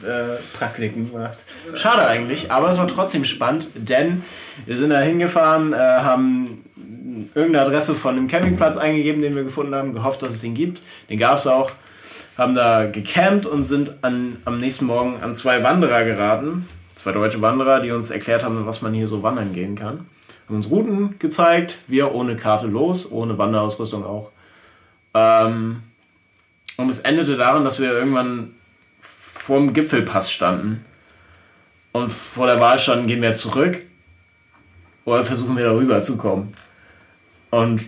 Tantra-Praktiken 0.03 1.11
macht. 1.13 1.45
Schade 1.75 2.07
eigentlich, 2.07 2.51
aber 2.51 2.69
es 2.71 2.79
war 2.79 2.89
trotzdem 2.89 3.25
spannend, 3.25 3.69
denn 3.75 4.23
wir 4.67 4.77
sind 4.77 4.91
da 4.91 5.01
hingefahren, 5.01 5.73
äh, 5.73 5.77
haben 5.77 6.65
irgendeine 7.35 7.67
Adresse 7.67 7.95
von 7.95 8.17
einem 8.17 8.29
Campingplatz 8.29 8.77
eingegeben, 8.77 9.23
den 9.23 9.35
wir 9.35 9.45
gefunden 9.45 9.75
haben, 9.75 9.93
gehofft, 9.93 10.23
dass 10.23 10.33
es 10.33 10.41
den 10.41 10.55
gibt. 10.55 10.83
Den 11.09 11.19
gab 11.19 11.39
es 11.39 11.47
auch. 11.47 11.73
Haben 12.39 12.55
da 12.55 12.87
gecampt 12.87 13.47
und 13.47 13.65
sind 13.65 13.93
an, 14.03 14.39
am 14.45 14.59
nächsten 14.59 14.87
Morgen 14.87 15.23
an 15.23 15.35
zwei 15.35 15.63
Wanderer 15.63 16.05
geraten. 16.05 16.67
Zwei 16.95 17.13
deutsche 17.13 17.43
Wanderer, 17.43 17.81
die 17.81 17.91
uns 17.91 18.11
erklärt 18.11 18.43
haben, 18.43 18.65
was 18.67 18.81
man 18.81 18.95
hier 18.95 19.09
so 19.09 19.23
wandern 19.23 19.53
gehen 19.53 19.77
kann. 19.77 20.07
Haben 20.47 20.57
uns 20.57 20.71
Routen 20.71 21.19
gezeigt, 21.19 21.79
wir 21.89 22.15
ohne 22.15 22.37
Karte 22.37 22.67
los, 22.67 23.11
ohne 23.11 23.37
Wanderausrüstung 23.39 24.05
auch. 24.05 24.31
Ähm, 25.15 25.83
und 26.77 26.89
es 26.89 27.01
endete 27.01 27.37
darin, 27.37 27.65
dass 27.65 27.81
wir 27.81 27.93
irgendwann 27.93 28.55
vorm 29.43 29.73
Gipfelpass 29.73 30.31
standen 30.31 30.85
und 31.91 32.13
vor 32.13 32.47
der 32.47 32.61
Wahl 32.61 32.79
standen, 32.79 33.09
gehen 33.09 33.23
wir 33.23 33.35
zurück 33.35 33.81
oder 35.05 35.25
versuchen 35.25 35.57
wir 35.57 35.65
darüber 35.65 36.01
zu 36.01 36.17
kommen. 36.17 36.55
Und 37.51 37.83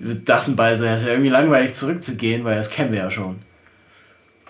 wir 0.00 0.14
dachten 0.24 0.56
beide, 0.56 0.76
so, 0.76 0.84
ja, 0.84 0.96
ist 0.96 1.04
ja 1.04 1.12
irgendwie 1.12 1.30
langweilig 1.30 1.74
zurückzugehen, 1.74 2.42
weil 2.42 2.56
das 2.56 2.70
kennen 2.70 2.90
wir 2.90 2.98
ja 2.98 3.10
schon. 3.12 3.38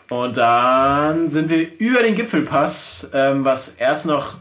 Und 0.09 0.39
dann 0.39 1.29
sind 1.29 1.51
wir 1.51 1.79
über 1.79 2.03
den 2.03 2.15
Gipfelpass, 2.15 3.11
ähm, 3.13 3.45
was 3.45 3.75
erst 3.75 4.07
noch 4.07 4.39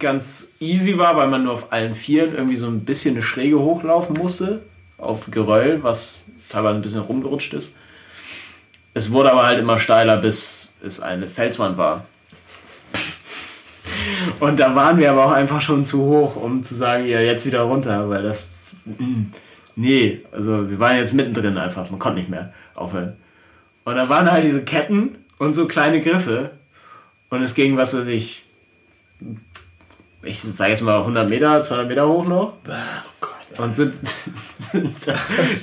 ganz 0.00 0.54
easy 0.58 0.98
war, 0.98 1.16
weil 1.16 1.28
man 1.28 1.44
nur 1.44 1.52
auf 1.52 1.72
allen 1.72 1.94
Vieren 1.94 2.34
irgendwie 2.34 2.56
so 2.56 2.66
ein 2.66 2.84
bisschen 2.84 3.14
eine 3.14 3.22
Schräge 3.22 3.60
hochlaufen 3.60 4.16
musste, 4.16 4.64
auf 4.98 5.30
Geröll, 5.30 5.84
was 5.84 6.24
teilweise 6.48 6.74
ein 6.74 6.82
bisschen 6.82 7.00
rumgerutscht 7.00 7.54
ist. 7.54 7.76
Es 8.94 9.10
wurde 9.10 9.32
aber 9.32 9.44
halt 9.44 9.58
immer 9.58 9.78
steiler, 9.78 10.16
bis 10.16 10.74
es 10.84 11.00
eine 11.00 11.28
Felswand 11.28 11.76
war. 11.76 12.04
Und 14.40 14.58
da 14.58 14.74
waren 14.74 14.98
wir 14.98 15.10
aber 15.10 15.26
auch 15.26 15.32
einfach 15.32 15.60
schon 15.60 15.84
zu 15.84 16.02
hoch, 16.04 16.36
um 16.36 16.62
zu 16.62 16.74
sagen, 16.74 17.06
ja, 17.06 17.20
jetzt 17.20 17.46
wieder 17.46 17.62
runter, 17.62 18.08
weil 18.08 18.22
das. 18.22 18.46
mm, 18.84 19.24
Nee, 19.76 20.20
also 20.30 20.70
wir 20.70 20.78
waren 20.78 20.96
jetzt 20.96 21.14
mittendrin 21.14 21.58
einfach, 21.58 21.90
man 21.90 21.98
konnte 21.98 22.18
nicht 22.18 22.30
mehr 22.30 22.52
aufhören. 22.74 23.16
Und 23.84 23.96
da 23.96 24.08
waren 24.08 24.30
halt 24.30 24.44
diese 24.44 24.64
Ketten 24.64 25.16
und 25.38 25.54
so 25.54 25.66
kleine 25.66 26.00
Griffe. 26.00 26.52
Und 27.30 27.42
es 27.42 27.54
ging, 27.54 27.76
was 27.76 27.92
weiß 27.94 28.06
ich, 28.06 28.44
ich 30.22 30.40
sage 30.40 30.70
jetzt 30.70 30.82
mal 30.82 31.00
100 31.00 31.28
Meter, 31.28 31.62
200 31.62 31.88
Meter 31.88 32.08
hoch 32.08 32.24
noch. 32.26 32.52
Und 33.58 33.74
sind, 33.74 33.94
sind 34.58 34.94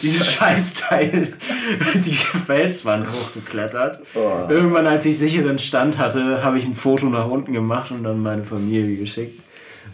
dieses 0.01 0.31
Scheißteil 0.31 1.33
die 2.05 2.13
Felswand 2.13 3.07
hochgeklettert. 3.11 3.99
Irgendwann, 4.49 4.87
als 4.87 5.05
ich 5.05 5.17
sicheren 5.17 5.59
Stand 5.59 5.97
hatte, 5.97 6.43
habe 6.43 6.57
ich 6.57 6.65
ein 6.65 6.75
Foto 6.75 7.07
nach 7.07 7.27
unten 7.27 7.53
gemacht 7.53 7.91
und 7.91 8.03
dann 8.03 8.21
meine 8.21 8.43
Familie 8.43 8.97
geschickt. 8.97 9.39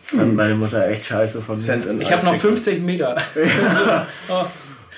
Das 0.02 0.20
fand 0.20 0.36
meine 0.36 0.56
Mutter 0.56 0.88
echt 0.88 1.06
scheiße 1.06 1.42
von 1.42 1.58
mir. 1.58 2.02
Ich 2.02 2.12
habe 2.12 2.26
noch 2.26 2.36
50 2.36 2.82
Meter. 2.82 3.18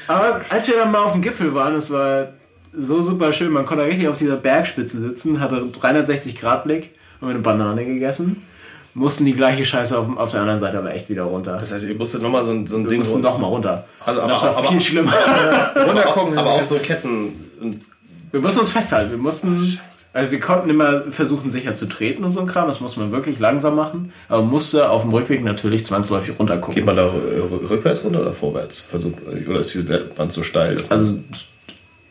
Aber 0.08 0.42
als 0.50 0.68
wir 0.68 0.76
dann 0.76 0.92
mal 0.92 1.04
auf 1.04 1.14
dem 1.14 1.22
Gipfel 1.22 1.54
waren, 1.54 1.76
das 1.76 1.92
war 1.92 2.30
so 2.72 3.02
super 3.02 3.32
schön. 3.34 3.52
Man 3.52 3.66
konnte 3.66 3.86
richtig 3.86 4.08
auf 4.08 4.18
dieser 4.18 4.36
Bergspitze 4.36 5.00
sitzen, 5.00 5.40
hatte 5.40 5.64
360 5.72 6.40
Grad 6.40 6.64
Blick 6.64 6.94
und 7.22 7.30
eine 7.30 7.40
Banane 7.40 7.86
gegessen. 7.86 8.46
Mussten 8.96 9.26
die 9.26 9.34
gleiche 9.34 9.66
Scheiße 9.66 9.98
auf, 9.98 10.08
auf 10.18 10.32
der 10.32 10.42
anderen 10.42 10.60
Seite 10.60 10.78
aber 10.80 10.94
echt 10.94 11.10
wieder 11.10 11.24
runter. 11.24 11.58
Das 11.60 11.72
heißt, 11.72 11.88
ihr 11.88 11.96
musstet 11.96 12.22
nochmal 12.24 12.44
so 12.44 12.52
ein, 12.52 12.66
so 12.68 12.76
ein 12.78 12.84
Wir 12.84 12.90
Ding 12.90 13.00
mussten 13.00 13.16
runter. 13.16 13.30
noch 13.32 13.38
mal 13.38 13.48
runter. 13.48 13.86
Also, 14.04 14.22
das 14.22 14.42
aber- 14.44 14.50
war 14.52 14.58
aber- 14.58 14.68
viel 14.70 14.82
schlimmer. 14.82 15.14
Runtergucken. 15.76 16.38
Aber 16.38 16.52
auch 16.52 16.64
so 16.64 16.76
Ketten. 16.76 17.50
Wir 18.32 18.42
mussten 18.42 18.60
uns 18.62 18.72
festhalten. 18.72 19.12
Wir 19.12 19.18
mussten, 19.18 19.80
also 20.14 20.32
wir 20.32 20.40
konnten 20.40 20.70
immer 20.70 21.02
versuchen, 21.12 21.50
sicher 21.52 21.76
zu 21.76 21.88
treten 21.88 22.24
und 22.24 22.32
so 22.32 22.42
ein 22.42 22.48
Kram. 22.48 22.68
Das 22.68 22.80
musste 22.82 23.00
man 23.00 23.12
wirklich 23.12 23.40
langsam 23.40 23.76
machen. 23.76 24.12
Aber 24.28 24.42
man 24.42 24.52
musste 24.52 24.90
auf 24.90 25.02
dem 25.04 25.12
Rückweg 25.14 25.44
natürlich 25.44 25.86
zwangsläufig 25.86 26.38
runtergucken. 26.40 26.76
Geht 26.76 26.86
man 26.86 26.96
da 26.96 27.06
äh, 27.08 27.40
rückwärts 27.70 28.04
runter 28.04 28.22
oder 28.22 28.34
vorwärts? 28.34 28.82
Versucht, 28.82 29.16
oder 29.48 29.60
ist 29.60 29.74
diese 29.74 30.18
Wand 30.18 30.34
so 30.34 30.44
steil? 30.44 30.78
Also, 30.90 31.20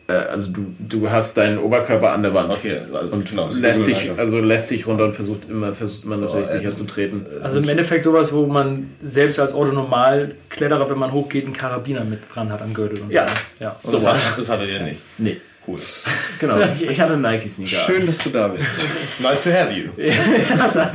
also 0.09 0.51
du, 0.51 0.73
du 0.79 1.09
hast 1.09 1.37
deinen 1.37 1.57
Oberkörper 1.59 2.11
an 2.13 2.21
der 2.23 2.33
Wand. 2.33 2.51
okay, 2.51 2.77
also, 2.93 3.13
Und 3.13 3.29
genau. 3.29 3.49
lässt 3.59 3.87
dich, 3.87 4.11
also 4.17 4.39
lässt 4.39 4.71
dich 4.71 4.85
runter 4.87 5.05
und 5.05 5.13
versucht 5.13 5.49
immer, 5.49 5.71
versucht 5.73 6.03
immer 6.05 6.17
natürlich 6.17 6.47
Oh, 6.49 6.51
sicher 6.57 6.69
zu 6.69 6.85
treten. 6.85 7.25
Also 7.43 7.59
im 7.59 7.69
Endeffekt 7.69 8.03
sowas, 8.03 8.33
wo 8.33 8.45
man 8.47 8.89
selbst 9.01 9.39
als 9.39 9.53
Autonormalkletterer, 9.53 10.89
wenn 10.89 10.97
man 10.99 11.11
hochgeht, 11.11 11.45
einen 11.45 11.53
Karabiner 11.53 12.03
mit 12.03 12.19
dran 12.33 12.51
hat 12.51 12.61
am 12.61 12.73
Gürtel 12.73 12.99
und 13.01 13.13
Ja. 13.13 13.27
so. 13.27 13.33
Ja. 13.63 13.75
Und 13.83 13.93
das, 13.93 14.05
hat, 14.05 14.39
das 14.39 14.49
hattet 14.49 14.69
ihr 14.69 14.81
nicht. 14.81 14.99
Nee. 15.17 15.37
Cool. 15.67 15.77
Genau. 16.39 16.57
Ich, 16.73 16.89
ich 16.89 17.01
hatte 17.01 17.17
Nike-Sneaker. 17.17 17.75
Schön, 17.85 18.07
dass 18.07 18.19
du 18.19 18.29
da 18.29 18.47
bist. 18.47 18.85
Nice 19.19 19.43
to 19.43 19.51
have 19.51 19.71
you. 19.73 19.89
Ja, 20.01 20.69
das, 20.73 20.93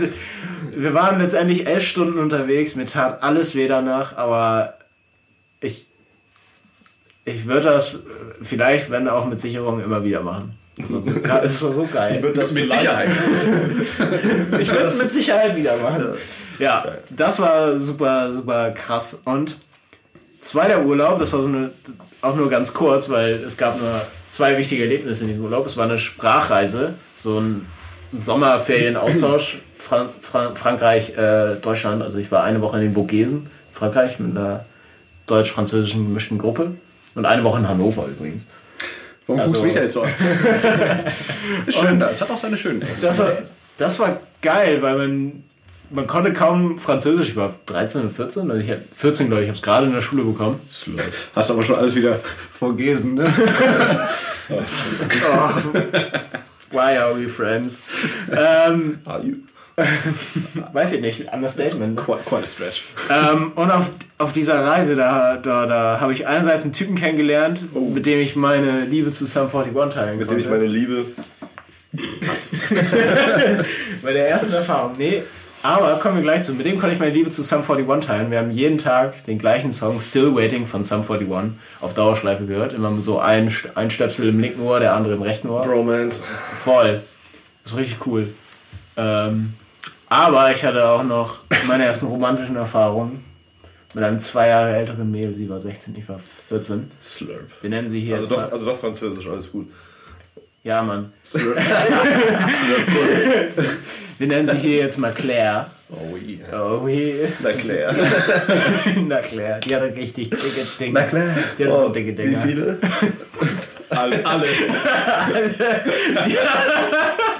wir 0.77 0.95
waren 0.95 1.21
letztendlich 1.21 1.67
elf 1.67 1.87
Stunden 1.87 2.19
unterwegs. 2.19 2.75
Mir 2.75 2.87
tat 2.87 3.23
alles 3.23 3.55
weh 3.55 3.69
danach, 3.69 4.17
aber 4.17 4.75
ich, 5.61 5.87
ich 7.25 7.47
würde 7.47 7.69
das 7.71 7.95
äh, 7.95 7.99
vielleicht, 8.43 8.91
wenn 8.91 9.09
auch 9.09 9.27
mit 9.27 9.41
Sicherung, 9.41 9.81
immer 9.83 10.05
wieder 10.05 10.23
machen. 10.23 10.57
Das 10.77 10.91
war 10.91 11.01
so, 11.01 11.11
ge- 11.21 11.23
das 11.23 11.63
war 11.63 11.73
so 11.73 11.89
geil. 11.93 12.33
Das 12.35 12.53
Mit 12.53 12.69
Sicherheit. 12.69 13.09
Ich 14.61 14.71
würde 14.71 14.85
es 14.85 14.99
mit 14.99 15.11
Sicherheit 15.11 15.57
wieder 15.57 15.77
machen. 15.77 16.05
Ja, 16.59 16.85
das 17.11 17.41
war 17.41 17.79
super, 17.79 18.33
super 18.33 18.71
krass. 18.73 19.21
Und 19.25 19.59
zweiter 20.41 20.83
Urlaub, 20.83 21.19
das 21.19 21.33
war 21.33 21.41
so 21.43 21.49
eine, 21.49 21.71
auch 22.23 22.37
nur 22.37 22.49
ganz 22.51 22.73
kurz, 22.75 23.09
weil 23.11 23.35
es 23.35 23.57
gab 23.57 23.81
nur 23.81 24.01
zwei 24.29 24.57
wichtige 24.59 24.83
Erlebnisse 24.83 25.23
in 25.25 25.29
diesem 25.29 25.45
Urlaub. 25.45 25.67
Es 25.67 25.77
war 25.77 25.85
eine 25.85 25.99
Sprachreise, 25.99 26.95
so 27.19 27.39
ein 27.41 27.67
Sommerferienaustausch 28.13 29.59
Fran 29.79 30.09
Fran 30.21 30.57
Frankreich, 30.57 31.17
äh, 31.17 31.57
Deutschland. 31.61 32.03
Also 32.03 32.19
ich 32.19 32.31
war 32.31 32.43
eine 32.45 32.61
Woche 32.61 32.77
in 32.79 32.83
den 32.85 32.95
Vogesen, 32.95 33.49
Frankreich, 33.73 34.19
mit 34.19 34.37
einer 34.37 34.65
deutsch-französischen 35.27 36.07
gemischten 36.07 36.39
Gruppe. 36.39 36.73
Und 37.15 37.25
eine 37.27 37.43
Woche 37.45 37.59
in 37.61 37.69
Hannover 37.69 38.07
übrigens. 38.07 38.47
Warum 39.27 39.41
Also- 39.41 39.51
guckst 39.53 39.63
du 39.63 39.67
mich 39.67 39.75
da 39.75 39.83
jetzt 39.83 39.95
so 39.95 40.07
schön 41.81 41.99
da. 41.99 42.11
Es 42.11 42.21
hat 42.21 42.31
auch 42.31 42.39
seine 42.39 42.57
schönen 42.57 42.83
Ecken. 42.83 42.95
Das 43.01 43.19
war, 43.19 43.33
das 43.79 43.99
war 43.99 44.21
geil, 44.43 44.83
weil 44.83 44.97
man, 44.99 45.43
man 45.91 46.07
konnte 46.07 46.33
kaum 46.33 46.79
Französisch. 46.79 47.31
Ich 47.31 47.37
war 47.37 47.55
13 47.67 48.03
oder 48.03 48.11
14, 48.11 48.51
also 48.51 48.63
ich 48.63 48.71
hab, 48.71 48.79
14 48.95 49.29
glaube 49.29 49.43
ich, 49.43 49.47
ich 49.47 49.51
habe 49.51 49.57
es 49.59 49.63
gerade 49.63 49.87
in 49.87 49.93
der 49.95 50.03
Schule 50.03 50.25
bekommen. 50.25 50.61
Hast 51.35 51.51
aber 51.51 51.63
schon 51.63 51.77
alles 51.77 51.95
wieder 51.97 52.17
vergessen, 52.53 53.15
ne? 53.15 53.25
Why 56.71 56.97
are 56.99 57.15
we 57.15 57.29
friends? 57.29 57.83
ähm, 58.37 58.99
Are 59.07 59.23
you? 59.25 59.37
Weiß 60.73 60.93
ich 60.93 61.01
nicht, 61.01 61.33
Understatement. 61.33 61.97
Quite, 61.97 62.21
quite 62.25 62.45
a 62.45 62.47
stretch. 62.47 62.85
Ähm, 63.11 63.53
und 63.57 63.71
auf, 63.71 63.91
auf 64.19 64.33
dieser 64.33 64.65
Reise, 64.65 64.95
da, 64.95 65.37
da, 65.37 65.67
da 65.67 66.01
habe 66.01 66.13
ich 66.13 66.27
einerseits 66.27 66.63
einen 66.63 66.73
Typen 66.73 66.95
kennengelernt, 66.95 67.61
mit 67.93 68.07
dem 68.07 68.21
ich 68.21 68.37
meine 68.37 68.85
Liebe 68.85 69.11
zu 69.11 69.27
Sum 69.27 69.49
41 69.49 69.73
teilen 69.93 70.19
Mit 70.19 70.29
konnte. 70.29 70.43
dem 70.43 70.45
ich 70.45 70.49
meine 70.49 70.67
Liebe. 70.67 71.05
Bei 74.03 74.13
der 74.13 74.29
ersten 74.29 74.53
Erfahrung, 74.53 74.93
nee. 74.97 75.23
Aber 75.63 75.99
kommen 75.99 76.17
wir 76.17 76.23
gleich 76.23 76.43
zu. 76.45 76.53
Mit 76.53 76.67
dem 76.67 76.79
konnte 76.79 76.95
ich 76.95 77.01
meine 77.01 77.13
Liebe 77.13 77.31
zu 77.31 77.43
Sum 77.43 77.63
41 77.63 78.07
teilen. 78.07 78.31
Wir 78.31 78.39
haben 78.39 78.51
jeden 78.51 78.79
Tag 78.79 79.25
den 79.27 79.39
gleichen 79.39 79.73
Song 79.73 80.01
Still 80.01 80.37
Waiting 80.37 80.67
von 80.67 80.85
Sum 80.85 81.01
41 81.01 81.53
auf 81.81 81.95
Dauerschleife 81.95 82.45
gehört. 82.45 82.75
Immer 82.75 83.01
so 83.01 83.19
ein, 83.19 83.53
ein 83.75 83.91
Stöpsel 83.91 84.29
im 84.29 84.39
linken 84.41 84.61
Ohr, 84.63 84.79
der 84.79 84.93
andere 84.95 85.15
im 85.15 85.23
rechten 85.23 85.49
Ohr. 85.49 85.63
Bromance. 85.63 86.23
Voll. 86.23 87.01
Das 87.65 87.73
ist 87.73 87.79
richtig 87.79 88.07
cool. 88.07 88.29
Ähm, 88.97 89.55
aber 90.09 90.51
ich 90.53 90.65
hatte 90.65 90.85
auch 90.89 91.03
noch 91.03 91.39
meine 91.67 91.85
ersten 91.85 92.07
romantischen 92.07 92.57
Erfahrungen 92.57 93.25
mit 93.95 94.03
einem 94.05 94.19
zwei 94.19 94.49
Jahre 94.49 94.75
älteren 94.77 95.11
Mädel. 95.11 95.35
Sie 95.35 95.49
war 95.49 95.61
16, 95.61 95.95
ich 95.97 96.09
war 96.09 96.19
14. 96.19 96.91
Slurp. 97.01 97.49
Wir 97.63 97.71
nennen 97.71 97.89
sie 97.89 98.01
hier 98.01 98.17
Also 98.17 98.25
jetzt 98.25 98.33
doch, 98.33 98.37
mal. 98.39 98.51
also 98.51 98.65
doch 98.67 98.79
Französisch, 98.79 99.29
alles 99.29 99.51
gut. 99.53 99.69
Ja, 100.63 100.83
Mann. 100.83 101.13
Slurp. 101.25 101.57
Wir 104.17 104.29
nennen 104.29 104.47
sie 104.49 104.57
hier 104.59 104.77
jetzt 104.79 104.97
mal 104.99 105.13
Claire. 105.13 105.67
Oh 105.91 106.17
yeah. 106.17 106.63
Oh, 106.81 106.87
yeah. 106.87 107.29
Na 107.43 107.51
Claire. 107.51 107.93
Na 109.09 109.19
Claire, 109.21 109.59
die 109.61 109.75
hatte 109.75 109.93
richtig 109.95 110.31
dicke 110.31 110.65
Dinge. 110.79 110.93
Na 110.93 111.03
Claire. 111.03 111.35
Die 111.59 111.65
hatte 111.65 111.77
so 111.77 111.89
dicke 111.89 112.11
Wie 112.13 112.15
Dinger. 112.15 112.41
viele? 112.41 112.79
Alle. 113.91 114.25
alle. 114.27 114.47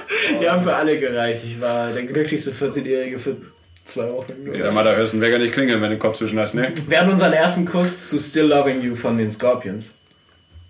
Die 0.41 0.49
haben 0.49 0.61
für 0.61 0.75
alle 0.75 0.99
gereicht. 0.99 1.43
Ich 1.45 1.61
war 1.61 1.91
der 1.91 2.03
glücklichste 2.03 2.51
14-Jährige 2.51 3.19
für 3.19 3.37
zwei 3.83 4.09
Wochen. 4.11 4.33
Ja, 4.53 4.71
mal 4.71 4.83
da 4.83 4.95
hörst 4.95 5.19
Wecker 5.19 5.39
nicht 5.39 5.53
klingeln, 5.53 5.81
wenn 5.81 5.89
du 5.89 5.95
den 5.95 5.99
Kopf 5.99 6.17
zwischen 6.17 6.39
hast, 6.39 6.55
ne? 6.55 6.71
Wir 6.87 6.99
hatten 6.99 7.11
unseren 7.11 7.33
ersten 7.33 7.65
Kuss 7.65 8.09
zu 8.09 8.19
Still 8.19 8.47
Loving 8.47 8.81
You 8.81 8.95
von 8.95 9.17
den 9.17 9.31
Scorpions. 9.31 9.91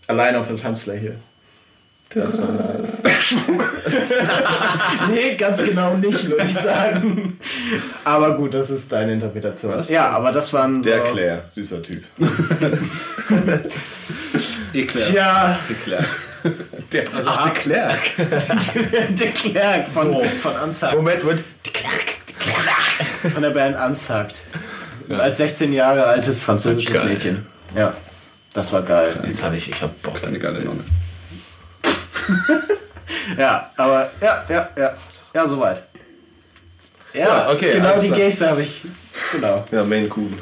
Allein 0.07 0.35
auf 0.35 0.47
der 0.47 0.57
Tanzfläche. 0.57 1.15
Das 2.13 2.37
war 2.37 2.51
nice. 2.51 3.01
nee, 5.11 5.35
ganz 5.35 5.61
genau 5.61 5.97
nicht, 5.97 6.29
würde 6.29 6.45
ich 6.45 6.53
sagen. 6.53 7.37
Aber 8.05 8.37
gut, 8.37 8.53
das 8.53 8.69
ist 8.69 8.89
deine 8.91 9.13
Interpretation. 9.13 9.83
Ja, 9.89 10.09
aber 10.11 10.31
das 10.31 10.53
waren 10.53 10.81
so... 10.81 10.89
Der 10.89 11.01
Claire. 11.01 11.43
Süßer 11.51 11.83
Typ. 11.83 12.03
Eklar. 14.73 15.03
Tja, 15.03 15.59
Die 15.67 15.73
Claire. 15.73 16.05
Der, 16.91 17.03
also 17.15 17.29
Ach, 17.29 17.43
der 17.43 17.53
Claire. 17.53 17.97
der 19.09 19.31
Klerk 19.31 19.87
von, 19.87 20.23
von 20.23 20.55
Unsucked. 20.63 20.95
Moment, 20.95 21.23
wird. 21.25 21.43
Von 23.33 23.41
der 23.41 23.49
Band 23.49 23.77
Unsucked. 23.77 24.41
Als 25.09 25.37
16 25.37 25.73
Jahre 25.73 26.05
altes 26.05 26.43
französisches 26.43 26.93
Geil. 26.93 27.05
Mädchen. 27.05 27.45
Ja, 27.75 27.93
das 28.53 28.71
war 28.71 28.81
geil. 28.83 29.19
Jetzt 29.25 29.43
habe 29.43 29.55
ich, 29.57 29.69
ich 29.69 29.81
hab 29.81 30.01
Bock. 30.01 30.23
Eine 30.23 30.39
geile 30.39 30.59
Nonne. 30.61 30.83
Ja, 33.37 33.69
aber 33.77 34.09
ja, 34.21 34.43
ja, 34.49 34.69
ja. 34.75 34.93
Ja, 35.33 35.47
soweit. 35.47 35.81
Ja, 37.13 37.19
Ja, 37.27 37.51
okay, 37.51 37.73
genau 37.73 37.99
die. 37.99 38.09
Geste 38.09 38.49
habe 38.49 38.63
ich. 38.63 38.81
Genau. 39.31 39.65
Ja, 39.71 39.83
Maine 39.83 40.07
Coon. 40.07 40.35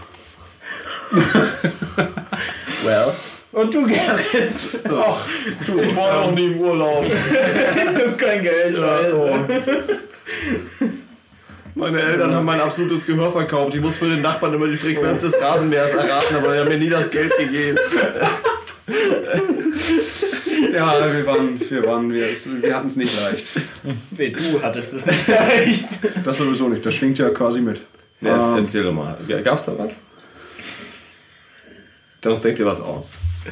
Well. 2.83 3.13
Und 3.53 3.73
du, 3.73 3.85
Gerrit? 3.85 4.53
So. 4.53 4.97
Ach, 4.97 5.27
du, 5.65 5.79
ich 5.79 5.95
war 5.95 6.25
noch 6.25 6.31
nie 6.35 6.47
im 6.47 6.57
Urlaub. 6.59 7.05
kein 8.17 8.41
Geld. 8.41 8.75
scheiße. 8.77 9.61
Meine 11.75 12.01
Eltern 12.01 12.33
haben 12.33 12.45
mein 12.45 12.59
absolutes 12.59 13.05
Gehör 13.05 13.31
verkauft. 13.31 13.75
Ich 13.75 13.81
muss 13.81 13.97
für 13.97 14.09
den 14.09 14.21
Nachbarn 14.21 14.53
immer 14.53 14.67
die 14.67 14.75
Frequenz 14.75 15.21
des 15.21 15.39
Rasenmähers 15.39 15.93
erraten, 15.93 16.35
aber 16.37 16.53
die 16.53 16.59
haben 16.59 16.69
mir 16.69 16.77
nie 16.77 16.89
das 16.89 17.09
Geld 17.11 17.35
gegeben. 17.37 17.77
Ja, 20.73 21.13
wir 21.13 21.25
waren, 21.27 21.59
wir 21.69 21.85
waren, 21.85 22.11
wir, 22.11 22.25
wir 22.61 22.75
hatten 22.75 22.87
es 22.87 22.95
nicht 22.95 23.13
leicht. 23.21 23.47
Nee, 24.17 24.29
du 24.29 24.61
hattest 24.61 24.93
es 24.93 25.05
nicht 25.05 25.27
leicht. 25.27 25.87
Das 26.25 26.37
sowieso 26.39 26.67
nicht, 26.67 26.83
das 26.85 26.95
schwingt 26.95 27.19
ja 27.19 27.29
quasi 27.29 27.61
mit. 27.61 27.79
Ja, 28.21 28.49
Ähm, 28.53 28.57
erzähl 28.57 28.83
doch 28.83 28.93
mal. 28.93 29.15
Gab's 29.43 29.65
da 29.65 29.77
was? 29.77 29.91
Sonst 32.23 32.43
denkt 32.43 32.59
ihr 32.59 32.65
was 32.65 32.81
aus. 32.81 33.11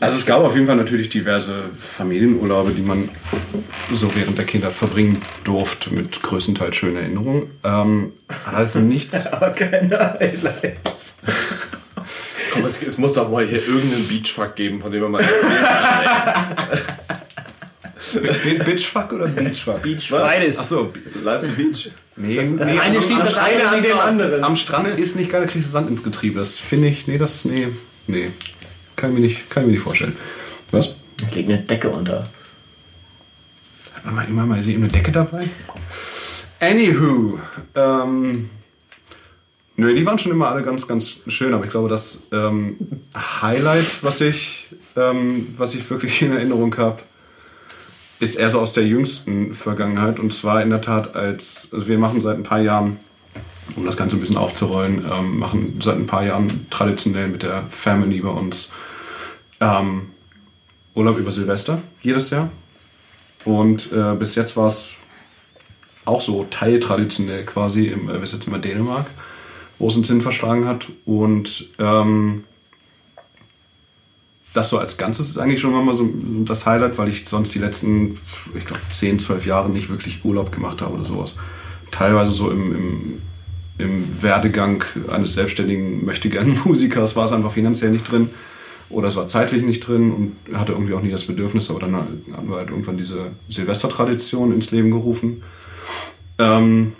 Also 0.00 0.16
es 0.18 0.26
gab 0.26 0.42
auf 0.42 0.54
jeden 0.54 0.66
Fall 0.66 0.76
natürlich 0.76 1.08
diverse 1.08 1.62
Familienurlaube, 1.78 2.72
die 2.72 2.82
man 2.82 3.08
so 3.90 4.14
während 4.14 4.36
der 4.36 4.44
Kindheit 4.44 4.72
verbringen 4.72 5.22
durfte, 5.44 5.94
mit 5.94 6.20
größtenteils 6.22 6.76
schönen 6.76 6.96
Erinnerungen. 6.98 7.44
Ähm, 7.64 8.10
also 8.52 8.80
nichts. 8.80 9.26
Aber 9.32 9.48
keine 9.50 9.98
Highlights. 9.98 11.18
Komm, 12.52 12.66
es, 12.66 12.82
es 12.82 12.98
muss 12.98 13.14
doch 13.14 13.30
mal 13.30 13.46
hier 13.46 13.66
irgendeinen 13.66 14.06
Beachfuck 14.08 14.54
geben, 14.56 14.80
von 14.82 14.92
dem 14.92 15.02
man 15.02 15.12
mal 15.12 15.22
erzählen 15.22 15.52
Bi- 18.42 18.58
Bitchfuck 18.64 19.12
oder 19.12 19.26
Beachfuck? 19.26 19.82
Beachfuck. 19.82 20.20
Beides. 20.20 20.58
Achso, 20.58 20.92
Leipzig 21.22 21.56
Beach. 21.56 21.90
nee, 22.16 22.36
Das 22.36 22.70
nee, 22.70 22.78
eine 22.78 23.00
schließt 23.02 23.24
das 23.24 23.38
eine 23.38 23.68
an 23.68 23.82
dem 23.82 23.98
anderen. 23.98 24.44
Am 24.44 24.56
Strand 24.56 24.98
ist 24.98 25.16
nicht 25.16 25.30
geil, 25.30 25.42
da 25.42 25.46
kriegst 25.50 25.68
du 25.68 25.72
Sand 25.72 25.90
ins 25.90 26.02
Getriebe. 26.02 26.38
Das 26.38 26.58
finde 26.58 26.88
ich, 26.88 27.06
nee, 27.06 27.18
das, 27.18 27.44
nee, 27.44 27.68
nee. 28.06 28.30
Kann 28.98 29.10
ich 29.10 29.14
mir 29.14 29.26
nicht, 29.26 29.48
kann 29.48 29.62
ich 29.62 29.66
mir 29.68 29.72
nicht 29.74 29.84
vorstellen. 29.84 30.16
Was? 30.72 30.96
Legt 31.32 31.48
eine 31.48 31.60
Decke 31.60 31.88
unter. 31.88 32.28
Hat 33.94 34.04
man 34.04 34.14
mal 34.16 34.28
immer 34.28 34.44
mal 34.44 34.58
ist 34.58 34.66
eben 34.66 34.82
eine 34.82 34.92
Decke 34.92 35.12
dabei? 35.12 35.48
Anywho, 36.58 37.38
ähm, 37.76 38.50
nö, 39.76 39.94
die 39.94 40.04
waren 40.04 40.18
schon 40.18 40.32
immer 40.32 40.48
alle 40.48 40.64
ganz, 40.64 40.88
ganz 40.88 41.20
schön, 41.28 41.54
aber 41.54 41.64
ich 41.64 41.70
glaube, 41.70 41.88
das 41.88 42.26
ähm, 42.32 42.76
Highlight, 43.40 44.02
was 44.02 44.20
ich, 44.20 44.66
ähm, 44.96 45.54
was 45.56 45.76
ich 45.76 45.88
wirklich 45.88 46.20
in 46.22 46.32
Erinnerung 46.32 46.76
habe, 46.76 46.98
ist 48.18 48.34
eher 48.34 48.50
so 48.50 48.58
aus 48.58 48.72
der 48.72 48.84
jüngsten 48.84 49.54
Vergangenheit 49.54 50.18
und 50.18 50.34
zwar 50.34 50.60
in 50.60 50.70
der 50.70 50.80
Tat 50.80 51.14
als, 51.14 51.68
also 51.72 51.86
wir 51.86 51.98
machen 51.98 52.20
seit 52.20 52.36
ein 52.36 52.42
paar 52.42 52.60
Jahren, 52.60 52.98
um 53.76 53.86
das 53.86 53.96
Ganze 53.96 54.16
ein 54.16 54.20
bisschen 54.20 54.38
aufzurollen, 54.38 55.04
ähm, 55.08 55.38
machen 55.38 55.78
seit 55.80 55.94
ein 55.94 56.08
paar 56.08 56.24
Jahren 56.24 56.66
traditionell 56.68 57.28
mit 57.28 57.44
der 57.44 57.62
Family 57.70 58.20
bei 58.22 58.30
uns 58.30 58.72
ähm, 59.60 60.10
Urlaub 60.94 61.18
über 61.18 61.32
Silvester 61.32 61.80
jedes 62.02 62.30
Jahr. 62.30 62.50
Und 63.44 63.92
äh, 63.92 64.14
bis 64.14 64.34
jetzt 64.34 64.56
war 64.56 64.66
es 64.66 64.90
auch 66.04 66.22
so 66.22 66.46
teiltraditionell 66.50 67.44
quasi. 67.44 67.86
Im, 67.86 68.08
äh, 68.08 68.20
wir 68.20 68.26
sitzen 68.26 68.54
in 68.54 68.62
Dänemark, 68.62 69.06
wo 69.78 69.88
es 69.88 69.96
uns 69.96 70.08
hin 70.08 70.20
verschlagen 70.20 70.66
hat. 70.66 70.86
Und 71.04 71.68
ähm, 71.78 72.44
das 74.54 74.70
so 74.70 74.78
als 74.78 74.96
Ganzes 74.96 75.30
ist 75.30 75.38
eigentlich 75.38 75.60
schon 75.60 75.72
mal 75.84 75.94
so 75.94 76.08
das 76.44 76.66
Highlight, 76.66 76.98
weil 76.98 77.08
ich 77.08 77.28
sonst 77.28 77.54
die 77.54 77.58
letzten, 77.58 78.18
ich 78.56 78.64
glaube, 78.64 78.82
10, 78.90 79.18
12 79.18 79.46
Jahre 79.46 79.70
nicht 79.70 79.90
wirklich 79.90 80.24
Urlaub 80.24 80.50
gemacht 80.50 80.82
habe 80.82 80.94
oder 80.94 81.04
sowas. 81.04 81.36
Teilweise 81.90 82.32
so 82.32 82.50
im, 82.50 82.74
im, 82.74 83.22
im 83.78 84.22
Werdegang 84.22 84.84
eines 85.10 85.34
selbstständigen, 85.34 86.04
möchtegern 86.04 86.58
Musikers 86.64 87.14
war 87.14 87.26
es 87.26 87.32
einfach 87.32 87.52
finanziell 87.52 87.92
nicht 87.92 88.10
drin. 88.10 88.30
Oder 88.90 89.08
es 89.08 89.16
war 89.16 89.26
zeitlich 89.26 89.62
nicht 89.62 89.86
drin 89.86 90.12
und 90.12 90.58
hatte 90.58 90.72
irgendwie 90.72 90.94
auch 90.94 91.02
nie 91.02 91.10
das 91.10 91.26
Bedürfnis, 91.26 91.70
aber 91.70 91.80
dann 91.80 91.94
haben 91.94 92.48
wir 92.48 92.56
halt 92.56 92.70
irgendwann 92.70 92.96
diese 92.96 93.32
Silvestertradition 93.48 94.52
ins 94.52 94.70
Leben 94.70 94.90
gerufen. 94.90 95.42
Ähm, 96.38 96.94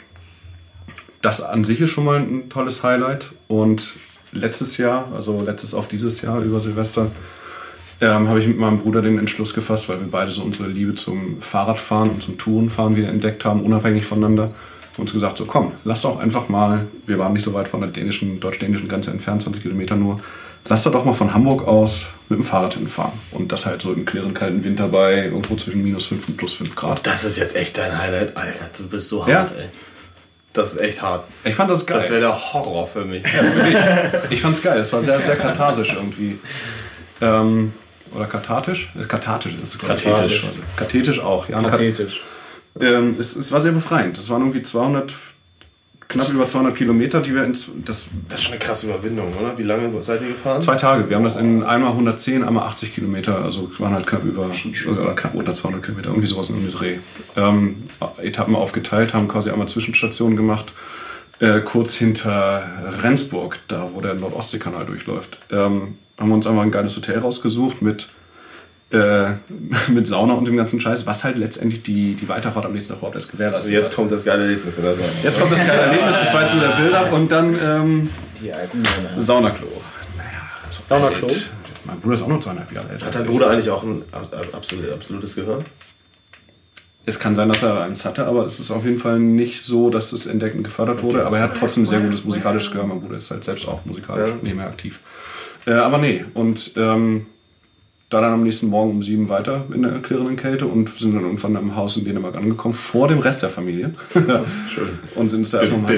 das 1.23 1.43
an 1.43 1.65
sich 1.65 1.81
ist 1.81 1.90
schon 1.90 2.05
mal 2.05 2.20
ein 2.20 2.48
tolles 2.48 2.82
Highlight. 2.85 3.31
Und 3.48 3.94
letztes 4.32 4.77
Jahr, 4.77 5.09
also 5.15 5.43
letztes 5.44 5.74
auf 5.74 5.89
dieses 5.89 6.23
Jahr 6.23 6.43
über 6.43 6.60
Silvester, 6.60 7.10
ähm, 8.01 8.28
habe 8.28 8.39
ich 8.39 8.47
mit 8.47 8.59
meinem 8.59 8.78
Bruder 8.78 9.02
den 9.02 9.19
Entschluss 9.19 9.55
gefasst, 9.55 9.89
weil 9.89 10.01
wir 10.01 10.09
beide 10.09 10.31
so 10.31 10.43
unsere 10.43 10.69
Liebe 10.69 10.94
zum 10.94 11.40
Fahrradfahren 11.40 12.10
und 12.10 12.23
zum 12.23 12.39
Tourenfahren 12.39 12.97
wieder 12.97 13.09
entdeckt 13.09 13.44
haben, 13.44 13.62
unabhängig 13.62 14.06
voneinander. 14.06 14.44
Haben 14.93 15.02
uns 15.02 15.12
gesagt, 15.12 15.39
so 15.39 15.47
komm, 15.47 15.73
lass 15.85 16.02
doch 16.02 16.19
einfach 16.19 16.48
mal, 16.48 16.86
wir 17.06 17.19
waren 17.19 17.32
nicht 17.32 17.44
so 17.44 17.55
weit 17.55 17.69
von 17.69 17.81
der 17.81 17.90
dänischen, 17.90 18.40
deutsch-dänischen 18.40 18.89
Grenze 18.89 19.10
entfernt, 19.10 19.43
20 19.43 19.62
Kilometer 19.62 19.97
nur, 19.97 20.20
lass 20.69 20.82
doch 20.85 20.93
doch 20.93 21.05
mal 21.05 21.15
von 21.15 21.32
Hamburg 21.35 21.66
aus 21.66 22.07
mit 22.28 22.39
dem 22.39 22.45
Fahrrad 22.45 22.74
hinfahren. 22.74 23.12
Und 23.32 23.51
das 23.53 23.66
halt 23.66 23.82
so 23.82 23.93
im 23.93 24.05
klirren 24.05 24.35
kalten 24.35 24.62
Winter 24.65 24.89
bei 24.89 25.24
irgendwo 25.24 25.57
zwischen 25.57 25.82
minus 25.82 26.07
5 26.07 26.28
und 26.28 26.36
plus 26.36 26.53
5 26.55 26.77
Grad. 26.77 27.07
Das 27.07 27.24
ist 27.24 27.39
jetzt 27.39 27.57
echt 27.57 27.77
dein 27.78 27.97
Highlight, 27.99 28.36
Alter. 28.36 28.69
Du 28.77 28.86
bist 28.89 29.09
so 29.09 29.27
Ja. 29.27 29.40
hart, 29.40 29.53
ey. 29.59 29.66
Das 30.53 30.73
ist 30.73 30.81
echt 30.81 31.03
hart. 31.03 31.27
Ich 31.45 31.55
fand 31.55 31.70
das 31.70 31.86
geil. 31.86 31.99
Das 31.99 32.11
wäre 32.11 32.20
der 32.20 32.53
Horror 32.53 32.86
für 32.86 33.05
mich. 33.05 33.23
Ich 34.31 34.40
fand's 34.40 34.61
geil. 34.62 34.81
Es 34.81 34.93
war 34.93 35.01
sehr, 35.01 35.20
sehr 35.20 35.36
katharsisch 35.36 35.93
irgendwie. 35.95 36.39
Ähm, 37.20 37.73
oder 38.15 38.27
kathartisch? 38.27 38.90
Äh, 38.99 39.05
Kathartisch 39.05 39.53
ist 39.62 39.74
es. 39.74 39.78
Kathetisch. 39.78 40.47
Kathetisch 40.77 41.20
auch, 41.20 41.49
ja. 41.49 41.59
Und 41.59 41.69
Pathetisch. 41.70 42.23
Kat- 42.78 42.82
Ähm, 42.89 43.16
es, 43.19 43.36
es 43.36 43.51
war 43.53 43.61
sehr 43.61 43.73
befreiend. 43.73 44.19
Es 44.19 44.31
waren 44.31 44.40
irgendwie 44.43 44.62
200, 44.62 45.12
knapp 46.09 46.28
über 46.30 46.47
200 46.47 46.74
Kilometer, 46.74 47.20
die 47.20 47.35
wir 47.35 47.44
ins. 47.44 47.70
Das, 47.85 48.09
Das 48.28 48.39
ist 48.39 48.44
schon 48.44 48.55
eine 48.55 48.59
krasse 48.59 48.86
Überwindung, 48.86 49.32
oder? 49.39 49.56
Wie 49.59 49.62
lange 49.62 49.90
seid 50.02 50.22
ihr 50.22 50.28
gefahren? 50.28 50.60
zwei 50.62 50.76
Tage. 50.76 51.09
Wir 51.09 51.16
haben 51.16 51.24
das 51.24 51.36
in 51.36 51.62
einmal 51.62 51.90
110, 51.90 52.43
einmal 52.44 52.66
80 52.66 52.94
Kilometer. 52.94 53.44
Also 53.44 53.70
waren 53.78 53.93
halt 53.93 54.06
knapp 54.06 54.24
über, 54.24 54.51
oder 54.90 55.14
knapp 55.14 55.35
unter 55.35 55.55
200 55.55 55.82
Kilometer. 55.82 56.09
Irgendwie 56.10 56.28
sowas 56.28 56.51
in 56.51 56.56
dem 56.56 56.72
Dreh. 56.72 56.98
Ähm, 57.36 57.85
Etappen 58.22 58.56
aufgeteilt, 58.56 59.14
haben 59.14 59.28
quasi 59.28 59.51
einmal 59.51 59.68
Zwischenstationen 59.68 60.36
gemacht. 60.36 60.72
Äh, 61.40 61.60
kurz 61.60 61.94
hinter 61.94 62.64
Rendsburg, 63.02 63.60
da 63.68 63.90
wo 63.94 64.01
der 64.01 64.14
Nordostseekanal 64.14 64.86
durchläuft, 64.86 65.39
ähm, 65.52 65.97
haben 66.18 66.28
wir 66.30 66.35
uns 66.35 66.48
einfach 66.48 66.62
ein 66.62 66.72
geiles 66.72 66.97
Hotel 66.97 67.18
rausgesucht 67.20 67.80
mit, 67.80 68.09
äh, 68.90 69.32
mit 69.93 70.06
Sauna 70.06 70.35
und 70.35 70.47
dem 70.47 70.56
ganzen 70.56 70.81
Scheiß, 70.81 71.06
was 71.06 71.24
halt 71.24 71.36
letztendlich 71.39 71.82
die, 71.82 72.15
die 72.15 72.28
Weiterfahrt 72.28 72.65
am 72.66 72.73
nächsten 72.73 72.90
Tag 72.90 72.98
überhaupt 72.98 73.16
erst 73.16 73.31
gewährleistet 73.31 73.74
Jetzt 73.74 73.86
hat. 73.89 73.94
kommt 73.97 74.12
das 74.12 74.24
geile 74.24 74.43
Erlebnis 74.44 74.77
in 74.78 74.85
der 74.85 74.94
Sauna. 74.94 75.09
Jetzt 75.23 75.39
kommt 75.40 75.52
das 75.52 75.60
geile 75.66 75.81
Erlebnis, 75.82 76.15
das 76.20 76.35
war 76.35 76.43
jetzt 76.43 76.52
so 76.52 76.60
der 76.60 76.69
Bilder 76.69 77.12
und 77.12 77.31
dann 77.32 77.55
ähm, 77.62 78.10
Die 78.43 78.52
alten 78.52 78.78
Männer. 78.78 79.19
Saunaklo. 79.20 79.66
Naja, 80.16 80.28
so 80.70 80.81
Saunaklo? 80.86 81.27
alt. 81.27 81.51
Mein 81.85 82.01
Bruder 82.01 82.15
ist 82.15 82.23
auch 82.23 82.28
noch 82.28 82.40
zweieinhalb 82.40 82.70
Jahre 82.73 82.89
älter. 82.90 83.06
Hat 83.06 83.15
dein. 83.15 83.27
Bruder 83.27 83.51
eigentlich 83.51 83.70
auch 83.70 83.82
ein 83.82 84.02
ab- 84.12 84.32
ab- 84.35 84.47
absolut, 84.55 84.90
absolutes 84.93 85.35
Gehör? 85.35 85.65
Es 87.06 87.19
kann 87.19 87.35
sein, 87.35 87.48
dass 87.48 87.62
er 87.62 87.81
eins 87.82 88.05
hatte, 88.05 88.27
aber 88.27 88.44
es 88.44 88.60
ist 88.60 88.70
auf 88.70 88.85
jeden 88.85 88.98
Fall 88.98 89.19
nicht 89.19 89.62
so, 89.62 89.89
dass 89.89 90.12
es 90.12 90.27
entdeckt 90.27 90.55
und 90.56 90.62
gefördert 90.65 91.02
wurde. 91.02 91.24
Aber 91.24 91.39
er 91.39 91.44
hat 91.44 91.56
trotzdem 91.59 91.86
sehr 91.86 92.01
gutes 92.01 92.24
musikalisches 92.24 92.70
Gehör. 92.70 92.86
Mein 92.86 93.01
Bruder 93.01 93.16
ist 93.16 93.31
halt 93.31 93.44
selbst 93.44 93.66
auch 93.66 93.82
musikalisch 93.86 94.28
Ja. 94.28 94.35
nebenher 94.43 94.66
aktiv. 94.66 94.98
Äh, 95.66 95.73
aber 95.73 95.97
nee, 95.97 96.23
und 96.35 96.73
ähm, 96.77 97.24
da 98.10 98.22
dann 98.22 98.32
am 98.32 98.43
nächsten 98.43 98.68
Morgen 98.68 98.90
um 98.90 99.02
sieben 99.02 99.28
weiter 99.28 99.66
in 99.74 99.82
der 99.82 99.98
klirrenden 99.98 100.36
Kälte 100.36 100.66
und 100.66 100.89
sind 100.98 101.14
dann 101.14 101.24
irgendwann 101.24 101.56
im 101.56 101.76
Haus 101.76 101.97
in 101.97 102.05
Dänemark 102.05 102.36
angekommen, 102.36 102.74
vor 102.74 103.06
dem 103.09 103.18
Rest 103.18 103.43
der 103.43 103.51
Familie. 103.51 103.93
Schön. 104.12 104.89
und 105.14 105.28
sind 105.28 105.43
es 105.43 105.51
da 105.51 105.60
erstmal 105.60 105.80
mal 105.80 105.90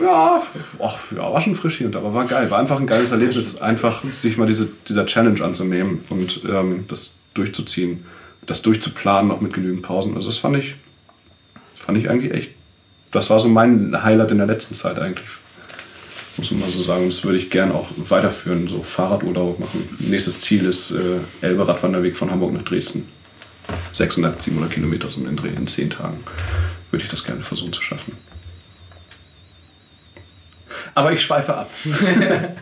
ja, 0.00 0.42
ach, 0.82 0.98
ja, 1.14 1.32
war 1.32 1.40
schon 1.40 1.54
frisch 1.54 1.78
hier 1.78 1.86
und 1.86 1.94
da, 1.94 1.98
aber 1.98 2.14
war 2.14 2.24
geil. 2.24 2.50
War 2.50 2.58
einfach 2.58 2.78
ein 2.78 2.86
geiles 2.86 3.10
Erlebnis, 3.10 3.60
einfach 3.60 4.02
sich 4.12 4.36
mal 4.36 4.46
diese, 4.46 4.68
dieser 4.88 5.06
Challenge 5.06 5.42
anzunehmen 5.42 6.04
und 6.08 6.42
ähm, 6.48 6.84
das 6.88 7.16
durchzuziehen, 7.34 8.04
das 8.46 8.62
durchzuplanen, 8.62 9.30
auch 9.30 9.40
mit 9.40 9.52
genügend 9.52 9.82
Pausen. 9.82 10.14
Also 10.14 10.28
das 10.28 10.38
fand 10.38 10.56
ich, 10.56 10.76
fand 11.74 11.98
ich 11.98 12.08
eigentlich 12.08 12.32
echt, 12.32 12.54
das 13.10 13.28
war 13.28 13.40
so 13.40 13.48
mein 13.48 14.02
Highlight 14.02 14.30
in 14.30 14.38
der 14.38 14.46
letzten 14.46 14.74
Zeit 14.74 14.98
eigentlich. 14.98 15.28
Muss 16.38 16.52
man 16.52 16.60
mal 16.60 16.70
so 16.70 16.80
sagen. 16.80 17.08
Das 17.08 17.24
würde 17.24 17.36
ich 17.36 17.50
gern 17.50 17.72
auch 17.72 17.88
weiterführen, 17.96 18.68
so 18.68 18.82
Fahrradurlaub 18.82 19.58
machen. 19.58 19.96
Nächstes 19.98 20.40
Ziel 20.40 20.64
ist 20.66 20.92
äh, 20.92 21.18
Elbe-Radwanderweg 21.46 22.16
von 22.16 22.30
Hamburg 22.30 22.52
nach 22.52 22.62
Dresden. 22.62 23.08
600, 23.92 24.40
700 24.40 24.72
Kilometer 24.72 25.10
so 25.10 25.18
um 25.18 25.26
den 25.26 25.36
Dreh 25.36 25.48
in 25.48 25.66
10 25.66 25.90
Tagen. 25.90 26.20
Würde 26.90 27.04
ich 27.04 27.10
das 27.10 27.24
gerne 27.24 27.42
versuchen 27.42 27.72
zu 27.72 27.82
schaffen. 27.82 28.16
Aber 30.94 31.12
ich 31.12 31.20
schweife 31.20 31.54
ab. 31.54 31.70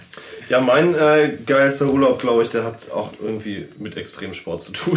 Ja, 0.48 0.60
mein 0.60 0.94
äh, 0.94 1.38
geilster 1.44 1.90
Urlaub, 1.90 2.20
glaube 2.20 2.44
ich, 2.44 2.50
der 2.50 2.62
hat 2.62 2.90
auch 2.92 3.12
irgendwie 3.20 3.66
mit 3.78 3.96
Extremsport 3.96 4.62
zu 4.62 4.70
tun. 4.70 4.96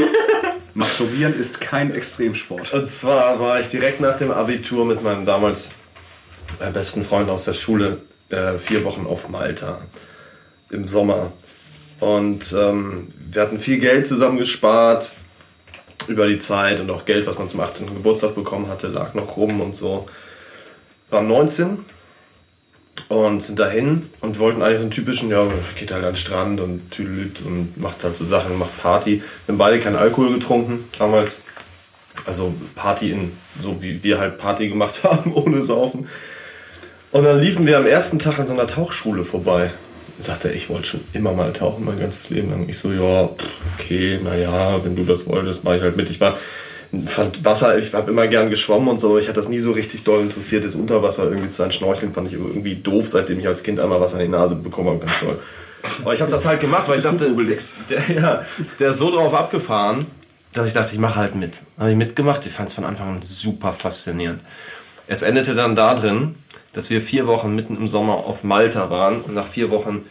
Masturbieren 0.74 1.38
ist 1.38 1.60
kein 1.60 1.92
Extremsport. 1.94 2.72
Und 2.72 2.86
zwar 2.86 3.38
war 3.40 3.60
ich 3.60 3.68
direkt 3.68 4.00
nach 4.00 4.16
dem 4.16 4.30
Abitur 4.30 4.86
mit 4.86 5.02
meinem 5.02 5.26
damals 5.26 5.72
besten 6.72 7.04
Freund 7.04 7.28
aus 7.30 7.44
der 7.44 7.52
Schule 7.52 7.98
äh, 8.30 8.54
vier 8.54 8.84
Wochen 8.84 9.06
auf 9.06 9.28
Malta 9.28 9.78
im 10.70 10.86
Sommer. 10.86 11.32
Und 12.00 12.54
ähm, 12.58 13.08
wir 13.18 13.42
hatten 13.42 13.58
viel 13.58 13.78
Geld 13.78 14.06
zusammengespart 14.06 15.12
über 16.08 16.26
die 16.26 16.38
Zeit 16.38 16.80
und 16.80 16.90
auch 16.90 17.04
Geld, 17.04 17.26
was 17.26 17.38
man 17.38 17.48
zum 17.48 17.60
18. 17.60 17.88
Geburtstag 17.88 18.34
bekommen 18.34 18.68
hatte, 18.68 18.88
lag 18.88 19.14
noch 19.14 19.36
rum 19.36 19.60
und 19.60 19.76
so. 19.76 20.06
Waren 21.10 21.28
19 21.28 21.84
und 23.08 23.42
sind 23.42 23.58
dahin 23.58 24.08
und 24.20 24.38
wollten 24.38 24.62
eigentlich 24.62 24.78
so 24.78 24.82
einen 24.82 24.90
typischen, 24.92 25.30
ja, 25.30 25.46
geht 25.76 25.92
halt 25.92 26.04
an 26.04 26.12
den 26.12 26.16
Strand 26.16 26.60
und 26.60 26.90
tüdelüt 26.90 27.40
und 27.44 27.76
macht 27.76 28.04
halt 28.04 28.16
so 28.16 28.24
Sachen, 28.24 28.58
macht 28.58 28.80
Party. 28.80 29.22
Wir 29.46 29.52
haben 29.52 29.58
beide 29.58 29.78
keinen 29.78 29.96
Alkohol 29.96 30.32
getrunken 30.34 30.84
damals. 30.98 31.44
Also 32.26 32.54
Party 32.74 33.12
in, 33.12 33.32
so 33.60 33.82
wie 33.82 34.02
wir 34.02 34.18
halt 34.18 34.38
Party 34.38 34.68
gemacht 34.68 35.00
haben, 35.04 35.34
ohne 35.34 35.62
Saufen. 35.62 36.06
Und 37.12 37.24
dann 37.24 37.40
liefen 37.40 37.66
wir 37.66 37.78
am 37.78 37.86
ersten 37.86 38.18
Tag 38.18 38.38
an 38.38 38.46
so 38.46 38.52
einer 38.52 38.66
Tauchschule 38.66 39.24
vorbei. 39.24 39.70
Sagte 40.18 40.48
er, 40.48 40.54
ich 40.54 40.68
wollte 40.68 40.86
schon 40.86 41.00
immer 41.12 41.32
mal 41.32 41.52
tauchen, 41.52 41.84
mein 41.84 41.98
ganzes 41.98 42.30
Leben 42.30 42.50
lang. 42.50 42.68
Ich 42.68 42.78
so, 42.78 42.92
ja, 42.92 43.30
okay, 43.78 44.20
naja, 44.22 44.84
wenn 44.84 44.94
du 44.94 45.04
das 45.04 45.26
wolltest, 45.26 45.64
mache 45.64 45.78
ich 45.78 45.82
halt 45.82 45.96
mit. 45.96 46.10
Ich 46.10 46.20
war, 46.20 46.36
fand 47.06 47.44
Wasser, 47.44 47.78
ich 47.78 47.92
habe 47.94 48.10
immer 48.10 48.26
gern 48.28 48.50
geschwommen 48.50 48.88
und 48.88 49.00
so, 49.00 49.10
aber 49.10 49.18
ich 49.18 49.26
hatte 49.26 49.40
das 49.40 49.48
nie 49.48 49.58
so 49.58 49.72
richtig 49.72 50.04
doll 50.04 50.20
interessiert. 50.20 50.62
Jetzt 50.62 50.74
unter 50.74 51.02
Wasser 51.02 51.24
irgendwie 51.24 51.48
zu 51.48 51.56
sein, 51.56 51.72
Schnorcheln 51.72 52.12
fand 52.12 52.28
ich 52.28 52.34
irgendwie 52.34 52.76
doof, 52.76 53.08
seitdem 53.08 53.38
ich 53.38 53.48
als 53.48 53.62
Kind 53.62 53.80
einmal 53.80 54.00
Wasser 54.00 54.20
in 54.20 54.26
die 54.26 54.28
Nase 54.28 54.54
bekommen 54.56 54.90
habe, 54.90 54.98
ganz 54.98 55.20
toll. 55.20 55.38
Aber 56.02 56.12
ich 56.12 56.20
habe 56.20 56.30
das 56.30 56.44
halt 56.44 56.60
gemacht, 56.60 56.86
weil 56.88 56.98
ich 56.98 57.04
dachte, 57.04 57.34
der, 57.88 58.16
ja, 58.16 58.44
der 58.78 58.90
ist 58.90 58.98
so 58.98 59.10
drauf 59.10 59.32
abgefahren, 59.32 60.04
dass 60.52 60.66
ich 60.66 60.74
dachte, 60.74 60.92
ich 60.92 60.98
mache 60.98 61.16
halt 61.16 61.34
mit. 61.34 61.62
Habe 61.78 61.90
ich 61.90 61.96
mitgemacht, 61.96 62.44
ich 62.44 62.52
fand 62.52 62.68
es 62.68 62.74
von 62.74 62.84
Anfang 62.84 63.16
an 63.16 63.22
super 63.22 63.72
faszinierend. 63.72 64.40
Es 65.06 65.22
endete 65.22 65.54
dann 65.54 65.74
da 65.74 65.94
drin, 65.94 66.34
dass 66.72 66.90
wir 66.90 67.00
vier 67.00 67.26
Wochen 67.26 67.54
mitten 67.54 67.76
im 67.76 67.88
Sommer 67.88 68.14
auf 68.26 68.44
Malta 68.44 68.90
waren 68.90 69.20
und 69.20 69.34
nach 69.34 69.46
vier 69.46 69.70
Wochen 69.70 70.04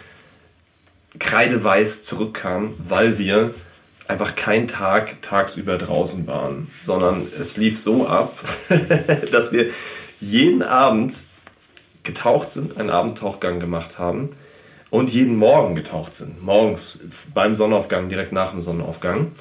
kreideweiß 1.18 2.04
zurückkamen, 2.04 2.74
weil 2.78 3.18
wir 3.18 3.54
einfach 4.08 4.36
keinen 4.36 4.68
Tag 4.68 5.22
tagsüber 5.22 5.78
draußen 5.78 6.26
waren, 6.28 6.70
sondern 6.82 7.28
es 7.40 7.58
lief 7.58 7.80
so 7.80 8.08
ab, 8.08 8.38
dass 9.32 9.52
wir 9.52 9.70
jeden 10.20 10.64
Abend 10.64 11.14
getaucht 12.04 12.52
sind, 12.52 12.78
einen 12.80 12.90
Abendtauchgang 12.90 13.60
gemacht 13.60 14.00
haben 14.00 14.30
und 14.90 15.12
jeden 15.12 15.38
Morgen 15.38 15.76
getaucht 15.76 16.16
sind. 16.16 16.44
Morgens 16.44 17.00
beim 17.34 17.54
Sonnenaufgang, 17.54 18.10
direkt 18.10 18.32
nach 18.32 18.52
dem 18.52 18.62
Sonnenaufgang. 18.62 19.32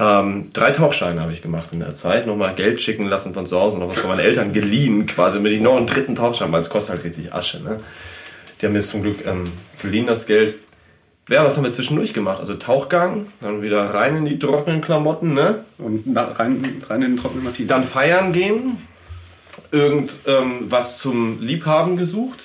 Ähm, 0.00 0.50
drei 0.52 0.70
Tauchscheine 0.70 1.20
habe 1.20 1.32
ich 1.32 1.42
gemacht 1.42 1.70
in 1.72 1.80
der 1.80 1.94
Zeit. 1.94 2.26
Nochmal 2.26 2.54
Geld 2.54 2.80
schicken 2.80 3.06
lassen 3.06 3.34
von 3.34 3.46
zu 3.46 3.58
Hause, 3.58 3.78
noch 3.78 3.88
was 3.88 3.98
von 3.98 4.10
meinen 4.10 4.20
Eltern 4.20 4.52
geliehen, 4.52 5.06
quasi 5.06 5.38
damit 5.38 5.52
ich 5.52 5.60
noch 5.60 5.76
einen 5.76 5.86
dritten 5.86 6.14
Tauchschein, 6.14 6.52
weil 6.52 6.60
es 6.60 6.70
kostet 6.70 6.96
halt 6.96 7.04
richtig 7.04 7.34
Asche. 7.34 7.60
Ne? 7.62 7.80
Die 8.60 8.66
haben 8.66 8.72
mir 8.72 8.80
zum 8.80 9.02
Glück 9.02 9.26
ähm, 9.26 9.44
geliehen, 9.82 10.06
das 10.06 10.26
Geld. 10.26 10.54
Ja, 11.28 11.44
was 11.44 11.56
haben 11.56 11.64
wir 11.64 11.72
zwischendurch 11.72 12.14
gemacht? 12.14 12.38
Also 12.40 12.54
Tauchgang, 12.54 13.26
dann 13.40 13.60
wieder 13.60 13.92
rein 13.92 14.16
in 14.16 14.24
die 14.24 14.38
trockenen 14.38 14.80
Klamotten, 14.80 15.34
ne? 15.34 15.62
Und 15.76 16.16
rein, 16.16 16.62
rein 16.88 17.02
in 17.02 17.10
den 17.10 17.16
trockenen 17.18 17.44
Martin. 17.44 17.66
Dann 17.66 17.84
feiern 17.84 18.32
gehen, 18.32 18.78
irgend 19.70 20.14
ähm, 20.26 20.60
was 20.68 20.98
zum 20.98 21.42
Liebhaben 21.42 21.98
gesucht. 21.98 22.44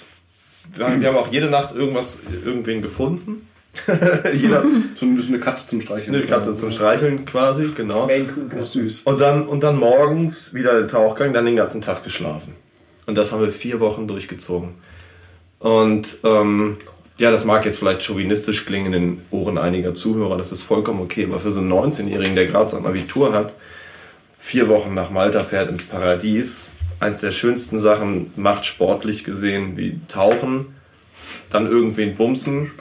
Wir, 0.76 1.00
wir 1.00 1.08
haben 1.08 1.16
auch 1.16 1.32
jede 1.32 1.50
Nacht 1.50 1.74
irgendwas, 1.74 2.20
irgendwen 2.44 2.82
gefunden. 2.82 3.48
Jeder, 4.34 4.64
so 4.95 5.06
ein 5.06 5.16
bisschen 5.16 5.36
eine 5.36 5.44
Katze 5.44 5.68
zum 5.68 5.82
Streicheln. 5.82 6.16
eine 6.16 6.26
Katze 6.26 6.56
zum 6.56 6.72
Streicheln 6.72 7.26
quasi, 7.26 7.72
genau. 7.76 8.08
Süß. 8.62 9.02
Und 9.06 9.20
dann, 9.20 9.48
und 9.48 9.64
dann 9.64 9.78
morgens 9.78 10.54
wieder 10.54 10.80
der 10.80 10.88
Tauchgang, 10.88 11.34
dann 11.34 11.45
den 11.45 11.56
ganzen 11.56 11.82
Tag 11.82 12.04
geschlafen. 12.04 12.56
Und 13.08 13.18
das 13.18 13.32
haben 13.32 13.41
wir 13.41 13.52
vier 13.52 13.80
Wochen 13.80 14.08
durchgezogen. 14.08 14.76
Und 15.60 16.18
ähm, 16.24 16.78
ja, 17.18 17.32
das 17.32 17.45
mag 17.45 17.66
jetzt 17.66 17.80
vielleicht 17.80 18.04
chauvinistisch 18.04 18.66
klingen 18.66 18.88
in 18.88 18.91
den 18.91 19.22
Ohren 19.32 19.58
einiger 19.58 19.94
Zuhörer, 19.94 20.38
das 20.38 20.52
ist 20.52 20.64
vollkommen 20.64 21.02
okay, 21.02 21.26
aber 21.26 21.40
für 21.40 21.52
so 21.52 21.60
einen 21.60 21.72
19-Jährigen, 21.72 22.36
der 22.36 22.48
gerade 22.48 22.70
sein 22.70 22.86
Abitur 22.86 23.34
hat, 23.34 23.54
vier 24.38 24.68
Wochen 24.68 24.94
nach 24.94 25.10
Malta 25.10 25.41
fährt 25.41 25.70
ins 25.70 25.84
Paradies, 25.84 26.70
eins 27.00 27.22
der 27.22 27.32
schönsten 27.32 27.80
Sachen 27.80 28.32
macht 28.36 28.66
sportlich 28.66 29.24
gesehen, 29.24 29.78
wie 29.78 30.00
tauchen, 30.08 30.66
dann 31.50 31.68
irgendwen 31.68 32.16
bumsen, 32.16 32.72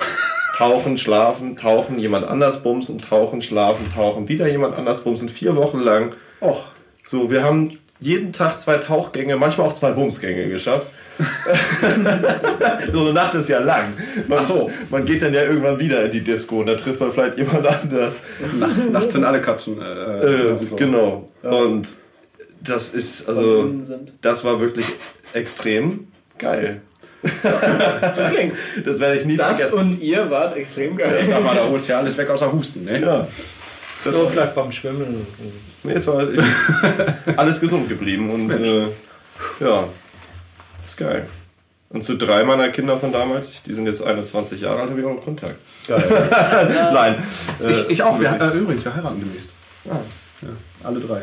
tauchen, 0.56 0.96
schlafen, 0.98 1.56
tauchen, 1.56 1.98
jemand 1.98 2.26
anders 2.26 2.62
bumsen, 2.62 2.98
tauchen, 2.98 3.42
schlafen, 3.42 3.86
tauchen, 3.94 4.28
wieder 4.28 4.46
jemand 4.48 4.76
anders 4.76 5.00
bumsen, 5.00 5.28
vier 5.28 5.56
Wochen 5.56 5.80
lang. 5.80 6.12
Och, 6.40 6.64
So, 7.04 7.30
wir 7.30 7.42
haben 7.42 7.78
jeden 7.98 8.32
Tag 8.32 8.60
zwei 8.60 8.78
Tauchgänge, 8.78 9.36
manchmal 9.36 9.68
auch 9.68 9.74
zwei 9.74 9.92
Bumsgänge 9.92 10.48
geschafft. 10.48 10.88
so 12.92 13.00
eine 13.00 13.12
Nacht 13.12 13.34
ist 13.34 13.48
ja 13.48 13.58
lang. 13.60 13.92
Man, 14.28 14.38
Ach 14.40 14.44
so. 14.44 14.70
man 14.90 15.04
geht 15.04 15.22
dann 15.22 15.34
ja 15.34 15.42
irgendwann 15.42 15.78
wieder 15.78 16.04
in 16.04 16.10
die 16.10 16.22
Disco 16.22 16.60
und 16.60 16.66
da 16.66 16.74
trifft 16.74 17.00
man 17.00 17.12
vielleicht 17.12 17.38
jemand 17.38 17.66
anders. 17.66 18.16
nachts 18.90 19.12
sind 19.12 19.24
alle 19.24 19.40
Katzen. 19.40 19.80
Äh, 19.80 19.84
Äh, 19.84 20.66
so. 20.66 20.76
Genau. 20.76 21.28
Und 21.42 21.86
das 22.60 22.90
ist, 22.94 23.28
also, 23.28 23.72
das 24.20 24.44
war 24.44 24.60
wirklich 24.60 24.86
extrem 25.32 26.08
geil. 26.38 26.80
So 27.22 28.22
klingt's. 28.34 28.60
Das 28.84 28.98
werde 29.00 29.16
ich 29.18 29.24
nie 29.24 29.36
Das 29.36 29.56
vergessen. 29.58 29.78
und 29.78 30.00
ihr 30.00 30.30
wart 30.30 30.56
extrem 30.56 30.96
geil. 30.96 31.24
Sag 31.28 31.42
mal, 31.42 31.54
da 31.54 31.66
holst 31.68 31.88
du 31.88 31.92
ja 31.92 31.98
alles 32.00 32.16
weg 32.16 32.28
außer 32.30 32.50
Husten, 32.52 32.84
ne? 32.84 33.00
Ja. 33.00 33.26
Das 34.04 34.14
So 34.14 34.26
vielleicht 34.26 34.54
beim 34.54 34.72
Schwimmen. 34.72 35.24
nee, 35.84 35.92
es 35.92 36.06
war 36.08 36.26
alles 37.36 37.60
gesund 37.60 37.88
geblieben 37.88 38.30
und 38.30 38.50
äh, 38.50 38.82
ja, 39.60 39.84
ist 40.82 40.96
geil. 40.96 41.26
Und 41.90 42.02
zu 42.02 42.16
drei 42.16 42.42
meiner 42.42 42.70
Kinder 42.70 42.96
von 42.98 43.12
damals, 43.12 43.62
die 43.62 43.72
sind 43.74 43.86
jetzt 43.86 44.02
21 44.02 44.60
Jahre 44.62 44.80
alt, 44.80 44.90
habe 44.90 44.98
ich 45.00 45.06
auch 45.06 45.14
noch 45.14 45.22
Kontakt. 45.24 45.56
Nein. 45.88 47.22
äh, 47.62 47.70
Ich, 47.70 47.90
ich 47.90 48.02
auch. 48.02 48.18
Wir, 48.18 48.30
äh, 48.32 48.56
übrigens, 48.58 48.84
wir 48.84 48.94
heiraten 48.96 49.20
demnächst. 49.20 49.50
Ja, 49.84 50.00
alle 50.82 50.98
drei. 51.00 51.22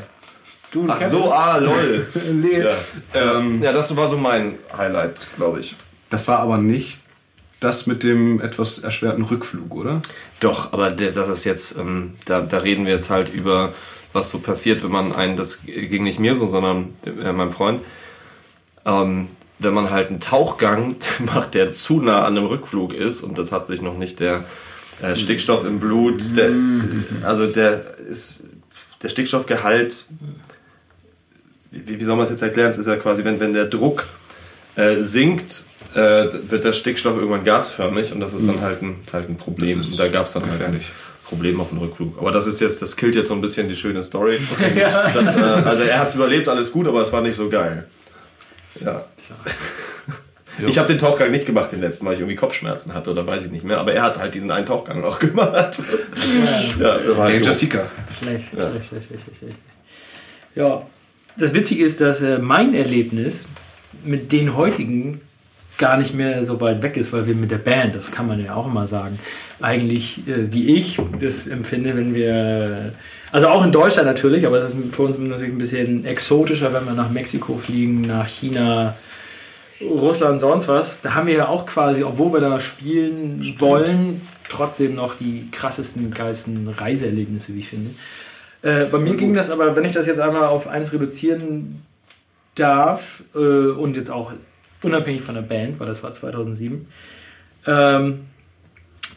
Du, 0.72 0.86
Ach 0.88 1.02
so, 1.02 1.34
ah, 1.34 1.58
lol. 1.58 2.06
Nee. 2.34 2.60
Ja. 2.62 2.70
Ähm, 3.16 3.62
ja, 3.64 3.74
das 3.74 3.96
war 3.98 4.08
so 4.08 4.16
mein 4.18 4.54
Highlight, 4.78 5.16
glaube 5.36 5.60
ich. 5.60 5.76
Das 6.10 6.28
war 6.28 6.40
aber 6.40 6.58
nicht 6.58 7.00
das 7.60 7.88
mit 7.88 8.04
dem 8.04 8.40
etwas 8.40 8.80
erschwerten 8.80 9.24
Rückflug, 9.24 9.76
oder? 9.76 10.02
Doch, 10.40 10.72
aber 10.72 10.92
das 10.92 11.18
ist 11.18 11.44
jetzt, 11.44 11.78
ähm, 11.78 12.14
da, 12.26 12.42
da 12.42 12.60
reden 12.60 12.86
wir 12.86 12.94
jetzt 12.94 13.10
halt 13.10 13.34
über, 13.34 13.74
was 14.14 14.32
so 14.32 14.40
passiert, 14.40 14.84
wenn 14.84 14.92
man 14.92 15.14
einen, 15.14 15.36
das 15.36 15.64
ging 15.66 16.04
nicht 16.04 16.20
mir 16.20 16.36
so, 16.36 16.48
sondern 16.48 16.94
äh, 17.06 17.34
meinem 17.34 17.52
Freund, 17.52 17.82
ähm, 18.86 19.28
wenn 19.60 19.74
man 19.74 19.90
halt 19.90 20.10
einen 20.10 20.22
Tauchgang 20.22 20.96
macht, 21.26 21.54
der 21.54 21.72
zu 21.72 22.02
nah 22.02 22.24
an 22.24 22.38
einem 22.38 22.48
Rückflug 22.48 22.94
ist 22.94 23.24
und 23.24 23.38
das 23.38 23.52
hat 23.52 23.66
sich 23.66 23.82
noch 23.82 23.98
nicht 23.98 24.22
der 24.22 24.46
äh, 25.02 25.16
Stickstoff 25.16 25.66
im 25.66 25.80
Blut, 25.80 26.38
der, 26.38 26.52
also 27.24 27.46
der 27.46 27.98
ist, 28.10 28.44
der 29.02 29.10
Stickstoffgehalt, 29.10 30.06
wie, 31.72 32.00
wie 32.00 32.04
soll 32.04 32.16
man 32.16 32.24
es 32.24 32.32
jetzt 32.32 32.42
erklären? 32.42 32.70
Es 32.70 32.78
ist 32.78 32.88
ja 32.88 32.96
quasi, 32.96 33.26
wenn, 33.26 33.40
wenn 33.42 33.54
der 33.54 33.66
Druck 33.66 34.08
äh, 34.76 34.98
sinkt, 34.98 35.64
äh, 35.96 36.28
wird 36.50 36.64
der 36.64 36.74
Stickstoff 36.74 37.16
irgendwann 37.16 37.44
gasförmig 37.44 38.12
und 38.12 38.20
das 38.20 38.34
ist 38.34 38.48
dann 38.48 38.62
halt 38.62 38.82
ein, 38.82 38.96
halt 39.12 39.30
ein 39.30 39.38
Problem. 39.38 39.80
Und 39.80 40.00
da 40.00 40.08
gab 40.08 40.28
es 40.28 40.34
dann 40.34 40.44
halt 40.44 40.54
ein 40.54 40.58
gefährlich. 40.58 40.88
Problem 41.26 41.62
auf 41.62 41.70
dem 41.70 41.78
Rückflug. 41.78 42.18
Aber 42.20 42.32
das 42.32 42.48
ist 42.48 42.60
jetzt, 42.60 42.82
das 42.82 42.96
killt 42.96 43.16
jetzt 43.16 43.28
so 43.28 43.36
ein 43.36 43.42
bisschen 43.42 43.70
die 43.70 43.76
schöne 43.76 44.04
Story. 44.04 44.40
Ja. 44.76 45.10
Das, 45.10 45.36
äh, 45.36 45.40
also 45.42 45.84
er 45.84 46.00
hat 46.00 46.10
es 46.10 46.16
überlebt, 46.16 46.48
alles 46.48 46.72
gut, 46.72 46.88
aber 46.88 47.02
es 47.02 47.12
war 47.12 47.22
nicht 47.22 47.36
so 47.36 47.50
geil. 47.50 47.86
Ja. 48.84 49.06
Ich 50.66 50.78
habe 50.78 50.88
den 50.88 50.98
Tauchgang 50.98 51.32
nicht 51.32 51.46
gemacht 51.46 51.72
den 51.72 51.82
letzten, 51.82 52.06
weil 52.06 52.14
ich 52.16 52.20
irgendwie 52.20 52.36
Kopfschmerzen 52.36 52.94
hatte 52.94 53.12
oder 53.12 53.26
weiß 53.26 53.46
ich 53.46 53.52
nicht 53.52 53.64
mehr. 53.64 53.78
Aber 53.78 53.94
er 53.94 54.04
hat 54.04 54.20
halt 54.20 54.36
diesen 54.36 54.52
einen 54.52 54.66
Tauchgang 54.66 55.02
noch 55.02 55.20
gemacht. 55.20 55.78
ja, 56.80 56.86
war 56.86 57.24
halt 57.24 57.36
Danger 57.36 57.46
doof. 57.46 57.54
Seeker. 57.54 57.86
Schlecht, 58.20 58.50
schlecht, 58.50 58.88
schlecht, 58.88 59.08
schlecht, 59.08 59.38
schlecht. 59.38 59.58
Ja, 60.56 60.82
das 61.38 61.54
Witzige 61.54 61.84
ist, 61.84 62.02
dass 62.02 62.22
äh, 62.22 62.40
mein 62.40 62.74
Erlebnis 62.74 63.46
mit 64.04 64.32
den 64.32 64.56
heutigen 64.56 65.22
gar 65.80 65.98
nicht 65.98 66.14
mehr 66.14 66.44
so 66.44 66.62
weit 66.62 66.84
weg 66.84 66.98
ist, 66.98 67.12
weil 67.12 67.26
wir 67.26 67.34
mit 67.34 67.50
der 67.50 67.58
Band, 67.58 67.96
das 67.96 68.12
kann 68.12 68.28
man 68.28 68.44
ja 68.44 68.54
auch 68.54 68.68
immer 68.68 68.86
sagen, 68.86 69.18
eigentlich 69.60 70.28
äh, 70.28 70.54
wie 70.54 70.76
ich 70.76 71.00
das 71.20 71.48
empfinde, 71.48 71.98
wenn 71.98 72.14
wir, 72.14 72.94
also 73.32 73.48
auch 73.48 73.64
in 73.64 73.72
Deutschland 73.72 74.08
natürlich, 74.08 74.46
aber 74.46 74.58
es 74.58 74.74
ist 74.74 74.96
für 74.96 75.04
uns 75.04 75.18
natürlich 75.18 75.54
ein 75.54 75.58
bisschen 75.58 76.06
exotischer, 76.06 76.72
wenn 76.74 76.86
wir 76.86 76.94
nach 76.94 77.10
Mexiko 77.10 77.58
fliegen, 77.58 78.02
nach 78.02 78.28
China, 78.28 78.94
Russland, 79.82 80.42
sonst 80.42 80.68
was. 80.68 81.02
Da 81.02 81.16
haben 81.16 81.28
wir 81.28 81.36
ja 81.36 81.48
auch 81.48 81.66
quasi, 81.66 82.04
obwohl 82.04 82.34
wir 82.34 82.42
da 82.42 82.60
spielen 82.60 83.56
wollen, 83.60 84.22
trotzdem 84.50 84.96
noch 84.96 85.16
die 85.16 85.48
krassesten, 85.52 86.12
geilsten 86.14 86.68
Reiseerlebnisse, 86.68 87.56
wie 87.56 87.60
ich 87.60 87.70
finde. 87.70 87.92
Äh, 88.62 88.86
bei 88.92 88.98
mir 88.98 89.16
ging 89.16 89.34
das 89.34 89.50
aber, 89.50 89.76
wenn 89.78 89.86
ich 89.86 89.94
das 89.94 90.06
jetzt 90.06 90.20
einmal 90.20 90.48
auf 90.48 90.68
eins 90.68 90.92
reduzieren 90.92 91.82
darf, 92.56 93.24
äh, 93.34 93.38
und 93.38 93.96
jetzt 93.96 94.12
auch 94.12 94.34
unabhängig 94.82 95.22
von 95.22 95.36
der 95.36 95.42
Band, 95.42 95.80
weil 95.80 95.88
das 95.88 96.04
war 96.04 96.14
2007, 96.14 96.88
ähm, 97.68 98.20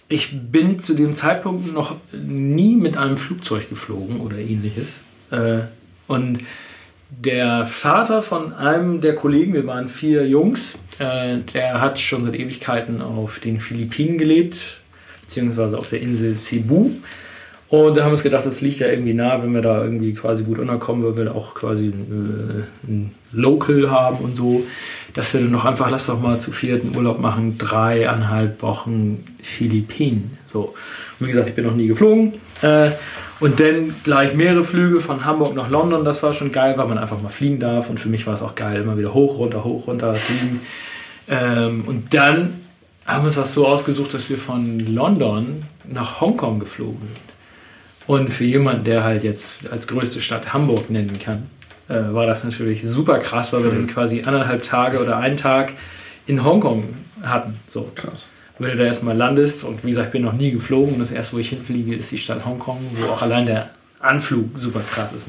ich 0.09 0.31
bin 0.51 0.79
zu 0.79 0.95
dem 0.95 1.15
Zeitpunkt 1.15 1.73
noch 1.73 1.97
nie 2.13 2.77
mit 2.77 2.97
einem 2.97 3.17
Flugzeug 3.17 3.69
geflogen 3.69 4.21
oder 4.21 4.37
ähnliches. 4.37 5.01
Äh, 5.31 5.61
und 6.07 6.41
der 7.11 7.67
Vater 7.67 8.23
von 8.23 8.53
einem 8.53 9.01
der 9.01 9.15
Kollegen, 9.15 9.55
wir 9.55 9.67
waren 9.67 9.89
vier 9.89 10.27
Jungs, 10.27 10.79
äh, 10.99 11.39
der 11.55 11.81
hat 11.81 11.99
schon 12.01 12.25
seit 12.25 12.35
Ewigkeiten 12.35 13.01
auf 13.01 13.39
den 13.39 13.61
Philippinen 13.61 14.19
gelebt, 14.19 14.79
beziehungsweise 15.23 15.79
auf 15.79 15.89
der 15.89 16.01
Insel 16.01 16.37
Cebu. 16.37 16.91
Und 17.69 17.97
da 17.97 18.03
haben 18.03 18.11
wir 18.11 18.13
uns 18.13 18.23
gedacht, 18.23 18.45
das 18.45 18.61
liegt 18.61 18.81
ja 18.81 18.89
irgendwie 18.89 19.15
nah, 19.15 19.43
wenn 19.43 19.55
wir 19.55 19.63
da 19.63 19.83
irgendwie 19.83 20.13
quasi 20.13 20.43
gut 20.43 20.59
unterkommen, 20.59 21.05
weil 21.05 21.17
wir 21.17 21.25
da 21.25 21.33
auch 21.33 21.55
quasi 21.55 21.87
äh, 21.87 22.87
ein 22.87 23.13
Local 23.33 23.91
haben 23.91 24.19
und 24.19 24.37
so, 24.37 24.63
dass 25.15 25.35
wir 25.35 25.41
dann 25.41 25.51
noch 25.51 25.65
einfach, 25.65 25.91
lass 25.91 26.07
doch 26.07 26.21
mal 26.21 26.41
zu 26.41 26.53
vierten 26.53 26.97
Urlaub 26.97 27.21
machen, 27.21 27.59
dreieinhalb 27.59 28.63
Wochen 28.63 29.25
Philippinen. 29.43 30.39
So. 30.47 30.75
Und 31.21 31.27
wie 31.27 31.31
gesagt, 31.31 31.49
ich 31.49 31.55
bin 31.55 31.67
noch 31.67 31.75
nie 31.75 31.89
geflogen. 31.89 32.35
Äh, 32.63 32.91
und 33.41 33.59
dann 33.59 33.95
gleich 34.05 34.35
mehrere 34.35 34.63
Flüge 34.63 35.01
von 35.01 35.25
Hamburg 35.25 35.55
nach 35.55 35.69
London, 35.69 36.05
das 36.05 36.23
war 36.23 36.33
schon 36.33 36.53
geil, 36.53 36.75
weil 36.77 36.87
man 36.87 36.99
einfach 36.99 37.21
mal 37.21 37.29
fliegen 37.29 37.59
darf. 37.59 37.91
Und 37.91 37.99
für 37.99 38.09
mich 38.09 38.27
war 38.27 38.35
es 38.35 38.43
auch 38.43 38.55
geil, 38.55 38.83
immer 38.83 38.97
wieder 38.97 39.13
hoch, 39.13 39.39
runter, 39.39 39.65
hoch, 39.65 39.89
runter 39.89 40.15
fliegen. 40.15 40.61
Ähm, 41.29 41.85
und 41.87 42.15
dann 42.15 42.55
haben 43.05 43.23
wir 43.23 43.27
uns 43.27 43.35
das 43.35 43.53
so 43.53 43.67
ausgesucht, 43.67 44.15
dass 44.15 44.31
wir 44.31 44.39
von 44.39 44.79
London 44.79 45.65
nach 45.85 46.21
Hongkong 46.21 46.61
geflogen 46.61 47.01
sind. 47.07 47.19
Und 48.07 48.31
für 48.31 48.45
jemanden, 48.45 48.85
der 48.85 49.05
halt 49.05 49.25
jetzt 49.25 49.71
als 49.71 49.87
größte 49.87 50.21
Stadt 50.21 50.53
Hamburg 50.53 50.91
nennen 50.91 51.19
kann, 51.23 51.47
äh, 51.89 52.13
war 52.13 52.27
das 52.27 52.45
natürlich 52.45 52.83
super 52.83 53.19
krass, 53.19 53.53
weil 53.53 53.65
wir 53.65 53.71
dann 53.71 53.87
quasi 53.87 54.23
anderthalb 54.25 54.63
Tage 54.63 55.01
oder 55.01 55.19
einen 55.19 55.37
Tag 55.37 55.73
in 56.27 56.45
Hongkong 56.45 56.85
hatten. 57.23 57.59
So. 57.69 57.91
Krass. 57.95 58.31
Wenn 58.59 58.73
du 58.73 58.77
da 58.77 58.85
erstmal 58.85 59.17
landest 59.17 59.65
und 59.65 59.83
wie 59.85 59.89
gesagt, 59.91 60.09
ich 60.09 60.13
bin 60.13 60.23
noch 60.23 60.35
nie 60.35 60.53
geflogen 60.53 60.95
und 60.95 61.01
das 61.01 61.11
erste, 61.11 61.37
wo 61.37 61.41
ich 61.41 61.49
hinfliege, 61.49 61.95
ist 61.95 62.13
die 62.13 62.19
Stadt 62.19 62.45
Hongkong, 62.45 62.79
wo 62.97 63.13
auch 63.13 63.23
allein 63.23 63.47
der 63.47 63.71
Anflug 64.03 64.47
super 64.59 64.81
krass 64.93 65.13
ist 65.13 65.27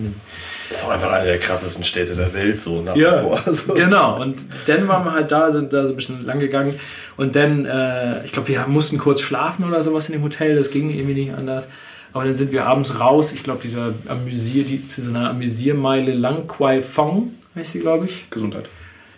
Das 0.70 0.80
ist 0.80 0.84
auch 0.84 0.90
einfach 0.90 1.12
eine 1.12 1.28
der 1.28 1.38
krassesten 1.38 1.84
Städte 1.84 2.16
der 2.16 2.34
Welt, 2.34 2.60
so 2.60 2.82
nach 2.82 2.96
Ja, 2.96 3.22
vor. 3.22 3.40
Also. 3.46 3.74
genau. 3.74 4.20
Und 4.20 4.44
dann 4.66 4.88
waren 4.88 5.06
wir 5.06 5.14
halt 5.14 5.32
da, 5.32 5.52
sind 5.52 5.72
da 5.74 5.84
so 5.84 5.90
ein 5.90 5.96
bisschen 5.96 6.26
lang 6.26 6.40
gegangen. 6.40 6.80
Und 7.16 7.36
dann, 7.36 7.66
äh, 7.66 8.26
ich 8.26 8.32
glaube, 8.32 8.48
wir 8.48 8.66
mussten 8.68 8.98
kurz 8.98 9.22
schlafen 9.22 9.66
oder 9.66 9.84
sowas 9.84 10.08
in 10.08 10.14
dem 10.14 10.24
Hotel. 10.24 10.56
Das 10.56 10.72
ging 10.72 10.90
irgendwie 10.90 11.26
nicht 11.26 11.36
anders. 11.36 11.68
Aber 12.14 12.26
dann 12.26 12.36
sind 12.36 12.52
wir 12.52 12.66
abends 12.66 13.00
raus. 13.00 13.34
Ich 13.34 13.44
glaube, 13.44 13.62
dieser 13.62 13.94
Amüsier, 14.08 14.64
die, 14.64 14.88
zu 14.88 15.02
so 15.02 15.10
einer 15.10 15.32
Amüsiermeile 15.32 16.14
Lang 16.14 16.48
Kwai 16.48 16.82
Fong, 16.82 17.32
heißt 17.56 17.74
sie, 17.74 17.80
glaube 17.80 18.06
ich. 18.06 18.30
Gesundheit. 18.30 18.66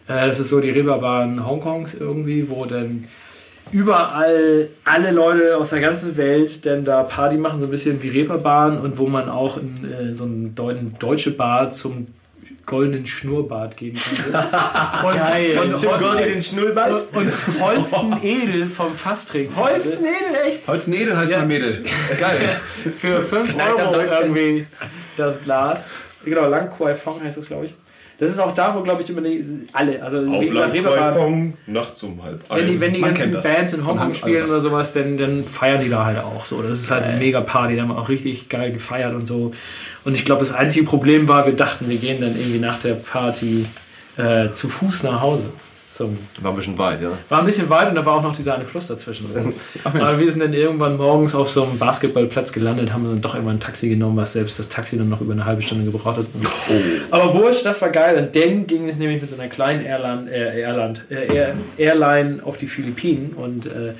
Äh, 0.08 0.28
das 0.28 0.40
ist 0.40 0.50
so 0.50 0.62
die 0.62 0.70
Reeperbahn 0.70 1.46
Hongkongs 1.46 1.96
irgendwie, 1.96 2.50
wo 2.50 2.66
dann 2.66 3.06
überall 3.72 4.70
alle 4.84 5.12
Leute 5.12 5.58
aus 5.58 5.72
der 5.72 5.82
ganzen 5.82 6.16
Welt 6.18 6.66
dann 6.66 6.84
da 6.84 7.04
Party 7.04 7.38
machen, 7.38 7.60
so 7.60 7.66
ein 7.66 7.72
bisschen 7.72 8.02
wie 8.04 8.10
Reeperbahn 8.10 8.80
und 8.80 8.98
wo 8.98 9.08
man 9.08 9.30
auch 9.30 9.58
in 9.58 9.92
äh, 9.92 10.14
so 10.14 10.26
eine 10.26 10.50
Deu 10.50 10.76
deutsche 11.00 11.32
Bar 11.32 11.72
zum 11.72 12.08
goldenen 12.66 13.06
Schnurrbart 13.06 13.78
gehen 13.78 13.96
kann. 13.96 15.06
Und, 15.06 15.16
Geil. 15.16 15.60
Und, 15.60 15.78
Zum 15.78 15.98
goldenen 15.98 16.42
Schnurrbart? 16.42 16.92
und, 17.14 17.18
und 17.18 17.62
Holsten 17.62 18.18
Edel 18.24 18.70
vom 18.70 18.94
Fass 18.96 19.26
trinken. 19.26 19.56
Holznedel, 19.56 20.12
echt? 20.48 20.68
Holznedel 20.68 21.16
heißt 21.18 21.32
Ja. 21.32 21.40
mein 21.40 21.48
Mädel. 21.50 21.86
Geil. 22.20 22.40
Für 22.98 23.22
5 23.22 23.54
Knallt 23.54 23.80
am 23.80 23.94
Euro 23.94 24.02
irgendwie 24.22 24.66
das 25.18 25.44
Glas. 25.44 25.88
Genau, 26.24 26.48
Lang 26.48 26.70
Kwai 26.70 26.96
Fong 26.96 27.22
heißt 27.24 27.38
das, 27.38 27.48
glaube 27.48 27.66
ich. 27.66 27.74
Das 28.18 28.32
ist 28.32 28.40
auch 28.40 28.54
da, 28.54 28.74
wo, 28.74 28.80
glaube 28.82 29.02
ich, 29.02 29.10
immer 29.10 29.20
die, 29.22 29.46
alle, 29.74 30.02
also 30.02 30.26
wie 30.26 30.48
gesagt, 30.48 30.74
Reeperbahn, 30.74 31.54
nachts 31.68 32.02
um 32.04 32.24
halb 32.24 32.40
wenn 32.50 32.68
die, 32.68 32.80
wenn 32.80 32.94
die 32.94 33.02
ganzen. 33.02 33.32
Bands 33.34 33.74
in 33.74 33.86
Hongkong 33.86 34.14
spielen 34.14 34.46
oder 34.46 34.62
sowas, 34.62 34.94
dann, 34.94 35.18
dann 35.18 35.44
feiern 35.44 35.82
die 35.84 35.90
da 35.90 36.06
halt 36.06 36.20
auch 36.20 36.46
so. 36.46 36.62
Das 36.62 36.80
ist 36.80 36.90
halt 36.90 37.04
eine 37.04 37.18
mega 37.20 37.42
Party, 37.42 37.76
da 37.76 37.82
haben 37.82 37.90
wir 37.90 37.98
auch 37.98 38.08
richtig 38.08 38.48
geil 38.48 38.72
gefeiert 38.72 39.14
und 39.14 39.26
so. 39.26 39.54
Und 40.06 40.14
ich 40.16 40.24
glaube, 40.24 40.46
das 40.46 40.54
einzige 40.54 40.86
Problem 40.86 41.28
war, 41.28 41.46
wir 41.46 41.54
dachten, 41.54 41.90
wir 41.90 41.98
gehen 41.98 42.22
dann 42.22 42.38
irgendwie 42.38 42.60
nach 42.60 42.80
der 42.80 42.94
Party 42.94 43.66
äh, 44.18 44.52
zu 44.52 44.70
Fuß 44.70 45.04
nach 45.04 45.22
Hause. 45.22 45.52
Zum 45.90 46.18
War 46.42 46.52
ein 46.52 46.58
bisschen 46.58 46.78
weit, 46.78 47.00
ja. 47.00 47.12
war 47.30 47.40
ein 47.40 47.46
bisschen 47.46 47.70
weit 47.70 47.88
und 47.88 47.96
da 47.96 48.06
war 48.06 48.16
auch 48.16 48.22
noch 48.22 48.36
dieser 48.36 48.56
eine 48.56 48.66
Fluss 48.66 48.88
dazwischen. 48.88 49.28
Aber 49.86 50.20
wir 50.20 50.30
sind 50.30 50.42
dann 50.42 50.52
irgendwann 50.52 50.98
morgens 50.98 51.34
auf 51.34 51.50
so 51.50 51.64
einem 51.64 51.78
Basketballplatz 51.80 52.52
gelandet, 52.52 52.92
haben 52.92 53.06
dann 53.06 53.22
doch 53.22 53.34
irgendwann 53.34 53.58
ein 53.58 53.62
Taxi 53.62 53.88
genommen, 53.88 54.18
was 54.18 54.34
selbst 54.34 54.60
das 54.60 54.68
Taxi 54.68 54.98
dann 54.98 55.08
noch 55.08 55.22
über 55.22 55.32
eine 55.32 55.46
halbe 55.46 55.62
Stunde 55.62 55.90
gebraucht 55.90 56.18
hat. 56.18 56.26
Aber 57.12 57.34
wurscht, 57.34 57.66
das 57.66 57.82
war 57.82 57.90
geil. 57.90 58.18
Und 58.18 58.36
dann 58.36 58.68
ging 58.68 58.90
es 58.90 58.98
nämlich 58.98 59.22
mit 59.22 59.30
so 59.30 59.38
einer 59.38 59.48
kleinen 59.48 59.86
Airline, 59.86 60.30
äh, 60.30 60.60
Airland, 60.60 61.06
äh, 61.10 61.34
Air, 61.34 61.56
Airline 61.78 62.40
auf 62.44 62.58
die 62.58 62.68
Philippinen 62.68 63.32
und 63.34 63.68
äh, 63.68 63.94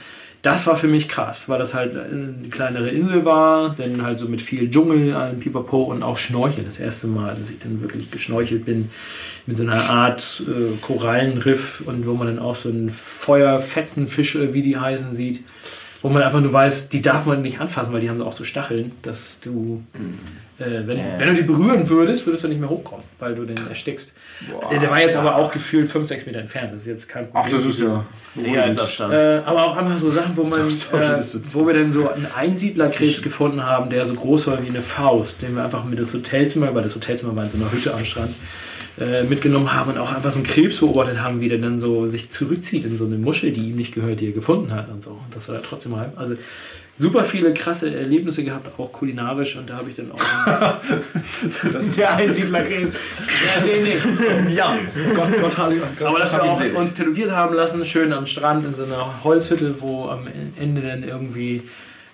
das 0.46 0.68
war 0.68 0.76
für 0.76 0.88
mich 0.88 1.10
krass, 1.10 1.50
weil 1.50 1.58
das 1.58 1.74
halt 1.74 1.96
eine 1.98 2.36
kleinere 2.52 2.90
Insel 2.90 3.26
war, 3.26 3.74
dann 3.76 4.04
halt 4.04 4.20
so 4.20 4.28
mit 4.28 4.44
viel 4.44 4.70
Dschungel, 4.70 5.16
allem 5.16 5.40
Pipapo 5.40 5.84
und 5.84 6.04
auch 6.04 6.18
Schnorcheln. 6.18 6.68
Das 6.68 6.80
erste 6.80 7.08
Mal, 7.08 7.36
dass 7.36 7.50
ich 7.50 7.58
dann 7.58 7.82
wirklich 7.82 8.12
geschnorchelt 8.12 8.64
bin 8.64 8.92
mit 9.48 9.58
so 9.58 9.64
einer 9.64 9.90
Art 9.90 10.44
äh, 10.48 10.78
Korallenriff 10.82 11.82
und 11.88 12.06
wo 12.06 12.14
man 12.14 12.28
dann 12.28 12.40
auch 12.40 12.54
so 12.54 12.70
einen 12.70 12.92
Feuerfetzenfisch, 12.92 14.36
äh, 14.36 14.54
wie 14.54 14.62
die 14.62 14.78
heißen, 14.78 15.16
sieht. 15.16 15.44
Wo 16.04 16.10
man 16.10 16.22
einfach 16.22 16.42
nur 16.42 16.54
weiß, 16.54 16.90
die 16.90 17.02
darf 17.02 17.26
man 17.26 17.42
nicht 17.42 17.60
anfassen, 17.60 17.92
weil 17.92 18.02
die 18.02 18.10
haben 18.12 18.22
auch 18.22 18.34
so 18.34 18.44
Stacheln, 18.44 18.92
dass 19.02 19.40
du, 19.40 19.84
äh, 20.58 20.88
wenn, 20.88 20.98
wenn 21.18 21.28
du 21.28 21.36
die 21.36 21.42
berühren 21.42 21.88
würdest, 21.90 22.26
würdest 22.26 22.46
du 22.46 22.48
nicht 22.48 22.62
mehr 22.62 22.70
hochkommen, 22.70 23.04
weil 23.20 23.36
du 23.36 23.44
den 23.44 23.58
erstickst. 23.68 24.14
der, 24.72 24.80
der 24.80 24.90
war 24.90 25.02
jetzt 25.02 25.18
aber 25.18 25.36
auch 25.36 25.52
gefühlt 25.52 25.90
5, 25.90 26.08
6 26.08 26.26
Meter 26.28 26.40
entfernt. 26.40 26.74
Das 26.74 26.82
ist 26.82 26.88
jetzt 26.88 27.10
kein 27.10 27.30
Problem. 27.30 27.44
Ach, 27.46 27.52
das 27.52 27.66
ist 27.66 27.80
ja. 27.82 28.06
Sicherheitsabstand. 28.36 29.14
Äh, 29.14 29.42
aber 29.46 29.66
auch 29.66 29.76
einfach 29.76 30.00
so 30.00 30.10
Sachen, 30.10 30.38
wo, 30.38 30.44
man, 30.44 30.72
so 30.72 30.98
äh, 30.98 31.22
wo 31.54 31.68
wir 31.68 31.74
dann 31.74 31.92
so 31.92 32.10
einen 32.10 32.28
Einsiedlerkrebs 32.34 33.22
gefunden 33.22 33.64
haben, 33.64 33.90
der 33.90 34.06
so 34.06 34.14
groß 34.14 34.48
war 34.48 34.64
wie 34.64 34.70
eine 34.70 34.82
Faust, 34.82 35.42
den 35.42 35.56
wir 35.56 35.64
einfach 35.66 35.84
mit 35.84 36.00
das 36.00 36.14
Hotelzimmer, 36.14 36.74
weil 36.74 36.84
das 36.84 36.96
Hotelzimmer 36.96 37.36
war 37.36 37.44
in 37.44 37.50
so 37.50 37.58
einer 37.58 37.72
Hütte 37.72 37.94
am 37.94 38.06
Strand, 38.06 38.34
äh, 38.98 39.24
mitgenommen 39.24 39.74
haben 39.74 39.92
und 39.92 39.98
auch 39.98 40.14
einfach 40.14 40.32
so 40.32 40.38
einen 40.40 40.48
Krebs 40.48 40.80
beobachtet 40.80 41.20
haben, 41.20 41.42
wie 41.42 41.50
der 41.50 41.58
dann 41.58 41.80
so 41.80 42.08
sich 42.08 42.30
zurückzieht 42.30 42.86
in 42.86 42.96
so 42.96 43.06
eine 43.06 43.18
Muschel, 43.18 43.52
die 43.52 43.72
ihm 43.72 43.76
nicht 43.76 43.94
gehört, 43.94 44.22
die 44.22 44.28
er 44.28 44.32
gefunden 44.32 44.72
hat 44.72 44.88
und 44.90 45.04
so. 45.04 45.12
Und 45.12 45.36
das 45.36 45.50
war 45.50 45.62
trotzdem 45.62 45.98
halb. 45.98 46.18
Also 46.18 46.36
super 46.98 47.24
viele 47.24 47.54
krasse 47.54 47.94
Erlebnisse 47.94 48.44
gehabt, 48.44 48.68
auch 48.80 48.92
kulinarisch 48.92 49.56
und 49.58 49.70
da 49.70 49.78
habe 49.78 49.90
ich 49.90 49.96
dann 49.96 50.12
auch. 50.12 50.20
Das 51.74 51.86
ist 51.86 51.98
der 51.98 52.16
Einsiedlerkrebs. 52.16 52.94
ja, 52.94 53.64
den 53.64 53.84
nicht. 53.84 54.56
Ja. 54.56 54.78
Gott, 55.16 55.28
Gott, 55.42 55.56
Gott, 55.56 55.80
Gott, 56.00 56.08
Aber 56.08 56.20
dass 56.20 56.34
wir 56.34 56.44
auch 56.44 56.62
uns 56.76 56.94
tätowiert 56.94 57.32
haben 57.32 57.56
lassen, 57.56 57.86
schön 57.86 58.14
am 58.14 58.26
Strand 58.26 58.66
in 58.66 58.74
so 58.74 58.86
einer 58.86 59.24
Holzhütte, 59.24 59.76
wo 59.82 60.08
am 60.08 60.28
Ende 60.58 60.82
dann 60.82 61.04
irgendwie 61.04 61.64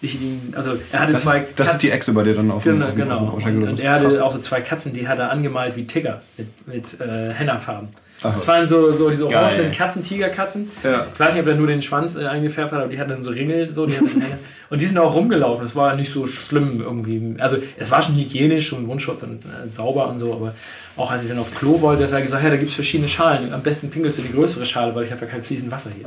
ich 0.02 0.16
ihn, 0.16 0.54
also 0.56 0.72
er 0.92 1.00
hatte 1.00 1.14
Das, 1.14 1.24
zwei 1.24 1.46
das 1.56 1.74
ist 1.74 1.84
die 1.84 1.92
Echse 1.92 2.14
bei 2.14 2.24
dir 2.24 2.34
dann 2.34 2.50
auf 2.50 2.64
dem, 2.64 2.80
genau, 2.80 2.88
dem, 2.88 2.96
genau. 2.96 3.14
auf 3.14 3.20
dem 3.20 3.28
Und, 3.28 3.34
Oberschenkel. 3.34 3.70
und 3.70 3.80
er 3.80 3.92
hatte 3.94 4.24
auch 4.26 4.34
so 4.34 4.40
zwei 4.40 4.62
Katzen, 4.62 4.94
die 4.94 5.08
hat 5.08 5.20
er 5.20 5.30
angemalt 5.30 5.76
wie 5.76 5.86
Tigger 5.86 6.22
mit, 6.38 6.68
mit 6.68 7.00
äh, 7.00 7.34
Henna-Farben. 7.34 7.90
Aha. 8.24 8.34
Das 8.34 8.48
waren 8.48 8.66
so, 8.66 8.92
so 8.92 9.10
diese 9.10 9.26
orangenen 9.26 9.72
Katzen, 9.72 10.04
Tigerkatzen. 10.04 10.70
Ja. 10.84 11.08
Ich 11.12 11.20
weiß 11.20 11.34
nicht, 11.34 11.42
ob 11.42 11.48
er 11.48 11.56
nur 11.56 11.68
den 11.68 11.82
Schwanz 11.82 12.16
äh, 12.16 12.26
eingefärbt 12.26 12.72
hat, 12.72 12.80
aber 12.80 12.90
die 12.90 13.00
hatten 13.00 13.10
dann 13.10 13.24
so 13.24 13.32
Ringel. 13.32 13.68
So, 13.68 13.88
die 13.88 13.98
und 14.70 14.82
die 14.82 14.86
sind 14.86 14.98
auch 15.00 15.16
rumgelaufen. 15.16 15.66
Es 15.66 15.76
war 15.76 15.96
nicht 15.96 16.12
so 16.12 16.28
schlimm 16.28 16.82
irgendwie. 16.82 17.36
Also 17.40 17.58
es 17.78 17.90
war 17.90 18.02
schon 18.02 18.16
hygienisch 18.16 18.74
und 18.74 18.86
Mundschutz 18.86 19.24
und 19.24 19.44
äh, 19.46 19.70
sauber 19.70 20.08
und 20.08 20.20
so, 20.20 20.34
aber 20.34 20.54
auch 20.98 21.10
als 21.10 21.24
ich 21.24 21.30
dann 21.30 21.40
auf 21.40 21.56
Klo 21.56 21.82
wollte, 21.82 22.04
hat 22.04 22.12
er 22.12 22.22
gesagt, 22.22 22.44
ja, 22.44 22.50
da 22.50 22.58
gibt 22.58 22.70
es 22.70 22.76
verschiedene 22.76 23.08
Schalen. 23.08 23.52
Am 23.54 23.64
besten 23.64 23.90
pinkelst 23.90 24.20
du 24.20 24.22
die 24.22 24.34
größere 24.34 24.66
Schale, 24.66 24.94
weil 24.94 25.06
ich 25.06 25.12
habe 25.12 25.26
ja 25.26 25.32
kein 25.32 25.44
fließend 25.44 25.72
Wasser 25.72 25.90
hier. 25.96 26.06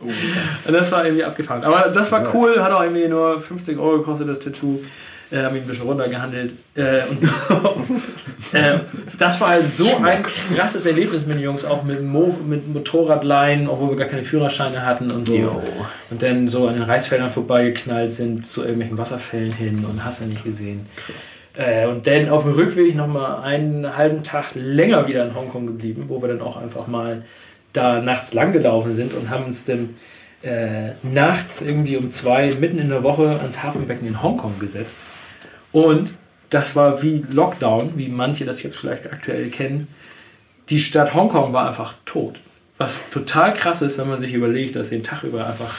Und 0.00 0.72
das 0.72 0.90
war 0.92 1.04
irgendwie 1.04 1.24
abgefahren. 1.24 1.62
Aber 1.64 1.90
das 1.90 2.10
war 2.12 2.34
cool, 2.34 2.60
hat 2.62 2.72
auch 2.72 2.82
irgendwie 2.82 3.08
nur 3.08 3.38
50 3.38 3.78
Euro 3.78 3.98
gekostet, 3.98 4.28
das 4.28 4.38
Tattoo. 4.38 4.80
Äh, 5.30 5.42
haben 5.42 5.56
ihn 5.56 5.62
ein 5.62 5.68
bisschen 5.68 5.86
runtergehandelt. 5.86 6.54
Äh, 6.74 7.00
und, 7.10 7.22
äh, 8.52 8.78
das 9.18 9.40
war 9.40 9.50
halt 9.50 9.66
so 9.66 9.86
ein 10.02 10.22
krasses 10.22 10.86
Erlebnis 10.86 11.26
mit 11.26 11.36
den 11.36 11.42
Jungs, 11.42 11.64
auch 11.66 11.82
mit, 11.82 12.02
Mo 12.02 12.34
mit 12.46 12.72
Motorradleihen, 12.72 13.68
obwohl 13.68 13.90
wir 13.90 13.96
gar 13.96 14.08
keine 14.08 14.24
Führerscheine 14.24 14.86
hatten 14.86 15.10
und 15.10 15.26
so. 15.26 15.62
Und 16.10 16.22
dann 16.22 16.48
so 16.48 16.66
an 16.68 16.74
den 16.74 16.84
Reisfeldern 16.84 17.30
vorbeigeknallt 17.30 18.10
sind, 18.10 18.46
zu 18.46 18.62
irgendwelchen 18.62 18.96
Wasserfällen 18.96 19.52
hin 19.52 19.84
und 19.88 20.02
hast 20.02 20.20
ja 20.20 20.26
nicht 20.26 20.44
gesehen. 20.44 20.86
Äh, 21.54 21.86
und 21.88 22.06
dann 22.06 22.30
auf 22.30 22.44
dem 22.44 22.52
Rückweg 22.52 22.94
nochmal 22.94 23.42
einen 23.42 23.96
halben 23.96 24.22
Tag 24.22 24.52
länger 24.54 25.08
wieder 25.08 25.26
in 25.26 25.34
Hongkong 25.34 25.66
geblieben, 25.66 26.04
wo 26.06 26.22
wir 26.22 26.28
dann 26.28 26.40
auch 26.40 26.56
einfach 26.56 26.86
mal 26.86 27.22
da 27.74 28.00
nachts 28.00 28.32
lang 28.32 28.52
gelaufen 28.52 28.96
sind 28.96 29.12
und 29.12 29.28
haben 29.28 29.44
uns 29.44 29.66
dann 29.66 29.96
äh, 30.42 30.92
nachts 31.02 31.62
irgendwie 31.62 31.96
um 31.96 32.10
zwei 32.12 32.50
mitten 32.54 32.78
in 32.78 32.88
der 32.88 33.02
Woche 33.02 33.38
ans 33.40 33.62
Hafenbecken 33.62 34.06
in 34.06 34.22
Hongkong 34.22 34.58
gesetzt. 34.58 34.98
Und 35.72 36.12
das 36.50 36.76
war 36.76 37.02
wie 37.02 37.24
Lockdown, 37.30 37.92
wie 37.96 38.08
manche 38.08 38.44
das 38.44 38.62
jetzt 38.62 38.76
vielleicht 38.76 39.12
aktuell 39.12 39.50
kennen. 39.50 39.88
Die 40.70 40.78
Stadt 40.78 41.14
Hongkong 41.14 41.52
war 41.52 41.66
einfach 41.66 41.94
tot. 42.04 42.36
Was 42.78 42.98
total 43.10 43.54
krass 43.54 43.82
ist, 43.82 43.98
wenn 43.98 44.08
man 44.08 44.18
sich 44.18 44.32
überlegt, 44.32 44.76
dass 44.76 44.90
den 44.90 45.02
Tag 45.02 45.24
über 45.24 45.46
einfach 45.46 45.74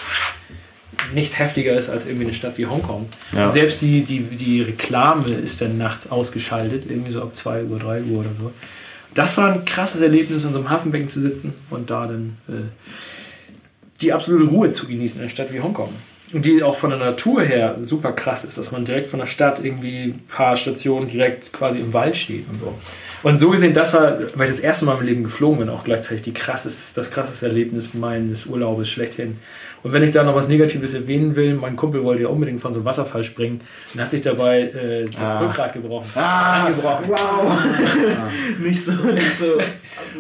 nichts 1.13 1.39
heftiger 1.39 1.77
ist 1.77 1.89
als 1.89 2.05
irgendwie 2.05 2.25
eine 2.25 2.33
Stadt 2.33 2.57
wie 2.57 2.65
Hongkong. 2.65 3.07
Und 3.45 3.51
selbst 3.51 3.81
die, 3.81 4.03
die, 4.03 4.19
die 4.19 4.61
Reklame 4.61 5.27
ist 5.29 5.61
dann 5.61 5.77
nachts 5.77 6.11
ausgeschaltet, 6.11 6.85
irgendwie 6.89 7.11
so 7.11 7.21
ab 7.21 7.35
2 7.35 7.63
Uhr, 7.63 7.79
3 7.79 8.03
Uhr 8.03 8.19
oder 8.19 8.29
so. 8.37 8.51
Das 9.13 9.37
war 9.37 9.51
ein 9.51 9.65
krasses 9.65 10.01
Erlebnis, 10.01 10.43
in 10.43 10.53
so 10.53 10.59
einem 10.59 10.69
Hafenbecken 10.69 11.09
zu 11.09 11.21
sitzen 11.21 11.53
und 11.69 11.89
da 11.89 12.05
dann 12.05 12.37
äh, 12.47 12.61
die 14.01 14.13
absolute 14.13 14.45
Ruhe 14.45 14.71
zu 14.71 14.87
genießen 14.87 15.17
in 15.17 15.23
einer 15.23 15.29
Stadt 15.29 15.51
wie 15.51 15.61
Hongkong. 15.61 15.93
Und 16.31 16.45
die 16.45 16.61
auch 16.61 16.75
von 16.75 16.91
der 16.91 16.99
Natur 16.99 17.41
her 17.41 17.77
super 17.81 18.11
krass 18.11 18.43
ist, 18.43 18.57
dass 18.57 18.71
man 18.71 18.85
direkt 18.85 19.07
von 19.07 19.19
der 19.19 19.25
Stadt 19.25 19.63
irgendwie 19.63 20.03
ein 20.03 20.21
paar 20.27 20.55
Stationen 20.55 21.07
direkt 21.07 21.51
quasi 21.53 21.79
im 21.79 21.93
Wald 21.93 22.15
steht 22.15 22.45
und 22.49 22.59
so. 22.59 22.73
Und 23.21 23.37
so 23.37 23.49
gesehen, 23.49 23.73
das 23.73 23.93
war, 23.93 24.17
weil 24.35 24.49
ich 24.49 24.55
das 24.55 24.59
erste 24.61 24.85
Mal 24.85 24.97
im 24.99 25.05
Leben 25.05 25.23
geflogen 25.23 25.59
bin, 25.59 25.69
auch 25.69 25.83
gleichzeitig 25.83 26.21
die 26.21 26.33
krasses, 26.33 26.93
das 26.93 27.11
krasseste 27.11 27.47
Erlebnis 27.47 27.93
meines 27.93 28.45
Urlaubes 28.45 28.89
schlechthin. 28.89 29.37
Und 29.81 29.93
wenn 29.93 30.03
ich 30.03 30.11
da 30.11 30.23
noch 30.23 30.35
was 30.35 30.47
Negatives 30.47 30.93
erwähnen 30.93 31.35
will, 31.35 31.53
mein 31.55 31.75
Kumpel 31.75 32.03
wollte 32.03 32.23
ja 32.23 32.29
unbedingt 32.29 32.61
von 32.61 32.73
so 32.73 32.79
einem 32.79 32.85
Wasserfall 32.85 33.23
springen 33.23 33.61
und 33.93 34.01
hat 34.01 34.09
sich 34.09 34.21
dabei 34.21 34.61
äh, 34.61 35.05
das 35.05 35.39
Rückgrat 35.39 35.73
gebrochen. 35.73 36.07
Ah, 36.15 36.65
angebrochen. 36.65 37.05
Nicht 38.59 38.83
so, 38.83 38.91
nicht 38.91 39.33
so. 39.33 39.57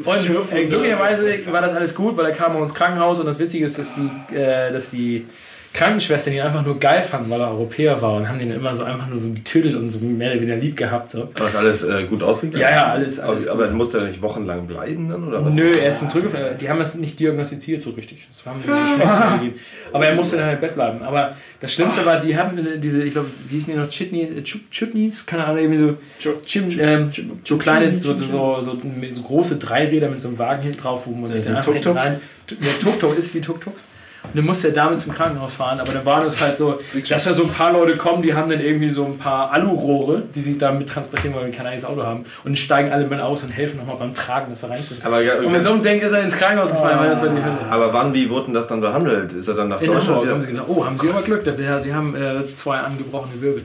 Und 0.05 0.53
äh, 0.53 0.65
glücklicherweise 0.65 1.39
war 1.51 1.61
das 1.61 1.73
alles 1.73 1.93
gut, 1.93 2.15
weil 2.15 2.25
er 2.27 2.31
kam 2.31 2.55
ins 2.61 2.73
Krankenhaus 2.73 3.19
und 3.19 3.25
das 3.25 3.39
Witzige 3.39 3.65
ist, 3.65 3.77
dass 3.77 3.95
die, 3.95 4.35
äh, 4.35 4.71
dass 4.71 4.89
die 4.89 5.25
Krankenschwestern 5.73 6.33
ihn 6.33 6.41
einfach 6.41 6.65
nur 6.65 6.79
geil 6.79 7.03
fanden, 7.03 7.29
weil 7.29 7.39
er 7.39 7.51
Europäer 7.51 8.01
war 8.01 8.15
und 8.15 8.27
haben 8.27 8.39
ihn 8.41 8.51
immer 8.51 8.73
so 8.73 8.83
einfach 8.83 9.07
nur 9.07 9.19
so 9.19 9.31
getüdelt 9.31 9.75
und 9.75 9.91
so 9.91 9.99
mehr 9.99 10.31
oder 10.31 10.41
weniger 10.41 10.57
lieb 10.57 10.75
gehabt. 10.75 11.11
So. 11.11 11.19
War 11.19 11.29
das 11.35 11.55
alles 11.55 11.83
äh, 11.83 12.03
gut 12.03 12.23
ausgegangen? 12.23 12.61
Ja, 12.61 12.71
ja, 12.71 12.87
alles. 12.87 13.19
alles 13.19 13.47
Aber, 13.47 13.63
aber 13.65 13.73
musste 13.73 13.99
er 13.99 14.07
nicht 14.07 14.21
wochenlang 14.21 14.65
bleiben 14.65 15.07
dann? 15.07 15.27
Oder 15.27 15.45
was? 15.45 15.53
Nö, 15.53 15.71
er 15.71 15.89
ist 15.89 16.01
dann 16.01 16.09
zurückgefallen. 16.09 16.57
Die 16.57 16.69
haben 16.69 16.79
das 16.79 16.95
nicht 16.95 17.19
diagnostiziert 17.19 17.83
so 17.83 17.91
richtig. 17.91 18.27
Das 18.31 18.45
haben 18.45 18.61
die 18.63 18.67
schlecht 18.67 19.39
gegeben. 19.39 19.59
Aber 19.93 20.05
er 20.05 20.15
musste 20.15 20.37
dann 20.37 20.53
im 20.53 20.59
Bett 20.59 20.73
bleiben. 20.73 21.03
Aber 21.03 21.37
das 21.59 21.73
Schlimmste 21.73 22.05
war, 22.05 22.19
die 22.19 22.35
hatten 22.35 22.81
diese, 22.81 23.03
ich 23.03 23.13
glaube, 23.13 23.29
wie 23.47 23.55
hießen 23.55 23.73
die 23.73 23.79
noch, 23.79 23.89
Chutneys, 23.89 24.29
äh, 24.31 24.43
Chutneys? 24.43 25.25
Keine 25.25 25.45
Ahnung, 25.45 25.59
irgendwie 25.59 25.97
so, 26.19 26.33
Chim, 26.45 26.77
ähm, 26.79 27.11
so 27.43 27.57
kleine, 27.57 27.95
so, 27.95 28.17
so, 28.17 28.61
so, 28.61 28.73
so 28.73 29.21
große 29.21 29.57
Dreiräder 29.57 30.09
mit 30.09 30.19
so 30.19 30.29
einem 30.29 30.39
Wagen 30.39 30.63
hinten 30.63 30.79
drauf, 30.79 31.05
wo 31.05 31.11
man 31.11 31.31
sich 31.31 31.45
dann 31.45 31.57
einfach 31.57 31.73
rein... 31.95 32.19
Ja, 32.49 32.71
Tuk-Tuk 32.81 33.15
ist 33.15 33.35
wie 33.35 33.41
Tuk-Tuks. 33.41 33.83
Und 34.23 34.35
dann 34.35 34.45
musste 34.45 34.67
er 34.67 34.73
damit 34.73 34.99
zum 34.99 35.13
Krankenhaus 35.13 35.53
fahren. 35.53 35.79
Aber 35.79 35.91
dann 35.91 36.05
war 36.05 36.23
das 36.23 36.39
halt 36.41 36.57
so, 36.57 36.79
dass 37.09 37.23
da 37.23 37.33
so 37.33 37.43
ein 37.43 37.49
paar 37.49 37.71
Leute 37.73 37.97
kommen, 37.97 38.21
die 38.21 38.33
haben 38.33 38.49
dann 38.49 38.61
irgendwie 38.61 38.89
so 38.89 39.05
ein 39.05 39.17
paar 39.17 39.51
Alurohre, 39.51 40.21
die 40.35 40.41
sie 40.41 40.57
damit 40.57 40.89
transportieren, 40.89 41.35
weil 41.35 41.45
wir 41.45 41.51
kein 41.51 41.65
eigenes 41.65 41.85
Auto 41.85 42.03
haben. 42.03 42.25
Und 42.43 42.57
steigen 42.57 42.91
alle 42.91 43.07
mit 43.07 43.19
aus 43.19 43.43
und 43.43 43.49
helfen 43.49 43.77
nochmal 43.77 43.95
beim 43.97 44.13
Tragen, 44.13 44.47
das 44.49 44.61
da 44.61 44.67
reinzuschreiben. 44.67 45.05
Aber 45.05 45.21
ja, 45.21 45.35
Und 45.35 45.51
mit 45.51 45.63
so 45.63 45.71
einem 45.71 45.81
Denk 45.81 46.03
ist 46.03 46.11
er 46.11 46.21
ins 46.21 46.37
Krankenhaus 46.37 46.71
gefallen, 46.71 46.99
weil 46.99 47.09
das 47.09 47.21
war 47.21 47.29
die 47.29 47.43
Hölle. 47.43 47.57
Aber 47.69 47.93
wann, 47.93 48.13
wie 48.13 48.29
wurde 48.29 48.45
denn 48.45 48.53
das 48.53 48.67
dann 48.67 48.81
behandelt? 48.81 49.33
Ist 49.33 49.47
er 49.47 49.55
dann 49.55 49.69
nach 49.69 49.81
In 49.81 49.87
Deutschland 49.87 50.17
Hamburg 50.19 50.29
haben 50.29 50.41
sie 50.41 50.47
wieder? 50.49 50.61
gesagt, 50.63 50.69
oh, 50.69 50.85
haben 50.85 50.99
sie 50.99 51.09
aber 51.09 51.21
Glück, 51.21 51.59
ja, 51.59 51.79
sie 51.79 51.93
haben 51.93 52.15
äh, 52.15 52.53
zwei 52.53 52.77
angebrochene 52.77 53.41
Wirbel. 53.41 53.63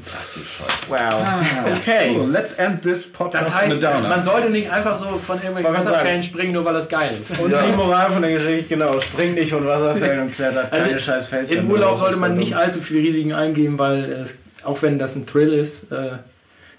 Wow. 0.89 0.99
Okay. 1.77 2.15
So, 2.15 2.27
let's 2.27 2.55
end 2.55 2.83
this 2.83 3.11
podcast 3.11 3.49
Das 3.49 3.61
heißt, 3.61 3.83
man 3.83 4.23
sollte 4.23 4.51
nicht 4.51 4.71
einfach 4.71 4.97
so 4.97 5.07
von 5.19 5.37
irgendwelchen 5.37 5.75
Wasserfällen 5.75 6.23
springen, 6.23 6.53
nur 6.53 6.65
weil 6.65 6.75
das 6.75 6.89
geil 6.89 7.11
ist. 7.21 7.39
Und 7.39 7.53
die 7.53 7.77
Moral 7.77 8.11
von 8.11 8.23
der 8.23 8.33
Geschichte, 8.33 8.75
genau, 8.75 8.99
springt 9.01 9.35
nicht 9.35 9.53
von 9.53 9.67
Wasserfällen 9.67 10.23
und 10.23 10.35
klettert 10.53 10.73
Also 10.73 10.87
keine 10.87 10.99
scheiß 10.99 11.27
Felswände. 11.29 11.62
Im 11.65 11.71
Urlaub 11.71 11.99
sollte 11.99 12.16
man 12.16 12.37
nicht 12.37 12.55
allzu 12.57 12.81
viele 12.81 13.01
Risiken 13.09 13.33
eingehen, 13.33 13.79
weil 13.79 14.05
es, 14.05 14.39
auch 14.65 14.81
wenn 14.83 14.99
das 14.99 15.16
ein 15.16 15.27
Thrill 15.27 15.53
ist, 15.53 15.91
äh, 15.93 16.12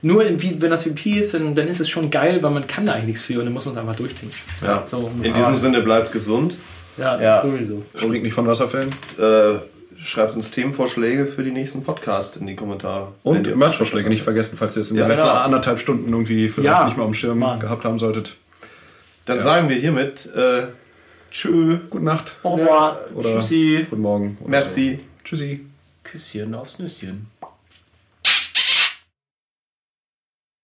nur 0.02 0.24
wenn 0.24 0.70
das 0.70 0.84
VP 0.84 1.20
ist, 1.20 1.34
dann, 1.34 1.56
dann 1.56 1.68
ist 1.68 1.80
es 1.80 1.90
schon 1.90 2.10
geil, 2.12 2.40
weil 2.42 2.52
man 2.52 2.68
kann 2.68 2.86
da 2.86 2.94
eigentlich 2.94 3.08
nichts 3.08 3.22
für 3.24 3.40
und 3.40 3.46
dann 3.46 3.54
muss 3.54 3.66
man 3.66 3.74
es 3.74 3.80
einfach 3.80 3.96
durchziehen. 3.96 4.30
Ja. 4.62 4.84
So, 4.86 5.10
In 5.24 5.34
diesem 5.34 5.56
Sinne 5.56 5.82
bleibt 5.82 6.12
gesund. 6.12 6.56
ja, 6.98 7.20
Ja. 7.20 7.42
sowieso. 7.42 7.84
Springt 7.96 8.24
nicht 8.24 8.34
von 8.34 8.46
Wasserfällen. 8.46 8.90
Äh, 9.20 9.58
schreibt 9.98 10.36
uns 10.36 10.52
Themenvorschläge 10.52 11.26
für 11.26 11.42
die 11.44 11.52
nächsten 11.52 11.82
Podcasts 11.84 12.38
in 12.38 12.46
die 12.46 12.56
Kommentare. 12.56 13.14
Und 13.24 13.56
Merchvorschläge 13.56 14.10
nicht 14.10 14.22
vergessen, 14.24 14.58
falls 14.58 14.76
ihr 14.76 14.82
es 14.82 14.92
in 14.92 14.98
Ja, 14.98 15.06
den 15.06 15.12
letzten 15.14 15.30
genau. 15.30 15.40
anderthalb 15.40 15.80
Stunden 15.80 16.10
irgendwie 16.12 16.50
vielleicht 16.50 16.78
Ja. 16.80 16.86
nicht 16.86 16.98
mehr 16.98 17.06
auf 17.06 17.12
dem 17.12 17.16
Schirm 17.16 17.40
Mann. 17.40 17.60
gehabt 17.60 17.84
haben 17.86 17.98
solltet. 17.98 18.36
Dann 19.26 19.40
sagen 19.40 19.70
wir 19.70 19.78
hiermit 19.78 20.30
äh, 20.36 20.64
Tschö, 21.36 21.80
Gute 21.90 22.06
Nacht 22.06 22.32
Au 22.44 22.56
revoir. 22.56 22.98
Tschüssi. 23.22 23.86
guten 23.90 24.02
Morgen. 24.02 24.38
merci. 24.48 25.00
So. 25.00 25.04
Tschüssi. 25.26 25.66
Küsschen 26.04 26.54
aufs 26.56 26.80
Nüsschen. 26.80 27.28